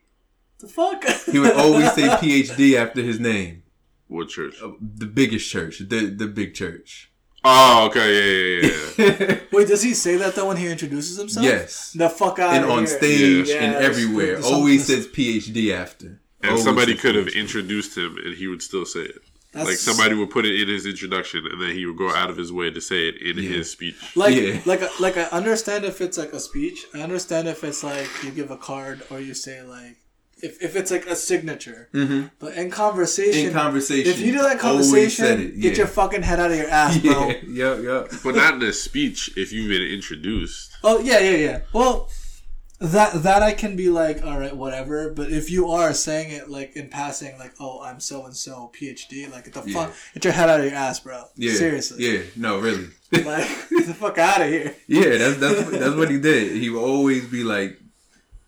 The 0.60 0.68
fuck? 0.68 1.04
He 1.32 1.40
would 1.40 1.54
always 1.54 1.92
say 1.94 2.04
PhD 2.10 2.76
after 2.76 3.02
his 3.02 3.20
name. 3.20 3.64
what 4.08 4.30
church? 4.30 4.56
Uh, 4.62 4.72
the 4.82 5.06
biggest 5.06 5.50
church, 5.50 5.80
the 5.80 6.08
the 6.22 6.28
big 6.28 6.54
church. 6.54 7.12
Oh, 7.46 7.86
okay, 7.88 8.10
yeah, 8.18 8.68
yeah, 8.68 8.72
yeah. 8.98 9.16
yeah. 9.30 9.40
Wait, 9.54 9.68
does 9.70 9.82
he 9.82 9.94
say 9.94 10.18
that 10.18 10.36
though 10.36 10.48
when 10.50 10.58
he 10.58 10.68
introduces 10.68 11.18
himself? 11.18 11.46
yes. 11.46 11.94
The 11.94 12.10
fuck 12.10 12.38
out 12.40 12.54
And 12.54 12.66
of 12.66 12.72
on 12.72 12.80
here. 12.80 12.88
stage 12.98 13.48
Yeah, 13.50 13.56
and 13.64 13.74
that's- 13.76 13.90
everywhere. 13.90 14.36
that's 14.36 14.48
Always 14.48 14.88
says 14.88 15.08
PhD 15.08 15.72
after. 15.74 16.20
and 16.42 16.52
Always 16.52 16.64
somebody 16.66 16.96
could 16.96 17.16
have 17.16 17.28
PhD. 17.28 17.36
introduced 17.36 17.98
him, 17.98 18.18
and 18.26 18.36
he 18.36 18.48
would 18.48 18.62
still 18.62 18.86
say 18.86 19.02
it. 19.02 19.16
That's 19.54 19.68
like 19.70 19.78
somebody 19.78 20.14
would 20.16 20.30
put 20.30 20.46
it 20.46 20.60
in 20.62 20.68
his 20.68 20.86
introduction, 20.86 21.46
and 21.50 21.62
then 21.62 21.72
he 21.74 21.86
would 21.86 21.98
go 21.98 22.12
out 22.14 22.30
of 22.30 22.36
his 22.38 22.52
way 22.52 22.70
to 22.72 22.82
say 22.82 23.08
it 23.10 23.16
in 23.22 23.38
Yeah. 23.42 23.50
his 23.58 23.72
speech. 23.72 23.96
like 24.16 24.36
Yeah. 24.36 24.60
like 24.66 24.82
like 25.00 25.16
I 25.18 25.24
understand 25.42 25.86
if 25.86 26.02
it's 26.02 26.18
like 26.18 26.34
a 26.34 26.40
speech. 26.42 26.80
I 26.94 27.00
understand 27.02 27.48
if 27.48 27.64
it's 27.64 27.84
like 27.84 28.10
you 28.24 28.32
give 28.32 28.52
a 28.52 28.58
card 28.58 29.02
or 29.10 29.20
you 29.22 29.34
say 29.34 29.62
like 29.64 29.96
if, 30.42 30.62
if 30.62 30.76
it's 30.76 30.92
like 30.92 31.06
a 31.08 31.16
signature. 31.16 31.90
Mm-hmm. 31.94 32.28
But 32.40 32.54
in 32.56 32.70
conversation, 32.72 33.48
In 33.48 33.54
conversation, 33.54 34.12
if 34.12 34.20
you 34.20 34.32
do 34.32 34.40
that 34.44 34.60
conversation, 34.60 35.26
said 35.26 35.40
it, 35.40 35.60
get 35.60 35.78
your 35.78 35.88
fucking 35.88 36.24
head 36.24 36.40
out 36.40 36.52
of 36.52 36.58
your 36.58 36.70
ass, 36.70 36.98
bro. 36.98 37.30
Yeah, 37.48 37.76
yep, 37.76 37.84
yep. 37.84 38.12
But 38.24 38.36
not 38.36 38.56
in 38.56 38.64
a 38.64 38.74
speech 38.74 39.32
if 39.38 39.52
you've 39.52 39.70
been 39.70 39.82
introduced. 39.82 40.72
Oh 40.84 41.00
yeah, 41.00 41.20
yeah, 41.20 41.38
yeah. 41.38 41.62
Well, 41.74 42.10
that 42.80 43.24
that 43.24 43.44
I 43.44 43.54
can 43.54 43.76
be 43.76 43.90
like, 43.90 44.24
all 44.24 44.40
right, 44.40 44.56
whatever. 44.56 45.12
But 45.12 45.32
if 45.32 45.50
you 45.50 45.70
are 45.70 45.94
saying 45.94 46.32
it 46.32 46.50
like 46.50 46.76
in 46.76 46.90
passing, 46.90 47.38
like, 47.38 47.54
oh, 47.60 47.82
I'm 47.82 48.00
so 48.00 48.26
and 48.26 48.36
so 48.36 48.72
PhD, 48.80 49.30
like, 49.32 49.46
get 49.46 49.54
the 49.54 49.64
Yeah. 49.70 49.86
fuck, 49.86 49.96
get 50.14 50.24
your 50.24 50.34
head 50.34 50.50
out 50.50 50.60
of 50.62 50.66
your 50.66 50.76
ass, 50.76 51.00
bro. 51.02 51.24
Yeah, 51.36 51.54
Seriously. 51.56 52.06
Yeah, 52.06 52.22
no, 52.38 52.60
really. 52.60 52.88
Like, 53.12 53.24
get 53.70 53.88
the 53.88 53.94
fuck 53.94 54.18
out 54.18 54.42
of 54.42 54.48
here. 54.48 54.74
Yeah, 54.88 55.18
that's 55.18 55.38
that's 55.38 55.70
that's 55.72 55.96
what 55.96 56.10
he 56.10 56.20
did. 56.20 56.56
He 56.56 56.70
would 56.70 56.82
always 56.82 57.26
be 57.28 57.44
like, 57.44 57.78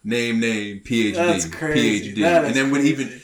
name, 0.04 0.40
name, 0.40 0.80
PhD, 0.84 1.16
That's 1.16 1.46
crazy. 1.46 2.14
PhD, 2.16 2.22
That 2.22 2.42
and 2.44 2.48
is 2.52 2.56
then 2.56 2.72
when 2.72 2.82
crazy. 2.82 3.04
even 3.04 3.22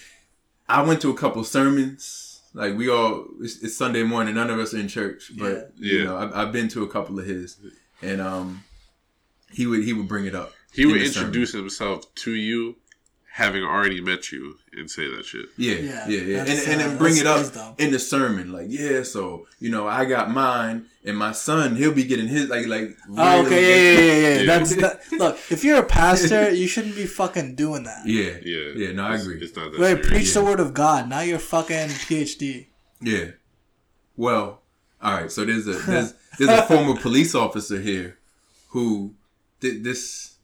I 0.69 0.81
went 0.83 1.01
to 1.01 1.09
a 1.09 1.13
couple 1.17 1.43
sermons. 1.43 2.41
Like 2.53 2.75
we 2.75 2.89
all, 2.89 3.25
it's, 3.41 3.61
it's 3.63 3.75
Sunday 3.77 4.03
morning. 4.03 4.35
None 4.35 4.49
of 4.49 4.59
us 4.59 4.73
are 4.73 4.79
in 4.79 4.87
church, 4.87 5.31
but 5.37 5.73
Yeah. 5.77 5.91
you 5.91 5.97
Yeah. 5.99 6.03
know, 6.05 6.17
I've, 6.17 6.33
I've 6.33 6.51
been 6.51 6.67
to 6.69 6.83
a 6.83 6.87
couple 6.87 7.19
of 7.19 7.25
his, 7.25 7.57
and 8.01 8.19
um, 8.21 8.63
he 9.51 9.67
would 9.67 9.83
he 9.83 9.93
would 9.93 10.07
bring 10.07 10.25
it 10.25 10.33
up. 10.35 10.53
He 10.73 10.83
in 10.83 10.89
would 10.89 11.01
the 11.01 11.05
sermon. 11.07 11.27
introduce 11.27 11.53
himself 11.53 12.13
to 12.15 12.33
you, 12.33 12.75
having 13.37 13.63
already 13.63 14.01
met 14.01 14.31
you, 14.31 14.57
and 14.73 14.89
say 14.89 15.05
that 15.15 15.23
shit. 15.23 15.45
Yeah, 15.57 15.75
Yeah, 15.75 16.07
yeah, 16.07 16.21
yeah, 16.21 16.37
and, 16.39 16.47
that's, 16.47 16.67
and 16.67 16.81
uh, 16.81 16.87
then 16.87 16.97
bring 16.97 17.17
it 17.17 17.27
up 17.27 17.53
dumb. 17.53 17.75
in 17.77 17.91
the 17.91 17.99
sermon, 17.99 18.51
like, 18.51 18.65
yeah, 18.69 19.03
so 19.03 19.45
you 19.59 19.69
know, 19.69 19.87
I 19.87 20.05
got 20.05 20.31
mine, 20.31 20.85
and 21.05 21.15
my 21.15 21.33
son, 21.33 21.75
he'll 21.75 21.93
be 21.93 22.03
getting 22.03 22.27
his, 22.27 22.49
like, 22.49 22.65
like. 22.65 22.97
Oh, 23.15 23.43
really- 23.43 23.45
okay, 23.45 23.61
yeah, 23.61 23.77
yeah, 23.77 23.99
yeah, 23.99 24.17
yeah. 24.17 24.39
Yeah. 24.41 24.45
That's 24.57 24.75
that. 24.77 25.01
Look, 25.11 25.37
if 25.51 25.63
you're 25.63 25.77
a 25.79 25.85
pastor, 25.85 26.49
you 26.51 26.67
shouldn't 26.67 26.95
be 26.95 27.05
fucking 27.05 27.53
doing 27.55 27.83
that. 27.83 28.07
yeah, 28.07 28.37
Yeah, 28.43 28.71
yeah. 28.75 28.91
No, 28.93 29.03
I 29.05 29.15
agree. 29.17 29.37
It's 29.39 29.55
not 29.55 29.71
that 29.71 29.79
Wait, 29.79 29.87
serious. 30.03 30.07
preach 30.07 30.33
the 30.33 30.43
word 30.43 30.59
of 30.59 30.73
God, 30.73 31.07
not 31.07 31.27
your 31.27 31.39
fucking 31.39 31.89
PhD. 32.09 32.67
Yeah. 33.01 33.25
Well, 34.15 34.61
all 34.99 35.13
right. 35.13 35.31
So 35.31 35.45
there's 35.45 35.67
a 35.67 35.73
there's 35.91 36.13
there's 36.39 36.49
a 36.49 36.63
former 36.63 36.99
police 36.99 37.35
officer 37.35 37.79
here 37.79 38.17
who 38.69 39.13
did 39.59 39.83
this 39.83 40.37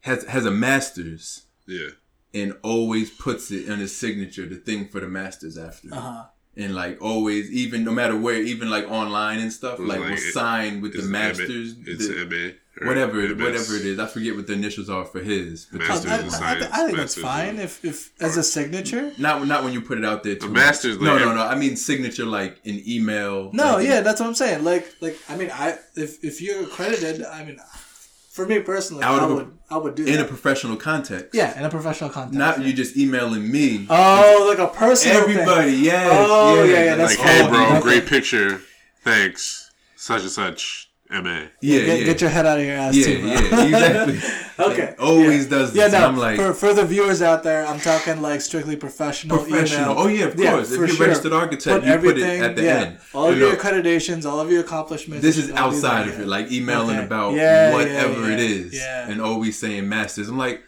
has 0.00 0.24
has 0.24 0.46
a 0.46 0.50
master's 0.50 1.42
Yeah, 1.66 1.90
and 2.34 2.56
always 2.62 3.10
puts 3.10 3.50
it 3.50 3.68
on 3.70 3.78
his 3.78 3.96
signature, 3.96 4.46
the 4.46 4.56
thing 4.56 4.88
for 4.88 5.00
the 5.00 5.08
masters 5.08 5.58
after. 5.58 5.88
Uh 5.92 6.00
huh. 6.00 6.24
And 6.54 6.74
like 6.74 7.00
always, 7.00 7.50
even 7.50 7.82
no 7.82 7.92
matter 7.92 8.14
where, 8.16 8.36
even 8.42 8.68
like 8.68 8.84
online 8.90 9.38
and 9.38 9.50
stuff, 9.52 9.78
was 9.78 9.88
like, 9.88 10.00
like 10.00 10.10
will 10.10 10.16
sign 10.18 10.80
with 10.82 10.92
the 10.92 11.02
masters, 11.02 11.74
MA, 11.76 11.82
it's 11.86 12.08
the- 12.08 12.26
MA. 12.26 12.86
whatever 12.86 13.20
it, 13.22 13.30
MS. 13.38 13.42
whatever 13.42 13.74
it 13.76 13.86
is. 13.86 13.98
I 13.98 14.06
forget 14.06 14.36
what 14.36 14.46
the 14.46 14.52
initials 14.52 14.90
are 14.90 15.06
for 15.06 15.20
his. 15.20 15.66
But 15.72 15.80
Masters 15.80 16.10
I, 16.10 16.14
I, 16.14 16.18
I, 16.24 16.28
science, 16.28 16.64
I 16.70 16.84
think 16.86 16.96
that's 16.98 17.14
fine 17.18 17.58
if, 17.58 17.82
if 17.82 18.10
as 18.20 18.36
a 18.36 18.42
signature. 18.42 19.12
not 19.16 19.46
not 19.46 19.64
when 19.64 19.72
you 19.72 19.80
put 19.80 19.96
it 19.96 20.04
out 20.04 20.24
there. 20.24 20.34
Too 20.34 20.48
much. 20.48 20.54
master's, 20.56 20.98
No, 21.00 21.12
like, 21.14 21.22
no, 21.22 21.30
ev- 21.30 21.36
no. 21.36 21.42
I 21.46 21.54
mean 21.54 21.74
signature, 21.76 22.26
like 22.26 22.58
an 22.66 22.82
email. 22.86 23.50
No, 23.54 23.76
like, 23.76 23.86
yeah, 23.86 24.00
that's 24.02 24.20
what 24.20 24.26
I'm 24.26 24.34
saying. 24.34 24.62
Like, 24.62 24.94
like 25.00 25.18
I 25.30 25.36
mean, 25.36 25.50
I 25.50 25.78
if 25.96 26.22
if 26.22 26.42
you're 26.42 26.64
accredited, 26.64 27.24
I 27.24 27.44
mean, 27.46 27.58
for 28.32 28.46
me 28.46 28.60
personally, 28.60 29.04
Out 29.04 29.20
I 29.20 29.26
would 29.26 29.58
I 29.70 29.76
would 29.76 29.94
do 29.94 30.04
it. 30.04 30.14
in 30.14 30.20
a 30.20 30.24
professional 30.24 30.76
context. 30.76 31.34
yeah, 31.34 31.58
in 31.58 31.66
a 31.66 31.68
professional 31.68 32.08
context. 32.08 32.38
Not 32.38 32.58
yeah. 32.58 32.66
you 32.66 32.72
just 32.72 32.96
emailing 32.96 33.50
me. 33.50 33.86
Oh, 33.90 34.46
like 34.48 34.58
a 34.58 34.72
personal 34.72 35.22
thing. 35.22 35.36
Everybody, 35.36 35.72
yes. 35.72 36.08
Oh, 36.10 36.64
yeah, 36.64 36.84
yeah, 36.84 36.94
like, 36.94 36.98
that's 36.98 37.14
hey, 37.14 37.46
bro, 37.46 37.80
great 37.82 38.06
picture. 38.06 38.62
Thanks. 39.04 39.70
Such 39.96 40.22
and 40.22 40.30
such. 40.30 40.90
MA. 41.12 41.20
Yeah, 41.60 41.78
Get, 41.84 41.98
yeah. 42.00 42.04
get 42.06 42.20
your 42.20 42.30
head 42.30 42.46
out 42.46 42.58
of 42.58 42.64
your 42.64 42.74
ass 42.76 42.96
yeah, 42.96 43.04
too, 43.06 43.20
bro. 43.20 43.28
yeah, 43.30 43.64
exactly. 43.64 44.18
okay. 44.66 44.86
Like, 44.86 45.00
always 45.02 45.44
yeah. 45.44 45.50
does 45.50 45.74
Yeah, 45.76 45.84
this. 45.84 45.92
no. 45.92 46.06
I'm 46.08 46.16
like 46.16 46.36
for 46.36 46.52
for 46.54 46.72
the 46.74 46.84
viewers 46.84 47.20
out 47.22 47.42
there, 47.42 47.66
I'm 47.66 47.80
talking 47.80 48.20
like 48.22 48.40
strictly 48.40 48.76
professional. 48.76 49.38
professional. 49.38 49.92
Email. 49.92 50.02
Oh 50.04 50.06
yeah, 50.08 50.24
of 50.24 50.36
course. 50.36 50.70
if 50.72 50.78
you're 50.78 50.88
sure. 50.88 51.06
registered 51.06 51.32
architect, 51.32 51.84
Put 51.84 51.88
you 51.88 51.98
put 51.98 52.18
it 52.18 52.42
at 52.42 52.56
the 52.56 52.62
yeah. 52.62 52.74
end. 52.80 52.98
All 53.14 53.28
of 53.28 53.36
You 53.38 53.46
your 53.48 53.56
accreditations, 53.56 54.24
all 54.24 54.40
of 54.40 54.50
your 54.50 54.60
accomplishments. 54.60 55.22
this 55.22 55.36
is 55.36 55.46
should 55.46 55.56
all 55.56 55.70
be 55.70 55.76
outside 55.76 56.08
of 56.08 56.20
it, 56.20 56.26
like 56.26 56.50
emailing 56.50 56.96
Okay. 56.96 57.06
about 57.06 57.34
Yeah, 57.34 57.72
whatever 57.72 58.20
yeah, 58.28 58.34
it 58.34 58.38
yeah. 58.40 58.46
is, 58.46 58.74
Yeah. 58.74 59.08
and 59.10 59.20
always 59.20 59.58
saying 59.58 59.88
masters. 59.88 60.28
I'm 60.28 60.38
like, 60.38 60.56
a 60.58 60.62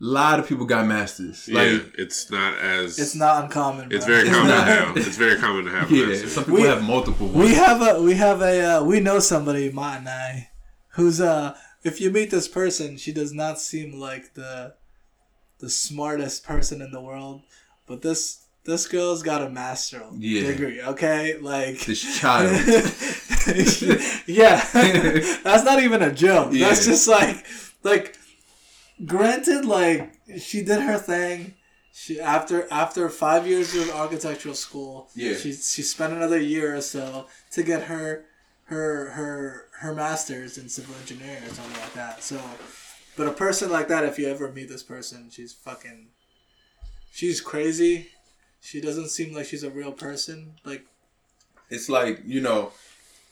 lot 0.00 0.38
of 0.38 0.46
people 0.48 0.64
got 0.64 0.86
masters. 0.86 1.48
Yeah, 1.48 1.60
Like, 1.62 1.94
it's 1.98 2.30
not 2.30 2.58
as. 2.58 2.98
It's 2.98 3.14
not 3.14 3.44
uncommon. 3.44 3.90
It's 3.92 4.06
very 4.06 4.22
It's 4.28 4.30
common 4.30 4.48
not. 4.48 4.64
to 4.64 4.70
have. 4.72 4.96
It's 4.96 5.16
very 5.16 5.36
common 5.36 5.64
to 5.64 5.70
have. 5.72 5.90
yeah, 5.90 6.06
masters. 6.06 6.32
some 6.32 6.44
people 6.44 6.60
We- 6.60 6.66
have 6.68 6.82
multiple 6.84 7.28
We 7.28 7.54
have 7.54 7.82
a 7.82 8.00
we 8.02 8.14
have 8.14 8.40
a 8.42 8.76
uh, 8.78 8.84
we 8.84 9.00
know 9.00 9.18
somebody, 9.18 9.70
Matt 9.72 9.98
and 10.00 10.08
I, 10.08 10.50
who's 10.90 11.20
uh 11.20 11.56
if 11.84 12.00
you 12.00 12.10
meet 12.10 12.30
this 12.30 12.48
person, 12.48 12.96
she 12.96 13.12
does 13.12 13.32
not 13.32 13.60
seem 13.60 13.98
like 13.98 14.34
the 14.34 14.74
the 15.58 15.70
smartest 15.70 16.44
person 16.44 16.80
in 16.82 16.90
the 16.92 17.00
world, 17.00 17.42
but 17.86 18.02
this 18.02 18.44
this 18.64 18.86
girl's 18.86 19.22
got 19.22 19.42
a 19.42 19.48
master 19.48 20.02
Yeah. 20.18 20.46
degree. 20.48 20.82
Okay, 20.82 21.38
like 21.38 21.80
This 21.86 22.18
child. 22.20 22.50
yeah, 24.26 24.64
that's 25.42 25.64
not 25.64 25.82
even 25.82 26.02
a 26.02 26.12
joke. 26.12 26.52
Yeah. 26.52 26.68
That's 26.68 26.84
just 26.84 27.08
like 27.08 27.44
like 27.82 28.16
granted, 29.04 29.64
like 29.64 30.12
she 30.38 30.62
did 30.62 30.80
her 30.82 30.98
thing. 30.98 31.54
She 31.92 32.20
after 32.20 32.66
after 32.70 33.08
five 33.08 33.46
years 33.46 33.74
of 33.74 33.90
architectural 33.90 34.54
school, 34.54 35.08
Yeah. 35.14 35.34
she 35.34 35.52
she 35.52 35.82
spent 35.82 36.12
another 36.12 36.38
year 36.38 36.76
or 36.76 36.80
so 36.80 37.26
to 37.52 37.62
get 37.62 37.84
her 37.84 38.24
her 38.64 39.10
her 39.10 39.66
her 39.80 39.94
master's 39.94 40.58
in 40.58 40.68
civil 40.68 40.94
engineering 41.00 41.42
or 41.44 41.48
something 41.54 41.80
like 41.80 41.94
that. 41.94 42.22
So, 42.22 42.40
but 43.16 43.26
a 43.26 43.32
person 43.32 43.70
like 43.70 43.88
that, 43.88 44.04
if 44.04 44.18
you 44.18 44.28
ever 44.28 44.52
meet 44.52 44.68
this 44.68 44.82
person, 44.82 45.28
she's 45.30 45.52
fucking, 45.52 46.08
she's 47.10 47.40
crazy. 47.40 48.08
She 48.60 48.80
doesn't 48.80 49.08
seem 49.08 49.34
like 49.34 49.46
she's 49.46 49.62
a 49.62 49.70
real 49.70 49.92
person. 49.92 50.54
Like 50.64 50.84
it's 51.70 51.88
like 51.88 52.20
you 52.24 52.40
know, 52.40 52.72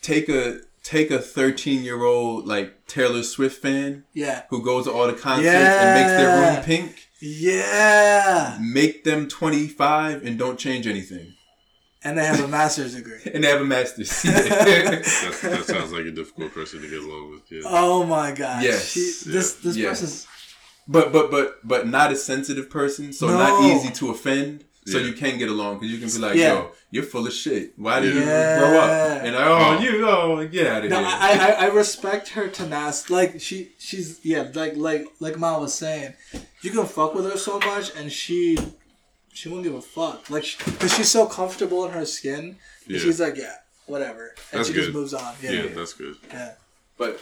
take 0.02 0.28
a 0.28 0.60
take 0.86 1.10
a 1.10 1.18
13 1.18 1.82
year 1.82 2.04
old 2.04 2.46
like 2.46 2.86
Taylor 2.86 3.22
Swift 3.24 3.60
fan 3.60 4.04
yeah, 4.14 4.42
who 4.50 4.62
goes 4.62 4.84
to 4.84 4.92
all 4.92 5.06
the 5.08 5.12
concerts 5.14 5.48
and 5.48 5.94
makes 6.00 6.12
their 6.12 6.54
room 6.54 6.64
pink. 6.64 7.08
yeah, 7.20 8.56
Make 8.60 9.02
them 9.04 9.26
25 9.28 10.24
and 10.24 10.38
don't 10.38 10.58
change 10.58 10.86
anything. 10.86 11.32
and 12.04 12.16
they 12.16 12.24
have 12.24 12.38
a 12.40 12.46
master's 12.48 12.94
degree. 12.94 13.18
And 13.34 13.42
they 13.42 13.48
have 13.48 13.60
a 13.60 13.64
master's. 13.64 14.22
That's, 14.22 15.40
that 15.42 15.64
sounds 15.66 15.92
like 15.92 16.04
a 16.06 16.12
difficult 16.12 16.52
person 16.54 16.80
to 16.82 16.88
get 16.88 17.00
along 17.02 17.32
with. 17.32 17.42
Yeah. 17.50 17.62
Oh 17.64 18.04
my 18.04 18.30
god! 18.32 18.62
Yes. 18.62 18.92
she, 18.92 19.00
this 19.30 19.54
this 19.54 19.76
Yes. 19.76 19.88
person's 20.00 20.26
but 20.86 21.12
but 21.12 21.30
but 21.32 21.66
but 21.66 21.88
not 21.88 22.12
a 22.12 22.16
sensitive 22.16 22.70
person, 22.70 23.12
so 23.12 23.26
No. 23.26 23.36
not 23.38 23.64
easy 23.64 23.90
to 23.94 24.10
offend. 24.10 24.64
So 24.86 24.98
you 24.98 25.14
can 25.14 25.36
get 25.36 25.48
along 25.48 25.80
because 25.80 25.90
you 25.92 25.98
can 25.98 26.08
be 26.08 26.18
like, 26.18 26.36
Yeah. 26.36 26.52
"Yo, 26.54 26.70
you're 26.92 27.02
full 27.02 27.26
of 27.26 27.32
shit. 27.32 27.72
Why 27.76 27.98
did 28.00 28.14
you 28.14 28.22
grow 28.22 28.78
up?" 28.78 29.22
And 29.24 29.34
I, 29.34 29.44
"Oh, 29.48 29.76
Oh. 29.78 29.82
you, 29.82 30.08
oh, 30.08 30.46
get 30.46 30.66
out 30.68 30.84
of 30.84 30.90
No, 30.90 30.98
here." 30.98 31.06
I, 31.08 31.38
I 31.38 31.64
I 31.64 31.66
respect 31.82 32.28
her 32.30 32.46
tenacity. 32.48 33.12
Like 33.12 33.40
she 33.40 33.72
she's 33.78 34.20
yeah 34.24 34.48
like 34.54 34.76
like 34.76 35.04
like 35.18 35.36
Ma 35.38 35.58
was 35.58 35.74
saying, 35.74 36.14
you 36.62 36.70
can 36.70 36.86
fuck 36.86 37.14
with 37.16 37.24
her 37.30 37.36
so 37.36 37.58
much 37.58 37.90
and 37.96 38.12
she 38.12 38.56
she 39.34 39.48
won't 39.48 39.64
give 39.64 39.74
a 39.74 39.82
fuck. 39.82 40.30
Like 40.30 40.44
because 40.64 40.94
she's 40.96 41.10
so 41.10 41.26
comfortable 41.26 41.84
in 41.86 41.90
her 41.92 42.06
skin. 42.06 42.56
Yeah. 42.86 43.00
She's 43.00 43.18
like 43.20 43.36
yeah 43.36 43.56
whatever, 43.86 44.34
and 44.52 44.58
That's 44.60 44.68
she 44.68 44.74
good. 44.74 44.82
just 44.82 44.94
moves 44.94 45.14
on. 45.14 45.34
Yeah, 45.42 45.50
yeah, 45.50 45.62
yeah. 45.64 45.74
that's 45.74 45.94
good. 45.94 46.14
yeah. 46.30 46.52
but 46.96 47.18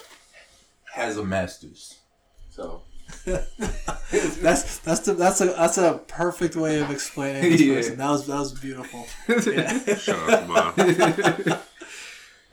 has 0.93 1.17
a 1.17 1.25
master's. 1.25 1.99
So 2.51 2.83
That's 4.43 4.79
that's 4.79 5.01
the 5.01 5.15
that's 5.15 5.41
a 5.41 5.47
that's 5.47 5.79
a 5.79 6.01
perfect 6.07 6.55
way 6.57 6.81
of 6.81 6.91
explaining 6.91 7.43
this 7.51 7.61
Yeah. 7.63 7.75
person. 7.75 7.97
That 7.99 8.11
was 8.11 8.27
that 8.27 8.39
was 8.39 8.53
beautiful. 8.53 9.07
Yeah. 9.29 9.97
Shout 9.97 10.31
out 10.31 10.77
to 10.77 11.51
Ma. 11.51 11.57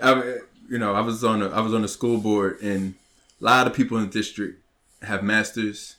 I, 0.02 0.38
you 0.69 0.80
know, 0.80 0.94
I 0.94 1.02
was 1.02 1.23
on 1.23 1.41
a, 1.41 1.49
I 1.49 1.61
was 1.61 1.73
on 1.73 1.82
the 1.84 1.88
school 1.88 2.18
board, 2.18 2.61
and 2.61 2.95
a 3.40 3.44
lot 3.44 3.68
of 3.68 3.73
people 3.73 3.98
in 3.98 4.06
the 4.06 4.10
district 4.11 4.64
have 5.03 5.23
masters, 5.23 5.98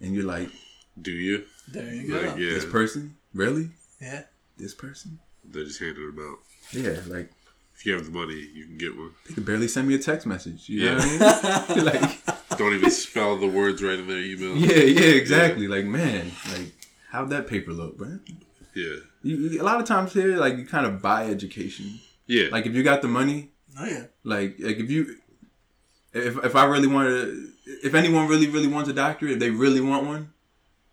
and 0.00 0.14
you're 0.14 0.24
like, 0.26 0.48
Do 1.00 1.10
you? 1.12 1.44
there 1.68 1.92
you 1.92 2.08
go. 2.08 2.20
Like, 2.20 2.38
yeah, 2.38 2.50
this 2.54 2.64
person, 2.64 3.16
really, 3.34 3.70
yeah. 4.00 4.24
this 4.58 4.74
person, 4.74 5.18
they 5.48 5.64
just 5.64 5.80
handed 5.80 5.96
them 5.96 6.18
out. 6.30 6.38
yeah, 6.72 7.00
like 7.12 7.30
If 7.80 7.86
you 7.86 7.94
have 7.94 8.04
the 8.04 8.10
money, 8.10 8.34
you 8.54 8.66
can 8.66 8.76
get 8.76 8.94
one. 8.96 9.12
they 9.26 9.34
could 9.34 9.46
barely 9.46 9.66
send 9.66 9.88
me 9.88 9.94
a 9.94 9.98
text 9.98 10.26
message. 10.26 10.68
You 10.68 10.84
know 10.84 10.96
Yeah. 10.98 11.18
what 11.18 11.70
I 11.70 11.74
mean? 11.74 11.84
like, 11.86 12.18
Don't 12.58 12.74
even 12.74 12.90
spell 12.90 13.38
the 13.38 13.46
words 13.48 13.82
right 13.82 13.98
in 13.98 14.06
their 14.06 14.18
email. 14.20 14.54
yeah, 14.56 14.82
yeah, 14.84 15.14
exactly. 15.14 15.66
Like, 15.66 15.86
man, 15.86 16.30
like, 16.52 16.72
how'd 17.10 17.30
that 17.30 17.46
paper 17.46 17.72
look, 17.72 17.98
man? 17.98 18.20
Yeah. 18.74 18.96
You, 19.22 19.36
you- 19.36 19.62
a 19.62 19.64
lot 19.64 19.80
of 19.80 19.86
times 19.86 20.12
here, 20.12 20.36
like, 20.36 20.58
you 20.58 20.66
kind 20.66 20.84
of 20.84 21.00
buy 21.00 21.24
education. 21.26 22.00
Yeah. 22.26 22.48
Like, 22.52 22.66
if 22.66 22.74
you 22.74 22.82
got 22.82 23.00
the 23.02 23.08
money, 23.08 23.50
Oh 23.78 23.86
yeah. 23.86 24.04
like, 24.24 24.56
like 24.60 24.76
if 24.78 24.90
you, 24.90 25.16
if 26.12 26.36
if 26.44 26.54
I 26.56 26.64
really 26.66 26.86
wanted, 26.88 27.10
to, 27.10 27.48
if 27.86 27.94
anyone 27.94 28.28
really 28.28 28.48
really 28.48 28.66
wants 28.68 28.90
a 28.90 28.92
doctorate, 28.92 29.32
if 29.32 29.38
they 29.38 29.50
really 29.50 29.80
want 29.80 30.06
one, 30.06 30.32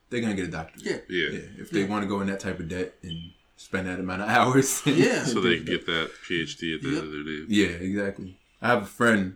they're 0.10 0.22
gonna 0.22 0.36
get 0.36 0.46
a 0.48 0.52
doctorate. 0.52 0.86
Yeah. 0.86 0.98
yeah. 1.10 1.30
Yeah, 1.32 1.40
if 1.60 1.70
they 1.72 1.84
want 1.84 2.04
to 2.04 2.08
go 2.08 2.22
in 2.22 2.28
that 2.28 2.40
type 2.40 2.60
of 2.60 2.70
debt 2.70 2.94
and 3.04 3.32
spend 3.58 3.88
that 3.88 4.00
amount 4.00 4.22
of 4.22 4.30
hours. 4.38 4.82
Yeah. 4.86 5.24
So 5.26 5.42
they 5.42 5.58
can 5.58 5.66
get 5.66 5.86
that 5.88 6.10
PhD 6.30 6.76
at 6.76 6.82
the 6.82 6.90
end 6.90 6.98
of 7.00 7.12
their 7.12 7.24
name. 7.24 7.46
Yeah, 7.50 7.68
exactly. 7.68 8.38
I 8.62 8.68
have 8.70 8.84
a 8.84 8.86
friend. 8.86 9.36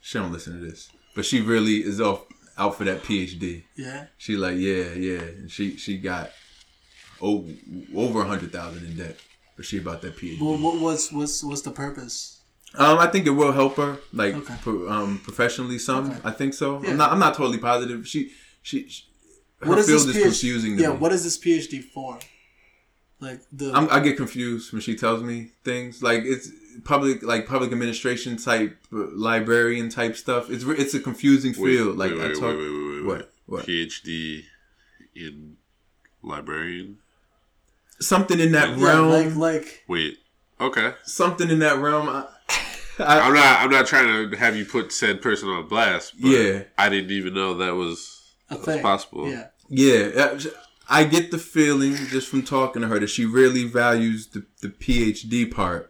She 0.00 0.18
don't 0.18 0.32
listen 0.32 0.58
to 0.58 0.64
this, 0.66 0.90
but 1.14 1.24
she 1.24 1.40
really 1.40 1.76
is 1.84 2.00
off 2.00 2.24
out 2.58 2.76
for 2.76 2.84
that 2.84 3.02
PhD. 3.02 3.62
Yeah. 3.76 4.06
She 4.18 4.36
like, 4.36 4.56
yeah, 4.56 4.92
yeah. 4.94 5.20
And 5.20 5.50
she 5.50 5.76
she 5.76 5.96
got 5.98 6.30
over 7.20 7.48
over 7.94 8.22
a 8.22 8.24
hundred 8.24 8.52
thousand 8.52 8.84
in 8.84 8.96
debt, 8.96 9.16
but 9.56 9.64
she 9.64 9.78
about 9.78 10.02
that 10.02 10.16
PhD. 10.16 10.40
Well, 10.40 10.58
what 10.58 10.80
was 10.80 11.10
what's 11.12 11.42
what's 11.44 11.62
the 11.62 11.70
purpose? 11.70 12.40
Um, 12.74 12.98
I 12.98 13.06
think 13.06 13.26
it 13.26 13.30
will 13.30 13.52
help 13.52 13.76
her, 13.76 13.98
like 14.14 14.34
Okay. 14.34 14.54
pro, 14.62 14.88
um, 14.88 15.18
professionally. 15.22 15.78
Some, 15.78 16.10
Okay. 16.10 16.20
I 16.24 16.30
think 16.30 16.54
so. 16.54 16.82
Yeah. 16.82 16.90
I'm 16.90 16.96
not. 16.96 17.12
I'm 17.12 17.18
not 17.18 17.34
totally 17.34 17.58
positive. 17.58 18.08
She, 18.08 18.32
she, 18.62 18.88
she 18.88 19.04
her 19.60 19.68
What 19.68 19.78
is 19.78 19.86
field 19.86 20.00
this 20.00 20.08
is 20.08 20.16
PhD? 20.16 20.22
confusing. 20.22 20.76
To 20.78 20.82
Yeah. 20.82 20.88
me. 20.92 20.96
What 20.96 21.12
is 21.12 21.22
this 21.22 21.38
PhD 21.38 21.84
for? 21.84 22.18
Like 23.22 23.40
the 23.52 23.72
I'm, 23.72 23.88
I 23.88 24.00
get 24.00 24.16
confused 24.16 24.72
when 24.72 24.82
she 24.82 24.96
tells 24.96 25.22
me 25.22 25.52
things 25.62 26.02
like 26.02 26.24
it's 26.24 26.50
public, 26.82 27.22
like 27.22 27.46
public 27.46 27.70
administration 27.70 28.36
type, 28.36 28.76
librarian 28.90 29.90
type 29.90 30.16
stuff. 30.16 30.50
It's 30.50 30.64
it's 30.64 30.92
a 30.94 30.98
confusing 30.98 31.52
Wait, 31.56 31.76
field. 31.76 31.96
Like 31.98 32.10
wait, 32.10 32.20
I 32.20 32.26
wait, 32.26 32.34
talk, 32.34 32.42
wait, 32.42 32.58
wait, 32.58 32.70
wait, 32.70 32.94
wait, 32.96 33.04
what, 33.06 33.32
what, 33.46 33.66
PhD 33.66 34.42
in 35.14 35.56
librarian. 36.24 36.98
something 38.00 38.40
in 38.40 38.50
that 38.52 38.76
yeah, 38.76 38.84
realm, 38.84 39.10
like 39.10 39.36
like 39.36 39.84
Wait. 39.86 40.18
Okay. 40.60 40.92
something 41.04 41.48
in 41.48 41.60
that 41.60 41.78
realm. 41.78 42.08
I, 42.08 42.26
I, 42.98 43.20
I'm 43.28 43.34
not. 43.34 43.60
I'm 43.60 43.70
not 43.70 43.86
trying 43.86 44.30
to 44.30 44.36
have 44.36 44.56
you 44.56 44.64
put 44.64 44.92
said 44.92 45.22
person 45.22 45.48
on 45.48 45.68
blast. 45.68 46.14
But 46.20 46.28
Yeah. 46.28 46.62
I 46.76 46.88
didn't 46.88 47.12
even 47.12 47.34
know 47.34 47.54
that 47.54 47.76
was, 47.76 48.20
a 48.50 48.56
that 48.56 48.66
was 48.66 48.80
possible. 48.80 49.28
Yeah. 49.28 49.46
yeah, 49.68 50.10
uh, 50.16 50.40
I 50.98 51.04
get 51.04 51.30
the 51.30 51.38
feeling 51.38 51.94
just 52.14 52.28
from 52.28 52.42
talking 52.42 52.82
to 52.82 52.88
her 52.88 52.98
that 53.00 53.08
she 53.10 53.24
really 53.24 53.64
values 53.64 54.28
the, 54.28 54.44
the 54.60 54.68
PhD 54.68 55.50
part. 55.50 55.88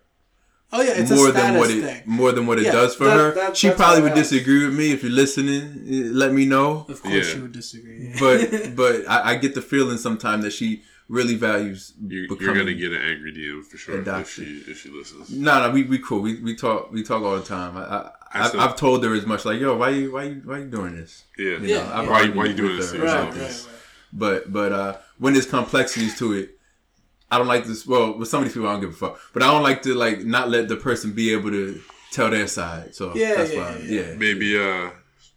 Oh 0.75 0.81
yeah, 0.81 0.93
it's 0.97 1.11
more 1.11 1.29
a 1.29 1.33
than 1.33 1.59
what 1.59 1.71
it 1.71 1.83
thing. 1.83 2.03
more 2.07 2.33
than 2.33 2.47
what 2.47 2.59
it 2.59 2.65
Yeah, 2.65 2.73
does 2.73 2.95
for 2.95 3.05
that- 3.05 3.17
her. 3.19 3.35
that- 3.35 3.57
she 3.57 3.71
probably 3.71 4.03
would 4.05 4.13
I 4.13 4.23
disagree 4.25 4.65
with 4.65 4.75
me 4.75 4.93
if 4.93 5.03
you're 5.03 5.13
listening. 5.25 5.63
eh, 5.87 6.09
Let 6.23 6.33
me 6.33 6.45
know. 6.47 6.87
Of 6.89 7.03
course, 7.03 7.29
Yeah. 7.29 7.35
you 7.37 7.43
would 7.43 7.53
disagree. 7.53 8.15
But 8.21 8.75
but 8.81 8.95
I, 9.15 9.17
I 9.31 9.37
get 9.37 9.55
the 9.55 9.61
feeling 9.73 9.99
sometimes 9.99 10.45
that 10.45 10.53
she 10.55 10.83
really 11.09 11.35
values 11.35 11.93
You, 12.13 12.21
you're 12.41 12.55
gonna 12.55 12.73
get 12.73 12.93
an 12.93 13.03
angry 13.03 13.33
DM 13.35 13.63
for 13.71 13.77
sure 13.77 14.01
if 14.21 14.31
she 14.31 14.63
if 14.73 14.81
she 14.81 14.89
listens. 14.89 15.29
No, 15.31 15.55
no, 15.67 15.71
we, 15.75 15.83
we 15.83 15.99
cool. 15.99 16.21
We, 16.23 16.41
we 16.41 16.55
talk 16.57 16.91
we 16.91 17.03
talk 17.03 17.23
all 17.23 17.37
the 17.37 17.45
time. 17.45 17.77
I, 17.77 17.83
I, 17.83 17.97
I 17.99 18.11
I've, 18.41 18.47
still- 18.49 18.61
I've 18.63 18.77
told 18.77 19.05
her 19.05 19.13
as 19.15 19.27
much. 19.27 19.45
Like, 19.45 19.61
yo, 19.61 19.77
why 19.77 19.91
you 19.91 20.11
why 20.13 20.23
you 20.31 20.41
why 20.49 20.59
you 20.61 20.69
doing 20.79 20.95
this? 20.97 21.25
Yeah. 21.37 21.59
You 21.59 21.59
Yeah, 21.73 21.77
know, 21.77 21.83
I've 21.97 22.05
yeah. 22.05 22.11
Why- 22.11 22.17
argued 22.21 22.37
why 22.37 22.45
you 22.47 22.55
doing 22.55 22.77
this 22.79 22.93
to 22.93 22.97
her 22.99 23.03
yourself? 23.05 23.29
about 23.29 23.37
right, 23.43 23.43
right, 23.43 23.67
right. 23.67 23.69
But 24.13 24.53
but 24.53 24.73
uh, 24.73 24.97
when 25.19 25.33
there's 25.33 25.47
complexities 25.47 26.19
to 26.19 26.33
it, 26.35 26.59
I 27.31 27.39
don't 27.39 27.47
like 27.47 27.65
this. 27.65 27.87
Well, 27.87 28.19
with 28.19 28.29
some 28.29 28.43
of 28.43 28.45
these 28.49 28.55
people, 28.55 28.69
I 28.69 28.73
don't 28.73 28.81
give 28.83 28.91
a 28.91 28.93
fuck. 28.93 29.19
But 29.33 29.43
I 29.43 29.47
don't 29.51 29.63
like 29.63 29.83
to 29.83 29.95
like 29.95 30.25
not 30.25 30.51
let 30.51 30.69
the 30.69 30.77
person 30.77 31.13
be 31.13 31.33
able 31.33 31.51
to 31.51 31.81
tell 32.13 32.31
their 32.31 32.47
side. 32.47 32.95
So 32.95 33.15
Yeah, 33.15 33.35
that's 33.37 33.53
yeah, 33.53 33.65
fine. 33.73 33.83
yeah, 33.87 34.01
Yeah. 34.01 34.15
Maybe 34.17 34.59
uh 34.59 34.91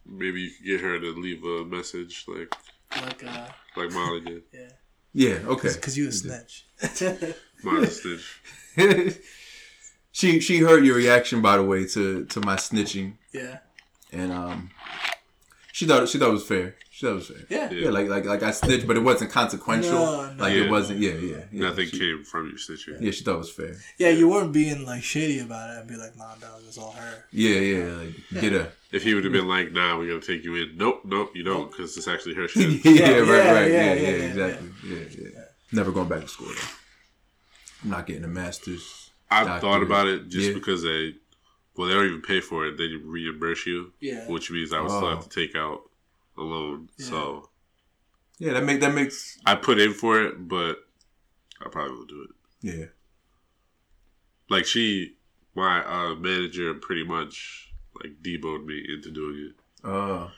maybe 0.06 0.42
you 0.42 0.50
could 0.52 0.66
get 0.66 0.82
her 0.82 1.00
to 1.00 1.12
leave 1.16 1.44
a 1.44 1.64
message 1.66 2.26
like 2.28 2.54
Like 3.02 3.24
uh, 3.24 3.48
like 3.78 3.92
Molly 3.92 4.22
did. 4.22 4.44
yeah, 4.54 4.70
Yeah. 5.14 5.38
Okay. 5.48 5.72
because 5.74 5.98
you 5.98 6.10
a 6.10 6.12
snitch. 6.12 6.66
Molly 7.64 7.88
snitch. 7.88 8.26
she 10.12 10.40
she 10.42 10.60
heard 10.60 10.86
your 10.86 10.96
reaction 10.96 11.42
by 11.42 11.56
the 11.58 11.64
way 11.64 11.86
to 11.88 12.26
to 12.26 12.40
my 12.42 12.56
snitching 12.58 13.14
yeah, 13.34 13.60
and 14.12 14.32
um 14.34 14.70
she 15.72 15.86
thought 15.86 16.08
she 16.10 16.18
thought 16.18 16.30
it 16.30 16.34
was 16.34 16.46
fair. 16.46 16.76
She 16.96 17.06
thought 17.06 17.12
it 17.12 17.16
was 17.16 17.28
fair. 17.28 17.38
yeah, 17.50 17.70
Yeah, 17.72 17.90
like 17.90 18.08
like 18.08 18.24
like 18.24 18.42
I 18.42 18.52
snitched, 18.52 18.88
but 18.88 18.96
it 18.96 19.02
wasn't 19.02 19.30
consequential. 19.30 19.92
No, 19.92 20.32
no. 20.32 20.42
Like 20.44 20.54
Yeah. 20.54 20.62
it 20.64 20.70
wasn't. 20.72 21.00
Yeah, 21.02 21.12
yeah. 21.16 21.38
yeah. 21.52 21.68
Nothing 21.68 21.88
She, 21.90 22.00
came 22.00 22.24
from 22.24 22.48
your 22.48 22.58
snitching. 22.58 23.02
yeah, 23.02 23.12
she 23.12 23.22
thought 23.26 23.36
it 23.36 23.38
was 23.40 23.52
fair. 23.52 23.76
Yeah, 23.98 24.12
you 24.12 24.30
weren't 24.30 24.54
being 24.54 24.86
like 24.86 25.04
shady 25.04 25.40
about 25.40 25.72
it 25.72 25.80
and 25.80 25.90
be 25.90 25.98
like, 25.98 26.16
nah, 26.16 26.36
dog, 26.36 26.62
it's 26.66 26.78
all 26.78 26.92
her. 26.94 27.26
Yeah, 27.34 27.60
yeah. 27.60 27.86
Like 27.98 28.14
get 28.42 28.54
her. 28.54 28.72
If 28.94 29.04
he 29.04 29.14
would 29.14 29.26
have 29.26 29.34
been 29.34 29.46
like, 29.50 29.74
"Nah, 29.74 29.98
we're 29.98 30.08
gonna 30.08 30.22
take 30.22 30.46
you 30.46 30.56
in," 30.56 30.78
nope, 30.78 31.02
nope, 31.04 31.32
you 31.36 31.44
don't, 31.44 31.70
because 31.70 31.98
it's 31.98 32.08
actually 32.08 32.36
her 32.36 32.48
shit. 32.54 32.86
yeah, 32.86 32.92
Yeah, 32.94 33.08
right, 33.10 33.28
yeah, 33.28 33.52
right. 33.52 33.72
yeah, 33.72 33.94
Yeah, 33.94 33.94
yeah, 33.94 33.94
yeah, 33.94 34.10
yeah, 34.10 34.24
exactly. 34.24 34.70
Yeah, 34.88 35.06
yeah. 35.34 35.42
Never 35.74 35.92
going 35.92 36.08
back 36.08 36.22
to 36.22 36.30
school. 36.30 36.48
Though. 36.48 36.70
I'm 37.84 37.90
not 37.90 38.06
getting 38.08 38.24
a 38.24 38.30
master's. 38.30 39.10
I've 39.30 39.48
Doctor. 39.48 39.68
thought 39.68 39.84
about 39.84 40.08
it 40.08 40.30
just 40.30 40.48
Yeah. 40.48 40.54
because 40.54 40.84
they, 40.84 41.16
well, 41.76 41.90
they 41.90 41.94
don't 41.94 42.06
even 42.06 42.22
pay 42.22 42.40
for 42.40 42.66
it; 42.68 42.78
they 42.78 42.88
reimburse 43.04 43.66
you, 43.66 43.92
Yeah, 44.00 44.26
which 44.30 44.50
means 44.50 44.72
I 44.72 44.80
would 44.80 44.92
still 44.92 45.04
Oh. 45.08 45.16
have 45.16 45.28
to 45.28 45.30
take 45.30 45.58
out 45.58 45.82
a 46.38 46.42
loan. 46.42 46.90
So 46.98 47.50
Yeah, 48.40 48.54
that 48.54 48.64
make 48.64 48.80
that 48.82 48.94
makes. 48.94 49.38
I 49.46 49.56
put 49.56 49.80
in 49.80 49.94
for 49.94 50.22
it, 50.22 50.48
but 50.48 50.78
I 51.62 51.70
probably 51.70 51.96
won't 51.96 52.10
do 52.10 52.22
it. 52.30 52.30
Yeah. 52.62 52.86
Like 54.50 54.66
she, 54.66 55.16
my 55.56 55.84
uh, 55.86 56.16
manager, 56.16 56.74
pretty 56.76 57.04
much 57.04 57.74
like 58.02 58.22
deboed 58.22 58.66
me 58.66 58.86
into 58.88 59.12
doing 59.12 59.52
it. 59.52 59.88
Uh, 59.88 60.30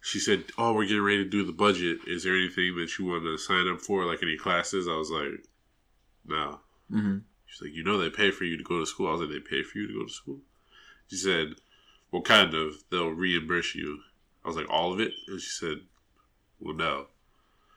She 0.00 0.18
said, 0.20 0.44
"Oh, 0.56 0.72
we're 0.74 0.84
getting 0.86 1.02
ready 1.02 1.24
to 1.24 1.28
do 1.30 1.44
the 1.44 1.52
budget. 1.52 1.98
Is 2.06 2.22
there 2.24 2.36
anything 2.36 2.76
that 2.76 2.98
you 2.98 3.06
want 3.06 3.24
to 3.24 3.36
sign 3.38 3.66
up 3.68 3.80
for, 3.80 4.04
like 4.04 4.22
any 4.22 4.36
classes?" 4.36 4.86
I 4.86 4.96
was 4.96 5.10
like, 5.10 5.44
"No." 6.24 6.60
hmm 6.90 7.18
She's 7.46 7.62
like, 7.62 7.74
"You 7.74 7.82
know, 7.82 7.98
they 7.98 8.10
pay 8.10 8.30
for 8.30 8.44
you 8.44 8.56
to 8.58 8.62
go 8.64 8.78
to 8.78 8.86
school." 8.86 9.08
I 9.08 9.12
was 9.12 9.22
like, 9.22 9.30
"They 9.30 9.40
pay 9.40 9.62
for 9.62 9.78
you 9.78 9.86
to 9.88 9.94
go 9.94 10.04
to 10.06 10.12
school?" 10.12 10.40
She 11.08 11.16
said, 11.16 11.54
"Well, 12.12 12.22
kind 12.22 12.54
of. 12.54 12.84
They'll 12.90 13.08
reimburse 13.10 13.74
you." 13.74 14.02
I 14.44 14.48
was 14.48 14.56
like, 14.56 14.70
"All 14.70 14.92
of 14.92 15.00
it?" 15.00 15.12
And 15.28 15.40
she 15.40 15.50
said, 15.50 15.78
"Well, 16.60 16.74
no, 16.74 17.06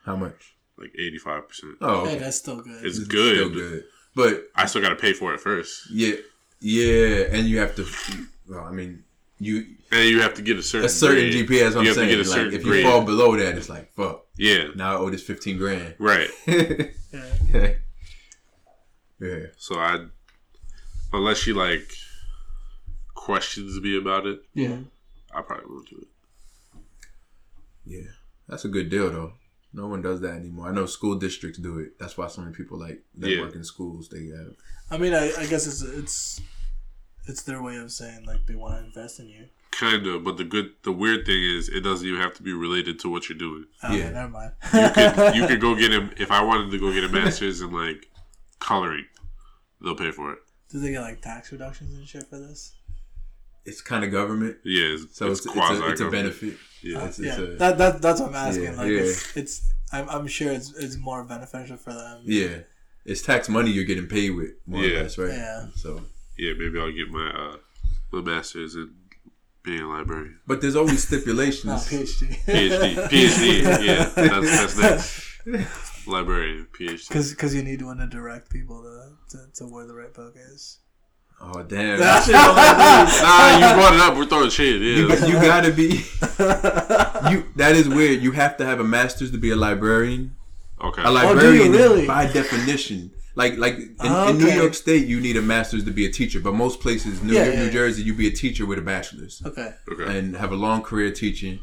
How 0.04 0.16
much? 0.16 0.54
like 0.78 0.92
eighty-five 0.98 1.48
percent. 1.48 1.74
Oh, 1.80 2.06
hey, 2.06 2.16
that's 2.18 2.38
still 2.38 2.60
good. 2.60 2.84
It's 2.84 2.98
It's 2.98 3.06
good. 3.08 3.36
Still 3.36 3.50
good. 3.50 3.84
But 4.14 4.44
I 4.54 4.66
still 4.66 4.82
got 4.82 4.90
to 4.90 4.96
pay 4.96 5.12
for 5.12 5.32
it 5.34 5.40
first, 5.40 5.90
yeah, 5.90 6.16
yeah, 6.60 7.26
and 7.30 7.46
you 7.46 7.58
have 7.58 7.74
to. 7.76 7.86
Well, 8.48 8.64
I 8.64 8.70
mean, 8.70 9.04
you 9.38 9.64
and 9.90 10.08
you 10.08 10.20
have 10.22 10.34
to 10.34 10.42
get 10.42 10.56
a 10.58 10.62
certain 10.62 10.86
a 10.86 10.88
certain 10.88 11.30
grade. 11.30 11.48
GPA. 11.48 11.60
That's 11.62 11.74
what 11.76 11.84
You 11.84 11.90
I'm 11.92 11.96
have 11.96 12.08
to 12.08 12.08
get 12.08 12.08
saying. 12.08 12.14
a 12.14 12.16
Like, 12.18 12.26
certain 12.26 12.54
if 12.54 12.64
you 12.64 12.70
grade. 12.70 12.84
fall 12.84 13.04
below 13.04 13.36
that, 13.36 13.56
it's 13.56 13.68
like 13.68 13.92
fuck. 13.94 14.24
Yeah, 14.36 14.68
Now 14.74 14.92
I 14.96 14.98
owe 14.98 15.10
this 15.10 15.22
fifteen 15.22 15.56
grand. 15.58 15.94
right. 15.98 16.28
yeah. 16.46 17.72
yeah. 19.20 19.46
So 19.56 19.76
I, 19.78 20.06
unless 21.12 21.38
she 21.38 21.52
like 21.52 21.90
questions 23.14 23.80
me 23.80 23.96
about 23.96 24.26
it, 24.26 24.42
yeah, 24.54 24.76
I 25.34 25.42
probably 25.42 25.66
won't 25.70 25.88
do 25.88 25.96
it. 26.02 26.08
Yeah, 27.84 28.10
that's 28.48 28.64
a 28.64 28.68
good 28.68 28.88
deal 28.90 29.10
though. 29.10 29.32
No 29.74 29.86
one 29.86 30.02
does 30.02 30.20
that 30.20 30.34
anymore. 30.34 30.68
I 30.68 30.72
know 30.72 30.84
school 30.86 31.14
districts 31.18 31.58
do 31.58 31.78
it. 31.78 31.98
That's 31.98 32.16
why 32.18 32.28
so 32.28 32.42
many 32.42 32.54
people 32.54 32.78
like 32.78 33.02
that 33.18 33.30
Yeah. 33.30 33.40
work 33.40 33.54
in 33.54 33.64
schools. 33.64 34.08
They 34.10 34.26
have 34.26 34.54
I 34.90 34.98
mean, 34.98 35.14
I, 35.14 35.32
I 35.38 35.46
guess 35.46 35.66
it's 35.66 35.80
it's 35.82 36.40
it's 37.26 37.42
their 37.42 37.62
way 37.62 37.76
of 37.76 37.90
saying 37.90 38.24
like 38.26 38.46
they 38.46 38.54
want 38.54 38.78
to 38.78 38.84
invest 38.84 39.20
in 39.20 39.28
you. 39.28 39.46
Kind 39.70 40.06
of, 40.06 40.22
but 40.22 40.36
the 40.36 40.44
good, 40.44 40.72
the 40.82 40.92
weird 40.92 41.24
thing 41.24 41.42
is, 41.42 41.70
it 41.70 41.80
doesn't 41.80 42.06
even 42.06 42.20
have 42.20 42.34
to 42.34 42.42
be 42.42 42.52
related 42.52 42.98
to 43.00 43.08
what 43.08 43.30
you're 43.30 43.38
doing. 43.38 43.64
Oh, 43.82 43.94
Yeah. 43.94 44.10
never 44.10 44.28
mind. 44.28 44.52
You 44.74 44.90
could, 44.90 45.34
you 45.36 45.46
could 45.46 45.60
go 45.62 45.74
get 45.74 45.90
him 45.90 46.10
if 46.18 46.30
I 46.30 46.44
wanted 46.44 46.70
to 46.72 46.78
go 46.78 46.92
get 46.92 47.04
a 47.04 47.08
master's 47.08 47.62
in 47.62 47.72
like 47.72 48.10
coloring. 48.58 49.06
They'll 49.80 49.96
pay 49.96 50.10
for 50.10 50.30
it. 50.34 50.40
Do 50.70 50.78
they 50.78 50.90
get 50.90 51.00
like 51.00 51.22
tax 51.22 51.50
reductions 51.52 51.94
and 51.94 52.06
shit 52.06 52.24
for 52.28 52.38
this? 52.38 52.74
It's 53.64 53.80
kind 53.80 54.04
of 54.04 54.10
government, 54.10 54.56
Yeah, 54.64 54.94
it's, 54.94 55.16
so 55.16 55.30
it's, 55.30 55.40
it's, 55.40 55.46
it's, 55.46 55.54
quasi. 55.54 55.82
a, 55.82 55.86
it's 55.88 56.00
a 56.00 56.10
benefit. 56.10 56.54
Yeah, 56.82 57.04
It's, 57.06 57.18
yeah, 57.20 57.36
a, 57.38 57.46
that, 57.56 57.78
that 57.78 58.02
that's 58.02 58.20
what 58.20 58.30
I'm 58.30 58.34
asking. 58.34 58.64
Yeah, 58.64 58.70
like, 58.72 58.90
yeah. 58.90 58.98
it's, 59.00 59.36
it's 59.36 59.72
I'm, 59.92 60.08
I'm 60.08 60.26
sure 60.26 60.50
it's 60.52 60.72
it's 60.74 60.96
more 60.96 61.22
beneficial 61.24 61.76
for 61.76 61.92
them. 61.92 62.22
yeah, 62.24 62.58
it's 63.04 63.22
tax 63.22 63.48
money 63.48 63.70
you're 63.70 63.84
getting 63.84 64.06
paid 64.08 64.30
with, 64.30 64.50
more 64.66 64.82
Yeah. 64.84 64.98
or 64.98 65.02
less, 65.04 65.18
right? 65.18 65.28
Yeah. 65.30 65.66
So, 65.76 66.00
yeah. 66.38 66.52
Maybe 66.58 66.80
I'll 66.80 66.90
get 66.92 67.08
my 67.10 67.28
uh, 67.30 67.56
my 68.12 68.20
master's 68.20 68.74
in 68.74 68.94
being 69.62 69.80
a 69.82 69.88
librarian. 69.88 70.40
but 70.46 70.60
there's 70.60 70.74
always 70.74 71.06
stipulations. 71.06 71.64
Not 71.66 71.80
PhD. 71.82 72.34
PhD, 72.46 72.94
PhD. 73.08 73.84
Yeah, 73.86 74.04
that's 74.16 74.76
that's 74.76 75.36
next. 75.46 76.06
Librarian, 76.08 76.66
PhD. 76.76 77.06
Because 77.08 77.32
cause 77.34 77.54
you 77.54 77.62
need 77.62 77.80
one 77.82 77.98
to 77.98 78.06
direct 78.08 78.50
people 78.50 78.82
to, 78.82 79.36
to, 79.36 79.46
to 79.54 79.64
where 79.72 79.86
the 79.86 79.94
right 79.94 80.12
book 80.12 80.34
is. 80.36 80.78
Oh 81.42 81.62
damn! 81.62 81.98
That 81.98 82.24
shit 82.24 82.34
don't 82.34 82.56
make 82.56 82.76
Nah, 83.22 83.68
you 83.68 83.74
brought 83.74 83.94
it 83.94 84.00
up. 84.00 84.16
We're 84.16 84.26
throwing 84.26 84.50
shit. 84.50 84.80
you, 84.80 85.08
Yeah, 85.08 85.26
you 85.26 85.34
gotta 85.34 85.72
be 85.72 85.88
you. 87.30 87.46
That 87.56 87.72
is 87.74 87.88
weird. 87.88 88.22
You 88.22 88.32
have 88.32 88.56
to 88.58 88.64
have 88.64 88.80
a 88.80 88.84
master's 88.84 89.30
to 89.32 89.38
be 89.38 89.50
a 89.50 89.56
librarian. 89.56 90.36
okay. 90.80 91.02
A 91.02 91.06
oh, 91.08 91.12
librarian, 91.12 91.74
Oh, 91.74 91.78
really? 91.78 92.06
by 92.06 92.26
definition, 92.32 93.10
like 93.34 93.56
like 93.58 93.74
in, 93.78 94.12
in 94.28 94.38
New 94.38 94.50
York 94.50 94.74
State, 94.74 95.06
you 95.06 95.20
need 95.20 95.36
a 95.36 95.42
master's 95.42 95.84
to 95.84 95.90
be 95.90 96.06
a 96.06 96.10
teacher. 96.10 96.40
But 96.40 96.54
most 96.54 96.80
places, 96.80 97.22
New 97.22 97.32
Yeah, 97.34 97.44
York, 97.44 97.54
yeah, 97.54 97.60
New 97.60 97.66
yeah. 97.66 97.72
Jersey, 97.72 98.02
you 98.02 98.14
be 98.14 98.28
a 98.28 98.32
teacher 98.32 98.64
with 98.66 98.78
a 98.78 98.82
bachelor's 98.82 99.42
Okay. 99.44 99.72
Okay. 99.90 100.18
and 100.18 100.36
have 100.36 100.52
a 100.52 100.56
long 100.56 100.82
career 100.82 101.10
teaching. 101.10 101.60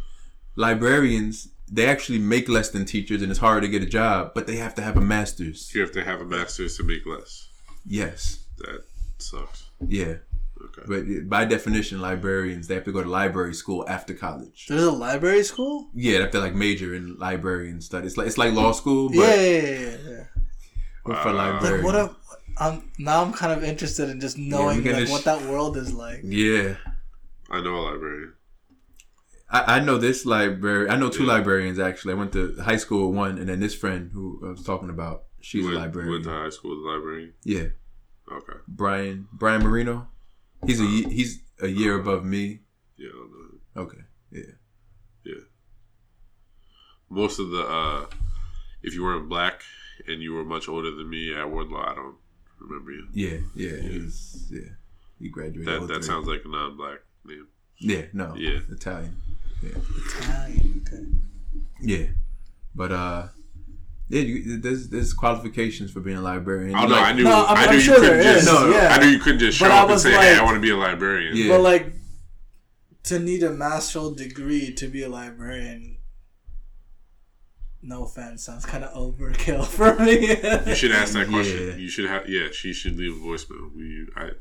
Librarians, 0.56 1.48
they 1.72 1.86
actually 1.86 2.20
make 2.20 2.50
less 2.50 2.70
than 2.70 2.84
teachers, 2.86 3.22
and 3.22 3.32
it's 3.32 3.40
harder 3.40 3.62
to 3.62 3.68
get 3.70 3.82
a 3.82 3.86
job, 3.86 4.32
but 4.36 4.46
they 4.48 4.58
have 4.58 4.76
to 4.76 4.82
have 4.82 4.98
a 4.98 5.02
master's. 5.02 5.72
You 5.74 5.82
have 5.82 5.92
to 5.94 6.04
have 6.04 6.20
a 6.20 6.26
master's 6.26 6.76
to 6.78 6.84
make 6.84 7.06
less. 7.06 7.48
Yes, 7.86 8.40
That 8.58 8.84
sucks. 9.20 9.69
Yeah. 9.88 10.16
Okay. 10.62 10.82
But 10.88 11.30
by 11.30 11.46
definition, 11.46 12.02
librarians 12.02 12.68
they 12.68 12.76
have 12.76 12.84
to 12.84 12.92
go 12.92 13.02
to 13.02 13.10
library 13.10 13.54
school 13.54 13.86
after 13.88 14.14
college. 14.14 14.66
There's 14.68 14.84
a 14.84 14.92
library 14.92 15.44
school? 15.44 15.90
Yeah, 15.94 16.14
they 16.18 16.22
have 16.24 16.32
to 16.32 16.40
like 16.42 16.54
major 16.54 16.94
in 16.94 17.18
librarian 17.18 17.80
studies. 17.82 18.12
It's 18.12 18.18
like 18.18 18.28
it's 18.28 18.38
like 18.38 18.54
law 18.54 18.72
school, 18.74 19.08
but 19.10 19.18
Yeah, 19.18 19.36
yeah, 19.36 19.62
yeah, 19.62 19.80
yeah, 19.80 19.98
yeah. 20.10 20.24
for 21.04 21.12
Wow. 21.14 21.34
librarian. 21.34 21.86
Like 21.86 21.86
what 21.86 21.96
a, 21.96 22.16
I'm 22.58 22.92
now 22.98 23.24
I'm 23.24 23.32
kind 23.32 23.54
of 23.54 23.64
interested 23.64 24.10
in 24.10 24.20
just 24.20 24.38
knowing 24.38 24.84
gonna 24.84 25.00
like, 25.00 25.08
sh- 25.08 25.12
what 25.12 25.24
that 25.24 25.42
world 25.44 25.78
is 25.78 25.94
like. 25.94 26.22
yeah. 26.24 26.76
I 27.50 27.62
know 27.62 27.76
a 27.76 27.84
librarian. 27.92 28.34
I, 29.50 29.78
I 29.78 29.80
know 29.80 29.98
this 29.98 30.26
library. 30.26 30.90
I 30.90 30.98
know 30.98 31.10
two 31.10 31.24
Yeah. 31.24 31.34
librarians 31.34 31.80
actually. 31.80 32.14
I 32.14 32.18
went 32.18 32.34
to 32.34 32.56
high 32.62 32.76
school 32.78 33.08
with 33.08 33.18
one, 33.18 33.38
and 33.40 33.48
then 33.50 33.60
this 33.62 33.74
friend 33.76 34.12
who 34.14 34.40
I 34.46 34.50
was 34.52 34.64
talking 34.64 34.90
about, 34.90 35.24
she's 35.42 35.64
went, 35.64 35.78
a 35.78 35.80
librarian. 35.80 36.12
Went 36.12 36.24
to 36.26 36.30
high 36.32 36.50
school 36.50 36.72
with 36.72 36.86
a 36.86 36.90
librarian. 36.96 37.34
yeah, 37.46 37.68
Okay. 38.32 38.60
Brian 38.68 39.28
Brian 39.32 39.64
Marino. 39.64 40.08
He's 40.66 40.80
a 40.80 40.86
ye- 40.86 41.10
he's 41.10 41.42
a 41.62 41.68
year 41.68 42.00
above 42.00 42.24
me. 42.26 42.60
Yeah, 42.98 43.10
I 43.10 43.12
don't 43.12 43.32
know. 43.32 43.82
Okay, 43.84 44.02
yeah, 44.32 44.52
Yeah. 45.24 45.42
Most 47.10 47.40
of 47.40 47.50
the, 47.50 47.62
uh, 47.66 48.06
if 48.84 48.94
you 48.94 49.04
weren't 49.04 49.30
black 49.30 49.62
and 50.08 50.22
you 50.22 50.34
were 50.34 50.44
much 50.46 50.68
older 50.68 50.92
than 50.92 51.10
me 51.10 51.34
at 51.34 51.50
Wardlaw, 51.50 51.92
I 51.92 51.96
don't 51.96 52.16
remember 52.60 52.92
you. 52.92 53.08
yeah, 53.14 53.38
yeah. 53.56 53.78
He's 53.82 54.48
yeah. 54.52 54.70
He 55.20 55.30
graduated. 55.30 55.68
That 55.82 55.88
that 55.88 56.04
sounds 56.04 56.28
like 56.28 56.42
a 56.46 56.50
non-black 56.50 57.00
name. 57.26 57.48
Yeah, 57.80 58.06
no. 58.14 58.36
Yeah. 58.36 58.60
Italian. 58.70 59.16
Yeah. 59.64 59.72
Italian. 60.06 60.86
Okay. 60.88 61.06
Yeah, 61.82 62.08
but 62.76 62.92
uh, 62.92 63.28
yeah. 64.10 64.22
You, 64.22 64.58
there's 64.60 64.90
there's 64.90 65.14
qualifications 65.14 65.92
for 65.92 66.00
being 66.02 66.18
a 66.18 66.22
librarian. 66.22 66.76
Oh 66.76 66.84
no, 66.86 66.96
Like- 66.96 67.06
I 67.06 67.14
knew. 67.14 67.24
No, 67.24 67.46
I'm- 67.46 67.58
I 67.58 67.64
I'm 67.66 67.70
knew 67.70 67.76
you 67.76 67.82
sure 67.82 67.96
couldn't 67.96 68.18
there 68.20 68.34
just. 68.34 68.48
is, 68.48 68.54
No, 68.54 68.70
yeah. 68.72 68.90
I 68.96 69.00
knew 69.00 69.08
you 69.12 69.20
couldn't 69.20 69.40
just 69.40 69.58
show 69.58 69.66
But 69.66 69.72
up 69.72 69.82
and 69.84 69.92
was 69.92 70.04
say, 70.04 70.12
"Hey, 70.12 70.36
I 70.38 70.44
want 70.44 70.56
to 70.56 70.62
be 70.62 70.72
a 70.72 70.78
librarian." 70.78 71.36
Yeah. 71.38 71.50
But 71.50 71.62
like 71.62 71.94
to 73.04 73.20
need 73.20 73.44
a 73.44 73.52
master's 73.52 74.14
degree 74.14 74.74
to 74.74 74.88
be 74.88 75.04
a 75.04 75.10
librarian. 75.10 75.98
No 77.82 78.04
offense, 78.04 78.44
sounds 78.44 78.66
kind 78.66 78.84
of 78.84 78.94
overkill 78.94 79.66
for 79.78 79.96
me. 80.04 80.28
You 80.70 80.76
should 80.76 80.92
ask 80.92 81.14
that 81.14 81.30
question. 81.30 81.70
Yeah. 81.70 81.76
You 81.76 81.88
should 81.90 82.10
have. 82.10 82.28
Yeah, 82.28 82.48
she 82.52 82.74
should 82.74 82.98
leave 82.98 83.14
a 83.16 83.20
voicemail. 83.20 83.74
We. 83.74 84.06
I. 84.18 84.32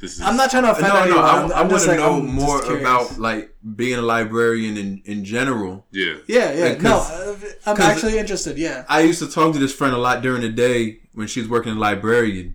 This 0.00 0.14
is. 0.14 0.20
I'm 0.22 0.36
not 0.36 0.50
trying 0.50 0.64
to 0.64 0.72
offend 0.72 0.88
No, 0.88 0.94
no. 0.94 1.02
anyone. 1.02 1.24
I, 1.24 1.28
I'm, 1.30 1.52
I 1.52 1.54
I'm 1.54 1.68
want 1.68 1.70
just 1.70 1.84
to 1.84 1.90
like, 1.92 2.00
know 2.00 2.16
I'm 2.18 2.26
more 2.26 2.60
curious. 2.60 2.80
about 2.80 3.18
like 3.20 3.54
being 3.76 3.98
a 3.98 4.02
librarian 4.02 4.76
in 4.76 5.02
in 5.04 5.24
general. 5.24 5.86
Yeah. 5.92 6.14
Yeah, 6.26 6.52
yeah. 6.52 6.64
Like, 6.70 6.82
no, 6.82 6.90
'cause- 6.98 7.10
uh, 7.12 7.36
I'm 7.66 7.76
'cause- 7.76 7.86
actually 7.86 8.18
interested. 8.18 8.58
Yeah. 8.58 8.84
I 8.88 9.02
used 9.02 9.20
to 9.20 9.30
talk 9.30 9.52
to 9.52 9.60
this 9.60 9.72
friend 9.72 9.94
a 9.94 9.98
lot 9.98 10.20
during 10.20 10.42
the 10.42 10.48
day 10.50 10.98
when 11.14 11.28
she 11.28 11.38
was 11.38 11.48
working 11.48 11.70
as 11.70 11.76
a 11.76 11.80
librarian, 11.80 12.54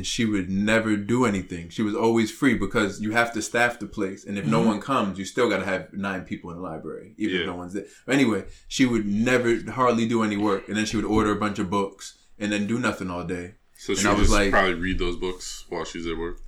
and 0.00 0.06
she 0.06 0.24
would 0.24 0.48
never 0.48 0.96
do 0.96 1.26
anything. 1.26 1.68
She 1.68 1.82
was 1.82 1.94
always 1.94 2.30
free 2.30 2.54
because 2.54 3.02
you 3.02 3.10
have 3.10 3.34
to 3.34 3.42
staff 3.42 3.78
the 3.78 3.86
place, 3.86 4.24
and 4.24 4.38
if 4.38 4.46
no 4.46 4.60
mm-hmm. 4.60 4.68
one 4.68 4.80
comes, 4.80 5.18
you 5.18 5.26
still 5.26 5.50
got 5.50 5.58
to 5.58 5.66
have 5.66 5.92
nine 5.92 6.22
people 6.22 6.50
in 6.50 6.56
the 6.56 6.62
library, 6.62 7.12
even 7.18 7.40
if 7.42 7.46
no 7.46 7.54
one's 7.54 7.74
there. 7.74 7.84
But 8.06 8.14
anyway, 8.14 8.44
she 8.66 8.86
would 8.86 9.04
never 9.04 9.60
hardly 9.72 10.08
do 10.08 10.22
any 10.22 10.38
work, 10.38 10.68
and 10.68 10.76
then 10.78 10.86
she 10.86 10.96
would 10.96 11.04
order 11.04 11.32
a 11.32 11.36
bunch 11.36 11.58
of 11.58 11.68
books 11.68 12.16
and 12.38 12.50
then 12.50 12.66
do 12.66 12.78
nothing 12.78 13.10
all 13.10 13.24
day. 13.24 13.56
So 13.76 13.92
And 13.92 14.00
she 14.00 14.08
I 14.08 14.12
was 14.12 14.20
just 14.28 14.32
like- 14.32 14.50
probably 14.52 14.72
read 14.72 14.98
those 14.98 15.16
books 15.16 15.66
while 15.68 15.84
she's 15.84 16.06
at 16.06 16.16
work. 16.16 16.38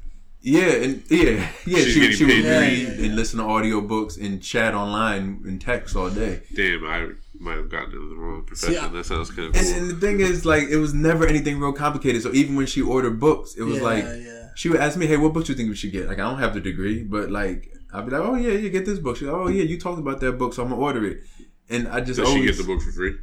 Yeah, 0.42 0.72
and 0.72 1.02
yeah, 1.08 1.48
yeah. 1.66 1.78
She's 1.78 1.92
she 1.94 2.12
she 2.12 2.24
would 2.24 2.32
paid 2.34 2.42
to 2.42 2.48
read 2.50 2.88
read. 2.88 3.00
and 3.00 3.16
listen 3.16 3.38
to 3.38 3.44
audiobooks 3.44 4.20
and 4.20 4.42
chat 4.42 4.74
online 4.74 5.40
and 5.46 5.60
text 5.60 5.94
all 5.94 6.10
day. 6.10 6.42
Damn, 6.54 6.84
I 6.84 7.10
might 7.38 7.56
have 7.58 7.68
gotten 7.68 7.92
into 7.92 8.08
the 8.08 8.16
wrong 8.16 8.42
profession. 8.44 8.84
I- 8.84 8.88
that 8.88 9.04
sounds 9.06 9.30
kind 9.30 9.48
of 9.48 9.54
And, 9.56 9.66
cool. 9.66 9.74
and 9.78 9.90
the 9.90 9.96
thing 10.04 10.20
is, 10.20 10.44
like, 10.44 10.64
it 10.68 10.78
was 10.78 10.92
never 10.94 11.26
anything 11.26 11.60
real 11.60 11.72
complicated. 11.72 12.22
So 12.22 12.32
even 12.32 12.56
when 12.56 12.66
she 12.66 12.82
ordered 12.82 13.20
books, 13.20 13.54
it 13.56 13.62
was 13.62 13.76
yeah, 13.76 13.82
like 13.82 14.04
yeah. 14.04 14.48
she 14.56 14.68
would 14.68 14.80
ask 14.80 14.98
me, 14.98 15.06
"Hey, 15.06 15.16
what 15.16 15.32
books 15.32 15.46
do 15.46 15.52
you 15.52 15.56
think 15.56 15.68
we 15.68 15.76
should 15.76 15.92
get?" 15.92 16.08
Like, 16.08 16.18
I 16.18 16.22
don't 16.28 16.38
have 16.40 16.54
the 16.54 16.60
degree, 16.60 17.04
but 17.04 17.30
like, 17.30 17.70
I'd 17.94 18.04
be 18.06 18.10
like, 18.10 18.22
"Oh 18.22 18.34
yeah, 18.34 18.50
you 18.52 18.68
get 18.70 18.84
this 18.84 18.98
book." 18.98 19.16
She's 19.18 19.28
like, 19.28 19.36
"Oh 19.36 19.48
yeah, 19.48 19.62
you 19.62 19.78
talked 19.78 20.00
about 20.00 20.18
that 20.20 20.32
book, 20.38 20.54
so 20.54 20.62
I'm 20.64 20.70
gonna 20.70 20.80
order 20.80 21.04
it." 21.06 21.22
And 21.70 21.86
I 21.86 22.00
just 22.00 22.18
Does 22.18 22.28
she 22.28 22.34
always 22.34 22.56
get 22.56 22.66
the 22.66 22.72
book 22.72 22.82
for 22.82 22.90
free? 22.90 23.14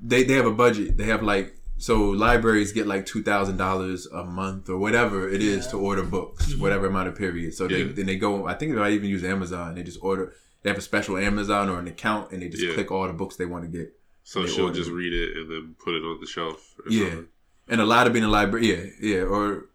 they 0.00 0.24
they 0.24 0.34
have 0.34 0.46
a 0.46 0.52
budget. 0.52 0.96
They 0.96 1.04
have 1.04 1.22
like 1.22 1.54
so 1.82 2.10
libraries 2.10 2.70
get 2.70 2.86
like 2.86 3.06
two 3.06 3.24
thousand 3.24 3.56
dollars 3.56 4.06
a 4.06 4.22
month 4.22 4.68
or 4.68 4.78
whatever 4.78 5.28
it 5.28 5.42
is 5.42 5.66
to 5.66 5.76
order 5.76 6.04
books, 6.04 6.46
mm-hmm. 6.46 6.60
whatever 6.60 6.86
amount 6.86 7.08
of 7.08 7.16
period. 7.16 7.54
So 7.54 7.66
they 7.66 7.82
then 7.82 8.06
they 8.06 8.14
go. 8.14 8.46
I 8.46 8.54
think 8.54 8.72
they 8.72 8.78
might 8.78 8.92
even 8.92 9.08
use 9.10 9.24
Amazon. 9.24 9.74
They 9.74 9.82
just 9.82 9.98
order. 10.00 10.32
They 10.62 10.70
have 10.70 10.78
a 10.78 10.82
special 10.82 11.16
Amazon 11.18 11.68
or 11.68 11.80
an 11.80 11.88
account, 11.88 12.30
and 12.30 12.40
they 12.40 12.48
just 12.48 12.62
Yeah. 12.62 12.74
click 12.74 12.92
all 12.92 13.08
the 13.08 13.12
books 13.12 13.34
they 13.34 13.46
want 13.46 13.64
to 13.64 13.68
get. 13.78 13.92
So 14.22 14.46
she'll 14.46 14.66
order 14.66 14.76
just 14.76 14.90
read 14.92 15.12
it 15.12 15.36
and 15.36 15.50
then 15.50 15.74
put 15.84 15.96
it 15.96 16.04
on 16.04 16.20
the 16.20 16.26
shelf. 16.26 16.76
Or 16.78 16.88
Yeah. 16.88 17.08
something. 17.08 17.26
And 17.66 17.80
a 17.80 17.84
lot 17.84 18.06
of 18.06 18.12
being 18.12 18.24
a 18.24 18.28
library, 18.28 18.70
yeah, 18.70 18.84
yeah, 19.00 19.22
or 19.22 19.66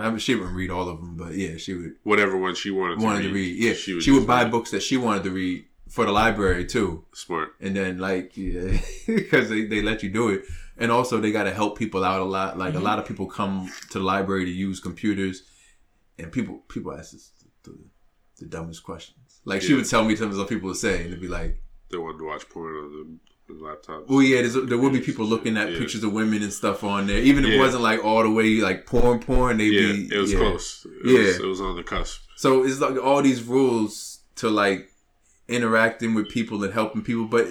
I 0.00 0.08
mean, 0.08 0.18
she 0.18 0.34
wouldn't 0.34 0.56
read 0.56 0.70
all 0.70 0.88
of 0.88 0.98
them, 0.98 1.14
but 1.16 1.34
yeah, 1.34 1.58
she 1.58 1.74
would 1.74 1.96
Whatever 2.04 2.38
one 2.38 2.54
she 2.54 2.70
wanted 2.70 3.00
to 3.00 3.06
read. 3.06 3.22
to 3.22 3.32
read. 3.34 3.56
Yeah, 3.64 3.74
she 3.74 3.92
would, 3.92 4.02
just 4.02 4.26
buy 4.26 4.44
read 4.44 4.50
books 4.50 4.70
that 4.70 4.82
she 4.82 4.96
wanted 4.96 5.24
to 5.24 5.30
read 5.30 5.66
for 5.88 6.06
the 6.06 6.12
library 6.12 6.64
too, 6.64 7.04
Smart. 7.12 7.54
and 7.60 7.76
then 7.76 7.98
like 7.98 8.34
yeah, 8.36 8.78
because 9.06 9.50
they, 9.50 9.66
they 9.66 9.82
let 9.82 10.02
you 10.02 10.08
do 10.08 10.30
it, 10.30 10.44
and 10.78 10.92
also 10.92 11.20
they 11.20 11.32
got 11.32 11.44
to 11.44 11.52
help 11.52 11.76
people 11.76 12.04
out 12.04 12.20
a 12.20 12.24
lot. 12.24 12.56
Like 12.56 12.70
a 12.72 12.76
mm-hmm. 12.76 12.84
lot 12.84 12.98
of 12.98 13.06
people 13.06 13.26
come 13.26 13.70
to 13.90 13.98
the 13.98 14.04
library 14.04 14.44
to 14.46 14.50
use 14.50 14.80
computers, 14.80 15.42
and 16.18 16.32
people 16.32 16.62
people 16.68 16.92
ask 16.92 17.14
us 17.14 17.32
the, 17.64 17.76
the 18.38 18.46
dumbest 18.46 18.82
questions. 18.82 19.40
Like 19.44 19.62
she 19.62 19.74
would 19.74 19.88
tell 19.88 20.04
me 20.04 20.16
something 20.16 20.38
that 20.38 20.48
people 20.48 20.68
would 20.68 20.76
say, 20.76 20.98
and 20.98 21.06
it'd 21.06 21.20
be 21.20 21.28
like, 21.28 21.60
They 21.90 21.98
wanted 21.98 22.18
to 22.18 22.26
watch 22.26 22.48
porn 22.48 22.74
on 22.74 23.18
the, 23.46 23.54
the 23.54 23.64
laptop. 23.64 24.08
Well, 24.08 24.22
yeah, 24.22 24.42
there 24.42 24.78
will 24.78 24.90
be 24.90 25.00
people 25.00 25.24
looking 25.24 25.56
at 25.56 25.72
Yeah. 25.72 25.78
pictures 25.78 26.04
of 26.04 26.12
women 26.12 26.42
and 26.42 26.52
stuff 26.52 26.84
on 26.84 27.06
there. 27.06 27.18
Even 27.18 27.44
if 27.44 27.52
it 27.52 27.58
wasn't 27.58 27.82
like 27.82 28.04
all 28.04 28.22
the 28.22 28.30
way 28.30 28.60
like 28.60 28.86
porn, 28.86 29.20
porn. 29.20 29.58
They'd 29.58 29.72
Yeah, 29.72 29.92
be, 29.92 30.14
it 30.14 30.18
was 30.18 30.32
yeah. 30.32 30.38
close. 30.38 30.86
It 31.04 31.10
Yeah. 31.10 31.18
was, 31.18 31.36
it 31.38 31.46
was 31.46 31.60
on 31.60 31.76
the 31.76 31.82
cusp. 31.82 32.20
So 32.36 32.64
it's 32.64 32.80
like 32.80 32.96
all 33.02 33.22
these 33.22 33.42
rules 33.42 34.20
to 34.36 34.48
like 34.48 34.90
interacting 35.48 36.14
with 36.14 36.28
people 36.28 36.62
and 36.62 36.72
helping 36.72 37.02
people, 37.02 37.24
but 37.24 37.48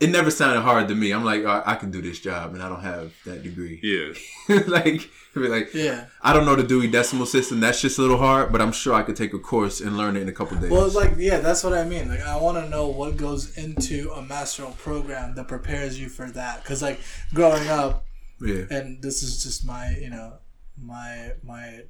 it, 0.00 0.08
it 0.08 0.10
never 0.10 0.30
sounded 0.30 0.60
hard 0.60 0.88
to 0.88 0.94
me. 0.94 1.12
I'm 1.12 1.24
like, 1.24 1.44
I, 1.44 1.62
I 1.64 1.74
can 1.74 1.90
do 1.90 2.00
this 2.00 2.18
job, 2.20 2.54
and 2.54 2.62
I 2.62 2.68
don't 2.68 2.82
have 2.82 3.12
that 3.26 3.42
degree. 3.42 3.80
Yeah, 3.82 4.56
like, 4.66 5.08
it'd 5.34 5.50
like, 5.50 5.74
Yeah. 5.74 6.06
I 6.22 6.32
don't 6.32 6.44
know 6.46 6.56
the 6.56 6.62
Dewey 6.62 6.88
Decimal 6.88 7.26
System. 7.26 7.60
That's 7.60 7.80
just 7.80 7.98
a 7.98 8.02
little 8.02 8.18
hard, 8.18 8.52
but 8.52 8.60
I'm 8.60 8.72
sure 8.72 8.94
I 8.94 9.02
could 9.02 9.16
take 9.16 9.34
a 9.34 9.38
course 9.38 9.80
and 9.80 9.96
learn 9.96 10.16
it 10.16 10.22
in 10.22 10.28
a 10.28 10.32
couple 10.32 10.56
days. 10.58 10.70
Well, 10.70 10.86
it's 10.86 10.94
like 10.94 11.14
yeah, 11.16 11.38
that's 11.38 11.64
what 11.64 11.74
I 11.74 11.84
mean. 11.84 12.08
Like 12.08 12.20
I 12.20 12.36
want 12.36 12.58
to 12.58 12.68
know 12.68 12.88
what 12.88 13.16
goes 13.16 13.56
into 13.56 14.10
a 14.12 14.22
master's 14.22 14.74
program 14.76 15.34
that 15.36 15.48
prepares 15.48 15.98
you 15.98 16.08
for 16.08 16.30
that. 16.30 16.62
Because 16.62 16.82
like 16.82 17.00
growing 17.34 17.68
up, 17.68 18.04
yeah, 18.40 18.64
and 18.70 19.02
this 19.02 19.22
is 19.22 19.42
just 19.42 19.66
my 19.66 19.90
you 19.90 20.10
know 20.10 20.38
my 20.80 21.32
my 21.42 21.80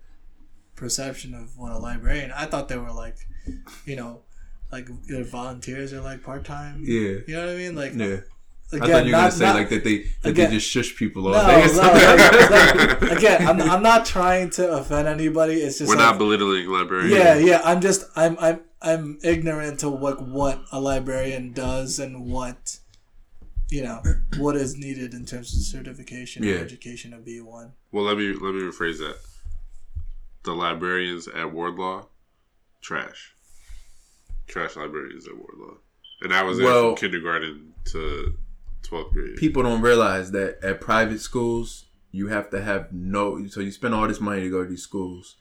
perception 0.76 1.34
of 1.34 1.56
what 1.56 1.72
a 1.72 1.78
librarian. 1.78 2.32
I 2.32 2.46
thought 2.46 2.68
they 2.68 2.78
were 2.78 2.92
like, 2.92 3.16
you 3.84 3.96
know, 3.96 4.22
like 4.70 4.88
either 5.10 5.24
volunteers 5.24 5.92
are 5.92 6.00
like 6.00 6.22
part 6.22 6.44
time. 6.44 6.82
yeah, 6.84 7.18
You 7.26 7.34
know 7.34 7.46
what 7.46 7.54
I 7.54 7.56
mean? 7.58 7.74
Like 7.74 7.94
yeah. 7.94 8.04
again, 8.06 8.22
I 8.72 8.78
thought 8.78 8.88
you 8.88 8.92
were 8.94 9.10
not, 9.10 9.18
gonna 9.20 9.30
say 9.32 9.44
not- 9.46 9.54
like 9.56 9.68
that 9.70 9.84
they 9.84 9.98
that 10.22 10.28
again- 10.30 10.50
they 10.50 10.56
just 10.56 10.68
shush 10.70 10.94
people 10.96 11.26
all 11.26 11.32
No, 11.32 11.46
day. 11.46 11.66
no, 11.72 11.80
like- 11.82 13.00
like, 13.00 13.10
again, 13.18 13.46
I'm, 13.48 13.60
I'm 13.62 13.82
not 13.82 14.04
trying 14.04 14.50
to 14.50 14.72
offend 14.72 15.08
anybody. 15.08 15.54
It's 15.54 15.78
just 15.78 15.88
we're 15.88 15.96
like, 15.96 16.04
not 16.04 16.18
belittling 16.18 16.68
librarians. 16.68 17.14
yeah, 17.14 17.34
yeah. 17.36 17.60
I'm 17.64 17.80
just 17.80 18.04
I'm 18.16 18.36
I'm 18.40 18.60
I'm 18.82 19.18
ignorant 19.24 19.80
to 19.80 19.88
what 19.88 20.20
what 20.22 20.62
a 20.70 20.80
librarian 20.80 21.52
does 21.52 21.98
and 21.98 22.26
what 22.30 22.78
you 23.70 23.82
know 23.82 24.00
what 24.38 24.54
is 24.56 24.76
needed 24.76 25.12
in 25.14 25.24
terms 25.26 25.54
of 25.54 25.62
certification 25.62 26.42
Yeah. 26.42 26.54
or 26.54 26.58
education 26.58 27.12
of 27.12 27.24
B 27.24 27.40
one. 27.40 27.72
Well, 27.90 28.04
let 28.04 28.16
me 28.18 28.32
let 28.34 28.54
me 28.54 28.60
rephrase 28.62 28.98
that. 28.98 29.16
The 30.44 30.52
librarians 30.52 31.26
at 31.28 31.52
Wardlaw, 31.52 32.06
trash. 32.80 33.34
Trash 34.48 34.76
librarians 34.76 35.26
at 35.28 35.36
Wardlaw, 35.36 35.76
and 36.22 36.32
I 36.32 36.42
was 36.42 36.58
there 36.58 36.66
Well- 36.66 36.96
from 36.96 36.96
kindergarten 36.96 37.74
to 37.92 38.34
twelfth 38.82 39.12
grade. 39.12 39.36
people 39.36 39.62
don't 39.62 39.80
realize 39.82 40.30
that 40.32 40.58
at 40.62 40.80
private 40.80 41.20
schools 41.20 41.86
you 42.10 42.28
have 42.28 42.48
to 42.50 42.60
have 42.62 42.92
no 42.92 43.46
so 43.48 43.60
you 43.60 43.70
spend 43.70 43.92
all 43.94 44.06
this 44.08 44.20
money 44.20 44.40
to 44.42 44.50
go 44.50 44.62
to 44.62 44.68
these 44.70 44.82
schools 44.82 45.36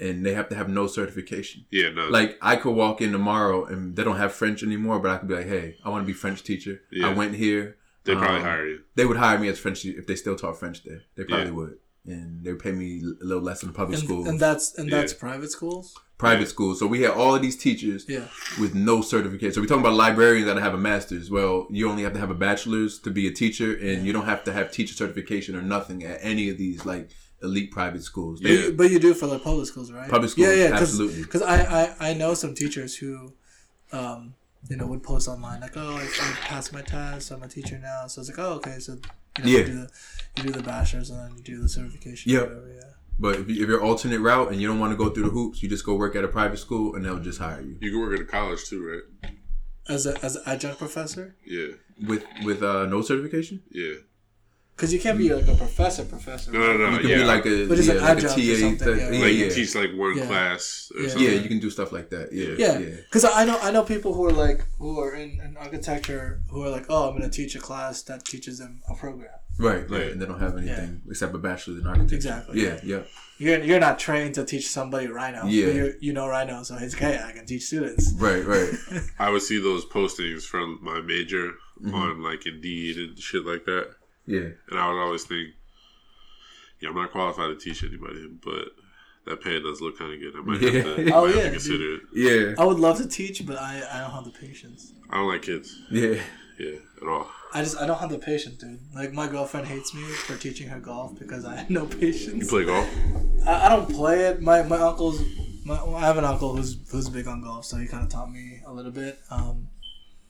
and 0.00 0.24
they 0.26 0.34
have 0.34 0.48
to 0.48 0.56
have 0.56 0.68
no 0.68 0.86
certification 0.88 1.64
yeah, 1.70 1.90
no, 1.90 2.08
like 2.08 2.36
i 2.42 2.56
could 2.56 2.74
walk 2.74 3.00
in 3.00 3.12
tomorrow 3.12 3.64
and 3.64 3.94
they 3.94 4.02
don't 4.02 4.16
have 4.16 4.32
french 4.32 4.62
anymore 4.64 4.98
but 4.98 5.10
i 5.12 5.16
could 5.18 5.28
be 5.28 5.34
like 5.34 5.46
hey 5.46 5.76
i 5.84 5.88
want 5.88 6.02
to 6.02 6.06
be 6.06 6.12
french 6.12 6.42
teacher 6.42 6.80
Yeah. 6.90 7.08
i 7.08 7.12
went 7.14 7.34
here 7.36 7.76
they 8.04 8.14
probably 8.16 8.38
um, 8.38 8.42
hire 8.42 8.66
you. 8.66 8.80
they 8.96 9.04
would 9.06 9.18
hire 9.18 9.38
me 9.38 9.48
as 9.48 9.58
french 9.58 9.84
if 9.84 10.06
they 10.06 10.16
still 10.16 10.34
taught 10.34 10.58
french 10.58 10.82
there 10.82 11.02
they 11.16 11.22
probably 11.24 11.46
Yeah. 11.46 11.52
would 11.52 11.78
and 12.06 12.42
they 12.44 12.50
would 12.52 12.62
pay 12.62 12.72
me 12.72 13.00
a 13.20 13.24
little 13.24 13.42
less 13.42 13.60
than 13.60 13.72
public 13.72 13.98
And, 13.98 14.08
schools 14.08 14.26
and 14.26 14.40
that's 14.40 14.76
and 14.76 14.90
that's 14.90 15.12
Yeah. 15.12 15.18
private 15.20 15.50
schools. 15.52 15.94
Private 16.16 16.48
schools 16.48 16.78
so 16.78 16.86
we 16.86 17.02
had 17.02 17.10
all 17.10 17.34
of 17.34 17.42
these 17.42 17.56
teachers 17.56 18.04
Yeah, 18.08 18.28
with 18.60 18.74
no 18.74 19.02
certification. 19.02 19.52
So 19.52 19.60
we're 19.60 19.66
talking 19.66 19.82
about 19.84 19.94
librarians 19.94 20.46
that 20.46 20.56
have 20.58 20.72
a 20.74 20.78
master's. 20.78 21.30
Well, 21.30 21.66
you 21.70 21.88
only 21.90 22.02
have 22.04 22.12
to 22.14 22.20
have 22.20 22.30
a 22.30 22.34
bachelor's 22.34 22.98
to 23.00 23.10
be 23.10 23.26
a 23.26 23.32
teacher, 23.32 23.74
and 23.76 24.06
you 24.06 24.12
don't 24.12 24.24
have 24.26 24.44
to 24.44 24.52
have 24.52 24.70
teacher 24.70 24.94
certification 24.94 25.56
or 25.56 25.62
nothing 25.62 26.04
at 26.04 26.18
any 26.22 26.48
of 26.50 26.56
these 26.56 26.86
like 26.86 27.10
elite 27.42 27.70
private 27.72 28.02
schools. 28.02 28.40
but, 28.40 28.48
They- 28.48 28.54
you, 28.66 28.72
but 28.72 28.90
you 28.90 28.98
do 28.98 29.12
for 29.12 29.26
the 29.26 29.38
public 29.38 29.66
schools, 29.66 29.90
right? 29.92 30.08
Public 30.08 30.30
schools, 30.30 30.48
yeah, 30.48 30.54
yeah, 30.54 30.70
cause, 30.70 30.82
absolutely. 30.82 31.22
Because 31.22 31.42
I, 31.42 31.56
I 31.82 32.10
I 32.10 32.14
know 32.14 32.32
some 32.34 32.54
teachers 32.54 32.96
who, 32.96 33.34
um, 33.92 34.34
you 34.70 34.76
know, 34.76 34.86
would 34.86 35.02
post 35.02 35.28
online 35.28 35.60
like, 35.60 35.76
oh, 35.76 35.96
I, 35.96 36.04
I 36.04 36.32
passed 36.42 36.72
my 36.72 36.80
test, 36.82 37.30
I'm 37.32 37.42
a 37.42 37.48
teacher 37.48 37.78
now. 37.78 38.06
So 38.06 38.20
it's 38.20 38.30
like, 38.30 38.38
oh, 38.38 38.52
okay, 38.54 38.78
so 38.78 38.92
you 39.38 39.44
know, 39.44 39.50
Yeah. 39.50 39.58
you 39.58 39.64
do 39.66 39.74
the 39.74 39.88
you 40.36 40.42
do 40.44 40.50
the 40.52 40.62
bachelor's 40.62 41.10
and 41.10 41.18
then 41.20 41.36
you 41.36 41.42
do 41.42 41.60
the 41.60 41.68
certification. 41.68 42.32
Yep. 42.32 42.42
or 42.42 42.46
whatever, 42.46 42.72
yeah. 42.74 42.90
But 43.18 43.36
if, 43.36 43.48
you, 43.48 43.62
if 43.62 43.68
you're 43.68 43.82
alternate 43.82 44.20
route 44.20 44.50
and 44.50 44.60
you 44.60 44.66
don't 44.68 44.80
want 44.80 44.92
to 44.92 44.96
go 44.96 45.08
through 45.10 45.24
the 45.24 45.30
hoops, 45.30 45.62
you 45.62 45.68
just 45.68 45.84
go 45.86 45.94
work 45.94 46.16
at 46.16 46.24
a 46.24 46.28
private 46.28 46.58
school, 46.58 46.94
and 46.96 47.04
they'll 47.04 47.20
just 47.20 47.38
hire 47.38 47.60
you 47.60 47.76
You 47.80 47.90
can 47.92 48.00
work 48.00 48.14
at 48.14 48.20
a 48.20 48.24
college 48.24 48.64
too, 48.68 48.80
right? 48.90 49.32
As 49.88 50.06
a 50.06 50.12
as 50.24 50.36
an 50.36 50.42
adjunct 50.46 50.78
professor. 50.78 51.36
Yeah, 51.46 51.68
with 52.08 52.24
with 52.44 52.62
uh, 52.62 52.86
no 52.86 53.02
certification. 53.02 53.62
yeah. 53.70 53.94
because 54.74 54.92
you 54.92 54.98
can't 54.98 55.18
be 55.18 55.32
like 55.32 55.46
a 55.46 55.54
professor, 55.54 56.04
professor. 56.04 56.50
No, 56.50 56.58
no, 56.58 56.76
no. 56.76 56.90
You 56.96 57.00
can 57.02 57.08
yeah. 57.10 57.16
be 57.18 57.24
like 57.34 57.46
a, 57.46 57.56
But 57.68 57.76
just 57.76 57.88
yeah, 57.88 57.94
an 57.96 58.00
like 58.00 58.08
a 58.08 58.26
adjunct 58.26 58.38
or 58.38 58.54
TA. 58.54 58.60
something, 58.64 58.78
thing. 58.88 58.98
yeah. 58.98 59.10
Yeah, 59.12 59.24
like 59.24 59.34
yeah. 59.38 59.44
you 59.44 59.50
teach 59.58 59.72
like 59.82 59.90
one 60.04 60.16
Yeah. 60.18 60.26
class 60.26 60.62
or 60.96 61.02
Yeah. 61.02 61.08
something. 61.10 61.26
Yeah, 61.28 61.34
you 61.42 61.48
can 61.52 61.60
do 61.66 61.70
stuff 61.70 61.90
like 61.92 62.08
that. 62.14 62.26
Yeah, 62.32 62.54
Yeah, 62.64 62.78
yeah. 62.78 62.96
because 63.06 63.24
I 63.40 63.44
know 63.48 63.58
I 63.66 63.70
know 63.74 63.84
people 63.94 64.12
who 64.16 64.24
are 64.28 64.32
like 64.46 64.60
who 64.80 64.90
are 65.04 65.14
in, 65.22 65.30
in 65.44 65.56
architecture 65.66 66.26
who 66.50 66.58
are 66.64 66.70
like, 66.76 66.86
oh, 66.88 67.02
I'm 67.08 67.14
gonna 67.16 67.30
teach 67.40 67.54
a 67.54 67.60
class 67.68 68.02
that 68.08 68.24
teaches 68.24 68.58
them 68.58 68.80
a 68.90 68.94
program. 68.96 69.38
Right, 69.58 69.88
right. 69.88 70.10
And 70.12 70.20
they 70.20 70.26
don't 70.26 70.40
have 70.40 70.56
anything 70.58 71.02
except 71.08 71.34
a 71.34 71.38
bachelor's 71.38 71.80
in 71.80 71.86
architecture. 71.86 72.16
Exactly, 72.16 72.62
Yeah, 72.64 72.80
yeah. 72.82 73.02
You're 73.38 73.60
you're 73.64 73.80
not 73.80 73.98
trained 73.98 74.34
to 74.36 74.44
teach 74.44 74.68
somebody 74.68 75.06
Rhino. 75.08 75.46
Yeah. 75.46 75.66
but 75.66 75.74
you 75.74 75.94
you 76.00 76.12
know 76.12 76.26
Rhino, 76.28 76.62
so 76.62 76.76
it's 76.76 76.94
okay. 76.94 77.20
I 77.24 77.32
can 77.32 77.46
teach 77.46 77.62
students. 77.64 78.12
Right, 78.16 78.44
right. 78.44 78.70
I 79.18 79.30
would 79.30 79.42
see 79.42 79.60
those 79.60 79.84
postings 79.86 80.42
from 80.44 80.78
my 80.82 81.00
major 81.00 81.52
Mm-hmm. 81.82 81.92
on 81.94 82.22
like 82.22 82.46
Indeed 82.46 82.96
and 82.96 83.18
shit 83.18 83.44
like 83.44 83.64
that, 83.64 83.88
Yeah. 84.26 84.50
and 84.70 84.78
I 84.78 84.88
would 84.88 85.00
always 85.00 85.24
think, 85.24 85.48
yeah, 86.80 86.90
I'm 86.90 86.94
not 86.94 87.10
qualified 87.10 87.48
to 87.48 87.56
teach 87.56 87.82
anybody, 87.82 88.28
but 88.44 88.68
that 89.26 89.42
pay 89.42 89.60
does 89.60 89.80
look 89.80 89.98
kind 89.98 90.12
of 90.14 90.20
good. 90.20 90.34
I 90.36 90.40
might 90.42 90.62
Yeah. 90.62 90.70
have 90.70 90.96
to, 90.96 91.12
Oh, 91.14 91.26
might 91.26 91.34
have 91.34 91.44
to 91.46 91.50
consider 91.50 91.94
it. 91.96 92.00
Yeah. 92.14 92.54
I 92.62 92.64
would 92.64 92.78
love 92.78 92.98
to 92.98 93.08
teach, 93.08 93.44
but 93.44 93.56
I, 93.58 93.82
I 93.92 94.00
don't 94.02 94.12
have 94.12 94.24
the 94.24 94.30
patience. 94.30 94.92
I 95.10 95.16
don't 95.16 95.26
like 95.28 95.42
kids, 95.42 95.76
Yeah. 95.90 96.20
Yeah, 96.58 96.78
at 97.02 97.08
all. 97.08 97.28
I 97.52 97.62
just 97.62 97.76
I 97.78 97.86
don't 97.86 97.98
have 97.98 98.10
the 98.10 98.18
patience, 98.18 98.56
dude. 98.56 98.80
Like 98.94 99.12
my 99.12 99.26
girlfriend 99.28 99.66
hates 99.68 99.94
me 99.94 100.02
for 100.02 100.36
teaching 100.36 100.68
her 100.68 100.80
golf 100.80 101.18
because 101.18 101.44
I 101.44 101.56
have 101.56 101.70
no 101.70 101.86
patience. 102.00 102.44
You 102.44 102.46
play 102.48 102.64
golf? 102.64 102.88
I, 103.46 103.66
I 103.66 103.68
don't 103.70 103.88
play 103.90 104.22
it. 104.26 104.40
My 104.42 104.62
my 104.62 104.78
uncle's 104.78 105.22
my, 105.64 105.78
I 105.80 106.00
have 106.00 106.18
an 106.18 106.24
uncle 106.24 106.56
who's 106.56 106.76
who's 106.90 107.08
big 107.08 107.26
on 107.28 107.42
golf, 107.42 107.64
so 107.64 107.76
he 107.76 107.86
kind 107.86 108.02
of 108.02 108.08
taught 108.10 108.30
me 108.30 108.60
a 108.66 108.72
little 108.72 108.92
bit. 108.92 109.18
Um, 109.30 109.68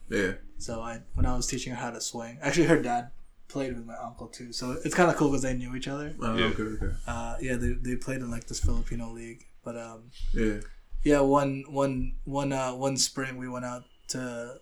Yeah. 0.09 0.32
so 0.59 0.80
I 0.80 1.01
when 1.14 1.26
I 1.26 1.34
was 1.36 1.46
teaching 1.46 1.72
her 1.74 1.78
how 1.80 1.90
to 1.90 2.01
swing, 2.01 2.38
actually 2.42 2.66
her 2.66 2.80
dad 2.80 3.10
played 3.48 3.74
with 3.76 3.86
my 3.86 3.96
uncle 3.96 4.26
too, 4.28 4.52
so 4.52 4.72
it's 4.84 4.94
kind 4.94 5.10
of 5.10 5.16
cool 5.16 5.28
because 5.30 5.42
they 5.42 5.55
knew 5.55 5.74
each 5.74 5.88
other. 5.88 6.14
Oh, 6.20 6.36
Yeah. 6.36 6.44
okay, 6.46 6.62
okay. 6.62 6.92
Uh, 7.06 7.36
yeah, 7.40 7.56
they, 7.56 7.72
they 7.72 7.96
played 7.96 8.18
in 8.20 8.30
like 8.30 8.46
this 8.46 8.60
Filipino 8.60 9.10
league, 9.12 9.44
but 9.64 9.76
um, 9.76 10.10
Yeah. 10.32 10.59
yeah, 11.05 11.20
one 11.20 11.64
one 11.68 12.16
one 12.24 12.52
uh 12.52 12.72
one 12.74 12.96
spring 12.96 13.36
we 13.38 13.48
went 13.48 13.64
out 13.64 13.84
to 14.09 14.18
a 14.20 14.59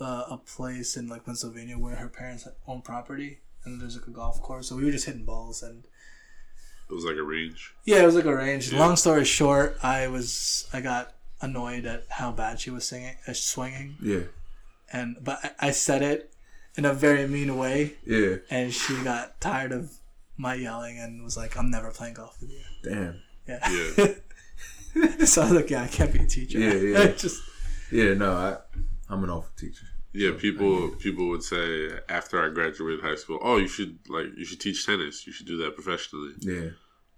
uh, 0.00 0.24
a 0.30 0.36
place 0.38 0.96
in 0.96 1.08
like 1.08 1.24
Pennsylvania 1.24 1.78
where 1.78 1.96
her 1.96 2.08
parents 2.08 2.46
own 2.66 2.82
property, 2.82 3.38
and 3.64 3.80
there's 3.80 3.96
like 3.96 4.06
a 4.06 4.10
golf 4.10 4.40
course, 4.42 4.68
so 4.68 4.76
we 4.76 4.84
were 4.84 4.90
just 4.92 5.06
hitting 5.06 5.24
balls 5.24 5.62
and. 5.62 5.84
It 6.88 6.94
was 6.94 7.04
like 7.04 7.16
a 7.16 7.22
range. 7.24 7.74
Yeah, 7.84 8.02
it 8.02 8.06
was 8.06 8.14
like 8.14 8.26
a 8.26 8.36
range. 8.36 8.72
Yeah. 8.72 8.78
Long 8.78 8.94
story 8.94 9.24
short, 9.24 9.76
I 9.82 10.06
was 10.06 10.68
I 10.72 10.80
got 10.80 11.14
annoyed 11.40 11.84
at 11.84 12.04
how 12.08 12.30
bad 12.30 12.60
she 12.60 12.70
was 12.70 12.86
singing, 12.86 13.16
uh, 13.26 13.32
swinging, 13.32 13.96
Yeah. 14.00 14.20
and 14.92 15.16
but 15.20 15.40
I, 15.42 15.68
I 15.68 15.70
said 15.72 16.02
it 16.02 16.32
in 16.76 16.84
a 16.84 16.92
very 16.94 17.26
mean 17.26 17.56
way, 17.58 17.94
Yeah. 18.06 18.36
and 18.50 18.72
she 18.72 19.02
got 19.02 19.40
tired 19.40 19.72
of 19.72 19.94
my 20.36 20.54
yelling 20.54 20.98
and 21.00 21.24
was 21.24 21.36
like, 21.36 21.56
"I'm 21.58 21.70
never 21.72 21.90
playing 21.90 22.14
golf 22.14 22.36
with 22.40 22.50
you." 22.52 22.62
Damn. 22.84 23.20
Yeah. 23.48 23.68
Yeah. 23.68 25.24
so 25.26 25.42
I 25.42 25.44
was 25.46 25.52
like, 25.54 25.70
"Yeah, 25.70 25.82
I 25.82 25.88
can't 25.88 26.12
be 26.12 26.20
a 26.20 26.26
teacher." 26.26 26.58
Yeah, 26.60 26.74
yeah. 27.00 27.06
Just 27.12 27.42
Yeah, 27.90 28.14
no, 28.14 28.32
I 28.32 28.58
I'm 29.08 29.24
an 29.24 29.30
awful 29.30 29.52
teacher. 29.56 29.86
Yeah, 30.12 30.32
people 30.38 30.90
people 30.98 31.28
would 31.28 31.42
say 31.42 31.90
after 32.08 32.44
I 32.44 32.52
graduated 32.52 33.02
high 33.04 33.16
school, 33.16 33.38
"Oh, 33.42 33.58
you 33.58 33.68
should 33.68 33.98
like 34.08 34.26
you 34.36 34.44
should 34.44 34.60
teach 34.60 34.86
tennis. 34.86 35.26
You 35.26 35.32
should 35.32 35.46
do 35.46 35.58
that 35.58 35.74
professionally." 35.74 36.32
Yeah. 36.40 36.70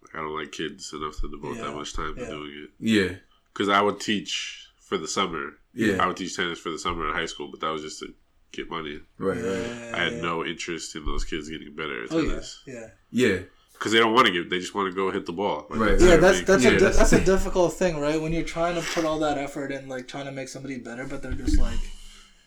Like, 0.02 0.15
I 0.15 0.19
don't 0.19 0.36
like 0.36 0.52
kids 0.52 0.93
enough 0.93 1.20
to 1.20 1.31
devote 1.31 1.59
that 1.59 1.74
much 1.74 1.94
time 1.94 2.15
yeah. 2.16 2.24
to 2.24 2.31
doing 2.31 2.65
it. 2.65 2.70
Yeah. 2.81 3.16
Because 3.52 3.69
I 3.69 3.81
would 3.81 4.01
teach 4.01 4.69
for 4.81 4.98
the 4.98 5.09
summer. 5.09 5.59
Yeah. 5.74 6.02
I 6.02 6.06
would 6.06 6.16
teach 6.16 6.35
tennis 6.35 6.59
for 6.59 6.70
the 6.70 6.78
summer 6.78 7.09
in 7.09 7.15
high 7.15 7.27
school, 7.27 7.48
but 7.51 7.60
that 7.60 7.70
was 7.70 7.82
just 7.82 8.01
to 8.01 8.15
get 8.52 8.70
money. 8.70 9.01
Right, 9.19 9.36
right. 9.36 9.44
yeah, 9.44 9.93
I 9.94 9.98
had 10.05 10.12
yeah. 10.15 10.20
no 10.20 10.44
interest 10.44 10.97
in 10.97 11.05
those 11.05 11.24
kids 11.24 11.48
getting 11.48 11.74
better 11.74 12.05
at 12.05 12.12
Oh 12.12 12.19
yeah, 12.19 12.31
tennis 12.31 12.62
yeah. 12.66 12.86
Yeah. 13.10 13.39
Because 13.78 13.92
they 13.92 13.98
don't 13.98 14.12
want 14.14 14.26
to 14.26 14.32
get. 14.32 14.50
They 14.50 14.59
just 14.59 14.74
want 14.74 14.90
to 14.90 14.94
go 14.96 15.10
hit 15.10 15.24
the 15.26 15.32
ball. 15.32 15.66
Like, 15.70 15.78
Right. 15.80 16.00
Yeah, 16.00 16.16
that's 16.16 16.42
that's 16.42 16.62
Yeah, 16.64 16.70
a 16.70 16.72
di- 16.72 16.78
that's- 16.78 16.98
that's 16.98 17.12
a 17.12 17.24
difficult 17.24 17.74
thing, 17.74 18.00
right? 18.00 18.20
When 18.20 18.32
you're 18.32 18.42
trying 18.42 18.74
to 18.74 18.82
put 18.82 19.05
all 19.05 19.18
that 19.20 19.38
effort 19.38 19.70
in, 19.72 19.88
like 19.88 20.09
trying 20.09 20.26
to 20.26 20.32
make 20.32 20.48
somebody 20.48 20.78
better, 20.78 21.05
but 21.06 21.22
they're 21.22 21.32
just 21.32 21.59
like, 21.59 21.78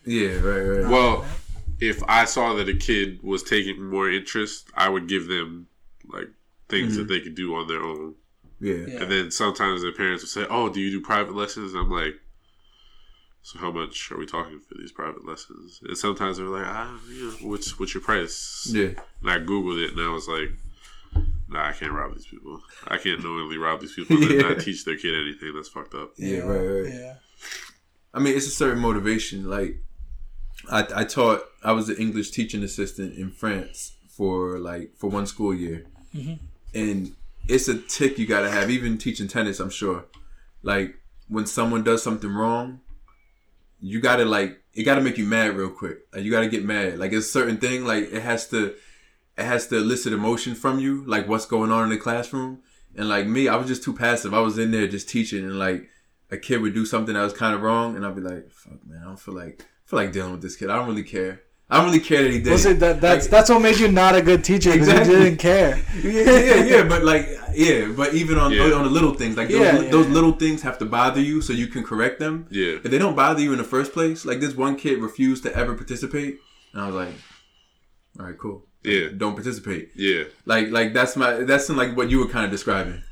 Yeah, 0.04 0.38
right, 0.40 0.60
right. 0.60 0.90
Well, 0.90 1.24
if 1.80 2.02
I 2.08 2.24
saw 2.26 2.54
that 2.54 2.68
a 2.68 2.74
kid 2.74 3.22
was 3.22 3.42
taking 3.42 3.82
more 3.82 4.10
interest, 4.10 4.68
I 4.76 4.88
would 4.88 5.08
give 5.08 5.26
them 5.28 5.68
like 6.12 6.28
things 6.68 6.96
that 6.96 7.08
they 7.08 7.20
could 7.20 7.34
do 7.34 7.54
on 7.54 7.66
their 7.68 7.82
own. 7.82 8.14
yeah. 8.60 8.74
Yeah. 8.74 9.02
And 9.02 9.10
then 9.10 9.30
sometimes 9.30 9.82
their 9.82 9.92
parents 9.92 10.22
would 10.22 10.30
say, 10.30 10.46
"Oh, 10.48 10.68
do 10.68 10.80
you 10.80 10.90
do 10.90 11.00
private 11.00 11.34
lessons?" 11.34 11.74
I'm 11.74 11.90
like, 11.90 12.14
"So 13.42 13.58
how 13.58 13.70
much 13.72 14.10
are 14.12 14.18
we 14.18 14.26
talking 14.26 14.60
for 14.60 14.74
these 14.78 14.92
private 14.92 15.24
lessons?" 15.26 15.80
And 15.82 15.96
sometimes 15.98 16.36
they're 16.38 16.46
like, 16.46 16.66
"Ah, 16.66 16.96
you 17.10 17.24
know, 17.26 17.30
what's 17.50 17.78
what's 17.78 17.92
your 17.94 18.02
price?" 18.02 18.68
Yeah. 18.70 18.90
And 19.20 19.30
I 19.30 19.38
googled 19.38 19.82
it, 19.84 19.92
and 19.92 20.00
I 20.00 20.08
was 20.10 20.28
like, 20.28 20.50
"Nah, 21.52 21.68
I 21.68 21.72
can't 21.72 21.92
rob 21.92 22.14
these 22.14 22.26
people. 22.26 22.60
I 22.88 22.98
can't 22.98 23.22
knowingly 23.22 23.58
rob 23.58 23.80
these 23.80 23.94
people 23.94 24.16
and 24.16 24.24
then 24.24 24.32
Yeah. 24.40 24.48
not 24.48 24.60
teach 24.60 24.84
their 24.84 24.96
kid 24.96 25.14
anything. 25.14 25.52
That's 25.54 25.68
fucked 25.68 25.94
up." 25.94 26.12
Yeah, 26.16 26.38
right, 26.38 26.58
right. 26.58 26.92
Yeah. 26.92 27.14
I 28.14 28.20
mean, 28.20 28.36
it's 28.36 28.46
a 28.46 28.50
certain 28.50 28.80
motivation. 28.80 29.48
Like, 29.48 29.76
I 30.70 30.86
I 30.94 31.04
taught. 31.04 31.42
I 31.62 31.72
was 31.72 31.88
an 31.88 31.96
English 31.96 32.30
teaching 32.30 32.62
assistant 32.62 33.16
in 33.16 33.30
France 33.30 33.96
for 34.08 34.58
like 34.58 34.92
for 34.96 35.08
one 35.08 35.26
school 35.26 35.54
year, 35.54 35.86
mm-hmm. 36.14 36.34
and 36.74 37.14
it's 37.48 37.68
a 37.68 37.78
tick 37.78 38.18
you 38.18 38.26
gotta 38.26 38.50
have. 38.50 38.70
Even 38.70 38.98
teaching 38.98 39.28
tennis, 39.28 39.60
I'm 39.60 39.70
sure. 39.70 40.04
Like 40.62 40.94
when 41.28 41.46
someone 41.46 41.82
does 41.82 42.02
something 42.02 42.32
wrong, 42.32 42.80
you 43.80 44.00
gotta 44.00 44.24
like 44.24 44.60
it 44.74 44.84
gotta 44.84 45.00
make 45.00 45.18
you 45.18 45.26
mad 45.26 45.56
real 45.56 45.70
quick. 45.70 45.98
Like 46.12 46.24
you 46.24 46.30
gotta 46.30 46.48
get 46.48 46.64
mad. 46.64 46.98
Like 46.98 47.12
it's 47.12 47.26
a 47.26 47.30
certain 47.30 47.56
thing. 47.56 47.84
Like 47.84 48.12
it 48.12 48.22
has 48.22 48.48
to 48.48 48.66
it 48.66 48.76
has 49.38 49.66
to 49.68 49.76
elicit 49.76 50.12
emotion 50.12 50.54
from 50.54 50.78
you. 50.78 51.04
Like 51.06 51.28
what's 51.28 51.46
going 51.46 51.70
on 51.70 51.84
in 51.84 51.90
the 51.90 51.96
classroom. 51.98 52.60
And 52.94 53.08
like 53.08 53.26
me, 53.26 53.48
I 53.48 53.56
was 53.56 53.68
just 53.68 53.82
too 53.82 53.94
passive. 53.94 54.34
I 54.34 54.40
was 54.40 54.58
in 54.58 54.70
there 54.70 54.86
just 54.86 55.08
teaching, 55.08 55.44
and 55.44 55.58
like 55.58 55.88
a 56.30 56.36
kid 56.36 56.60
would 56.60 56.74
do 56.74 56.84
something 56.84 57.14
that 57.14 57.22
was 57.22 57.32
kind 57.32 57.54
of 57.54 57.62
wrong, 57.62 57.96
and 57.96 58.04
I'd 58.06 58.14
be 58.14 58.20
like, 58.20 58.50
"Fuck, 58.52 58.84
man, 58.86 59.00
I 59.02 59.06
don't 59.06 59.18
feel 59.18 59.34
like 59.34 59.62
I 59.62 59.88
feel 59.88 59.98
like 59.98 60.12
dealing 60.12 60.32
with 60.32 60.42
this 60.42 60.56
kid. 60.56 60.68
I 60.68 60.76
don't 60.76 60.88
really 60.88 61.02
care. 61.02 61.40
I 61.70 61.76
don't 61.76 61.86
really 61.86 62.00
care 62.00 62.22
that 62.22 62.30
he 62.30 62.38
did. 62.40 62.50
Well, 62.50 62.58
see, 62.58 62.74
that, 62.74 63.00
that's 63.00 63.24
Like- 63.24 63.30
that's 63.30 63.48
what 63.48 63.62
made 63.62 63.78
you 63.78 63.88
not 63.90 64.14
a 64.14 64.20
good 64.20 64.44
teacher 64.44 64.72
because 64.72 64.88
Exactly. 64.88 65.14
you 65.14 65.20
didn't 65.20 65.38
care. 65.38 65.82
yeah, 66.02 66.38
yeah, 66.38 66.64
yeah, 66.64 66.82
but 66.82 67.02
like, 67.02 67.26
yeah, 67.54 67.90
but 67.96 68.12
even 68.12 68.36
on 68.36 68.52
Yeah. 68.52 68.72
on 68.72 68.84
the 68.84 68.90
little 68.90 69.14
things, 69.14 69.38
like 69.38 69.48
Yeah, 69.48 69.72
those, 69.72 69.84
yeah, 69.84 69.90
those 69.90 70.06
yeah. 70.08 70.12
little 70.12 70.32
things 70.32 70.60
have 70.60 70.76
to 70.80 70.84
bother 70.84 71.22
you 71.22 71.40
so 71.40 71.54
you 71.54 71.68
can 71.68 71.82
correct 71.82 72.20
them. 72.20 72.46
Yeah. 72.50 72.74
If 72.84 72.90
they 72.90 72.98
don't 72.98 73.16
bother 73.16 73.40
you 73.40 73.52
in 73.52 73.58
the 73.58 73.64
first 73.64 73.94
place, 73.94 74.26
like 74.26 74.40
this 74.40 74.54
one 74.54 74.76
kid 74.76 74.98
refused 75.00 75.44
to 75.44 75.56
ever 75.56 75.74
participate, 75.74 76.36
and 76.74 76.82
I 76.82 76.86
was 76.88 76.94
like, 76.94 77.14
all 78.20 78.26
right, 78.26 78.36
cool. 78.36 78.66
Yeah. 78.84 79.08
Don't 79.16 79.34
participate. 79.34 79.90
Yeah. 79.94 80.24
Like, 80.44 80.70
like 80.70 80.92
that's 80.92 81.16
my 81.16 81.32
that's 81.44 81.68
like 81.70 81.96
what 81.96 82.10
you 82.10 82.18
were 82.20 82.28
kind 82.28 82.44
of 82.44 82.50
describing. 82.50 83.02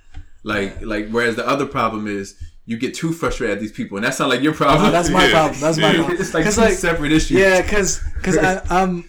Like, 0.42 0.80
like 0.82 1.09
whereas 1.10 1.36
the 1.36 1.47
other 1.47 1.66
problem 1.66 2.06
is 2.06 2.34
you 2.66 2.78
get 2.78 2.94
too 2.94 3.12
frustrated 3.12 3.56
at 3.56 3.60
these 3.60 3.72
people, 3.72 3.97
and 3.98 4.05
that's 4.06 4.18
not 4.18 4.28
like 4.28 4.40
your 4.42 4.52
oh, 4.55 4.56
problem. 4.56 4.86
Oh, 4.88 4.90
that's 4.90 5.10
my 5.10 5.24
Yeah. 5.26 5.30
problem. 5.32 5.60
That's 5.60 5.78
my 5.78 5.90
Yeah. 5.90 5.97
problem. 5.98 6.20
it's 6.20 6.34
like 6.34 6.44
'Cause, 6.44 6.56
two 6.56 6.74
separate 6.74 7.12
issues. 7.12 7.38
Yeah, 7.38 7.62
because 7.62 8.01
because 8.16 8.36
I'm 8.70 9.05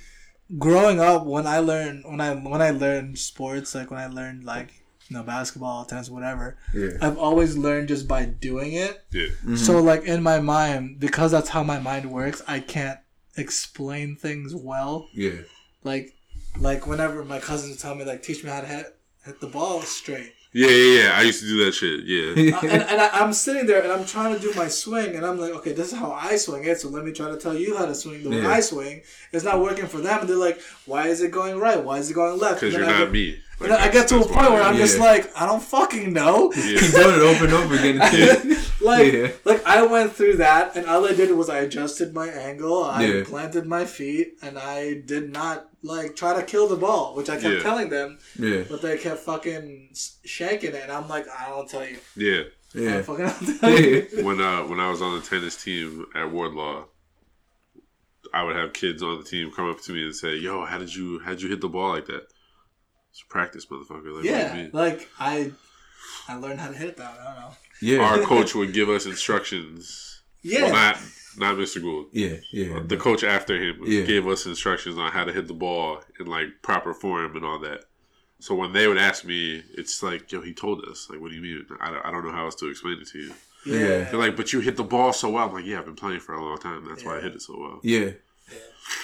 growing 0.58 1.00
up 1.00 1.26
when 1.26 1.48
I 1.48 1.60
learned 1.60 2.04
when 2.06 2.20
I 2.22 2.34
when 2.36 2.62
I 2.62 2.72
learned 2.72 3.18
sports 3.18 3.74
like 3.74 3.90
when 3.92 4.00
I 4.00 4.08
learned 4.08 4.44
like 4.44 4.74
you 5.10 5.16
know 5.18 5.24
basketball, 5.24 5.86
tennis, 5.86 6.10
whatever. 6.10 6.58
yeah, 6.74 6.90
I've 7.02 7.18
always 7.18 7.56
learned 7.58 7.88
just 7.90 8.08
by 8.08 8.26
doing 8.26 8.74
it. 8.74 9.04
Yeah. 9.12 9.28
Mm-hmm. 9.28 9.56
So 9.56 9.82
like 9.82 10.04
in 10.04 10.22
my 10.24 10.40
mind, 10.40 11.00
because 11.00 11.32
that's 11.32 11.50
how 11.50 11.64
my 11.64 11.80
mind 11.80 12.12
works, 12.12 12.42
I 12.48 12.60
can't 12.60 13.00
explain 13.38 14.16
things 14.16 14.54
well. 14.56 15.08
yeah, 15.14 15.42
Like 15.84 16.14
like 16.60 16.88
whenever 16.88 17.24
my 17.24 17.40
cousins 17.40 17.82
tell 17.82 17.96
me 17.96 18.04
like 18.06 18.24
teach 18.24 18.44
me 18.44 18.50
how 18.50 18.62
to 18.62 18.68
hit 18.68 18.96
hit 19.26 19.40
the 19.42 19.48
ball 19.48 19.82
straight. 19.82 20.34
Yeah, 20.54 20.68
yeah, 20.68 21.02
yeah. 21.04 21.12
I 21.16 21.22
used 21.22 21.40
to 21.40 21.48
do 21.48 21.64
that 21.64 21.72
shit. 21.72 22.04
Yeah. 22.04 22.58
Uh, 22.58 22.60
and 22.64 22.84
and 22.84 23.00
I, 23.02 23.10
I'm 23.22 23.32
sitting 23.32 23.66
there 23.68 23.82
and 23.82 23.90
I'm 23.92 24.06
trying 24.06 24.36
to 24.36 24.40
do 24.42 24.54
my 24.54 24.68
swing 24.68 25.16
and 25.16 25.26
I'm 25.26 25.40
like, 25.40 25.54
okay, 25.54 25.72
this 25.72 25.94
is 25.94 25.98
how 25.98 26.12
I 26.12 26.36
swing 26.36 26.66
it. 26.66 26.78
So 26.82 26.90
let 26.90 27.06
me 27.06 27.14
try 27.14 27.30
to 27.30 27.38
tell 27.38 27.54
you 27.54 27.78
how 27.78 27.86
to 27.86 27.96
swing 27.96 28.24
the 28.24 28.30
way 28.32 28.46
I 28.46 28.60
swing. 28.60 29.02
It's 29.32 29.46
not 29.46 29.62
working 29.62 29.88
for 29.88 30.00
them. 30.02 30.20
And 30.20 30.28
they're 30.30 30.36
like, 30.36 30.60
why 30.86 31.08
is 31.08 31.22
it 31.22 31.32
going 31.32 31.58
right? 31.58 31.82
Why 31.82 32.00
is 32.00 32.12
it 32.12 32.16
going 32.16 32.38
left? 32.38 32.60
Because 32.60 32.74
you're 32.76 32.84
I 32.84 32.92
not 32.92 32.98
get, 32.98 33.12
me. 33.14 33.40
Like, 33.62 33.70
and 33.70 33.80
I 33.80 33.90
get 33.92 34.10
to 34.10 34.16
a 34.16 34.20
point 34.20 34.34
that's 34.34 34.50
where 34.50 34.62
I'm 34.64 34.76
I- 34.76 34.78
just 34.78 35.00
like, 35.00 35.32
I 35.40 35.46
don't 35.46 35.64
fucking 35.64 36.12
know. 36.12 36.50
keep 36.50 36.66
Yeah. 36.82 36.92
doing 36.92 37.16
it 37.16 37.22
over 37.22 37.46
and 37.46 37.54
over 37.54 37.76
again. 37.76 37.98
like, 38.82 39.14
Yeah. 39.14 39.28
like 39.46 39.66
I 39.66 39.84
went 39.86 40.12
through 40.12 40.36
that, 40.38 40.76
and 40.76 40.86
all 40.86 41.06
I 41.08 41.14
did 41.14 41.32
was 41.32 41.48
I 41.48 41.60
adjusted 41.60 42.14
my 42.14 42.28
angle, 42.28 42.84
I 42.84 43.06
Yeah. 43.06 43.24
planted 43.24 43.68
my 43.68 43.86
feet, 43.86 44.34
and 44.42 44.60
I 44.60 44.96
did 45.06 45.32
not 45.32 45.70
like 45.84 46.16
try 46.16 46.34
to 46.40 46.44
kill 46.46 46.68
the 46.68 46.76
ball, 46.76 47.16
which 47.16 47.30
I 47.30 47.40
kept 47.40 47.56
Yeah. 47.56 47.64
telling 47.64 47.90
them, 47.90 48.20
yeah, 48.38 48.64
but 48.70 48.82
they 48.82 48.98
kept 48.98 49.20
fucking 49.22 49.90
shanking 49.94 50.64
it, 50.76 50.84
and 50.84 50.92
I'm 50.92 51.08
like, 51.08 51.26
I 51.30 51.50
don't 51.50 51.70
tell 51.70 51.86
you, 51.88 51.98
Yeah. 52.16 52.44
Yeah, 52.74 53.02
don't 53.02 53.06
fucking 53.06 53.26
don't 53.48 53.60
tell 53.60 53.80
you. 53.80 54.08
yeah. 54.14 54.22
When 54.28 54.40
uh 54.42 54.62
when 54.64 54.80
I 54.80 54.90
was 54.90 55.02
on 55.02 55.16
the 55.20 55.26
tennis 55.26 55.62
team 55.62 56.06
at 56.16 56.32
Wardlaw, 56.32 56.86
I 58.34 58.44
would 58.44 58.56
have 58.56 58.74
kids 58.74 59.04
on 59.04 59.18
the 59.18 59.24
team 59.26 59.52
come 59.52 59.70
up 59.70 59.82
to 59.82 59.92
me 59.92 60.04
and 60.04 60.16
say, 60.16 60.36
"Yo, 60.36 60.66
how 60.66 60.78
did 60.78 60.94
you 60.96 61.20
how 61.20 61.32
did 61.32 61.42
you 61.42 61.50
hit 61.50 61.62
the 61.62 61.68
ball 61.70 61.90
like 61.90 62.06
that?" 62.06 62.28
It's 63.12 63.22
practice, 63.28 63.66
motherfucker. 63.66 64.06
Like, 64.06 64.14
what 64.14 64.22
do 64.24 64.28
you 64.30 64.34
Yeah, 64.36 64.68
like 64.72 65.10
I, 65.20 65.52
I 66.30 66.36
learned 66.38 66.62
how 66.62 66.70
to 66.70 66.78
hit 66.78 66.96
that. 66.96 67.20
I 67.20 67.24
don't 67.26 67.42
know. 67.42 67.52
yeah. 67.82 68.00
Our 68.00 68.20
coach 68.34 68.56
would 68.56 68.72
give 68.74 68.88
us 68.90 69.06
instructions 69.06 70.22
Yeah. 70.44 70.62
Well, 70.64 70.72
not 70.72 70.98
not 71.38 71.56
Mr. 71.56 71.82
Gould. 71.82 72.08
Yeah, 72.12 72.38
yeah. 72.52 72.78
Uh, 72.78 72.84
the 72.86 72.98
coach 72.98 73.24
after 73.24 73.56
him 73.62 73.80
Yeah. 73.86 74.02
gave 74.04 74.28
us 74.28 74.46
instructions 74.46 74.98
on 74.98 75.12
how 75.12 75.24
to 75.24 75.32
hit 75.34 75.48
the 75.48 75.54
ball 75.54 76.02
in 76.20 76.26
like 76.28 76.48
proper 76.62 76.94
form 76.94 77.36
and 77.36 77.46
all 77.46 77.60
that. 77.60 77.86
So 78.40 78.56
when 78.56 78.74
they 78.74 78.88
would 78.88 78.98
ask 78.98 79.24
me, 79.24 79.62
it's 79.78 80.02
like, 80.02 80.32
yo, 80.32 80.42
he 80.42 80.54
told 80.54 80.84
us. 80.86 81.08
Like, 81.10 81.22
what 81.22 81.30
do 81.30 81.36
you 81.36 81.42
mean? 81.42 81.66
I 81.80 81.92
don't, 81.92 82.06
I 82.06 82.12
don't 82.12 82.26
know 82.26 82.32
how 82.32 82.46
else 82.46 82.56
to 82.56 82.70
explain 82.70 82.98
it 83.00 83.08
to 83.10 83.20
you. 83.20 83.34
Yeah. 83.66 84.06
They're 84.10 84.16
like, 84.20 84.36
but 84.36 84.52
you 84.52 84.60
hit 84.62 84.78
the 84.78 84.84
ball 84.84 85.14
so 85.14 85.30
well. 85.30 85.48
I'm 85.48 85.54
like, 85.54 85.66
yeah, 85.66 85.78
I've 85.78 85.86
been 85.86 85.96
playing 85.96 86.22
for 86.22 86.34
a 86.34 86.44
long 86.44 86.58
time. 86.58 86.84
That's 86.90 87.06
why 87.06 87.18
I 87.18 87.22
hit 87.22 87.34
it 87.34 87.42
so 87.44 87.56
well. 87.60 87.80
yeah. 87.84 88.12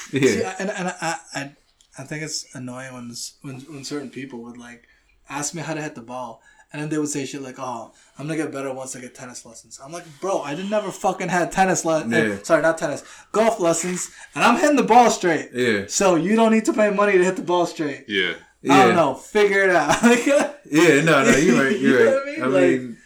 See, 0.10 0.40
Yeah. 0.42 0.56
and 0.60 0.70
and 0.72 0.88
I, 1.00 1.16
I 1.36 1.52
I 2.00 2.04
think 2.04 2.24
it's 2.24 2.54
annoying 2.56 2.94
when 2.94 3.14
when 3.42 3.60
when 3.72 3.84
certain 3.84 4.10
people 4.10 4.42
would 4.44 4.58
like 4.58 4.88
ask 5.30 5.54
me 5.54 5.62
how 5.62 5.74
to 5.76 5.82
hit 5.82 5.94
the 5.96 6.02
ball, 6.02 6.42
and 6.72 6.82
then 6.82 6.90
they 6.90 6.98
would 6.98 7.10
say 7.10 7.26
shit 7.26 7.42
like, 7.42 7.56
"Oh, 7.60 7.94
I'm 8.18 8.28
gonna 8.28 8.38
get 8.38 8.52
better 8.52 8.74
once 8.74 8.96
I 8.96 9.00
get 9.00 9.16
tennis 9.16 9.46
lessons." 9.46 9.80
I'm 9.84 9.92
like, 9.92 10.06
"Bro, 10.20 10.42
I 10.42 10.54
didn't 10.56 10.70
never 10.70 10.92
fucking 10.92 11.30
had 11.30 11.52
tennis 11.52 11.86
lessons. 11.86 12.14
Eh, 12.14 12.28
yeah. 12.28 12.38
sorry, 12.44 12.62
not 12.62 12.78
tennis, 12.78 13.04
golf 13.32 13.60
lessons, 13.60 14.12
and 14.36 14.44
I'm 14.44 14.60
hitting 14.60 14.76
the 14.76 14.84
ball 14.84 15.10
straight. 15.10 15.50
Yeah. 15.54 15.86
So 15.88 16.16
you 16.16 16.36
don't 16.36 16.52
need 16.52 16.66
to 16.66 16.74
pay 16.74 16.90
money 16.90 17.14
to 17.18 17.24
hit 17.24 17.36
the 17.36 17.42
ball 17.42 17.66
straight. 17.66 18.06
Yeah. 18.08 18.34
Yeah. 18.62 18.74
I 18.74 18.86
don't 18.88 18.96
know. 18.96 19.14
Figure 19.16 19.64
it 19.64 19.76
out." 19.76 19.98
Yeah, 20.70 21.02
no, 21.02 21.24
no, 21.24 21.38
you're 21.38 21.64
right. 21.64 21.80
You 21.80 21.88
You're 21.88 22.14
right. 22.14 22.22
I 22.22 22.26
mean? 22.26 22.44
I 22.44 22.60
mean, 22.60 22.98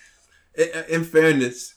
in, 0.56 0.84
in 0.90 1.04
fairness, 1.04 1.76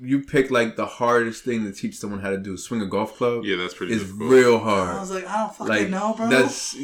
you 0.00 0.20
pick 0.22 0.52
like 0.52 0.76
the 0.76 0.86
hardest 0.86 1.42
thing 1.44 1.64
to 1.64 1.72
teach 1.72 1.96
someone 1.96 2.20
how 2.20 2.30
to 2.30 2.38
do. 2.38 2.56
Swing 2.56 2.80
a 2.80 2.86
golf 2.86 3.16
club 3.16 3.44
Yeah, 3.44 3.56
that's 3.56 3.74
pretty 3.74 3.92
is 3.94 4.02
difficult. 4.02 4.30
real 4.30 4.58
hard. 4.60 4.96
I 4.96 5.00
was 5.00 5.10
like, 5.10 5.26
I 5.26 5.38
don't 5.38 5.54
fucking 5.54 5.66
Like 5.68 5.88
know, 5.90 6.14
bro. 6.16 6.28
that's 6.28 6.76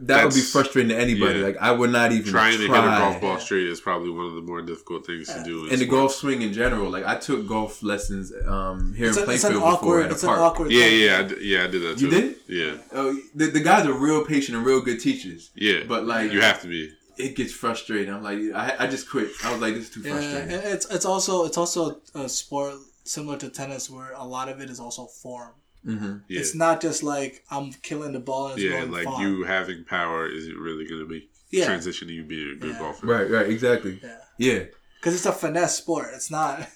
that 0.00 0.24
would 0.24 0.32
be 0.34 0.40
frustrating 0.40 0.88
to 0.88 0.96
anybody. 0.98 1.40
yeah. 1.40 1.44
Like 1.46 1.56
I 1.58 1.72
would 1.72 1.90
not 1.90 2.12
even 2.12 2.24
Trying 2.30 2.56
to 2.58 2.66
try. 2.66 2.76
hit 2.76 2.84
a 2.84 2.98
golf 2.98 3.20
ball 3.20 3.38
straight 3.38 3.66
is 3.68 3.80
probably 3.82 4.10
one 4.10 4.26
of 4.26 4.34
the 4.34 4.40
more 4.40 4.62
difficult 4.62 5.04
things 5.06 5.28
to 5.28 5.42
do. 5.44 5.66
in 5.66 5.72
And 5.72 5.80
the 5.80 5.86
golf 5.86 6.12
swing 6.12 6.40
in 6.42 6.52
general, 6.54 6.88
like 6.90 7.04
I 7.04 7.16
took 7.16 7.46
golf 7.46 7.82
lessons 7.82 8.32
um, 8.46 8.94
here 8.94 9.08
it's, 9.08 9.18
in 9.18 9.28
a, 9.28 9.32
it's 9.32 9.44
an 9.44 9.50
Plainfield 9.52 9.62
before 9.80 10.00
awkward. 10.00 10.04
at 10.06 10.10
a 10.10 10.14
It's 10.14 10.22
an 10.22 10.28
awkward. 10.30 10.70
Yeah, 10.70 10.82
thing. 10.84 11.00
yeah, 11.02 11.18
I 11.18 11.22
d- 11.24 11.36
yeah, 11.42 11.64
I 11.64 11.66
did 11.66 11.82
that 11.82 11.98
too. 11.98 12.04
You 12.06 12.10
did? 12.10 12.34
Yeah, 12.48 12.76
Oh, 12.92 13.14
the, 13.34 13.46
the 13.50 13.60
guys 13.60 13.84
are 13.86 13.92
real 13.92 14.24
patient 14.24 14.56
and 14.56 14.64
real 14.66 14.80
good 14.80 15.00
teachers. 15.00 15.50
yeah. 15.54 15.80
But 15.86 16.06
like 16.06 16.32
you 16.32 16.40
have 16.40 16.62
to 16.62 16.68
be. 16.68 16.92
It 17.18 17.36
gets 17.36 17.52
frustrating. 17.52 18.12
I'm 18.12 18.22
like, 18.22 18.38
I, 18.54 18.84
I 18.84 18.86
just 18.86 19.08
quit. 19.10 19.30
I 19.44 19.52
was 19.52 19.60
like, 19.60 19.74
this 19.74 19.84
is 19.88 19.90
too 19.94 20.00
Yeah, 20.02 20.12
frustrating. 20.12 20.50
and 20.52 20.62
it's 20.64 20.86
it's 20.90 21.04
also 21.04 21.44
it's 21.44 21.58
also 21.58 22.00
a 22.14 22.28
sport 22.28 22.74
similar 23.04 23.36
to 23.38 23.48
tennis 23.48 23.88
where 23.90 24.12
a 24.12 24.24
lot 24.24 24.48
of 24.48 24.60
it 24.60 24.68
is 24.70 24.80
also 24.80 25.06
form. 25.06 25.52
hmm 25.84 26.18
Yeah, 26.28 26.40
It's 26.40 26.54
not 26.54 26.80
just 26.80 27.02
like 27.02 27.44
I'm 27.50 27.72
killing 27.82 28.12
the 28.12 28.20
ball 28.20 28.48
and 28.48 28.54
it's 28.58 28.64
yeah. 28.64 28.80
going 28.80 28.92
Like 28.92 29.04
far. 29.04 29.22
you 29.22 29.44
having 29.44 29.84
power 29.84 30.26
isn't 30.28 30.56
really 30.58 30.86
going 30.86 31.00
to 31.00 31.06
be 31.08 31.28
Yeah. 31.50 31.64
transition 31.66 32.08
to 32.08 32.14
you 32.14 32.24
being 32.24 32.52
a 32.52 32.56
good 32.56 32.72
Yeah. 32.74 32.78
golfer. 32.78 33.06
Right, 33.06 33.30
right, 33.30 33.48
exactly. 33.48 34.00
Yeah, 34.02 34.18
Yeah, 34.38 34.64
because 35.00 35.14
it's 35.14 35.26
a 35.26 35.32
finesse 35.32 35.76
sport. 35.76 36.08
It's 36.14 36.30
not. 36.30 36.68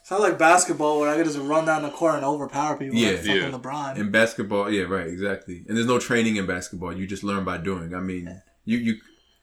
It's 0.00 0.10
not 0.10 0.22
like 0.22 0.38
basketball 0.38 0.98
where 1.00 1.10
I 1.10 1.16
can 1.16 1.24
just 1.26 1.36
run 1.38 1.66
down 1.66 1.82
the 1.82 1.90
court 1.90 2.14
and 2.14 2.24
overpower 2.24 2.78
people 2.78 2.96
Yeah. 2.96 3.10
like 3.10 3.18
fucking 3.18 3.36
Yeah. 3.36 3.50
LeBron. 3.50 3.98
in 3.98 4.10
basketball, 4.10 4.70
yeah, 4.72 4.84
right, 4.84 5.06
exactly. 5.06 5.64
And 5.68 5.76
there's 5.76 5.86
no 5.86 5.98
training 5.98 6.36
in 6.36 6.46
basketball. 6.46 6.96
You 6.96 7.06
just 7.06 7.22
learn 7.22 7.44
by 7.44 7.58
doing. 7.58 7.92
I 7.94 8.00
mean, 8.00 8.40
you 8.64 8.78
you. 8.78 8.94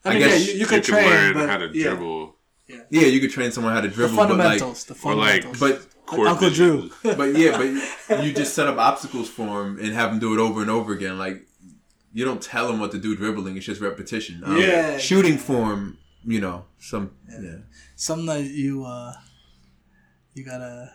I 0.05 0.09
mean, 0.11 0.19
guess 0.19 0.31
yeah, 0.31 0.47
you, 0.47 0.53
you 0.53 0.59
You 0.59 0.65
can 0.65 0.81
can 0.81 0.83
train, 0.93 1.09
learn 1.09 1.33
but 1.33 1.49
how 1.49 1.57
to 1.57 1.69
yeah, 1.73 1.83
dribble. 1.89 2.35
Yeah, 2.67 2.77
yeah, 2.89 3.07
you 3.07 3.19
could 3.19 3.31
train 3.31 3.51
someone 3.51 3.73
how 3.73 3.81
to 3.81 3.87
the 3.87 3.93
dribble, 3.93 4.15
but 4.15 4.29
like, 4.29 4.59
fundamentals. 4.59 4.85
the 4.85 4.93
or 5.03 5.15
like- 5.15 5.43
fundamentals. 5.43 5.59
but 5.59 6.05
Court 6.05 6.27
Uncle. 6.27 6.49
Drew. 6.51 6.91
but 7.03 7.35
yeah, 7.35 7.57
but 8.07 8.23
you 8.23 8.31
just 8.33 8.53
set 8.53 8.67
up 8.67 8.77
obstacles 8.77 9.27
for 9.29 9.63
him 9.65 9.79
and 9.79 9.93
have 9.93 10.11
him 10.11 10.19
do 10.19 10.33
it 10.33 10.39
over 10.39 10.61
and 10.61 10.69
over 10.69 10.93
again. 10.93 11.17
Like 11.17 11.45
you 12.13 12.23
don't 12.25 12.41
tell 12.41 12.69
him 12.69 12.79
what 12.79 12.91
to 12.91 12.99
do 12.99 13.15
dribbling; 13.15 13.57
it's 13.57 13.65
just 13.65 13.81
repetition. 13.81 14.43
Um, 14.45 14.57
Yeah. 14.57 14.97
shooting 14.97 15.37
form, 15.37 15.97
you 16.23 16.39
know, 16.39 16.65
some 16.79 17.11
yeah. 17.29 17.57
Something 17.95 18.27
that 18.27 18.43
you 18.43 18.85
uh, 18.85 19.13
you 20.35 20.43
gotta 20.45 20.91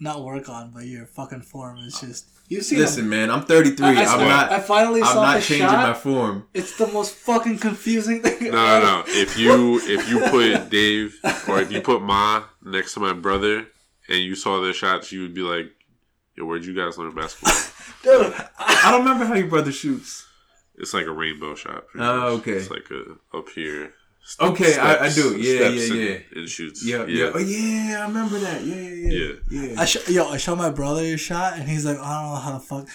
not 0.00 0.24
work 0.24 0.48
on, 0.48 0.70
but 0.72 0.84
your 0.84 1.06
fucking 1.06 1.42
form 1.42 1.78
is 1.78 2.00
just. 2.00 2.26
You 2.48 2.62
see, 2.62 2.76
Listen, 2.78 3.08
man, 3.08 3.30
I'm 3.30 3.42
33. 3.42 3.86
I, 3.86 3.90
I, 3.90 3.92
I'm 4.02 4.08
swear, 4.08 4.28
not. 4.28 4.50
I 4.52 4.58
finally 4.58 5.02
I'm 5.02 5.06
saw 5.06 5.22
not 5.22 5.36
the 5.36 5.42
changing 5.42 5.68
shot. 5.68 5.88
my 5.88 5.94
form. 5.94 6.46
It's 6.52 6.76
the 6.76 6.88
most 6.88 7.14
fucking 7.14 7.58
confusing 7.58 8.22
thing. 8.22 8.50
No, 8.50 8.80
no, 8.80 8.80
no. 8.80 9.04
If 9.06 9.38
you 9.38 9.78
if 9.84 10.08
you 10.08 10.18
put 10.30 10.68
Dave 10.70 11.16
or 11.48 11.60
if 11.60 11.70
you 11.70 11.80
put 11.80 12.02
Ma 12.02 12.44
next 12.64 12.94
to 12.94 13.00
my 13.00 13.12
brother 13.12 13.66
and 14.08 14.18
you 14.18 14.34
saw 14.34 14.60
their 14.60 14.72
shots, 14.72 15.12
you 15.12 15.22
would 15.22 15.34
be 15.34 15.42
like, 15.42 15.70
"Yo, 16.36 16.44
where'd 16.44 16.64
you 16.64 16.74
guys 16.74 16.98
learn 16.98 17.14
basketball?" 17.14 17.54
Dude, 18.02 18.34
I 18.58 18.90
don't 18.90 19.02
remember 19.02 19.26
how 19.26 19.34
your 19.34 19.46
brother 19.46 19.70
shoots. 19.70 20.26
It's 20.76 20.94
like 20.94 21.06
a 21.06 21.12
rainbow 21.12 21.54
shot. 21.54 21.84
Oh, 21.94 21.98
much. 22.36 22.40
okay. 22.40 22.52
It's 22.52 22.70
like 22.70 22.90
a 22.90 23.36
up 23.36 23.48
here. 23.50 23.92
Okay, 24.40 24.76
I- 24.78 25.06
I 25.06 25.08
do. 25.12 25.36
Yeah, 25.36 25.56
steps 25.58 25.88
yeah, 25.88 25.94
and- 25.94 26.04
yeah. 26.04 26.38
And 26.40 26.48
shoots. 26.48 26.84
Yeah, 26.84 27.04
yeah, 27.06 27.30
Oh 27.34 27.38
yeah, 27.38 27.98
I 28.04 28.06
remember 28.08 28.38
that. 28.38 28.62
Yeah, 28.64 28.74
yeah, 28.76 29.32
yeah. 29.50 29.62
yeah. 29.72 29.80
I 29.80 29.84
sh- 29.84 30.08
yo, 30.08 30.28
I 30.28 30.36
showed 30.36 30.56
my 30.56 30.70
brother 30.70 31.04
your 31.04 31.18
shot, 31.18 31.54
and 31.58 31.68
he's 31.68 31.84
like, 31.84 31.98
I 31.98 32.22
don't 32.22 32.30
know 32.34 32.40
how 32.40 32.52
to 32.52 32.60
fuck. 32.60 32.88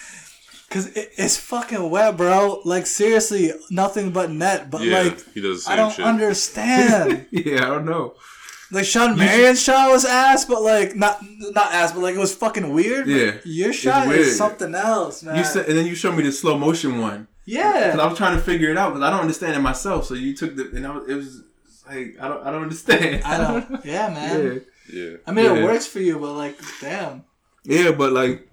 Cause 0.70 0.86
it, 0.96 1.12
it's 1.16 1.36
fucking 1.36 1.90
wet, 1.90 2.16
bro. 2.16 2.60
Like 2.64 2.86
seriously, 2.86 3.52
nothing 3.70 4.10
but 4.10 4.30
net. 4.30 4.70
But 4.70 4.82
Yeah, 4.82 5.02
like, 5.02 5.32
he 5.34 5.40
does 5.40 5.66
I 5.68 5.76
don't 5.76 5.92
shit. 5.92 6.04
understand. 6.04 7.26
yeah, 7.30 7.56
I 7.66 7.66
don't 7.70 7.84
know. 7.84 8.14
like 8.72 8.84
Shawn 8.84 9.16
Marion's 9.16 9.62
shot 9.62 9.90
was 9.90 10.04
ass, 10.04 10.44
but 10.44 10.62
like 10.62 10.96
not 10.96 11.18
not 11.52 11.72
ass, 11.72 11.92
but 11.92 12.00
like 12.00 12.16
it 12.16 12.18
was 12.18 12.34
fucking 12.34 12.72
weird. 12.72 13.06
Yeah, 13.06 13.34
your 13.44 13.72
shot 13.72 14.08
weird. 14.08 14.20
is 14.20 14.36
something 14.36 14.74
else, 14.74 15.22
man. 15.22 15.36
You 15.36 15.44
said, 15.44 15.66
and 15.68 15.78
then 15.78 15.86
you 15.86 15.94
showed 15.94 16.16
me 16.16 16.24
the 16.24 16.32
slow 16.32 16.58
motion 16.58 16.98
one. 17.00 17.28
Yeah. 17.46 17.92
Cause 17.92 18.00
I 18.00 18.06
was 18.06 18.18
trying 18.18 18.36
to 18.36 18.42
figure 18.42 18.70
it 18.70 18.76
out 18.76 18.90
because 18.92 19.02
I 19.06 19.10
don't 19.10 19.20
understand 19.20 19.56
it 19.56 19.60
myself. 19.60 20.04
So 20.06 20.14
you 20.14 20.34
took 20.36 20.54
the, 20.56 20.70
and 20.74 20.86
I 20.86 20.90
was, 20.96 21.08
it 21.08 21.14
was 21.14 21.42
like 21.86 22.16
I 22.20 22.28
don't, 22.28 22.46
I 22.46 22.50
don't 22.50 22.62
understand. 22.64 23.24
I 23.24 23.38
don't. 23.38 23.84
Yeah, 23.84 24.08
man. 24.08 24.62
yeah, 24.92 25.02
Yeah. 25.02 25.16
I 25.26 25.32
mean, 25.32 25.44
Yeah. 25.46 25.54
it 25.56 25.64
works 25.64 25.86
for 25.86 26.00
you, 26.00 26.18
but 26.18 26.32
like, 26.32 26.58
damn. 26.80 27.24
yeah, 27.64 27.92
but 27.92 28.12
like, 28.12 28.48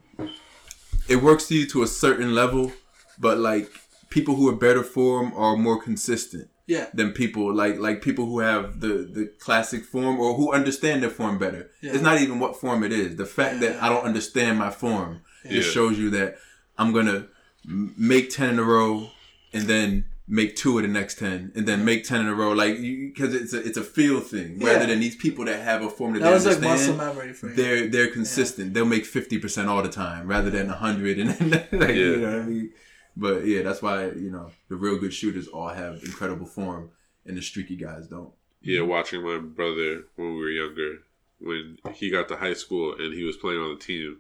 it 1.10 1.18
works 1.18 1.48
to 1.48 1.56
you 1.56 1.66
to 1.68 1.84
a 1.84 1.88
certain 1.88 2.34
level, 2.34 2.72
but 3.20 3.38
like 3.40 3.70
people 4.10 4.36
who 4.36 4.48
are 4.50 4.56
better 4.56 4.84
form 4.84 5.34
are 5.36 5.58
more 5.58 5.82
consistent. 5.82 6.50
Yeah. 6.66 6.88
than 6.94 7.12
people 7.12 7.54
like 7.54 7.78
like 7.78 8.02
people 8.02 8.26
who 8.26 8.40
have 8.40 8.80
the 8.80 8.94
the 9.18 9.30
classic 9.38 9.84
form 9.84 10.18
or 10.18 10.34
who 10.36 10.54
understand 10.54 11.04
their 11.04 11.10
form 11.10 11.38
better. 11.38 11.70
Yeah. 11.82 11.92
It's 11.92 12.02
not 12.02 12.22
even 12.22 12.40
what 12.40 12.56
form 12.56 12.84
it 12.86 12.94
is. 12.94 13.18
The 13.18 13.26
fact 13.26 13.60
that 13.60 13.84
I 13.84 13.90
don't 13.90 14.06
understand 14.06 14.60
my 14.60 14.72
form 14.72 15.24
just 15.50 15.74
shows 15.74 16.00
you 16.00 16.10
that 16.12 16.38
I'm 16.78 16.94
gonna 16.94 17.18
m- 17.18 17.30
make 17.66 18.30
ten 18.30 18.52
in 18.52 18.60
a 18.60 18.64
row 18.64 19.10
and 19.54 19.64
then 19.64 20.06
make 20.28 20.56
two 20.56 20.78
of 20.78 20.84
the 20.84 20.88
next 20.88 21.20
ten 21.20 21.52
and 21.56 21.68
then 21.68 21.84
make 21.84 22.04
ten 22.06 22.22
in 22.22 22.28
a 22.28 22.34
row 22.34 22.52
like 22.54 22.80
because 22.82 23.34
it's 23.36 23.54
a 23.54 23.60
it's 23.66 23.78
a 23.78 23.84
feel 23.84 24.20
thing 24.22 24.58
rather 24.60 24.86
than 24.86 25.00
these 25.02 25.16
people 25.18 25.44
that 25.46 25.62
have 25.62 25.82
a 25.82 25.90
form 25.90 26.14
that, 26.14 26.20
That 26.22 26.30
they 26.30 26.34
was 26.34 26.46
like 26.46 26.62
muscle 26.62 26.94
understand. 26.94 26.98
memory 26.98 27.34
for 27.34 27.50
you. 27.50 27.56
they're 27.56 27.88
they're 27.88 28.08
consistent. 28.12 28.74
They'll 28.74 28.86
make 28.86 29.06
fifty 29.06 29.38
percent 29.38 29.68
all 29.70 29.82
the 29.84 29.90
time 29.90 30.28
rather 30.28 30.50
than 30.50 30.68
hundred 30.70 31.20
and 31.20 31.30
like, 31.72 31.96
you 31.96 32.18
know 32.18 32.32
what 32.32 32.42
I 32.42 32.46
mean. 32.46 32.72
But 33.16 33.46
yeah, 33.46 33.62
that's 33.62 33.82
why 33.82 34.06
you 34.06 34.32
know 34.32 34.50
the 34.70 34.76
real 34.76 34.98
good 34.98 35.14
shooters 35.14 35.48
all 35.48 35.70
have 35.70 36.02
incredible 36.04 36.46
form, 36.48 36.90
and 37.26 37.38
the 37.38 37.42
streaky 37.42 37.76
guys 37.76 38.08
don't. 38.08 38.32
Yeah, 38.62 38.82
watching 38.82 39.22
my 39.24 39.38
brother 39.40 40.06
when 40.16 40.36
we 40.36 40.40
were 40.40 40.50
younger, 40.50 41.00
when 41.40 41.78
he 41.94 42.10
got 42.10 42.30
to 42.30 42.38
high 42.38 42.54
school 42.54 42.96
and 42.98 43.14
he 43.14 43.24
was 43.24 43.36
playing 43.38 43.60
on 43.60 43.76
the 43.76 43.80
team, 43.80 44.20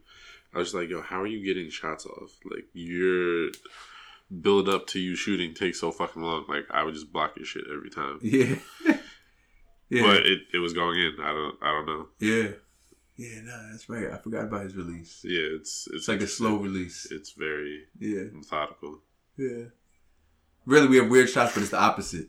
I 0.55 0.59
was 0.59 0.73
like, 0.73 0.89
yo, 0.89 1.01
how 1.01 1.21
are 1.21 1.27
you 1.27 1.43
getting 1.43 1.69
shots 1.69 2.05
off? 2.05 2.31
Like, 2.49 2.65
your 2.73 3.49
build 4.41 4.67
up 4.69 4.87
to 4.87 4.99
you 4.99 5.15
shooting 5.15 5.53
takes 5.53 5.79
so 5.79 5.91
fucking 5.91 6.21
long. 6.21 6.45
Like, 6.47 6.65
I 6.71 6.83
would 6.83 6.93
just 6.93 7.11
block 7.13 7.33
your 7.37 7.45
shit 7.45 7.65
every 7.73 7.89
time. 7.89 8.19
Yeah, 8.21 8.55
yeah, 9.89 10.01
But 10.03 10.25
it, 10.25 10.39
it 10.53 10.59
was 10.59 10.73
going 10.73 10.99
in. 10.99 11.15
I 11.21 11.31
don't 11.33 11.55
I 11.61 11.71
don't 11.71 11.85
know. 11.85 12.07
yeah, 12.19 12.49
yeah. 13.15 13.41
No, 13.43 13.69
that's 13.71 13.87
right. 13.89 14.11
I 14.11 14.17
forgot 14.17 14.45
about 14.45 14.63
his 14.63 14.75
release. 14.75 15.21
Yeah, 15.23 15.41
it's 15.59 15.87
it's 15.87 15.95
It's 15.95 16.07
like 16.07 16.21
a 16.21 16.27
slow 16.27 16.57
release. 16.57 17.07
It's 17.11 17.31
very 17.31 17.83
Yeah, 17.99 18.23
methodical. 18.33 18.99
yeah. 19.37 19.65
Really, 20.65 20.87
we 20.87 20.97
have 20.97 21.09
weird 21.09 21.29
shots, 21.29 21.53
but 21.53 21.61
it's 21.61 21.71
the 21.71 21.79
opposite. 21.81 22.27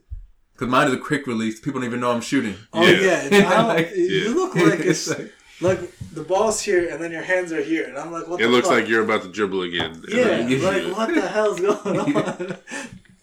Cause 0.57 0.69
mine 0.69 0.89
is 0.89 0.95
a 0.95 0.99
quick 0.99 1.27
release. 1.27 1.59
People 1.61 1.81
don't 1.81 1.89
even 1.89 2.01
know 2.01 2.13
I'm 2.13 2.21
shooting. 2.21 2.55
Oh 2.73 2.83
Yeah. 2.85 3.01
yeah, 3.01 3.25
it's- 3.27 3.53
I 3.53 3.93
you 3.95 4.35
look 4.35 4.55
like 4.55 4.81
it's 4.81 5.09
like, 5.09 5.33
like 5.61 5.79
the 6.13 6.23
ball's 6.23 6.61
here 6.61 6.89
and 6.91 7.01
then 7.03 7.11
your 7.13 7.23
hands 7.23 7.53
are 7.53 7.63
here, 7.63 7.85
and 7.89 7.97
I'm 7.99 8.11
like, 8.13 8.27
what? 8.29 8.41
It 8.41 8.45
the 8.45 8.51
looks 8.51 8.69
fuck? 8.69 8.79
like 8.81 8.89
you're 8.89 9.03
about 9.05 9.23
to 9.23 9.29
dribble 9.29 9.63
again. 9.63 10.03
yeah, 10.09 10.39
like 10.39 10.83
it. 10.83 10.93
what 10.97 11.15
the 11.15 11.21
hell's 11.29 11.61
going 11.61 11.99
on? 12.17 12.57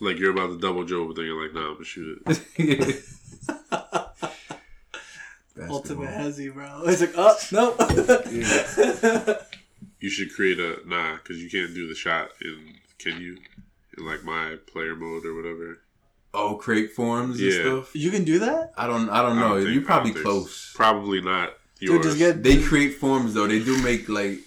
Like 0.03 0.17
you're 0.17 0.31
about 0.31 0.47
to 0.47 0.57
double 0.57 0.83
dribble, 0.83 1.07
but 1.09 1.15
then 1.17 1.25
you're 1.25 1.39
like, 1.43 1.53
nah, 1.53 1.67
I'm 1.67 1.73
gonna 1.73 1.85
shoot 1.85 2.23
it. 2.25 3.03
Ultimate 5.69 6.05
Basketball. 6.07 6.07
hezzy, 6.07 6.53
bro. 6.53 6.81
It's 6.85 7.01
like, 7.01 7.13
oh 7.15 7.37
no. 7.51 7.75
You 9.99 10.09
should 10.09 10.33
create 10.33 10.59
a 10.59 10.79
nah, 10.87 11.17
because 11.17 11.37
you 11.43 11.49
can't 11.51 11.73
do 11.75 11.87
the 11.87 11.93
shot 11.93 12.29
in. 12.43 12.75
Can 12.97 13.21
you? 13.21 13.37
In 13.97 14.05
like 14.05 14.23
my 14.23 14.55
player 14.71 14.95
mode 14.95 15.25
or 15.25 15.35
whatever. 15.35 15.79
Oh, 16.33 16.55
create 16.55 16.93
forms 16.93 17.39
Yeah. 17.41 17.51
and 17.53 17.61
stuff. 17.83 17.95
you 17.95 18.09
can 18.09 18.23
do 18.23 18.39
that, 18.39 18.71
I 18.77 18.87
don't. 18.87 19.09
I 19.09 19.21
don't 19.21 19.35
know. 19.35 19.49
don't 19.49 19.61
think- 19.63 19.73
You're 19.75 19.83
probably 19.83 20.11
don't 20.13 20.23
think 20.23 20.25
so. 20.25 20.39
close. 20.39 20.73
Probably 20.75 21.21
not 21.21 21.53
dude. 21.87 22.03
Just 22.03 22.17
get 22.17 22.43
They 22.43 22.61
create 22.61 22.95
forms 22.95 23.33
though. 23.33 23.47
They 23.47 23.59
do 23.63 23.81
make 23.81 24.07
like 24.09 24.39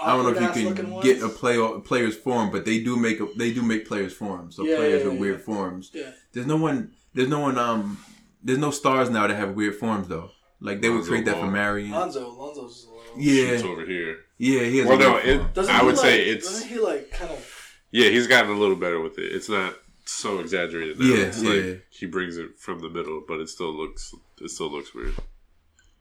I 0.00 0.14
don't 0.16 0.22
know 0.24 0.30
if 0.30 0.40
you 0.40 0.68
looking 0.68 0.74
can 0.76 0.90
ones. 0.92 1.04
get 1.04 1.22
a 1.22 1.28
play 1.28 1.56
a 1.56 1.80
player's 1.80 2.16
form, 2.16 2.50
but 2.50 2.64
they 2.64 2.80
do 2.82 2.96
make 2.96 3.20
a, 3.20 3.26
they 3.36 3.52
do 3.52 3.62
make 3.62 3.86
players 3.88 4.12
forms. 4.12 4.56
So 4.56 4.64
Yeah, 4.64 4.76
players 4.76 5.00
yeah, 5.02 5.08
with 5.08 5.14
yeah. 5.14 5.20
weird 5.20 5.42
forms. 5.42 5.90
Yeah. 5.92 6.10
There's 6.32 6.46
no 6.46 6.56
one. 6.56 6.92
There's 7.14 7.28
no 7.28 7.40
one. 7.40 7.58
Um. 7.58 7.98
There's 8.42 8.58
no 8.58 8.70
stars 8.70 9.10
now 9.10 9.26
that 9.26 9.34
have 9.36 9.54
weird 9.56 9.74
forms 9.76 10.06
though. 10.08 10.30
Like 10.60 10.80
they 10.80 10.88
would 10.88 10.98
Lonzo 10.98 11.10
create 11.10 11.24
that 11.26 11.38
for 11.38 11.46
Marion. 11.48 11.90
Lonzo, 11.90 12.28
Lonzo's 12.30 12.84
just 12.84 12.88
Yeah. 13.16 13.48
shoots 13.48 13.62
over 13.64 13.84
here. 13.84 14.18
Yeah, 14.38 14.62
he 14.62 14.78
has. 14.78 14.88
Well, 14.88 14.96
a 14.96 15.00
no, 15.00 15.16
it, 15.16 15.54
form. 15.54 15.66
I 15.68 15.80
he, 15.80 15.86
would 15.86 15.98
say 15.98 16.24
it's 16.26 16.46
Doesn't 16.48 16.68
he 16.68 16.78
like 16.78 17.10
kind 17.10 17.30
of? 17.32 17.74
yeah. 17.90 18.08
He's 18.10 18.26
gotten 18.28 18.50
a 18.52 18.58
little 18.58 18.76
better 18.76 19.00
with 19.00 19.18
it. 19.18 19.32
It's 19.32 19.48
not 19.48 19.74
so 20.04 20.38
exaggerated. 20.38 20.98
Now. 21.00 21.06
Yeah, 21.06 21.16
it's 21.24 21.42
yeah. 21.42 21.50
like 21.50 21.86
he 21.90 22.06
brings 22.06 22.36
it 22.38 22.58
from 22.58 22.78
the 22.80 22.88
middle, 22.88 23.22
but 23.26 23.40
it 23.40 23.48
still 23.48 23.72
looks 23.72 24.14
it 24.40 24.50
still 24.50 24.70
looks 24.70 24.94
weird. 24.94 25.14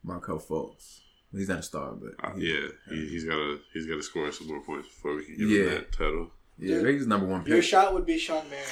Markelle 0.07 0.39
Fultz. 0.39 1.01
He's 1.33 1.49
not 1.49 1.59
a 1.59 1.63
star, 1.63 1.91
but 1.91 2.13
Uh, 2.23 2.33
he- 2.35 2.53
yeah, 2.53 2.67
he, 2.89 3.07
he's 3.09 3.25
got 3.25 3.35
to 3.35 3.59
he's 3.73 3.85
got 3.85 3.95
to 3.95 4.01
score 4.03 4.31
some 4.31 4.47
more 4.47 4.61
points 4.63 4.87
before 4.87 5.15
we 5.15 5.25
can 5.25 5.37
give 5.37 5.49
Yeah. 5.49 5.63
him 5.65 5.69
that 5.75 5.91
title. 5.91 6.31
yeah, 6.57 6.81
he's 6.89 7.05
number 7.05 7.27
one 7.27 7.45
Your 7.45 7.61
shot 7.61 7.93
would 7.93 8.05
be 8.05 8.17
Shawn 8.17 8.49
Marion. 8.49 8.65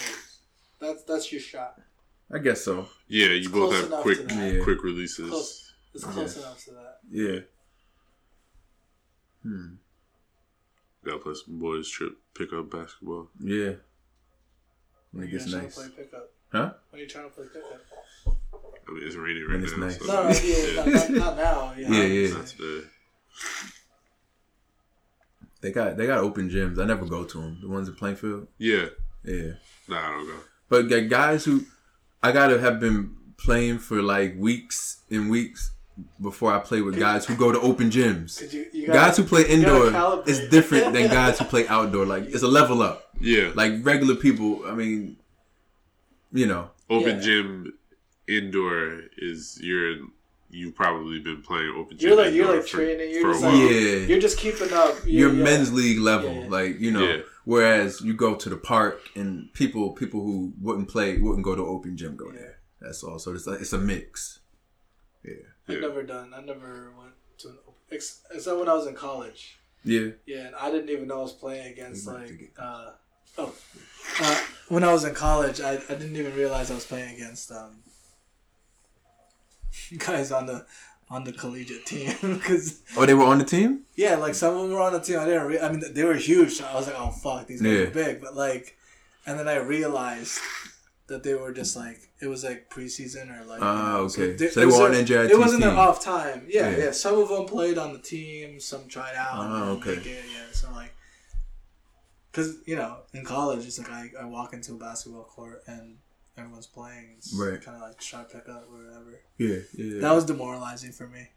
That's 0.79 1.03
that's 1.03 1.31
your 1.31 1.41
shot. 1.41 1.79
I 2.33 2.39
guess 2.39 2.61
so. 2.63 2.87
Yeah, 3.07 3.27
you 3.27 3.33
It's 3.39 3.47
both 3.49 3.73
have 3.73 4.01
quick. 4.01 4.19
Yeah. 4.31 4.63
quick 4.63 4.83
releases. 4.83 5.29
Close. 5.29 5.73
It's 5.93 6.03
close 6.03 6.37
enough 6.37 6.63
to 6.65 6.71
that. 6.71 6.99
Yeah. 7.11 7.39
Hmm. 9.43 9.75
Got 11.05 11.11
to 11.13 11.19
play 11.19 11.33
some 11.35 11.59
boys 11.59 11.87
trip 11.89 12.13
pick 12.33 12.51
up 12.53 12.69
basketball. 12.71 13.29
Yeah. 13.39 13.73
When 15.11 15.23
it 15.25 15.29
You're 15.29 15.39
gets 15.39 15.51
trying 15.51 15.63
nice. 15.63 15.75
to 15.75 15.81
play 15.81 15.89
pickup. 16.03 16.31
Huh? 16.51 16.73
When 16.89 17.01
you 17.01 17.07
trying 17.07 17.25
to 17.25 17.35
play 17.35 17.45
pickup? 17.53 17.81
I 18.87 18.91
mean, 18.91 19.03
it's 19.03 19.15
raining 19.15 19.43
When 19.47 19.61
right 19.61 19.63
it's 19.63 19.77
now. 19.77 19.85
nice. 19.85 19.99
So 19.99 20.05
No, 20.05 20.23
no, 20.23 20.29
yeah, 20.29 20.75
not, 20.75 21.09
not, 21.09 21.09
not 21.11 21.37
now. 21.37 21.73
Yeah, 21.77 21.89
Yeah, 21.89 22.03
yeah. 22.03 22.33
Not 22.33 22.47
today. 22.47 22.87
They 25.61 25.71
got 25.71 25.97
they 25.97 26.05
got 26.05 26.19
open 26.19 26.49
gyms. 26.49 26.79
I 26.79 26.85
never 26.85 27.05
go 27.05 27.23
to 27.23 27.37
them. 27.41 27.57
The 27.61 27.67
ones 27.67 27.89
at 27.89 27.97
Plainfield. 27.97 28.47
Yeah, 28.57 28.85
Yeah. 29.23 29.53
nah, 29.87 29.97
I 29.99 30.11
don't 30.11 30.27
go. 30.27 30.35
But 30.69 30.83
guys 31.09 31.45
who 31.45 31.63
I 32.21 32.31
gotta 32.31 32.59
have 32.59 32.79
been 32.79 33.15
playing 33.37 33.79
for 33.79 34.01
like 34.01 34.35
weeks 34.37 34.97
and 35.09 35.29
weeks 35.29 35.71
before 36.21 36.53
I 36.53 36.59
play 36.59 36.81
with 36.81 36.99
guys 36.99 37.25
who 37.25 37.35
go 37.35 37.51
to 37.51 37.59
open 37.61 37.89
gyms. 37.89 38.51
you, 38.53 38.65
you 38.73 38.87
gotta- 38.87 38.99
Guys 38.99 39.17
who 39.17 39.23
play 39.23 39.47
indoor 39.47 39.85
calibrate. 39.91 40.27
is 40.27 40.49
different 40.49 40.93
than 40.93 41.07
guys 41.21 41.39
who 41.39 41.45
play 41.45 41.67
outdoor. 41.67 42.05
Like 42.05 42.25
it's 42.25 42.43
a 42.43 42.47
level 42.47 42.81
up. 42.81 43.09
Yeah, 43.19 43.51
Like 43.55 43.73
regular 43.81 44.15
people, 44.15 44.65
I 44.67 44.75
mean, 44.75 45.15
you 46.33 46.45
know, 46.47 46.69
open 46.89 47.15
Yeah. 47.17 47.21
gym 47.21 47.73
indoor 48.27 49.01
is 49.17 49.59
you're 49.61 49.97
you've 50.49 50.75
probably 50.75 51.19
been 51.19 51.41
playing 51.41 51.73
open 51.77 51.97
gym. 51.97 52.09
You're 52.09 52.17
like 52.17 52.33
you're 52.33 52.45
indoor 52.45 52.55
like 52.57 52.67
for- 52.67 52.77
training. 52.77 53.11
You're 53.11 53.21
for 53.21 53.29
a 53.29 53.33
just 53.33 53.43
while. 53.43 53.53
like 53.53 53.71
Yeah. 53.71 53.95
you're 54.07 54.19
just 54.19 54.37
keeping 54.37 54.73
up. 54.73 54.95
you're 55.05 55.33
yeah. 55.33 55.43
men's 55.43 55.73
league 55.73 55.99
level. 55.99 56.33
Yeah. 56.33 56.47
Like 56.49 56.79
you 56.79 56.91
know, 56.91 57.03
Yeah. 57.07 57.21
whereas 57.45 58.01
you 58.01 58.13
go 58.13 58.35
to 58.35 58.49
the 58.49 58.57
park 58.57 59.01
and 59.15 59.51
people 59.53 59.91
people 59.91 60.21
who 60.21 60.53
wouldn't 60.61 60.87
play 60.89 61.17
wouldn't 61.17 61.43
go 61.43 61.55
to 61.55 61.65
open 61.65 61.97
gym 61.97 62.15
go 62.15 62.31
there. 62.31 62.59
That's 62.81 63.03
all. 63.03 63.19
So 63.19 63.33
it's 63.33 63.47
like 63.47 63.61
it's 63.61 63.73
a 63.73 63.79
mix. 63.79 64.39
Yeah. 65.23 65.33
I've 65.67 65.81
never 65.81 66.03
done. 66.03 66.33
I 66.35 66.41
never 66.41 66.91
went 66.97 67.13
to 67.39 67.47
an 67.49 67.57
open, 67.67 67.73
ex- 67.91 68.21
except 68.31 68.59
when 68.59 68.69
I 68.69 68.73
was 68.75 68.85
in 68.87 68.93
college. 68.93 69.57
Yeah. 69.83 70.09
Yeah, 70.25 70.47
and 70.47 70.55
I 70.55 70.69
didn't 70.71 70.89
even 70.89 71.07
know 71.07 71.19
I 71.19 71.23
was 71.23 71.33
playing 71.33 71.71
against 71.73 72.05
We 72.07 72.13
might 72.13 72.19
have 72.21 72.29
to 72.29 72.33
like 72.35 72.53
uh, 72.59 72.91
oh, 73.39 73.53
uh, 74.21 74.39
when 74.69 74.83
I 74.83 74.91
was 74.93 75.03
in 75.03 75.13
college, 75.15 75.59
I, 75.61 75.73
I 75.89 75.95
didn't 75.95 76.15
even 76.15 76.35
realize 76.35 76.69
I 76.71 76.75
was 76.75 76.85
playing 76.85 77.15
against 77.15 77.51
um 77.51 77.77
guys 79.97 80.31
on 80.31 80.45
the 80.45 80.65
on 81.09 81.23
the 81.23 81.31
collegiate 81.33 81.85
team 81.85 82.13
because 82.21 82.81
Oh, 82.97 83.05
they 83.05 83.13
were 83.13 83.25
on 83.25 83.37
the 83.37 83.45
team. 83.45 83.81
yeah, 83.95 84.15
like 84.15 84.33
some 84.35 84.55
of 84.55 84.61
them 84.63 84.71
were 84.71 84.81
on 84.81 84.93
the 84.93 84.99
team. 84.99 85.19
I 85.19 85.25
didn't. 85.25 85.45
Re- 85.47 85.59
I 85.59 85.71
mean, 85.71 85.83
they 85.93 86.03
were 86.03 86.15
huge. 86.15 86.53
So 86.53 86.65
I 86.65 86.73
was 86.75 86.87
like, 86.87 86.95
oh 86.99 87.11
fuck, 87.11 87.45
these 87.47 87.61
guys 87.61 87.71
Yeah. 87.71 87.79
are 87.81 87.91
big. 87.91 88.21
But 88.21 88.35
like, 88.35 88.75
and 89.27 89.37
then 89.39 89.47
I 89.47 89.57
realized 89.57 90.39
that 91.07 91.21
they 91.21 91.35
were 91.35 91.51
just 91.53 91.75
like 91.75 91.99
it 92.21 92.27
was 92.27 92.43
like 92.43 92.69
preseason 92.71 93.29
or 93.39 93.45
like. 93.45 93.61
Ah, 93.61 93.75
you 93.75 93.93
know, 93.97 94.03
okay. 94.05 94.31
they- 94.33 94.47
So 94.49 94.61
it 94.61 94.65
they 94.65 94.65
were 94.65 94.85
on 94.85 94.91
their- 94.93 95.03
NJIT 95.03 95.29
It 95.29 95.37
wasn't 95.37 95.61
their 95.61 95.69
team. 95.71 95.79
off 95.79 96.03
time. 96.03 96.47
Yeah, 96.49 96.69
Yeah. 96.71 96.77
yeah, 96.85 96.91
Some 96.91 97.19
of 97.19 97.29
them 97.29 97.45
played 97.45 97.77
on 97.77 97.93
the 97.93 97.99
team. 97.99 98.59
Some 98.59 98.87
tried 98.87 99.15
out. 99.15 99.33
Ah, 99.35 99.69
okay. 99.71 99.91
it, 99.91 100.05
yeah, 100.05 100.45
so 100.51 100.71
like, 100.71 100.93
because 102.31 102.57
you 102.65 102.75
know, 102.75 102.97
in 103.13 103.23
college, 103.23 103.65
it's 103.67 103.77
like 103.77 103.89
I, 103.91 104.09
I 104.21 104.25
walk 104.25 104.53
into 104.53 104.73
a 104.73 104.77
basketball 104.77 105.23
court 105.25 105.61
and 105.67 105.97
everyone's 106.37 106.67
playing. 106.67 107.15
It's 107.17 107.33
Right. 107.33 107.61
kind 107.61 107.75
of 107.77 107.81
like 107.83 107.99
try 107.99 108.23
to 108.23 108.25
pick 108.29 108.47
up 108.49 108.65
or 108.71 108.83
whatever. 108.85 109.19
Yeah. 109.37 109.59
Yeah. 109.73 110.01
That 110.01 110.11
was 110.13 110.25
demoralizing 110.25 110.91
for 110.91 111.07
me. 111.07 111.29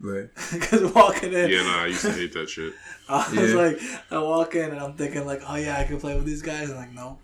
right. 0.00 0.28
Because 0.52 0.92
walking 0.92 1.32
in, 1.32 1.50
Yeah, 1.50 1.62
nah, 1.62 1.82
I 1.82 1.86
used 1.86 2.02
to 2.02 2.12
hate 2.12 2.32
that 2.34 2.48
shit. 2.50 2.72
I 3.08 3.28
was 3.40 3.52
Yeah. 3.52 3.56
like, 3.56 3.80
I 4.10 4.18
walk 4.18 4.54
in 4.54 4.70
and 4.70 4.80
I'm 4.80 4.94
thinking 4.94 5.24
like, 5.26 5.42
oh 5.48 5.56
yeah, 5.56 5.78
I 5.78 5.84
can 5.84 5.98
play 6.00 6.14
with 6.16 6.24
these 6.26 6.42
guys. 6.42 6.68
And 6.70 6.78
like, 6.78 6.92
no, 6.92 7.18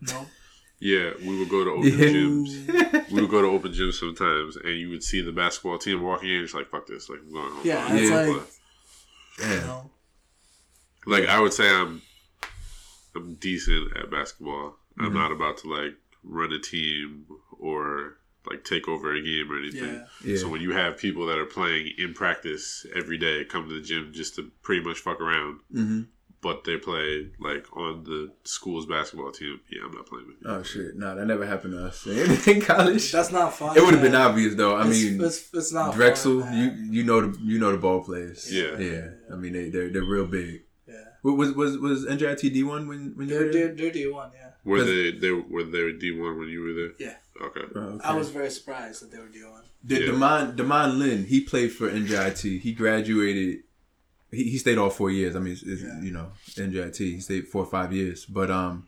no. 0.00 0.26
Yeah, 0.82 1.10
we 1.20 1.38
would 1.38 1.50
go 1.50 1.62
to 1.64 1.70
open 1.72 1.90
Yeah. 1.98 2.06
gyms. 2.06 3.10
We 3.12 3.20
would 3.22 3.30
go 3.30 3.42
to 3.42 3.48
open 3.48 3.72
gyms 3.72 3.94
sometimes, 3.94 4.56
and 4.56 4.78
you 4.78 4.88
would 4.90 5.02
see 5.02 5.20
the 5.20 5.32
basketball 5.32 5.78
team 5.78 6.00
walking 6.00 6.30
in. 6.30 6.42
It's 6.44 6.54
like 6.54 6.70
fuck 6.70 6.86
this, 6.86 7.08
like 7.10 7.18
I'm 7.20 7.32
going 7.32 7.50
home. 7.52 7.60
Yeah, 7.64 7.84
I'm 7.84 7.96
it's 7.96 8.08
going 8.10 8.28
like- 8.28 8.36
home. 8.38 8.46
Yeah. 9.40 9.60
no. 9.66 9.90
like 11.06 11.26
I 11.28 11.40
would 11.40 11.52
say 11.52 11.68
I'm 11.68 12.02
I'm 13.16 13.34
decent 13.34 13.96
at 13.96 14.10
basketball. 14.10 14.76
I'm 14.98 15.10
Mhm. 15.10 15.14
not 15.14 15.32
about 15.32 15.58
to 15.58 15.68
like 15.68 15.94
run 16.22 16.52
a 16.52 16.58
team 16.58 17.26
or 17.58 18.16
like 18.50 18.64
take 18.64 18.88
over 18.88 19.14
a 19.14 19.20
game 19.22 19.50
or 19.50 19.58
anything. 19.58 19.94
Yeah. 19.94 20.04
Yeah. 20.24 20.38
So 20.38 20.48
when 20.48 20.60
you 20.62 20.72
have 20.72 20.96
people 20.96 21.26
that 21.26 21.38
are 21.38 21.44
playing 21.46 21.92
in 21.98 22.14
practice 22.14 22.86
every 22.96 23.18
day, 23.18 23.44
come 23.44 23.68
to 23.68 23.74
the 23.74 23.80
gym 23.86 24.12
just 24.14 24.34
to 24.36 24.50
pretty 24.62 24.82
much 24.84 24.98
fuck 24.98 25.20
around, 25.20 25.60
mm-hmm. 25.72 26.02
but 26.40 26.64
they 26.64 26.78
play 26.78 27.28
like 27.38 27.66
on 27.76 28.04
the 28.04 28.32
school's 28.44 28.86
basketball 28.86 29.30
team, 29.30 29.60
yeah, 29.70 29.82
I'm 29.84 29.92
not 29.92 30.06
playing 30.06 30.26
with 30.28 30.36
you. 30.40 30.48
Oh 30.50 30.62
shit! 30.62 30.96
No, 30.96 31.14
that 31.14 31.26
never 31.26 31.44
happened 31.46 31.74
to 31.74 31.86
us 31.86 32.06
in 32.46 32.62
college. 32.62 33.12
That's 33.12 33.30
not 33.30 33.52
fun. 33.54 33.76
It 33.76 33.82
would 33.82 33.92
have 33.92 34.02
been 34.02 34.14
obvious 34.14 34.54
though. 34.54 34.74
I 34.76 34.86
It's- 34.88 35.02
mean, 35.02 35.20
it's, 35.22 35.50
it's 35.52 35.72
not 35.72 35.94
Drexel, 35.94 36.40
fun, 36.40 36.56
you 36.56 37.00
you 37.00 37.04
know 37.04 37.20
the 37.30 37.38
you 37.42 37.58
know 37.58 37.72
the 37.72 37.78
ball 37.78 38.02
players. 38.02 38.50
Yeah. 38.50 38.78
Yeah. 38.78 39.08
I 39.30 39.36
mean, 39.36 39.52
they 39.52 39.68
they're 39.68 39.90
they're 39.90 40.02
real 40.04 40.26
big. 40.26 40.62
yeah. 40.88 40.94
Was 41.22 41.52
was 41.52 41.76
was 41.76 42.06
NJIT 42.06 42.40
D 42.54 42.62
one 42.62 42.88
when 42.88 43.12
when 43.16 43.28
you 43.28 43.34
They're, 43.34 43.46
were 43.46 43.52
they're, 43.52 43.66
there? 43.66 43.74
they're 43.76 43.90
D 43.92 44.06
one, 44.10 44.30
yeah. 44.34 44.49
Were 44.64 44.78
Cause- 44.78 44.86
they 44.86 45.10
they 45.12 45.30
were 45.30 45.64
they 45.64 45.92
D 45.92 46.10
one 46.12 46.38
when 46.38 46.48
you 46.48 46.60
were 46.62 46.72
there? 46.74 46.92
Yeah. 46.98 47.16
Okay. 47.46 47.60
Oh, 47.74 47.80
okay. 47.80 48.04
I 48.04 48.14
was 48.14 48.28
very 48.30 48.50
surprised 48.50 49.02
that 49.02 49.10
they 49.10 49.18
were 49.18 49.28
D 49.28 49.42
one. 49.44 49.62
The, 49.84 50.00
Yeah. 50.00 50.06
Damon 50.12 50.56
Damon 50.56 50.98
Lynn, 50.98 51.24
he 51.24 51.40
played 51.40 51.72
for 51.72 51.88
NJIT. 51.90 52.60
He 52.60 52.72
graduated. 52.72 53.60
He, 54.30 54.44
he 54.50 54.58
stayed 54.58 54.78
all 54.78 54.90
four 54.90 55.10
years. 55.10 55.34
I 55.34 55.38
mean, 55.40 55.54
it's, 55.54 55.62
it's, 55.62 55.82
Yeah. 55.82 56.00
you 56.02 56.12
know, 56.12 56.32
NJIT. 56.50 56.96
He 56.98 57.20
stayed 57.20 57.48
four 57.48 57.62
or 57.64 57.66
five 57.70 57.92
years, 57.92 58.26
but 58.26 58.50
um, 58.50 58.86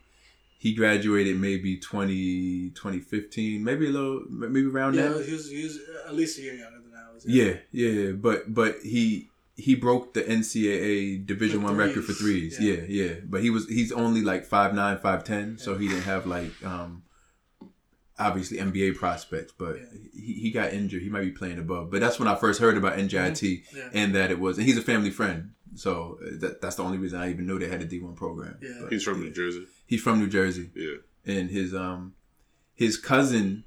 he 0.58 0.72
graduated 0.74 1.36
maybe 1.40 1.78
20, 1.78 2.70
2015, 2.70 3.64
maybe 3.64 3.86
a 3.86 3.90
little, 3.90 4.22
maybe 4.30 4.66
around 4.66 4.94
Yeah, 4.94 5.08
that. 5.08 5.24
he 5.26 5.32
was, 5.32 5.50
he 5.50 5.64
was 5.64 5.78
at 6.06 6.14
least 6.14 6.38
a 6.38 6.42
year 6.42 6.54
younger 6.54 6.78
than 6.78 6.92
I 6.94 7.12
was. 7.12 7.24
Yeah, 7.26 7.54
yeah, 7.72 7.88
yeah. 7.88 8.12
But 8.12 8.52
but 8.54 8.76
he 8.84 9.30
he 9.62 9.74
broke 9.74 10.12
the 10.14 10.22
NCAA 10.22 11.24
Division 11.26 11.60
For 11.60 11.66
One 11.66 11.76
record 11.76 12.04
for 12.04 12.12
threes, 12.12 12.56
threes. 12.56 12.60
yeah. 12.60 12.84
Yeah. 12.88 13.10
yeah, 13.10 13.14
But 13.24 13.42
he 13.42 13.50
was 13.50 13.68
he's 13.68 13.92
only 13.92 14.22
like 14.22 14.44
five 14.44 14.74
nine, 14.74 14.98
five 14.98 15.24
ten, 15.24 15.58
so 15.58 15.76
he 15.76 15.88
didn't 15.88 16.02
have 16.14 16.26
like 16.26 16.52
um 16.64 17.02
obviously 18.18 18.58
NBA 18.58 18.96
prospects. 18.96 19.52
But 19.56 19.76
Yeah. 19.76 19.86
he, 20.14 20.32
he 20.34 20.50
got 20.50 20.72
injured. 20.72 21.02
He 21.02 21.08
might 21.08 21.22
be 21.22 21.30
playing 21.32 21.58
above. 21.58 21.90
But 21.90 22.00
that's 22.00 22.18
when 22.18 22.28
I 22.28 22.34
first 22.34 22.60
heard 22.60 22.76
about 22.76 22.96
NJIT 22.98 23.62
Yeah. 23.74 23.88
and 23.92 24.14
that 24.14 24.30
it 24.30 24.38
was. 24.38 24.58
And 24.58 24.66
he's 24.66 24.78
a 24.78 24.82
family 24.82 25.10
friend, 25.10 25.52
so 25.74 26.18
uh, 26.24 26.30
that 26.40 26.60
that's 26.60 26.76
the 26.76 26.82
only 26.84 26.98
reason 26.98 27.20
I 27.20 27.30
even 27.30 27.46
knew 27.46 27.58
they 27.58 27.68
had 27.68 27.80
a 27.82 27.86
D 27.86 28.00
one 28.00 28.14
program. 28.14 28.58
Yeah. 28.62 28.78
But, 28.82 28.92
He's 28.92 29.02
from 29.04 29.18
yeah. 29.18 29.28
New 29.28 29.34
Jersey. 29.34 29.66
He's 29.86 30.00
from 30.02 30.18
New 30.20 30.28
Jersey, 30.28 30.70
Yeah. 30.74 30.96
and 31.26 31.50
his 31.50 31.74
um 31.74 32.14
his 32.74 32.96
cousin. 32.96 33.64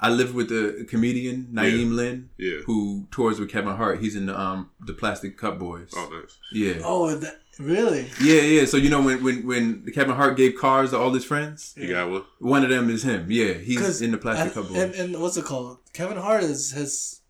I 0.00 0.10
live 0.10 0.34
with 0.34 0.50
a 0.52 0.84
comedian 0.88 1.48
Na'im 1.52 1.94
Lynn 1.94 2.28
Yeah. 2.36 2.58
who 2.66 3.06
tours 3.10 3.40
with 3.40 3.50
Kevin 3.50 3.76
Hart. 3.76 4.00
He's 4.00 4.14
in 4.16 4.26
the 4.26 4.38
um 4.38 4.70
the 4.80 4.92
Plastic 4.92 5.38
Cup 5.38 5.58
Boyz. 5.58 5.90
Oh, 5.96 6.08
nice. 6.12 6.36
Yeah. 6.52 6.82
Oh, 6.84 7.14
that, 7.14 7.40
really? 7.58 8.06
Yeah, 8.20 8.42
yeah. 8.42 8.64
So 8.66 8.76
you 8.76 8.90
know 8.90 9.00
when 9.02 9.22
when 9.24 9.46
when 9.46 9.86
Kevin 9.94 10.14
Hart 10.16 10.36
gave 10.36 10.56
cars 10.56 10.90
to 10.90 10.98
all 10.98 11.12
his 11.12 11.24
friends, 11.24 11.74
You 11.78 11.88
got 11.88 12.10
one? 12.10 12.24
one 12.40 12.62
of 12.64 12.70
them 12.70 12.90
is 12.90 13.04
him. 13.04 13.26
Yeah, 13.30 13.54
he's 13.54 14.02
in 14.02 14.10
the 14.10 14.18
Plastic 14.18 14.46
and, 14.46 14.54
Cup 14.54 14.68
Boys. 14.68 14.82
and, 14.82 14.94
and 15.14 15.22
what's 15.22 15.36
it 15.38 15.44
called? 15.46 15.78
Kevin 15.94 16.18
Hart 16.18 16.42
is, 16.44 16.72
has 16.72 17.20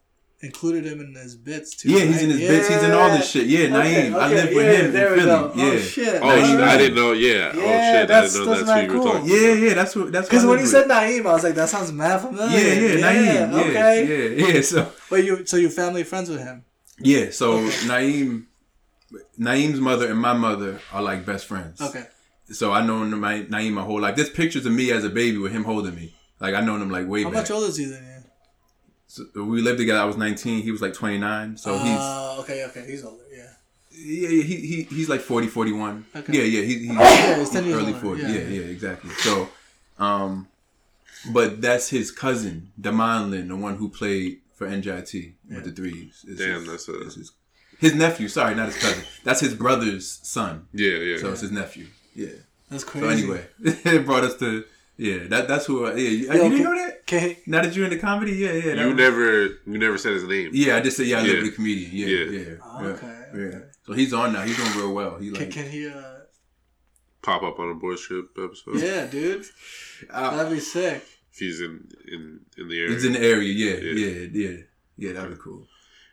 included 0.41 0.85
him 0.85 1.01
in 1.01 1.15
his 1.15 1.35
bits 1.35 1.75
too. 1.77 1.91
yeah, 1.91 2.05
he's 2.05 2.23
in 2.23 2.31
his 2.31 2.41
bits. 2.41 2.69
He's 2.69 2.83
in 2.83 2.91
all 2.93 3.09
this 3.11 3.31
shit. 3.31 3.47
Yeah, 3.47 3.61
Okay, 3.79 4.11
Na'im. 4.11 4.15
I 4.15 4.27
okay, 4.27 4.35
live 4.35 4.55
with 4.55 4.67
yeah, 4.67 4.73
him 4.83 4.93
there 4.93 5.13
in 5.15 5.19
Philly. 5.21 5.27
go. 5.31 5.53
Oh, 5.55 5.57
yeah. 5.57 5.65
Oh 5.73 5.79
shit! 5.79 6.23
Oh, 6.23 6.27
Na'im. 6.27 6.63
I 6.63 6.77
didn't 6.79 6.95
know. 6.97 7.13
Yeah. 7.13 7.51
oh 7.55 7.59
Yeah, 7.59 7.93
shit, 7.93 8.03
I 8.03 8.07
that's- 8.07 8.33
didn't 8.35 8.47
know 8.47 8.55
that's 8.55 8.67
that's, 8.67 8.81
who 8.81 8.93
you 8.93 8.99
were 8.99 9.05
cool. 9.05 9.13
talking. 9.15 9.29
Yeah, 9.31 9.53
yeah. 9.69 9.75
That's 9.75 9.97
what. 9.97 10.13
That's 10.13 10.29
Because 10.29 10.45
what 10.45 10.51
when 10.51 10.61
you 10.61 10.67
said 10.67 10.83
with. 10.89 10.91
Na'im, 10.97 11.21
I 11.27 11.33
was 11.33 11.45
like, 11.45 11.55
that 11.55 11.69
sounds 11.71 11.93
mad 11.93 12.21
familiar. 12.21 12.59
yeah, 12.59 12.73
yeah, 12.75 12.93
yeah 12.93 13.47
Na'im. 13.47 13.53
Yeah, 13.53 13.61
okay. 13.61 14.37
yeah, 14.39 14.47
yeah. 14.55 14.61
So 14.61 14.93
But 15.11 15.25
you, 15.25 15.47
so 15.47 15.57
you 15.57 15.71
family 15.71 16.05
friends 16.05 16.29
with 16.29 16.41
him? 16.41 16.65
yeah, 17.01 17.31
so 17.31 17.61
Na'im, 17.87 18.45
Na'im's 19.39 19.81
mother 19.81 20.11
and 20.11 20.19
my 20.21 20.33
mother 20.33 20.81
are 20.93 21.03
like 21.03 21.25
best 21.25 21.47
friends. 21.47 21.81
Okay. 21.81 22.05
So 22.51 22.73
I 22.73 22.85
know 22.87 23.05
my 23.05 23.41
Na'im 23.43 23.73
my 23.73 23.83
whole 23.83 24.01
life. 24.01 24.17
There's 24.17 24.31
pictures 24.31 24.67
of 24.67 24.73
me 24.73 24.91
as 24.93 25.03
a 25.05 25.09
baby 25.11 25.39
with 25.39 25.53
him 25.53 25.65
holding 25.65 25.95
me. 25.95 26.15
Like 26.41 26.55
I 26.55 26.61
known 26.61 26.83
him 26.83 26.91
like 26.91 27.09
way 27.09 27.23
How 27.23 27.31
back. 27.31 27.39
much 27.43 27.51
older 27.51 27.67
is 27.69 27.77
he 27.77 27.87
than 27.87 28.05
you? 28.05 28.16
So 29.09 29.25
we 29.35 29.63
lived 29.63 29.79
together. 29.79 30.01
I 30.01 30.05
was 30.05 30.17
19. 30.17 30.63
He 30.63 30.71
was 30.71 30.83
like 30.83 30.95
29. 30.95 31.57
So 31.57 31.79
he's 31.79 31.99
Uh, 31.99 32.37
okay, 32.41 32.65
okay, 32.67 32.85
he's 32.87 33.05
older. 33.05 33.23
Yeah. 33.33 33.45
Yeah, 33.99 34.29
yeah, 34.29 34.43
he, 34.43 34.57
he 34.57 34.83
he's 34.83 35.09
like 35.09 35.21
40, 35.21 35.47
41. 35.47 36.05
Okay. 36.15 36.33
Yeah, 36.33 36.43
yeah, 36.43 36.63
he, 36.63 36.75
he's 36.79 36.89
Yeah, 36.89 37.39
he's 37.39 37.51
10 37.51 37.65
years 37.65 37.77
early 37.77 37.87
older. 37.93 37.99
40. 37.99 38.23
Yeah, 38.23 38.29
Yeah, 38.29 38.35
yeah. 38.35 38.49
yeah, 38.61 38.67
exactly. 38.67 39.11
So, 39.11 39.49
um, 39.99 40.49
but 41.33 41.61
that's 41.63 41.89
his 41.89 42.11
cousin, 42.11 42.73
Damon 42.81 43.31
Lynn, 43.31 43.49
the 43.49 43.57
one 43.57 43.77
who 43.77 43.89
played 43.89 44.41
for 44.55 44.67
NJIT 44.69 45.33
with 45.51 45.65
the 45.65 45.71
threes. 45.73 46.25
It's 46.29 46.41
Damn, 46.41 46.61
his, 46.61 46.67
that's 46.69 46.89
a- 46.89 47.05
his, 47.05 47.33
his 47.79 47.95
nephew. 47.95 48.29
Sorry, 48.29 48.55
not 48.55 48.67
his 48.67 48.79
cousin. 48.79 49.05
That's 49.25 49.41
his 49.41 49.55
brother's 49.55 50.09
son. 50.23 50.67
Yeah, 50.73 50.97
yeah. 50.99 51.19
So 51.19 51.33
it's 51.33 51.41
his 51.43 51.53
nephew. 51.53 51.87
Yeah. 52.15 52.29
That's 52.71 52.85
crazy. 52.85 53.07
So 53.07 53.11
anyway, 53.13 53.47
it 53.65 54.05
brought 54.05 54.25
us 54.25 54.37
to 54.39 54.65
yeah. 54.97 55.27
That 55.29 55.49
that's 55.49 55.67
who. 55.67 55.87
I, 55.87 55.91
yeah, 55.95 55.97
you, 55.97 56.07
Yo, 56.07 56.09
you 56.09 56.27
didn't 56.43 56.53
can- 56.57 56.63
know 56.65 56.75
that? 56.77 56.93
Okay. 57.03 57.39
Now 57.47 57.63
that 57.63 57.75
you're 57.77 57.85
in 57.85 57.91
the 57.91 57.99
comedy, 57.99 58.33
yeah, 58.33 58.53
yeah. 58.53 58.75
you 58.83 58.87
was- 58.89 58.97
never, 58.97 59.43
you 59.45 59.79
never 59.79 59.97
said 59.99 60.13
his 60.15 60.25
name. 60.25 60.51
Yeah, 60.53 60.77
I 60.77 60.81
just 60.81 60.97
said 60.97 61.07
yeah. 61.07 61.19
I 61.19 61.23
live 61.23 61.35
Yeah. 61.37 61.43
with 61.43 61.53
a 61.53 61.57
comedian. 61.57 61.91
Yeah, 61.93 62.07
Yeah. 62.07 62.25
yeah. 62.31 62.49
yeah, 62.49 62.57
Oh, 62.65 62.85
okay, 62.87 63.25
yeah. 63.37 63.59
So 63.87 63.93
he's 63.93 64.13
on 64.13 64.33
now. 64.33 64.43
He's 64.43 64.57
doing 64.57 64.73
real 64.77 64.93
well. 64.95 65.17
He 65.19 65.31
Can, 65.31 65.41
like 65.45 65.51
can 65.53 65.69
he? 65.71 65.89
Uh, 65.89 66.03
Pop 67.23 67.43
up 67.43 67.59
on 67.59 67.71
a 67.71 67.75
boy 67.75 67.97
trip 67.97 68.27
episode. 68.39 68.81
yeah, 68.81 69.07
dude. 69.07 69.45
uh, 70.11 70.37
That'd 70.37 70.53
be 70.53 70.61
sick. 70.61 71.03
If 71.33 71.39
he's 71.39 71.61
in 71.61 71.89
in 72.09 72.41
in 72.57 72.69
the 72.69 72.79
area. 72.81 72.93
he's 72.95 73.05
in 73.05 73.13
the 73.15 73.21
area. 73.21 73.53
Yeah, 73.53 73.77
Yeah. 73.77 74.07
yeah, 74.07 74.29
yeah, 74.33 74.57
yeah. 74.97 75.13
That'd 75.13 75.37
be 75.37 75.41
cool. 75.43 75.67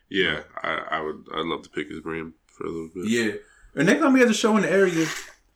yeah, 0.10 0.42
I, 0.62 0.72
I 0.98 1.02
would. 1.02 1.26
I'd 1.36 1.46
love 1.46 1.62
to 1.64 1.70
pick 1.70 1.90
his 1.90 2.00
brain 2.02 2.34
for 2.48 2.66
a 2.66 2.70
little 2.70 2.90
bit. 2.94 3.08
Yeah. 3.08 3.32
And 3.76 3.86
next 3.88 4.02
time 4.02 4.14
we 4.14 4.20
have 4.22 4.30
a 4.30 4.34
show 4.34 4.56
in 4.58 4.64
the 4.64 4.72
area, 4.72 5.06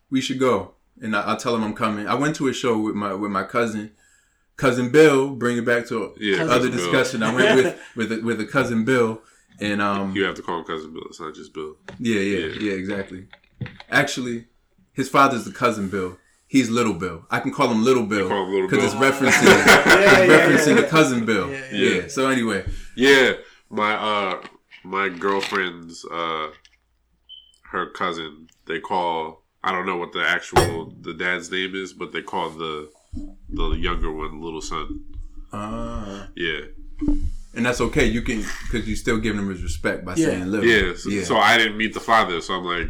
we 0.09 0.21
should 0.21 0.39
go. 0.39 0.75
And 1.01 1.15
I, 1.15 1.21
I'll 1.21 1.37
tell 1.37 1.55
him 1.55 1.63
I'm 1.63 1.73
coming. 1.75 2.07
I 2.07 2.15
went 2.15 2.35
to 2.37 2.47
a 2.47 2.53
show 2.53 2.77
with 2.77 2.95
my 2.95 3.13
with 3.13 3.31
my 3.31 3.43
cousin, 3.43 3.91
cousin 4.55 4.89
Bill. 4.91 5.29
Bring 5.35 5.57
it 5.57 5.65
back 5.65 5.87
to 5.87 6.13
Yeah, 6.19 6.43
other 6.43 6.69
Bill. 6.69 6.77
discussion. 6.77 7.23
I 7.23 7.33
went 7.33 7.55
with 7.55 7.79
with 7.95 8.11
a, 8.11 8.21
with 8.21 8.41
a 8.41 8.45
cousin 8.45 8.83
Bill, 8.85 9.21
and 9.59 9.81
um, 9.81 10.15
You 10.15 10.23
have 10.23 10.35
to 10.35 10.41
call 10.41 10.59
him 10.59 10.65
cousin 10.65 10.93
Bill. 10.93 11.03
It's 11.07 11.19
not 11.19 11.35
just 11.35 11.53
Bill. 11.53 11.75
yeah, 11.99 12.19
yeah, 12.19 12.37
Yeah. 12.47 12.59
yeah, 12.59 12.73
exactly. 12.73 13.27
Actually, 13.89 14.45
his 14.93 15.09
father's 15.09 15.45
the 15.45 15.51
cousin 15.51 15.89
Bill. 15.89 16.17
He's 16.49 16.69
Little 16.69 16.93
Bill. 16.93 17.25
I 17.29 17.41
can 17.41 17.51
call 17.51 17.67
him 17.69 17.83
Little 17.83 18.05
Bill 18.05 18.29
call 18.29 18.45
him 18.45 18.51
Little 18.53 18.69
because 18.69 18.85
it's 18.85 18.95
referencing 18.95 19.43
yeah, 19.45 20.19
it's 20.21 20.29
yeah, 20.31 20.37
referencing 20.37 20.75
yeah. 20.75 20.81
the 20.81 20.87
cousin 20.87 21.25
Bill. 21.25 21.49
Yeah, 21.51 21.61
Yeah, 21.73 21.89
yeah. 22.01 22.07
So 22.07 22.29
anyway, 22.29 22.65
Yeah, 22.95 23.33
my 23.69 23.93
uh, 23.95 24.41
my 24.83 25.09
girlfriend's 25.09 26.05
uh, 26.05 26.51
her 27.71 27.89
cousin. 27.89 28.47
They 28.65 28.79
call. 28.79 29.43
I 29.63 29.71
don't 29.71 29.85
know 29.85 29.97
what 29.97 30.13
the 30.13 30.23
actual 30.25 30.93
the 31.01 31.13
dad's 31.13 31.51
name 31.51 31.75
is, 31.75 31.93
but 31.93 32.11
they 32.11 32.21
call 32.21 32.49
the 32.49 32.89
the 33.49 33.69
younger 33.71 34.11
one 34.11 34.41
little 34.41 34.61
son. 34.61 35.03
uh, 35.51 36.27
Yeah, 36.35 36.61
and 37.53 37.65
that's 37.65 37.81
okay. 37.81 38.05
You 38.05 38.21
can 38.21 38.43
because 38.71 38.87
you 38.87 38.95
still 38.95 39.17
giving 39.17 39.39
him 39.39 39.49
his 39.49 39.63
respect 39.63 40.05
by 40.05 40.15
Yeah. 40.15 40.27
saying 40.27 40.47
Little. 40.51 40.65
yeah. 40.65 40.93
So, 40.95 41.09
so 41.23 41.37
I 41.37 41.57
didn't 41.57 41.77
meet 41.77 41.93
the 41.93 41.99
father, 41.99 42.39
so 42.41 42.53
I'm 42.55 42.65
like, 42.65 42.87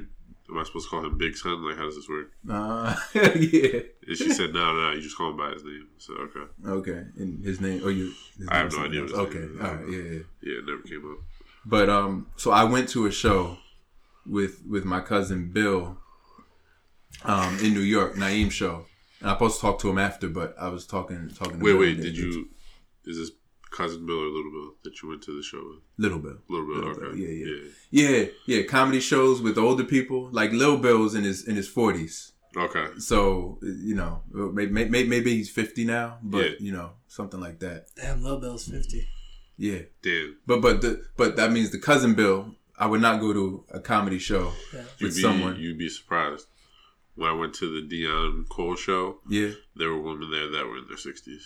am 0.50 0.58
I 0.58 0.64
supposed 0.64 0.86
to 0.86 0.90
call 0.90 1.06
him 1.06 1.18
Big 1.18 1.36
Son? 1.38 1.64
Like, 1.64 1.78
how 1.78 1.84
does 1.86 1.96
this 1.96 2.10
work? 2.10 2.32
Uh, 2.50 2.96
yeah. 3.16 3.82
And 4.08 4.18
she 4.18 4.32
said, 4.32 4.54
no, 4.54 4.74
no, 4.76 4.92
you 4.92 5.02
just 5.02 5.18
call 5.18 5.32
him 5.32 5.38
by 5.38 5.52
his 5.52 5.64
name. 5.64 5.88
So 5.98 6.14
okay, 6.14 6.46
Okay, 6.66 7.04
and 7.18 7.44
his 7.44 7.60
name. 7.62 7.82
Oh, 7.84 7.90
you. 7.90 8.12
I 8.50 8.58
have 8.58 8.72
no 8.74 8.86
idea 8.86 9.02
what 9.02 9.10
his 9.10 9.18
else. 9.20 9.34
name 9.34 9.44
Okay, 9.44 9.54
is. 9.54 9.62
all 9.62 9.76
right, 9.76 9.90
yeah, 9.90 9.98
yeah. 9.98 10.20
yeah, 10.42 10.60
it 10.60 10.66
never 10.68 10.82
came 10.82 11.12
up. 11.12 11.20
But 11.66 11.90
um, 11.90 12.28
so 12.38 12.52
I 12.52 12.64
went 12.66 12.90
to 12.90 13.06
a 13.08 13.12
show 13.12 13.58
with 14.26 14.64
with 14.68 14.84
my 14.86 15.00
cousin 15.02 15.50
Bill, 15.52 15.98
um, 17.24 17.58
in 17.60 17.74
New 17.74 17.82
York, 17.82 18.16
Na'im 18.16 18.52
show, 18.52 18.86
and 19.22 19.30
I 19.30 19.34
was 19.34 19.38
supposed 19.38 19.56
to 19.56 19.62
talk 19.62 19.80
to 19.80 19.90
him 19.90 19.98
after, 19.98 20.28
but 20.30 20.56
I 20.60 20.70
was 20.70 20.86
talking 20.86 21.30
talking. 21.36 21.60
To 21.60 21.66
Wait, 21.66 21.72
Bill 21.72 21.80
wait, 21.80 22.02
did 22.02 22.18
you? 22.18 22.50
Is 23.06 23.18
this 23.18 23.32
cousin 23.72 24.06
Bill 24.06 24.20
or 24.20 24.28
Little 24.30 24.52
Bill 24.52 24.72
that 24.84 25.02
you 25.02 25.10
went 25.10 25.22
to 25.24 25.36
the 25.36 25.44
show 25.44 25.58
with? 25.58 25.80
Little 25.98 26.20
Bill? 26.20 26.38
Little 26.50 26.66
Bill, 26.68 26.76
Little 26.76 26.92
okay, 26.92 27.02
Bill, 27.02 27.16
yeah, 27.16 27.46
yeah. 27.46 28.10
Yeah, 28.10 28.26
yeah, 28.46 28.64
comedy 28.64 29.00
shows 29.00 29.42
with 29.42 29.58
older 29.58 29.84
people. 29.84 30.30
Like 30.32 30.52
Little 30.52 30.78
Bill's 30.78 31.16
in 31.16 31.24
his 31.24 31.48
in 31.48 31.56
his 31.56 31.68
forties, 31.68 32.34
Okay, 32.56 32.86
so 33.00 33.60
you 33.62 33.96
know, 33.96 34.22
maybe, 34.32 34.72
maybe 34.72 35.08
maybe 35.08 35.36
he's 35.36 35.50
fifty 35.50 35.86
now, 35.86 36.18
but 36.24 36.44
Yeah. 36.46 36.56
you 36.60 36.72
know, 36.72 36.92
something 37.08 37.40
like 37.40 37.60
that. 37.60 37.88
Damn, 37.96 38.22
Little 38.24 38.40
Bill's 38.40 38.68
fifty. 38.68 39.08
Yeah, 39.58 39.80
damn. 40.04 40.38
but 40.46 40.62
but 40.62 40.82
the 40.82 41.04
but 41.18 41.36
that 41.38 41.52
means 41.52 41.72
the 41.72 41.80
cousin 41.80 42.14
Bill. 42.14 42.54
I 42.80 42.86
would 42.86 43.02
not 43.02 43.20
go 43.20 43.34
to 43.34 43.64
a 43.72 43.80
comedy 43.80 44.20
show 44.20 44.54
Yeah. 44.72 44.82
You'd 45.00 45.08
with 45.08 45.16
be, 45.16 45.22
someone. 45.24 45.60
you'd 45.60 45.80
be 45.80 45.90
surprised. 45.90 46.46
When 47.18 47.30
I 47.30 47.34
went 47.34 47.54
to 47.56 47.82
the 47.82 47.88
Deon 47.88 48.48
Cole 48.48 48.76
show, 48.76 49.18
yeah. 49.28 49.50
there 49.76 49.90
were 49.90 50.00
women 50.02 50.30
there 50.32 50.50
that 50.52 50.66
were 50.66 50.78
in 50.78 50.88
their 50.88 50.98
sixties, 50.98 51.46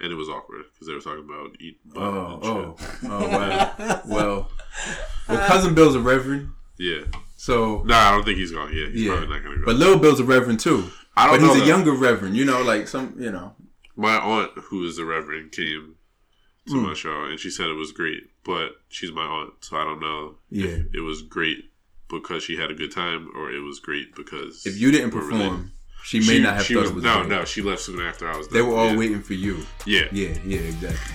and 0.00 0.12
it 0.12 0.16
was 0.16 0.28
awkward 0.28 0.64
because 0.72 0.86
they 0.86 0.94
were 0.94 1.00
talking 1.00 1.24
about 1.24 1.56
eating. 1.60 1.78
butt 1.86 2.02
Oh, 2.04 2.40
oh, 2.42 2.76
oh, 3.04 3.28
wow. 3.28 4.02
well, 4.06 4.50
well, 5.28 5.46
cousin 5.48 5.74
Bill's 5.74 5.94
a 5.96 6.00
reverend, 6.00 6.50
yeah. 6.78 7.04
so 7.36 7.82
No, 7.86 7.94
I 7.94 8.10
don't 8.12 8.24
think 8.24 8.38
he's 8.38 8.52
going. 8.52 8.74
Yeah, 8.76 8.86
he's 8.90 9.02
yeah. 9.02 9.12
probably 9.16 9.28
not 9.34 9.42
going 9.44 9.54
to 9.58 9.60
go. 9.60 9.66
But 9.66 9.76
Lil 9.76 9.98
Bill's 9.98 10.20
a 10.20 10.24
reverend 10.24 10.60
too. 10.60 10.90
I 11.16 11.26
don't 11.26 11.40
But 11.40 11.46
know. 11.46 11.54
he's 11.54 11.62
a 11.64 11.66
younger 11.66 11.92
reverend, 11.92 12.36
you 12.36 12.44
know, 12.44 12.62
like 12.62 12.86
some, 12.86 13.14
you 13.18 13.32
know. 13.32 13.54
My 13.96 14.16
aunt, 14.18 14.52
who 14.68 14.86
is 14.86 14.98
a 14.98 15.04
Reverend, 15.04 15.50
came 15.50 15.96
to 16.68 16.72
Hmm. 16.74 16.82
my 16.86 16.94
show, 16.94 17.24
and 17.24 17.40
she 17.40 17.50
said 17.50 17.66
it 17.66 17.72
was 17.72 17.90
great. 17.90 18.24
But 18.44 18.72
she's 18.88 19.10
my 19.10 19.24
aunt, 19.24 19.54
so 19.62 19.76
I 19.78 19.82
don't 19.84 19.98
know 20.00 20.36
Yeah. 20.50 20.66
if 20.66 20.94
it 20.94 21.00
was 21.00 21.22
great 21.22 21.67
because 22.10 22.42
she 22.42 22.56
had 22.56 22.70
a 22.70 22.74
good 22.74 22.92
time, 22.92 23.28
or 23.36 23.50
it 23.50 23.60
was 23.60 23.78
great 23.80 24.14
because 24.14 24.64
If 24.66 24.78
you 24.80 24.90
didn't 24.90 25.10
perform, 25.10 25.32
related. 25.40 25.70
she 26.04 26.20
may 26.20 26.38
not 26.38 26.56
have 26.56 26.66
thought 26.66 26.80
was, 26.82 26.90
it 26.90 26.94
was 26.94 27.04
no, 27.04 27.16
great. 27.18 27.28
no. 27.28 27.44
She 27.44 27.62
left 27.62 27.82
soon 27.82 28.00
after 28.00 28.28
I 28.30 28.36
was. 28.36 28.48
Done. 28.48 28.54
They 28.54 28.62
were 28.62 28.76
all 28.76 28.90
yeah. 28.90 28.96
waiting 28.96 29.22
for 29.22 29.34
you. 29.34 29.64
Yeah, 29.86 30.06
Yeah, 30.12 30.36
yeah, 30.44 30.58
exactly. 30.60 31.14